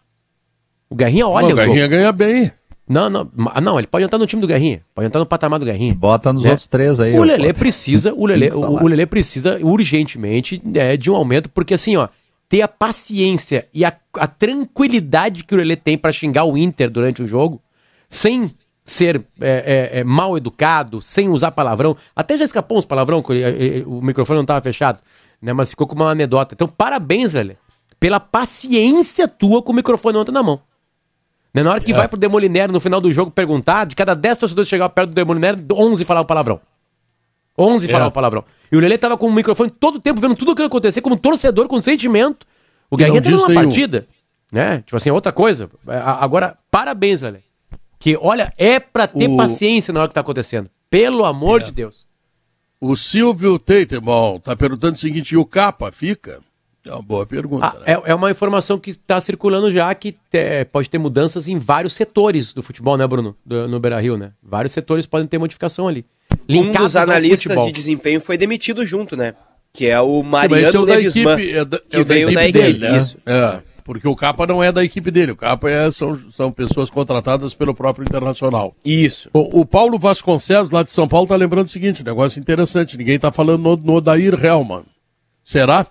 O 0.89 0.95
Guerrinha 0.95 1.27
olha 1.27 1.45
o 1.45 1.47
o 1.47 1.51
jogo. 1.51 1.61
Guerrinha 1.63 1.87
ganha 1.87 2.11
bem. 2.11 2.51
Não, 2.89 3.09
não, 3.09 3.29
ma- 3.35 3.59
não, 3.59 3.77
ele 3.77 3.87
pode 3.87 4.05
entrar 4.05 4.17
no 4.17 4.25
time 4.25 4.41
do 4.41 4.47
Guerrinha, 4.47 4.81
pode 4.95 5.07
entrar 5.07 5.19
no 5.19 5.25
patamar 5.25 5.59
do 5.59 5.65
Guerrinha. 5.65 5.93
Bota 5.93 6.31
nos 6.31 6.43
né? 6.43 6.51
outros 6.51 6.67
três 6.67 6.99
aí. 6.99 7.17
O 7.19 7.23
Lelê 7.23 7.51
pô. 7.53 7.59
precisa, 7.59 8.13
o 8.13 8.25
Lelê, 8.25 8.49
o, 8.49 8.83
o 8.83 8.87
Lelê 8.87 9.05
precisa 9.05 9.59
urgentemente 9.61 10.61
é, 10.73 10.95
de 10.95 11.11
um 11.11 11.15
aumento, 11.15 11.49
porque 11.49 11.73
assim, 11.73 11.97
ó, 11.97 12.07
ter 12.47 12.61
a 12.61 12.67
paciência 12.67 13.67
e 13.73 13.83
a, 13.83 13.93
a 14.13 14.25
tranquilidade 14.27 15.43
que 15.43 15.53
o 15.53 15.57
Lelê 15.57 15.75
tem 15.75 15.97
pra 15.97 16.13
xingar 16.13 16.45
o 16.45 16.57
Inter 16.57 16.89
durante 16.89 17.21
o 17.21 17.27
jogo, 17.27 17.61
sem 18.07 18.49
ser 18.85 19.21
é, 19.41 19.89
é, 19.95 19.99
é, 19.99 20.03
mal 20.05 20.37
educado, 20.37 21.01
sem 21.01 21.27
usar 21.27 21.51
palavrão. 21.51 21.97
Até 22.15 22.37
já 22.37 22.45
escapou 22.45 22.77
uns 22.77 22.85
palavrão, 22.85 23.21
ele- 23.29 23.41
ele- 23.43 23.83
o 23.85 24.01
microfone 24.01 24.37
não 24.37 24.43
estava 24.45 24.61
fechado, 24.61 24.99
né? 25.41 25.51
Mas 25.51 25.71
ficou 25.71 25.85
com 25.87 25.95
uma 25.95 26.11
anedota. 26.11 26.53
Então, 26.53 26.69
parabéns, 26.69 27.33
Lelê, 27.33 27.55
pela 27.99 28.17
paciência 28.19 29.27
tua 29.27 29.61
com 29.61 29.73
o 29.73 29.75
microfone 29.75 30.17
ontem 30.17 30.31
na 30.31 30.41
mão. 30.41 30.61
Né, 31.57 31.63
Na 31.63 31.71
hora 31.71 31.81
que 31.81 31.91
É. 31.91 31.95
vai 31.95 32.07
pro 32.07 32.19
Demoliner 32.19 32.71
no 32.71 32.79
final 32.79 33.01
do 33.01 33.11
jogo 33.11 33.31
perguntar, 33.31 33.85
de 33.85 33.95
cada 33.95 34.13
10 34.13 34.37
torcedores 34.37 34.67
que 34.67 34.75
chegavam 34.75 34.93
perto 34.93 35.09
do 35.09 35.15
Demoliner, 35.15 35.55
11 35.73 36.05
falavam 36.05 36.27
palavrão. 36.27 36.59
11 37.57 37.87
É. 37.87 37.91
falavam 37.91 38.11
palavrão. 38.11 38.43
E 38.71 38.77
o 38.77 38.79
Lelê 38.79 38.97
tava 38.97 39.17
com 39.17 39.27
o 39.27 39.33
microfone 39.33 39.69
todo 39.71 39.95
o 39.95 39.99
tempo 39.99 40.21
vendo 40.21 40.35
tudo 40.35 40.51
aquilo 40.51 40.67
acontecer, 40.67 41.01
como 41.01 41.17
torcedor, 41.17 41.67
com 41.67 41.79
sentimento. 41.79 42.45
O 42.91 42.95
Guerrinha 42.97 43.21
tá 43.21 43.29
numa 43.31 43.53
partida, 43.53 44.05
né? 44.51 44.79
Tipo 44.85 44.95
assim, 44.97 45.09
outra 45.09 45.31
coisa. 45.31 45.69
A- 45.87 46.23
Agora, 46.23 46.55
parabéns, 46.69 47.21
Lelê. 47.21 47.39
Que, 47.99 48.15
olha, 48.21 48.53
é 48.57 48.79
pra 48.79 49.07
ter 49.07 49.27
O- 49.27 49.35
paciência 49.37 49.91
na 49.91 50.01
hora 50.01 50.07
que 50.09 50.13
tá 50.13 50.21
acontecendo. 50.21 50.69
Pelo 50.89 51.25
amor 51.25 51.61
É. 51.61 51.65
de 51.65 51.71
Deus. 51.71 52.05
O 52.79 52.95
Silvio 52.95 53.57
Teitebol 53.57 54.39
tá 54.39 54.55
perguntando 54.55 54.93
o 54.93 54.99
seguinte: 54.99 55.31
e 55.31 55.37
o 55.37 55.43
Capa 55.45 55.91
fica? 55.91 56.39
É 56.87 56.93
uma 56.93 57.01
boa 57.01 57.25
pergunta. 57.25 57.67
Ah, 57.67 57.79
né? 57.79 57.93
é, 57.93 58.11
é, 58.11 58.15
uma 58.15 58.31
informação 58.31 58.79
que 58.79 58.89
está 58.89 59.19
circulando 59.19 59.71
já 59.71 59.93
que 59.93 60.15
é, 60.33 60.63
pode 60.63 60.89
ter 60.89 60.97
mudanças 60.97 61.47
em 61.47 61.57
vários 61.57 61.93
setores 61.93 62.53
do 62.53 62.63
futebol, 62.63 62.97
né, 62.97 63.05
Bruno? 63.05 63.35
Do, 63.45 63.67
no 63.67 63.79
Beira 63.79 63.99
Rio, 63.99 64.17
né? 64.17 64.31
Vários 64.41 64.71
setores 64.71 65.05
podem 65.05 65.27
ter 65.27 65.37
modificação 65.37 65.87
ali. 65.87 66.05
Linkados 66.47 66.79
um 66.79 66.83
dos 66.83 66.95
analistas 66.95 67.65
de 67.65 67.71
desempenho 67.71 68.21
foi 68.21 68.37
demitido 68.37 68.85
junto, 68.85 69.15
né? 69.15 69.33
Que 69.73 69.87
é 69.87 69.99
o 69.99 70.23
Mariano 70.23 70.89
é 70.89 70.95
Levisman, 70.95 71.33
equipe, 71.33 71.57
é 71.57 71.65
da, 71.65 71.79
que 71.79 71.95
é 71.97 72.03
veio 72.03 72.33
da 72.33 72.43
equipe, 72.43 72.59
dele, 72.59 72.79
né? 72.79 72.97
Isso. 72.97 73.17
É, 73.25 73.59
porque 73.83 74.07
o 74.07 74.15
Capa 74.15 74.45
não 74.47 74.63
é 74.63 74.71
da 74.71 74.83
equipe 74.83 75.11
dele, 75.11 75.31
o 75.31 75.35
Capa 75.35 75.69
é, 75.69 75.89
são, 75.91 76.19
são 76.31 76.51
pessoas 76.51 76.89
contratadas 76.89 77.53
pelo 77.53 77.73
próprio 77.73 78.03
Internacional. 78.03 78.75
Isso. 78.83 79.29
O, 79.33 79.61
o 79.61 79.65
Paulo 79.65 79.99
Vasconcelos, 79.99 80.71
lá 80.71 80.83
de 80.83 80.91
São 80.91 81.07
Paulo, 81.07 81.27
tá 81.27 81.35
lembrando 81.35 81.67
o 81.67 81.69
seguinte, 81.69 82.03
negócio 82.03 82.39
interessante, 82.39 82.97
ninguém 82.97 83.19
tá 83.19 83.31
falando 83.31 83.61
no, 83.61 83.77
no 83.77 83.93
Odair 83.93 84.33
Helman. 84.43 84.83
Será? 85.43 85.87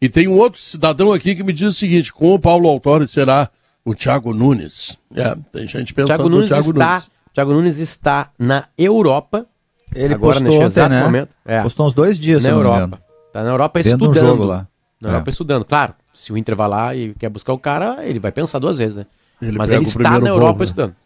E 0.00 0.08
tem 0.08 0.26
um 0.26 0.38
outro 0.38 0.60
cidadão 0.60 1.12
aqui 1.12 1.34
que 1.34 1.42
me 1.42 1.52
diz 1.52 1.68
o 1.68 1.78
seguinte: 1.78 2.12
com 2.12 2.34
o 2.34 2.38
Paulo 2.38 2.68
Autori 2.68 3.06
será 3.06 3.50
o 3.84 3.94
Thiago 3.94 4.32
Nunes. 4.32 4.96
É, 5.14 5.36
tem 5.52 5.66
gente 5.66 5.92
pensando 5.92 6.16
Thiago 6.16 6.28
Nunes 6.28 6.50
no 6.50 6.56
Thiago 6.56 6.70
está, 6.70 6.92
Nunes. 6.92 7.10
Thiago 7.34 7.52
Nunes 7.52 7.78
está 7.78 8.30
na 8.38 8.64
Europa. 8.78 9.46
Ele 9.94 10.14
agora, 10.14 10.34
postou 10.34 10.50
neste 10.50 10.64
exato 10.64 10.90
né? 10.90 11.02
momento. 11.02 11.34
É. 11.44 11.62
Postou 11.62 11.86
uns 11.86 11.94
dois 11.94 12.18
dias 12.18 12.44
na 12.44 12.50
Europa. 12.50 13.00
Está 13.26 13.42
na 13.42 13.50
Europa 13.50 13.82
Vendo 13.82 14.04
estudando. 14.04 14.24
Um 14.24 14.28
jogo 14.28 14.44
lá. 14.44 14.66
Na 15.00 15.08
é. 15.08 15.12
Europa 15.12 15.30
estudando. 15.30 15.64
Claro, 15.64 15.94
se 16.12 16.32
o 16.32 16.36
Inter 16.38 16.56
vai 16.56 16.68
lá 16.68 16.94
e 16.94 17.14
quer 17.14 17.28
buscar 17.28 17.52
o 17.52 17.58
cara, 17.58 18.06
ele 18.06 18.18
vai 18.18 18.32
pensar 18.32 18.58
duas 18.58 18.78
vezes, 18.78 18.96
né? 18.96 19.06
Ele 19.42 19.56
Mas 19.56 19.70
ele 19.70 19.84
está 19.84 20.20
na 20.20 20.28
Europa 20.28 20.50
voo, 20.50 20.58
né? 20.58 20.64
estudando. 20.64 20.96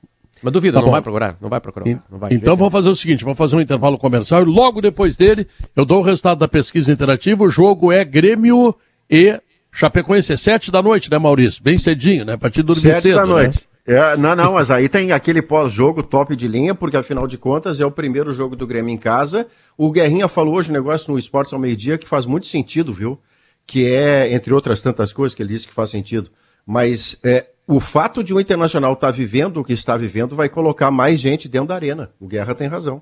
Mas 0.44 0.52
duvido, 0.52 0.74
tá 0.74 0.80
não 0.80 0.88
bom. 0.88 0.92
vai 0.92 1.00
procurar, 1.00 1.36
não 1.40 1.48
vai 1.48 1.58
procurar. 1.58 1.86
Não 1.86 2.18
vai 2.18 2.34
então 2.34 2.54
vamos 2.54 2.70
fazer 2.70 2.90
o 2.90 2.94
seguinte, 2.94 3.24
vamos 3.24 3.38
fazer 3.38 3.56
um 3.56 3.62
intervalo 3.62 3.96
comercial 3.96 4.42
e 4.42 4.44
logo 4.44 4.82
depois 4.82 5.16
dele 5.16 5.48
eu 5.74 5.86
dou 5.86 6.00
o 6.00 6.04
resultado 6.04 6.38
da 6.38 6.46
pesquisa 6.46 6.92
interativa. 6.92 7.42
O 7.42 7.48
jogo 7.48 7.90
é 7.90 8.04
Grêmio 8.04 8.74
e 9.08 9.40
Chapecoense 9.72 10.34
é 10.34 10.36
sete 10.36 10.70
da 10.70 10.82
noite, 10.82 11.10
né, 11.10 11.18
Maurício? 11.18 11.62
Bem 11.64 11.78
cedinho, 11.78 12.26
né? 12.26 12.36
Pra 12.36 12.50
te 12.50 12.62
dormir 12.62 12.82
sete 12.82 13.00
cedo, 13.00 13.16
da 13.16 13.24
noite. 13.24 13.66
Né? 13.86 13.96
É, 13.96 14.16
não, 14.18 14.36
não, 14.36 14.52
mas 14.52 14.70
aí 14.70 14.86
tem 14.86 15.12
aquele 15.12 15.40
pós-jogo 15.40 16.02
top 16.02 16.36
de 16.36 16.46
linha, 16.46 16.74
porque 16.74 16.98
afinal 16.98 17.26
de 17.26 17.38
contas 17.38 17.80
é 17.80 17.86
o 17.86 17.90
primeiro 17.90 18.30
jogo 18.30 18.54
do 18.54 18.66
Grêmio 18.66 18.92
em 18.92 18.98
casa. 18.98 19.46
O 19.78 19.90
Guerrinha 19.90 20.28
falou 20.28 20.56
hoje 20.56 20.68
um 20.68 20.74
negócio 20.74 21.10
no 21.10 21.18
Esportes 21.18 21.54
ao 21.54 21.58
meio-dia 21.58 21.96
que 21.96 22.06
faz 22.06 22.26
muito 22.26 22.46
sentido, 22.46 22.92
viu? 22.92 23.18
Que 23.66 23.90
é, 23.90 24.34
entre 24.34 24.52
outras 24.52 24.82
tantas 24.82 25.10
coisas 25.10 25.34
que 25.34 25.42
ele 25.42 25.54
disse 25.54 25.66
que 25.66 25.72
faz 25.72 25.88
sentido. 25.88 26.30
Mas 26.66 27.18
é, 27.24 27.50
o 27.66 27.80
fato 27.80 28.22
de 28.22 28.34
o 28.34 28.40
Internacional 28.40 28.92
estar 28.92 29.08
tá 29.08 29.12
vivendo 29.12 29.58
o 29.58 29.64
que 29.64 29.72
está 29.72 29.96
vivendo 29.96 30.36
vai 30.36 30.48
colocar 30.48 30.90
mais 30.90 31.18
gente 31.18 31.48
dentro 31.48 31.68
da 31.68 31.74
arena. 31.74 32.10
O 32.20 32.26
Guerra 32.26 32.54
tem 32.54 32.68
razão. 32.68 33.00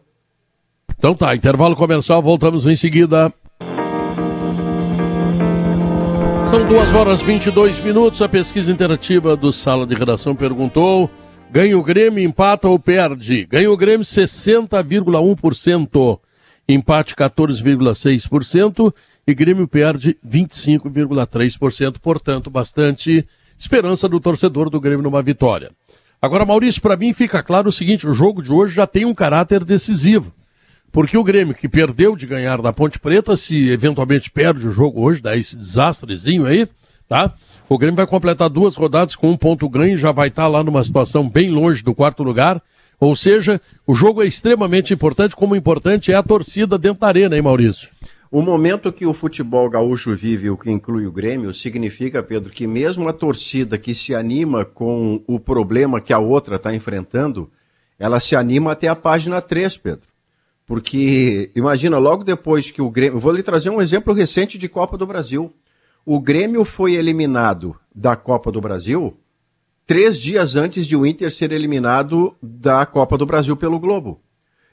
Então 0.97 1.15
tá, 1.15 1.35
intervalo 1.35 1.75
comercial, 1.75 2.23
voltamos 2.23 2.65
em 2.67 2.77
seguida. 2.77 3.33
São 6.49 6.69
duas 6.69 6.95
horas 6.95 7.23
22 7.23 7.81
minutos. 7.81 8.23
A 8.23 8.29
pesquisa 8.29 8.71
interativa 8.71 9.35
do 9.35 9.53
Sala 9.53 9.87
de 9.87 9.95
Redação 9.95 10.37
perguntou: 10.37 11.11
ganha 11.51 11.79
o 11.79 11.83
Grêmio, 11.83 12.23
empata 12.23 12.69
ou 12.69 12.79
perde? 12.79 13.47
Ganha 13.47 13.71
o 13.71 13.77
Grêmio 13.77 14.05
60,1%, 14.05 16.21
empate 16.69 17.17
14,6% 17.17 18.95
e 19.27 19.35
Grêmio 19.35 19.67
perde 19.67 20.17
25,3%. 20.25 21.97
Portanto, 22.01 22.51
bastante 22.51 23.27
esperança 23.59 24.09
do 24.09 24.21
torcedor 24.21 24.69
do 24.71 24.81
Grêmio 24.81 25.03
numa 25.03 25.23
vitória. 25.23 25.71
Agora, 26.21 26.45
Maurício, 26.45 26.81
para 26.81 26.97
mim 26.97 27.13
fica 27.13 27.43
claro 27.43 27.69
o 27.69 27.73
seguinte: 27.73 28.07
o 28.07 28.15
jogo 28.15 28.43
de 28.43 28.53
hoje 28.53 28.75
já 28.75 28.87
tem 28.87 29.05
um 29.05 29.15
caráter 29.15 29.65
decisivo. 29.65 30.33
Porque 30.93 31.17
o 31.17 31.25
Grêmio, 31.25 31.55
que 31.55 31.69
perdeu 31.69 32.15
de 32.15 32.27
ganhar 32.27 32.61
da 32.61 32.73
Ponte 32.73 32.99
Preta, 32.99 33.35
se 33.37 33.71
eventualmente 33.71 34.31
perde 34.31 34.69
o 34.69 34.73
jogo 34.73 35.01
hoje, 35.01 35.23
dá 35.23 35.35
esse 35.35 35.57
desastrezinho 35.57 36.45
aí, 36.45 36.69
tá? 37.09 37.33
O 37.67 37.79
Grêmio 37.79 37.97
vai 37.97 38.07
completar 38.07 38.51
duas 38.51 38.77
rodadas 38.77 39.17
com 39.17 39.31
um 39.31 39.37
ponto 39.37 39.67
ganho, 39.69 39.97
já 39.97 40.13
vai 40.13 40.29
estar 40.29 40.43
tá 40.43 40.49
lá 40.49 40.63
numa 40.63 40.85
situação 40.85 41.27
bem 41.27 41.51
longe 41.51 41.83
do 41.83 41.95
quarto 41.95 42.23
lugar. 42.23 42.63
Ou 43.01 43.17
seja, 43.17 43.61
o 43.87 43.95
jogo 43.95 44.23
é 44.23 44.27
extremamente 44.27 44.93
importante, 44.95 45.35
como 45.35 45.57
importante 45.57 46.13
é 46.13 46.15
a 46.15 46.23
torcida 46.23 46.79
dentro 46.79 47.01
da 47.01 47.09
arena, 47.09 47.35
hein, 47.35 47.43
Maurício? 47.43 47.89
O 48.33 48.41
momento 48.41 48.91
que 48.91 49.05
o 49.05 49.13
futebol 49.13 49.69
gaúcho 49.69 50.17
vive, 50.17 50.49
o 50.49 50.57
que 50.57 50.71
inclui 50.71 51.07
o 51.07 51.13
Grêmio, 51.13 51.53
significa, 51.53 52.23
Pedro, 52.23 52.51
que 52.51 52.67
mesmo 52.67 53.07
a 53.07 53.13
torcida 53.13 53.77
que 53.77 53.95
se 53.95 54.15
anima 54.15 54.65
com 54.65 55.23
o 55.27 55.39
problema 55.39 56.01
que 56.01 56.15
a 56.15 56.19
outra 56.19 56.57
está 56.57 56.75
enfrentando, 56.75 57.51
ela 57.99 58.19
se 58.21 58.35
anima 58.35 58.73
até 58.73 58.89
a 58.89 58.97
página 58.97 59.43
3, 59.43 59.77
Pedro. 59.77 60.09
Porque, 60.65 61.51
imagina, 61.55 61.99
logo 61.99 62.25
depois 62.25 62.71
que 62.71 62.81
o 62.81 62.91
Grêmio. 62.91 63.21
Vou 63.21 63.33
lhe 63.33 63.43
trazer 63.43 63.69
um 63.69 63.83
exemplo 63.83 64.15
recente 64.15 64.57
de 64.57 64.67
Copa 64.67 64.97
do 64.97 65.07
Brasil. 65.07 65.53
O 66.03 66.19
Grêmio 66.19 66.65
foi 66.65 66.95
eliminado 66.95 67.77
da 67.95 68.17
Copa 68.17 68.51
do 68.51 68.63
Brasil 68.63 69.15
três 69.87 70.19
dias 70.19 70.57
antes 70.57 70.87
de 70.87 70.97
o 70.97 71.05
Inter 71.05 71.31
ser 71.31 71.53
eliminado 71.53 72.35
da 72.43 72.87
Copa 72.87 73.19
do 73.19 73.27
Brasil 73.27 73.59
pelo 73.59 73.79
Globo. 73.79 74.23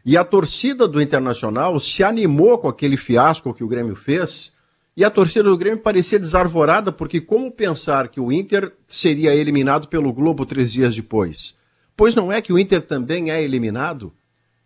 E 0.09 0.17
a 0.17 0.23
torcida 0.23 0.87
do 0.87 0.99
Internacional 0.99 1.79
se 1.79 2.03
animou 2.03 2.57
com 2.57 2.67
aquele 2.67 2.97
fiasco 2.97 3.53
que 3.53 3.63
o 3.63 3.67
Grêmio 3.67 3.95
fez. 3.95 4.51
E 4.97 5.05
a 5.05 5.09
torcida 5.11 5.43
do 5.43 5.55
Grêmio 5.55 5.83
parecia 5.83 6.17
desarvorada, 6.17 6.91
porque 6.91 7.21
como 7.21 7.51
pensar 7.51 8.07
que 8.07 8.19
o 8.19 8.31
Inter 8.31 8.73
seria 8.87 9.35
eliminado 9.35 9.87
pelo 9.87 10.11
Globo 10.11 10.47
três 10.47 10.71
dias 10.73 10.95
depois? 10.95 11.53
Pois 11.95 12.15
não 12.15 12.31
é 12.31 12.41
que 12.41 12.51
o 12.51 12.57
Inter 12.57 12.81
também 12.81 13.29
é 13.29 13.39
eliminado? 13.43 14.11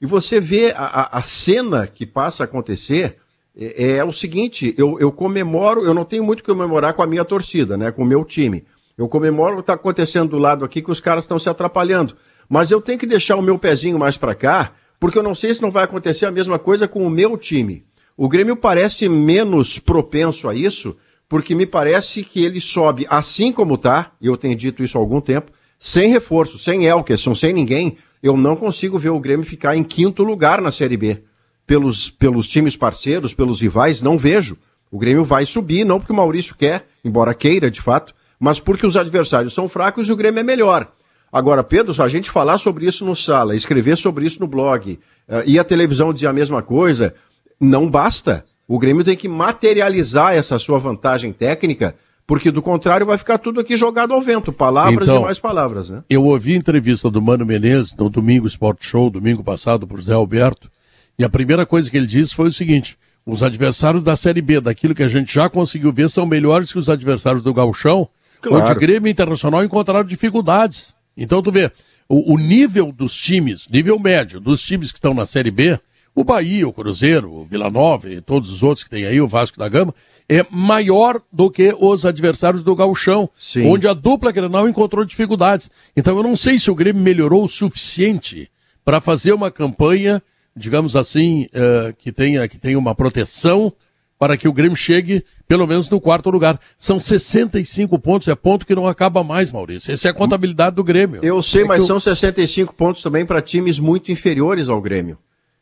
E 0.02 0.06
você 0.06 0.40
vê 0.40 0.72
a, 0.78 1.18
a, 1.18 1.22
cena 1.22 1.88
que 1.88 2.06
passa 2.06 2.44
a 2.44 2.46
acontecer 2.46 3.18
é, 3.54 3.98
é 3.98 4.06
o 4.06 4.14
seguinte: 4.14 4.74
eu, 4.78 4.98
eu, 4.98 5.12
comemoro, 5.12 5.84
eu 5.84 5.94
não 5.94 6.06
tenho 6.06 6.24
muito 6.24 6.42
que 6.42 6.50
comemorar 6.54 6.94
com 6.94 7.04
a 7.04 7.08
minha 7.08 7.26
torcida, 7.26 7.76
né? 7.76 7.92
Com 7.92 8.04
o 8.04 8.08
meu 8.08 8.24
time. 8.24 8.64
Eu 8.98 9.10
comemoro 9.10 9.56
o 9.56 9.58
que 9.58 9.64
está 9.64 9.74
acontecendo 9.74 10.30
do 10.30 10.38
lado 10.38 10.64
aqui, 10.64 10.82
que 10.82 10.90
os 10.90 11.02
caras 11.02 11.26
estão 11.26 11.38
se 11.38 11.50
atrapalhando. 11.50 12.16
Mas 12.48 12.72
eu 12.72 12.80
tenho 12.80 12.98
que 12.98 13.06
deixar 13.06 13.36
o 13.36 13.42
meu 13.42 13.60
pezinho 13.60 14.00
mais 14.00 14.16
para 14.16 14.34
cá, 14.34 14.72
porque 15.00 15.18
eu 15.18 15.24
não 15.24 15.36
sei 15.36 15.54
se 15.54 15.62
não 15.62 15.72
vai 15.72 15.84
acontecer 15.84 16.26
a 16.26 16.32
mesma 16.32 16.58
coisa 16.58 16.88
com 16.88 17.06
o 17.06 17.10
meu 17.10 17.38
time. 17.38 17.84
O 18.16 18.30
Grêmio 18.30 18.56
parece 18.56 19.10
menos 19.10 19.80
propenso 19.80 20.48
a 20.48 20.56
isso, 20.56 20.96
porque 21.28 21.56
me 21.56 21.66
parece 21.66 22.24
que 22.24 22.44
ele 22.44 22.62
sobe 22.62 23.08
assim 23.10 23.52
como 23.52 23.76
está, 23.76 24.12
eu 24.22 24.38
tenho 24.38 24.56
dito 24.56 24.84
isso 24.84 24.98
há 24.98 25.02
algum 25.02 25.20
tempo, 25.20 25.52
sem 25.80 26.10
reforço, 26.10 26.58
sem 26.58 26.86
Elkerson, 26.86 27.34
sem 27.36 27.52
ninguém, 27.52 27.98
eu 28.22 28.38
não 28.38 28.56
consigo 28.56 28.98
ver 28.98 29.10
o 29.10 29.20
Grêmio 29.20 29.46
ficar 29.46 29.76
em 29.76 29.84
quinto 29.84 30.24
lugar 30.24 30.62
na 30.62 30.72
Série 30.72 30.96
B. 30.96 31.24
Pelos, 31.66 32.10
pelos 32.10 32.48
times 32.48 32.78
parceiros, 32.78 33.34
pelos 33.34 33.60
rivais, 33.60 34.02
não 34.02 34.18
vejo. 34.18 34.58
O 34.92 34.98
Grêmio 34.98 35.26
vai 35.26 35.46
subir, 35.46 35.84
não 35.84 36.00
porque 36.00 36.14
o 36.14 36.16
Maurício 36.16 36.56
quer, 36.56 36.88
embora 37.04 37.34
queira 37.34 37.72
de 37.72 37.82
fato, 37.82 38.14
mas 38.40 38.60
porque 38.60 38.86
os 38.86 38.96
adversários 38.96 39.54
são 39.54 39.68
fracos 39.68 40.08
e 40.08 40.12
o 40.12 40.16
Grêmio 40.16 40.40
é 40.40 40.44
melhor. 40.44 40.92
Agora, 41.34 41.64
Pedro, 41.64 41.96
se 41.96 42.02
a 42.02 42.08
gente 42.08 42.30
falar 42.30 42.60
sobre 42.60 42.86
isso 42.86 43.04
no 43.04 43.16
sala, 43.16 43.56
escrever 43.56 43.98
sobre 43.98 44.26
isso 44.26 44.40
no 44.40 44.48
blog, 44.48 45.00
uh, 45.28 45.42
e 45.48 45.58
a 45.58 45.64
televisão 45.64 46.14
dizer 46.14 46.28
a 46.28 46.34
mesma 46.34 46.62
coisa, 46.62 47.16
não 47.60 47.90
basta. 47.90 48.44
O 48.68 48.78
Grêmio 48.78 49.04
tem 49.04 49.18
que 49.18 49.28
materializar 49.28 50.36
essa 50.36 50.60
sua 50.60 50.78
vantagem 50.78 51.34
técnica 51.34 51.96
porque 52.26 52.52
do 52.52 52.62
contrário 52.62 53.06
vai 53.06 53.18
ficar 53.18 53.38
tudo 53.38 53.60
aqui 53.60 53.76
jogado 53.76 54.14
ao 54.14 54.22
vento, 54.22 54.52
palavras 54.54 55.08
então, 55.08 55.22
e 55.22 55.26
mais 55.26 55.40
palavras, 55.40 55.90
né? 55.90 56.04
Eu 56.10 56.24
ouvi 56.24 56.54
a 56.54 56.58
entrevista 56.58 57.10
do 57.10 57.22
Mano 57.22 57.46
Menezes 57.46 57.96
no 57.96 58.10
Domingo 58.10 58.48
Sport 58.48 58.78
Show, 58.82 59.10
domingo 59.10 59.44
passado, 59.44 59.86
por 59.86 60.02
Zé 60.02 60.14
Alberto, 60.14 60.72
e 61.20 61.24
a 61.24 61.30
primeira 61.30 61.66
coisa 61.66 61.92
que 61.92 61.98
ele 61.98 62.08
disse 62.08 62.34
foi 62.34 62.48
o 62.48 62.52
seguinte: 62.52 62.98
os 63.26 63.44
adversários 63.44 64.04
da 64.04 64.16
Série 64.16 64.42
B, 64.42 64.62
daquilo 64.62 64.96
que 64.96 65.04
a 65.04 65.08
gente 65.08 65.34
já 65.34 65.50
conseguiu 65.50 65.92
ver, 65.92 66.10
são 66.10 66.26
melhores 66.26 66.72
que 66.72 66.80
os 66.80 66.90
adversários 66.90 67.44
do 67.44 67.54
Gauchão, 67.54 68.08
claro. 68.42 68.66
onde 68.66 68.80
Grêmio 68.80 69.10
Internacional 69.10 69.64
encontraram 69.64 70.06
dificuldades. 70.06 70.96
Então 71.16 71.42
tu 71.42 71.52
vê, 71.52 71.72
o, 72.08 72.34
o 72.34 72.38
nível 72.38 72.92
dos 72.92 73.16
times, 73.16 73.68
nível 73.68 74.00
médio 74.00 74.40
dos 74.40 74.62
times 74.62 74.92
que 74.92 74.98
estão 74.98 75.14
na 75.14 75.26
Série 75.26 75.52
B, 75.52 75.80
o 76.16 76.24
Bahia, 76.24 76.68
o 76.68 76.74
Cruzeiro, 76.74 77.32
o 77.32 77.44
Vila 77.44 77.70
Nova 77.70 78.10
e 78.10 78.22
todos 78.22 78.52
os 78.52 78.62
outros 78.62 78.84
que 78.84 78.90
tem 78.90 79.06
aí, 79.06 79.20
o 79.20 79.28
Vasco 79.28 79.58
da 79.58 79.68
Gama, 79.68 79.96
é 80.30 80.46
maior 80.50 81.20
do 81.32 81.50
que 81.50 81.76
os 81.80 82.06
adversários 82.06 82.64
do 82.64 82.76
Gauchão, 82.76 83.30
Sim. 83.34 83.68
onde 83.68 83.88
a 83.88 83.94
dupla 83.94 84.32
Grenal 84.32 84.70
encontrou 84.70 85.04
dificuldades. 85.04 85.70
Então 85.96 86.16
eu 86.16 86.24
não 86.24 86.36
sei 86.36 86.60
se 86.60 86.70
o 86.70 86.76
Grêmio 86.76 87.02
melhorou 87.02 87.44
o 87.44 87.50
suficiente 87.50 88.50
para 88.86 89.02
fazer 89.02 89.34
uma 89.34 89.50
campanha, 89.50 90.22
digamos 90.56 90.96
assim, 90.96 91.48
uh, 91.48 91.94
que, 91.98 92.12
tenha, 92.12 92.48
que 92.48 92.58
tenha 92.58 92.78
uma 92.78 92.94
proteção 92.94 93.74
para 94.20 94.38
que 94.38 94.48
o 94.48 94.54
Grêmio 94.54 94.78
chegue 94.78 95.26
pelo 95.54 95.68
menos 95.68 95.88
no 95.88 96.02
quarto 96.02 96.32
lugar. 96.32 96.60
São 96.80 97.00
65 97.00 98.00
pontos, 98.00 98.28
é 98.28 98.34
ponto 98.34 98.66
que 98.66 98.74
não 98.74 98.88
acaba 98.88 99.24
mais, 99.24 99.52
Maurício. 99.52 99.94
Essa 99.94 100.08
é 100.08 100.12
a 100.12 100.14
contabilidade 100.14 100.76
do 100.76 100.84
Grêmio. 100.84 101.20
Eu 101.22 101.44
sei, 101.44 101.62
é 101.62 101.66
mas 101.66 101.86
são 101.86 102.00
65 102.00 102.74
pontos 102.74 103.04
também 103.04 103.24
para 103.24 103.40
times 103.40 103.78
muito 103.78 104.12
inferiores 104.12 104.68
ao 104.68 104.82
Grêmio. 104.82 105.16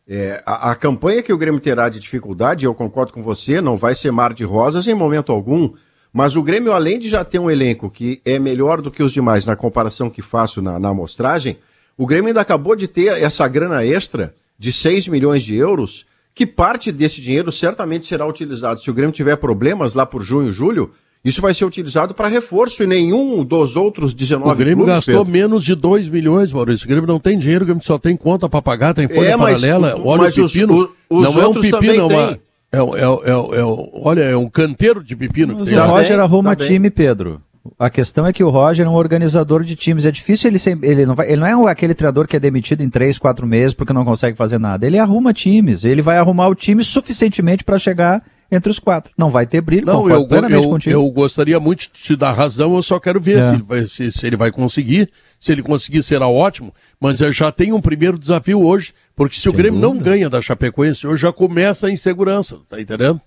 É, 0.07 0.41
a, 0.45 0.71
a, 0.71 0.75
campanha 0.75 1.21
que 1.21 1.33
o 1.33 1.37
Grêmio 1.37 1.59
terá 1.59 1.89
de 1.89 1.99
dificuldade, 1.99 2.63
eu 2.63 2.73
concordo 2.73 3.11
com 3.11 3.21
você, 3.21 3.59
não 3.59 3.75
vai 3.75 3.93
ser 3.93 4.13
mar 4.13 4.33
de 4.33 4.45
rosas 4.45 4.87
em 4.87 4.93
momento 4.93 5.29
algum, 5.29 5.73
mas 6.13 6.37
o 6.37 6.41
Grêmio, 6.41 6.71
além 6.71 6.97
de 6.97 7.09
já 7.09 7.25
ter 7.25 7.39
um 7.39 7.51
elenco 7.51 7.89
que 7.89 8.21
é 8.23 8.39
melhor 8.39 8.81
do 8.81 8.89
que 8.89 9.03
os 9.03 9.11
demais 9.11 9.45
na 9.45 9.57
comparação 9.57 10.09
que 10.09 10.21
faço 10.21 10.61
na, 10.61 10.79
na 10.79 10.87
amostragem, 10.87 11.57
o 11.97 12.05
Grêmio 12.05 12.29
ainda 12.29 12.39
acabou 12.39 12.77
de 12.77 12.87
ter 12.87 13.21
essa 13.21 13.45
grana 13.45 13.83
extra 13.85 14.33
de 14.57 14.71
6 14.71 15.09
milhões 15.09 15.43
de 15.43 15.53
euros 15.53 16.05
que 16.33 16.45
parte 16.45 16.91
desse 16.91 17.19
dinheiro 17.21 17.51
certamente 17.51 18.05
será 18.05 18.25
utilizado. 18.25 18.79
Se 18.81 18.89
o 18.89 18.93
Grêmio 18.93 19.11
tiver 19.13 19.35
problemas 19.35 19.93
lá 19.93 20.05
por 20.05 20.23
junho, 20.23 20.51
julho, 20.53 20.91
isso 21.23 21.41
vai 21.41 21.53
ser 21.53 21.65
utilizado 21.65 22.13
para 22.13 22.27
reforço 22.27 22.81
e 22.83 22.87
nenhum 22.87 23.43
dos 23.43 23.75
outros 23.75 24.13
19 24.13 24.51
O 24.51 24.55
Grêmio 24.55 24.85
clubes, 24.85 24.95
gastou 25.05 25.25
Pedro. 25.25 25.31
menos 25.31 25.63
de 25.63 25.75
2 25.75 26.09
milhões, 26.09 26.51
Maurício. 26.51 26.85
O 26.85 26.89
Grêmio 26.89 27.05
não 27.07 27.19
tem 27.19 27.37
dinheiro, 27.37 27.63
o 27.63 27.67
Grêmio 27.67 27.83
só 27.83 27.99
tem 27.99 28.15
conta 28.17 28.49
para 28.49 28.61
pagar, 28.61 28.93
tem 28.93 29.07
folha 29.07 29.27
É, 29.29 29.35
mas 29.35 29.61
paralela. 29.61 29.97
o- 29.99 30.07
olha 30.07 30.21
mas 30.23 30.37
o 30.37 30.45
os- 30.45 30.53
pepino. 30.53 30.73
o- 31.09 31.17
os 31.19 31.23
não 31.23 31.41
é 31.41 31.47
um 31.47 31.53
pepino, 31.53 31.93
é 31.93 32.03
uma. 32.03 32.39
É, 32.71 32.81
um- 32.81 32.95
é, 32.95 33.01
é, 33.01 33.59
é 33.59 33.63
olha, 34.01 34.21
é 34.21 34.37
um 34.37 34.49
canteiro 34.49 35.03
de 35.03 35.15
pepino 35.15 35.53
que 35.53 35.59
Mas 35.59 35.67
tem 35.69 35.77
o. 35.77 35.81
Tá 35.81 35.85
Roger 35.87 36.15
bem, 36.15 36.25
arruma 36.25 36.55
tá 36.55 36.65
time, 36.65 36.89
Pedro. 36.89 37.41
A 37.77 37.89
questão 37.89 38.25
é 38.25 38.33
que 38.33 38.43
o 38.43 38.49
Roger 38.49 38.85
é 38.85 38.89
um 38.89 38.93
organizador 38.95 39.63
de 39.63 39.75
times. 39.75 40.05
É 40.05 40.11
difícil 40.11 40.49
ele 40.49 40.57
ser, 40.57 40.77
ele 40.83 41.05
não 41.05 41.13
vai, 41.13 41.27
ele 41.31 41.41
não 41.41 41.67
é 41.67 41.71
aquele 41.71 41.93
treinador 41.93 42.27
que 42.27 42.35
é 42.35 42.39
demitido 42.39 42.81
em 42.81 42.89
três, 42.89 43.17
quatro 43.19 43.45
meses 43.45 43.73
porque 43.73 43.93
não 43.93 44.03
consegue 44.03 44.35
fazer 44.35 44.59
nada. 44.59 44.85
Ele 44.85 44.97
arruma 44.97 45.31
times. 45.33 45.83
Ele 45.83 46.01
vai 46.01 46.17
arrumar 46.17 46.47
o 46.47 46.55
time 46.55 46.83
suficientemente 46.83 47.63
para 47.63 47.77
chegar 47.77 48.23
entre 48.51 48.69
os 48.69 48.79
quatro. 48.79 49.13
Não 49.17 49.29
vai 49.29 49.45
ter 49.45 49.61
brilho. 49.61 49.85
Não, 49.85 50.09
eu, 50.09 50.27
plenamente 50.27 50.63
eu, 50.65 50.69
contigo. 50.69 50.93
eu 50.93 51.09
gostaria 51.11 51.59
muito 51.59 51.81
de 51.83 51.89
te 51.89 52.15
dar 52.17 52.33
razão, 52.33 52.75
eu 52.75 52.81
só 52.81 52.99
quero 52.99 53.19
ver 53.21 53.37
É. 53.37 53.41
se, 53.43 53.53
ele 53.55 53.63
vai, 53.63 53.87
se, 53.87 54.11
se 54.11 54.27
ele 54.27 54.35
vai 54.35 54.51
conseguir. 54.51 55.09
Se 55.39 55.51
ele 55.51 55.63
conseguir, 55.63 56.03
será 56.03 56.27
ótimo. 56.27 56.73
Mas 56.99 57.21
eu 57.21 57.31
já 57.31 57.51
tenho 57.51 57.75
um 57.75 57.81
primeiro 57.81 58.17
desafio 58.19 58.61
hoje, 58.61 58.93
porque 59.15 59.39
se 59.39 59.47
o 59.49 59.53
Grêmio 59.53 59.79
não 59.79 59.97
ganha 59.97 60.29
da 60.29 60.41
Chapecoense, 60.41 61.07
hoje 61.07 61.21
já 61.21 61.31
começa 61.31 61.87
a 61.87 61.91
insegurança, 61.91 62.57
tá 62.69 62.79
entendendo? 62.79 63.19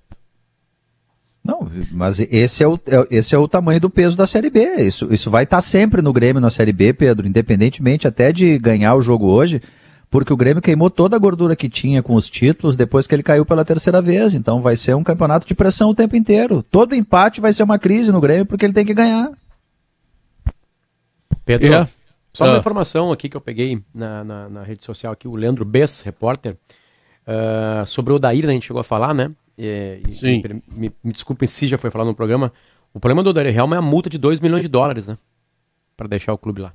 Não, 1.44 1.70
mas 1.92 2.18
esse 2.20 2.62
é, 2.62 2.66
o, 2.66 2.74
é- 2.86 3.06
esse 3.18 3.34
é 3.34 3.38
o 3.38 3.46
tamanho 3.46 3.78
do 3.78 3.90
peso 3.90 4.16
da 4.16 4.26
Série 4.26 4.48
B. 4.48 4.64
Isso, 4.82 5.12
isso 5.12 5.30
vai 5.30 5.44
estar 5.44 5.60
sempre 5.60 6.00
no 6.00 6.10
Grêmio 6.12 6.40
na 6.40 6.48
Série 6.48 6.72
B, 6.72 6.94
Pedro, 6.94 7.26
independentemente 7.26 8.08
até 8.08 8.32
de 8.32 8.56
ganhar 8.58 8.94
o 8.94 9.02
jogo 9.02 9.26
hoje, 9.26 9.60
porque 10.08 10.32
o 10.32 10.36
Grêmio 10.38 10.62
queimou 10.62 10.88
toda 10.88 11.16
a 11.16 11.18
gordura 11.18 11.54
que 11.54 11.68
tinha 11.68 12.02
com 12.02 12.14
os 12.14 12.30
títulos 12.30 12.78
depois 12.78 13.06
que 13.06 13.14
ele 13.14 13.22
caiu 13.22 13.44
pela 13.44 13.62
terceira 13.64 14.00
vez. 14.00 14.32
Então 14.32 14.62
vai 14.62 14.74
ser 14.74 14.94
um 14.96 15.02
campeonato 15.04 15.46
de 15.46 15.54
pressão 15.54 15.90
o 15.90 15.94
tempo 15.94 16.16
inteiro. 16.16 16.62
Todo 16.62 16.94
empate 16.94 17.42
vai 17.42 17.52
ser 17.52 17.62
uma 17.64 17.78
crise 17.78 18.10
no 18.10 18.22
Grêmio 18.22 18.46
porque 18.46 18.64
ele 18.64 18.72
tem 18.72 18.86
que 18.86 18.94
ganhar. 18.94 19.30
Pedro, 21.44 21.74
É. 21.74 21.88
só 22.32 22.44
uma 22.46 22.54
Ah. 22.54 22.58
informação 22.58 23.12
aqui 23.12 23.28
que 23.28 23.36
eu 23.36 23.40
peguei 23.40 23.78
na, 23.94 24.24
na, 24.24 24.48
na 24.48 24.62
rede 24.62 24.82
social 24.82 25.12
aqui, 25.12 25.28
o 25.28 25.34
Leandro 25.36 25.64
Bess, 25.64 26.00
repórter, 26.00 26.56
ah, 27.26 27.84
sobre 27.86 28.12
o 28.14 28.16
Odair, 28.16 28.44
né, 28.46 28.50
a 28.50 28.54
gente 28.54 28.66
chegou 28.66 28.80
a 28.80 28.84
falar, 28.84 29.12
né? 29.12 29.30
E, 29.56 30.00
e- 30.06 30.10
Sim. 30.10 30.42
Me, 30.48 30.62
me, 30.88 30.92
me 31.04 31.12
desculpem 31.12 31.46
se 31.46 31.66
já 31.66 31.78
foi 31.78 31.90
falado 31.90 32.08
no 32.08 32.14
programa. 32.14 32.52
O 32.92 33.00
problema 33.00 33.22
do 33.22 33.30
Odair 33.30 33.56
Helma 33.56 33.76
é 33.76 33.78
a 33.78 33.82
multa 33.82 34.08
de 34.10 34.18
2 34.18 34.40
milhões 34.40 34.62
de 34.62 34.68
dólares, 34.68 35.06
né? 35.06 35.16
Pra 35.96 36.06
deixar 36.06 36.32
o 36.32 36.38
clube 36.38 36.60
lá. 36.60 36.72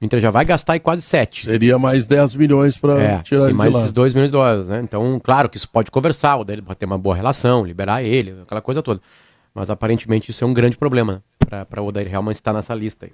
O 0.00 0.04
Inter 0.04 0.20
já 0.20 0.30
vai 0.30 0.44
gastar 0.44 0.74
aí 0.74 0.80
quase 0.80 1.02
7. 1.02 1.44
Seria 1.44 1.78
mais 1.78 2.06
10 2.06 2.34
milhões 2.34 2.76
para 2.76 3.00
É, 3.00 3.22
tirar 3.22 3.44
ele 3.46 3.54
mais 3.54 3.70
de 3.70 3.76
lá. 3.76 3.82
esses 3.82 3.92
2 3.92 4.12
milhões 4.12 4.28
de 4.28 4.32
dólares, 4.32 4.68
né? 4.68 4.80
Então, 4.82 5.18
claro 5.22 5.48
que 5.48 5.56
isso 5.56 5.68
pode 5.68 5.90
conversar, 5.90 6.36
o 6.36 6.44
pode 6.44 6.78
ter 6.78 6.84
uma 6.86 6.98
boa 6.98 7.16
relação, 7.16 7.64
liberar 7.64 8.02
ele, 8.02 8.36
aquela 8.42 8.60
coisa 8.60 8.82
toda. 8.82 9.00
Mas 9.54 9.70
aparentemente 9.70 10.30
isso 10.30 10.44
é 10.44 10.46
um 10.46 10.52
grande 10.52 10.76
problema 10.76 11.22
para 11.68 11.80
o 11.82 11.86
Odair 11.86 12.12
Helman 12.12 12.32
estar 12.32 12.52
nessa 12.52 12.74
lista 12.74 13.06
aí. 13.06 13.12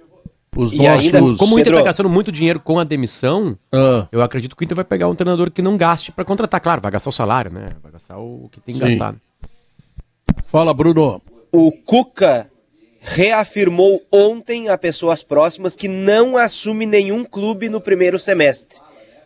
Os 0.55 0.71
E 0.71 0.77
nossos... 0.77 1.05
ainda- 1.05 1.19
Como 1.37 1.55
o 1.55 1.59
Inter 1.59 1.63
Pedro- 1.71 1.77
tá 1.79 1.83
gastando 1.85 2.09
muito 2.09 2.31
dinheiro 2.31 2.59
com 2.59 2.77
a 2.79 2.83
demissão, 2.83 3.57
Ah, 3.71 4.07
eu 4.11 4.21
acredito 4.21 4.55
que 4.55 4.63
o 4.63 4.65
Inter 4.65 4.75
vai 4.75 4.85
pegar 4.85 5.07
um 5.07 5.15
treinador 5.15 5.49
que 5.49 5.61
não 5.61 5.75
gaste 5.77 6.11
para 6.11 6.23
contratar. 6.23 6.61
Claro, 6.61 6.81
vai 6.81 6.91
gastar 6.91 7.09
o 7.09 7.13
salário, 7.13 7.51
né? 7.51 7.67
Vai 7.81 7.91
gastar 7.91 8.17
o 8.17 8.49
que 8.51 8.59
tem 8.59 8.75
que 8.75 8.81
Sim. 8.81 8.89
gastar. 8.97 9.13
né? 9.13 9.19
fala, 10.45 10.73
Bruno. 10.73 11.21
O 11.51 11.71
Cuca 11.71 12.47
reafirmou 13.01 14.01
ontem 14.11 14.69
a 14.69 14.77
pessoas 14.77 15.23
próximas 15.23 15.75
que 15.75 15.87
não 15.87 16.37
assume 16.37 16.85
nenhum 16.85 17.23
clube 17.25 17.69
no 17.69 17.81
primeiro 17.81 18.19
semestre. 18.19 18.77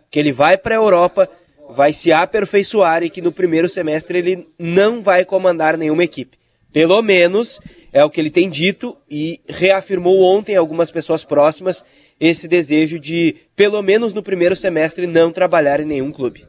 Que 0.09 0.19
ele 0.19 0.31
vai 0.31 0.57
para 0.57 0.73
a 0.75 0.77
Europa, 0.77 1.29
vai 1.75 1.91
se 1.93 2.11
aperfeiçoar 2.11 3.03
e 3.03 3.09
que 3.09 3.21
no 3.21 3.31
primeiro 3.31 3.67
semestre 3.69 4.17
ele 4.17 4.47
não 4.57 5.01
vai 5.01 5.25
comandar 5.25 5.77
nenhuma 5.77 6.03
equipe. 6.03 6.37
Pelo 6.71 7.01
menos 7.01 7.59
é 7.97 8.03
o 8.03 8.11
que 8.11 8.21
ele 8.21 8.29
tem 8.29 8.47
dito 8.47 8.95
e 9.09 9.41
reafirmou 9.49 10.21
ontem 10.21 10.55
algumas 10.55 10.91
pessoas 10.91 11.23
próximas 11.23 11.83
esse 12.19 12.47
desejo 12.47 12.99
de, 12.99 13.35
pelo 13.55 13.81
menos 13.81 14.13
no 14.13 14.21
primeiro 14.21 14.55
semestre, 14.55 15.07
não 15.07 15.31
trabalhar 15.31 15.79
em 15.79 15.85
nenhum 15.85 16.11
clube. 16.11 16.45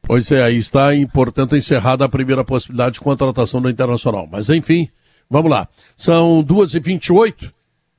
Pois 0.00 0.30
é, 0.30 0.40
aí 0.40 0.56
está, 0.56 0.90
portanto, 1.12 1.56
encerrada 1.56 2.04
a 2.04 2.08
primeira 2.08 2.44
possibilidade 2.44 2.94
de 2.94 3.00
contratação 3.00 3.60
do 3.60 3.68
Internacional. 3.68 4.28
Mas, 4.30 4.48
enfim, 4.48 4.88
vamos 5.28 5.50
lá. 5.50 5.66
São 5.96 6.40
2h28. 6.44 7.52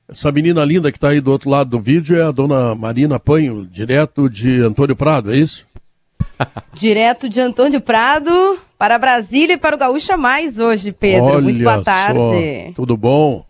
Essa 0.08 0.32
menina 0.32 0.64
linda 0.64 0.90
que 0.90 0.96
está 0.96 1.10
aí 1.10 1.20
do 1.20 1.30
outro 1.30 1.50
lado 1.50 1.68
do 1.68 1.80
vídeo 1.80 2.18
é 2.18 2.22
a 2.22 2.30
dona 2.30 2.74
Marina 2.74 3.20
Panho, 3.20 3.66
direto 3.66 4.30
de 4.30 4.62
Antônio 4.62 4.96
Prado, 4.96 5.30
é 5.30 5.36
isso? 5.36 5.66
Direto 6.72 7.28
de 7.28 7.38
Antônio 7.38 7.82
Prado 7.82 8.58
para 8.80 8.96
Brasília 8.96 9.52
e 9.52 9.58
para 9.58 9.76
o 9.76 9.78
Gaúcha 9.78 10.16
Mais 10.16 10.58
hoje, 10.58 10.90
Pedro. 10.90 11.42
Muito 11.42 11.60
boa 11.60 11.74
Olha 11.74 11.84
tarde. 11.84 12.18
só, 12.18 12.72
tudo 12.76 12.96
bom? 12.96 13.44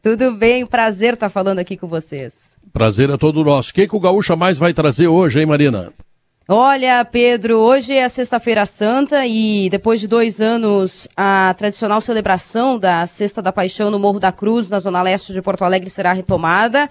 Tudo 0.00 0.30
bem? 0.30 0.64
Prazer 0.64 1.14
estar 1.14 1.28
falando 1.28 1.58
aqui 1.58 1.76
com 1.76 1.88
vocês. 1.88 2.56
Prazer 2.72 3.10
é 3.10 3.16
todo 3.16 3.42
nosso. 3.42 3.72
O 3.72 3.74
que, 3.74 3.88
que 3.88 3.96
o 3.96 3.98
Gaúcha 3.98 4.36
Mais 4.36 4.56
vai 4.56 4.72
trazer 4.72 5.08
hoje, 5.08 5.40
hein, 5.40 5.46
Marina? 5.46 5.92
Olha, 6.48 7.04
Pedro, 7.04 7.56
hoje 7.56 7.94
é 7.94 8.08
Sexta-feira 8.08 8.64
Santa 8.64 9.26
e 9.26 9.68
depois 9.70 9.98
de 9.98 10.06
dois 10.06 10.40
anos, 10.40 11.08
a 11.16 11.52
tradicional 11.58 12.00
celebração 12.00 12.78
da 12.78 13.08
Sexta 13.08 13.42
da 13.42 13.50
Paixão 13.50 13.90
no 13.90 13.98
Morro 13.98 14.20
da 14.20 14.30
Cruz, 14.30 14.70
na 14.70 14.78
Zona 14.78 15.02
Leste 15.02 15.32
de 15.32 15.42
Porto 15.42 15.64
Alegre, 15.64 15.90
será 15.90 16.12
retomada. 16.12 16.88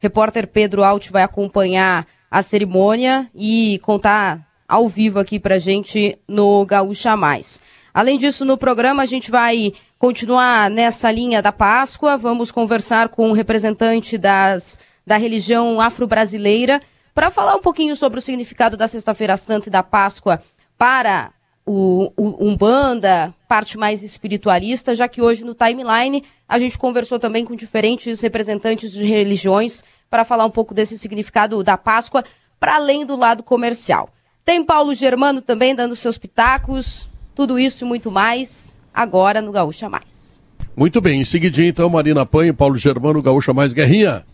Repórter 0.00 0.48
Pedro 0.48 0.82
Alt 0.82 1.10
vai 1.12 1.22
acompanhar 1.22 2.08
a 2.28 2.42
cerimônia 2.42 3.30
e 3.32 3.78
contar 3.84 4.45
ao 4.68 4.88
vivo 4.88 5.18
aqui 5.18 5.38
pra 5.38 5.58
gente 5.58 6.18
no 6.26 6.64
Gaúcha 6.64 7.16
Mais. 7.16 7.60
Além 7.92 8.18
disso, 8.18 8.44
no 8.44 8.58
programa 8.58 9.02
a 9.02 9.06
gente 9.06 9.30
vai 9.30 9.72
continuar 9.98 10.70
nessa 10.70 11.10
linha 11.10 11.40
da 11.40 11.52
Páscoa, 11.52 12.16
vamos 12.16 12.50
conversar 12.50 13.08
com 13.08 13.30
o 13.30 13.32
representante 13.32 14.18
das, 14.18 14.78
da 15.06 15.16
religião 15.16 15.80
afro-brasileira 15.80 16.82
para 17.14 17.30
falar 17.30 17.56
um 17.56 17.62
pouquinho 17.62 17.96
sobre 17.96 18.18
o 18.18 18.22
significado 18.22 18.76
da 18.76 18.86
Sexta-feira 18.86 19.36
Santa 19.36 19.68
e 19.68 19.72
da 19.72 19.82
Páscoa 19.82 20.42
para 20.76 21.32
o, 21.64 22.12
o 22.16 22.46
Umbanda, 22.46 23.34
parte 23.48 23.78
mais 23.78 24.02
espiritualista, 24.02 24.94
já 24.94 25.08
que 25.08 25.22
hoje 25.22 25.42
no 25.42 25.54
timeline 25.54 26.22
a 26.48 26.58
gente 26.58 26.78
conversou 26.78 27.18
também 27.18 27.44
com 27.44 27.56
diferentes 27.56 28.20
representantes 28.20 28.92
de 28.92 29.04
religiões 29.04 29.82
para 30.08 30.24
falar 30.24 30.44
um 30.44 30.50
pouco 30.50 30.72
desse 30.72 30.96
significado 30.96 31.64
da 31.64 31.76
Páscoa, 31.76 32.24
para 32.60 32.76
além 32.76 33.04
do 33.04 33.16
lado 33.16 33.42
comercial. 33.42 34.08
Tem 34.46 34.64
Paulo 34.64 34.94
Germano 34.94 35.42
também 35.42 35.74
dando 35.74 35.96
seus 35.96 36.16
pitacos, 36.16 37.08
tudo 37.34 37.58
isso 37.58 37.84
e 37.84 37.88
muito 37.88 38.12
mais, 38.12 38.78
agora 38.94 39.42
no 39.42 39.50
Gaúcha 39.50 39.88
Mais. 39.90 40.38
Muito 40.76 41.00
bem, 41.00 41.20
em 41.20 41.24
seguidinho, 41.24 41.66
então, 41.68 41.90
Marina 41.90 42.24
Panho, 42.24 42.54
Paulo 42.54 42.76
Germano, 42.76 43.20
Gaúcha 43.20 43.52
Mais 43.52 43.72
Guerrinha. 43.72 44.24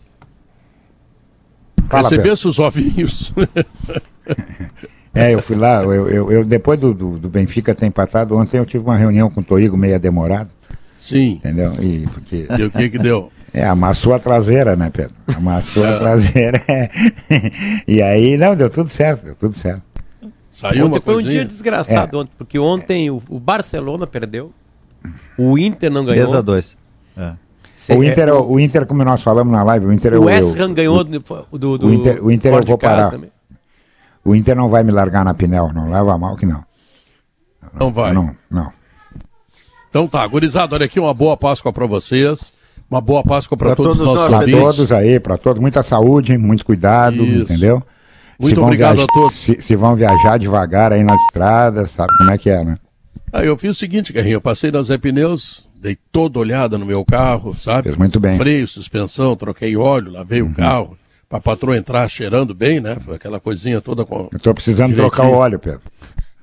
Fala, 1.89 2.03
Recebesse 2.03 2.47
os 2.47 2.59
ovinhos. 2.59 3.33
É, 5.15 5.31
eu 5.31 5.39
fui 5.43 5.55
lá, 5.55 5.83
eu, 5.83 6.09
eu- 6.09 6.31
eu- 6.31 6.43
depois 6.43 6.79
do, 6.79 6.91
do, 6.91 7.19
do 7.19 7.29
Benfica 7.29 7.75
ter 7.75 7.85
empatado, 7.85 8.35
ontem 8.35 8.57
eu 8.57 8.65
tive 8.65 8.83
uma 8.83 8.97
reunião 8.97 9.29
com 9.29 9.41
o 9.41 9.43
Toigo 9.43 9.77
meia 9.77 9.99
demorado, 9.99 10.49
Sim. 10.97 11.33
entendeu? 11.33 11.71
E 11.79 12.07
porque. 12.07 12.47
E 12.57 12.63
o 12.63 12.71
que 12.71 12.89
que 12.89 12.97
deu? 12.97 13.31
É, 13.53 13.63
amassou 13.67 14.15
a 14.15 14.17
traseira, 14.17 14.75
né, 14.75 14.89
Pedro? 14.91 15.13
Amassou 15.27 15.85
a 15.85 15.97
traseira. 15.99 16.59
e 17.87 18.01
aí, 18.01 18.35
não, 18.37 18.55
deu 18.55 18.67
tudo 18.71 18.89
certo, 18.89 19.23
deu 19.25 19.35
tudo 19.35 19.53
certo. 19.53 19.83
Saiu 20.53 20.85
uma 20.85 20.95
Ontem 20.97 21.01
foi 21.03 21.13
um 21.13 21.17
coisinha? 21.17 21.33
dia 21.39 21.45
desgraçado, 21.45 22.19
ontem, 22.19 22.31
porque 22.37 22.59
ontem 22.59 23.09
o, 23.09 23.19
o 23.27 23.39
Barcelona 23.39 24.05
perdeu, 24.05 24.53
o 25.35 25.57
Inter 25.57 25.89
não 25.91 26.05
ganhou. 26.05 26.25
10 26.25 26.35
a 26.35 26.41
2 26.41 26.77
É. 27.17 27.31
Cê- 27.73 27.93
O 27.95 28.03
Inter, 28.03 28.29
é 28.29 28.33
o 28.33 28.59
Inter, 28.59 28.85
como 28.85 29.03
nós 29.03 29.21
falamos 29.23 29.51
na 29.51 29.63
live, 29.63 29.87
o 29.87 29.91
Inter 29.91 30.13
é 30.13 30.17
o 30.17 30.21
o. 30.21 30.25
West 30.25 30.57
Ham 30.59 30.73
ganhou 30.73 31.03
do, 31.03 31.19
do, 31.51 31.77
do 31.79 31.87
o 31.87 31.93
Inter- 31.93 32.23
o 32.23 32.31
Inter 32.31 32.53
eu 32.53 32.63
vou 32.63 32.77
parar. 32.77 33.09
também. 33.09 33.31
O 34.23 34.35
Inter 34.35 34.55
não 34.55 34.69
vai 34.69 34.83
me 34.83 34.91
largar 34.91 35.25
na 35.25 35.33
Pinel, 35.33 35.71
não 35.73 35.89
leva 35.91 36.17
mal 36.17 36.35
que 36.37 36.45
não. 36.45 36.63
Não 37.77 37.91
vai. 37.91 38.13
Não, 38.13 38.33
não. 38.49 38.71
Então 39.89 40.07
tá, 40.07 40.25
gurizada, 40.27 40.75
olha 40.75 40.85
aqui 40.85 40.99
uma 40.99 41.13
boa 41.13 41.35
Páscoa 41.35 41.73
para 41.73 41.85
vocês. 41.87 42.53
Uma 42.89 43.01
boa 43.01 43.23
Páscoa 43.23 43.57
para 43.57 43.67
Pra 43.69 43.75
todos, 43.75 43.97
todos 43.97 44.07
os 44.11 44.13
nossos 44.15 44.31
nós, 44.31 44.45
Para 44.45 44.55
ouvintes. 44.55 44.75
todos 44.77 44.91
aí, 44.91 45.19
para 45.19 45.37
todos, 45.37 45.59
muita 45.61 45.81
saúde, 45.81 46.37
muito 46.37 46.63
cuidado, 46.65 47.23
Isso. 47.23 47.43
entendeu? 47.51 47.81
Muito 48.43 48.61
obrigado 48.63 48.95
viajar- 48.95 49.09
a 49.09 49.13
todos. 49.13 49.33
Se, 49.35 49.61
se 49.61 49.75
vão 49.75 49.95
viajar 49.95 50.37
devagar 50.37 50.93
aí 50.93 51.03
nas 51.03 51.19
estradas, 51.21 51.91
sabe 51.91 52.15
como 52.17 52.31
é 52.31 52.37
que 52.37 52.49
é, 52.49 52.63
né? 52.63 52.77
Aí 53.31 53.47
eu 53.47 53.57
fiz 53.57 53.71
o 53.71 53.79
seguinte, 53.79 54.13
Guerrinho, 54.13 54.35
eu 54.35 54.41
passei 54.41 54.71
na 54.71 54.81
Zé 54.83 54.97
Pneus, 54.97 55.67
dei 55.75 55.97
toda 56.11 56.37
olhada 56.39 56.77
no 56.77 56.85
meu 56.85 57.03
carro, 57.03 57.55
sabe? 57.57 57.83
Fez 57.83 57.97
muito 57.97 58.19
bem. 58.19 58.31
Uhum. 58.33 58.37
Freio, 58.37 58.67
suspensão, 58.67 59.35
troquei 59.35 59.75
óleo, 59.75 60.11
lavei 60.11 60.41
o 60.43 60.53
carro, 60.53 60.95
pra 61.27 61.39
patroa 61.39 61.75
entrar 61.75 62.07
cheirando 62.09 62.53
bem, 62.53 62.79
né? 62.79 62.97
Foi 63.03 63.15
Aquela 63.15 63.39
coisinha 63.39 63.81
toda 63.81 64.05
com... 64.05 64.29
Eu 64.31 64.39
tô 64.39 64.53
precisando 64.53 64.93
Direitinho. 64.93 65.09
trocar 65.11 65.27
o 65.27 65.33
óleo, 65.35 65.57
Pedro. 65.57 65.81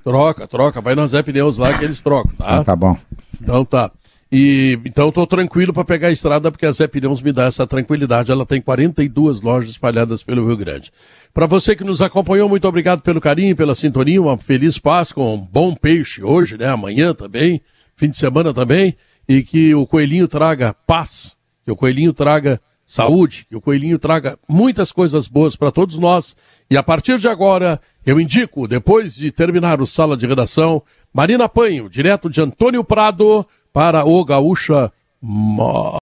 Troca, 0.03 0.47
troca, 0.47 0.81
vai 0.81 0.95
na 0.95 1.07
Zé 1.07 1.21
Pneus 1.23 1.57
lá 1.57 1.71
que 1.77 1.85
eles 1.85 2.01
trocam, 2.01 2.33
tá? 2.37 2.57
Ah, 2.57 2.63
tá 2.63 2.75
bom. 2.75 2.97
Então 3.41 3.63
tá. 3.63 3.89
E 4.31 4.79
então 4.85 5.09
estou 5.09 5.27
tranquilo 5.27 5.73
para 5.73 5.83
pegar 5.83 6.07
a 6.07 6.11
estrada 6.11 6.49
porque 6.49 6.65
a 6.65 6.71
Zé 6.71 6.87
Pneus 6.87 7.21
me 7.21 7.33
dá 7.33 7.43
essa 7.43 7.67
tranquilidade. 7.67 8.31
Ela 8.31 8.45
tem 8.45 8.61
42 8.61 9.41
lojas 9.41 9.71
espalhadas 9.71 10.23
pelo 10.23 10.47
Rio 10.47 10.55
Grande. 10.55 10.89
Para 11.33 11.45
você 11.45 11.75
que 11.75 11.83
nos 11.83 12.01
acompanhou, 12.01 12.47
muito 12.47 12.65
obrigado 12.65 13.01
pelo 13.01 13.19
carinho, 13.19 13.55
pela 13.55 13.75
sintonia. 13.75 14.21
Uma 14.21 14.37
feliz 14.37 14.77
Páscoa, 14.77 15.25
um 15.25 15.37
bom 15.37 15.75
peixe 15.75 16.23
hoje, 16.23 16.57
né? 16.57 16.67
Amanhã 16.67 17.13
também, 17.13 17.61
fim 17.93 18.09
de 18.09 18.17
semana 18.17 18.53
também. 18.53 18.95
E 19.27 19.43
que 19.43 19.75
o 19.75 19.85
coelhinho 19.85 20.29
traga 20.29 20.73
paz, 20.87 21.35
que 21.65 21.71
o 21.71 21.75
coelhinho 21.75 22.13
traga 22.13 22.61
saúde, 22.85 23.45
que 23.49 23.55
o 23.55 23.61
coelhinho 23.61 23.99
traga 23.99 24.37
muitas 24.47 24.93
coisas 24.93 25.27
boas 25.27 25.57
para 25.57 25.71
todos 25.71 25.99
nós. 25.99 26.35
E 26.69 26.77
a 26.77 26.83
partir 26.83 27.17
de 27.17 27.27
agora, 27.27 27.81
eu 28.05 28.19
indico, 28.19 28.67
depois 28.67 29.13
de 29.13 29.29
terminar 29.29 29.81
o 29.81 29.87
sala 29.87 30.15
de 30.15 30.25
redação, 30.25 30.81
Marina 31.13 31.47
Panho, 31.47 31.89
direto 31.89 32.29
de 32.29 32.41
Antônio 32.41 32.83
Prado, 32.83 33.45
para 33.73 34.05
o 34.05 34.23
Gaúcha 34.25 34.91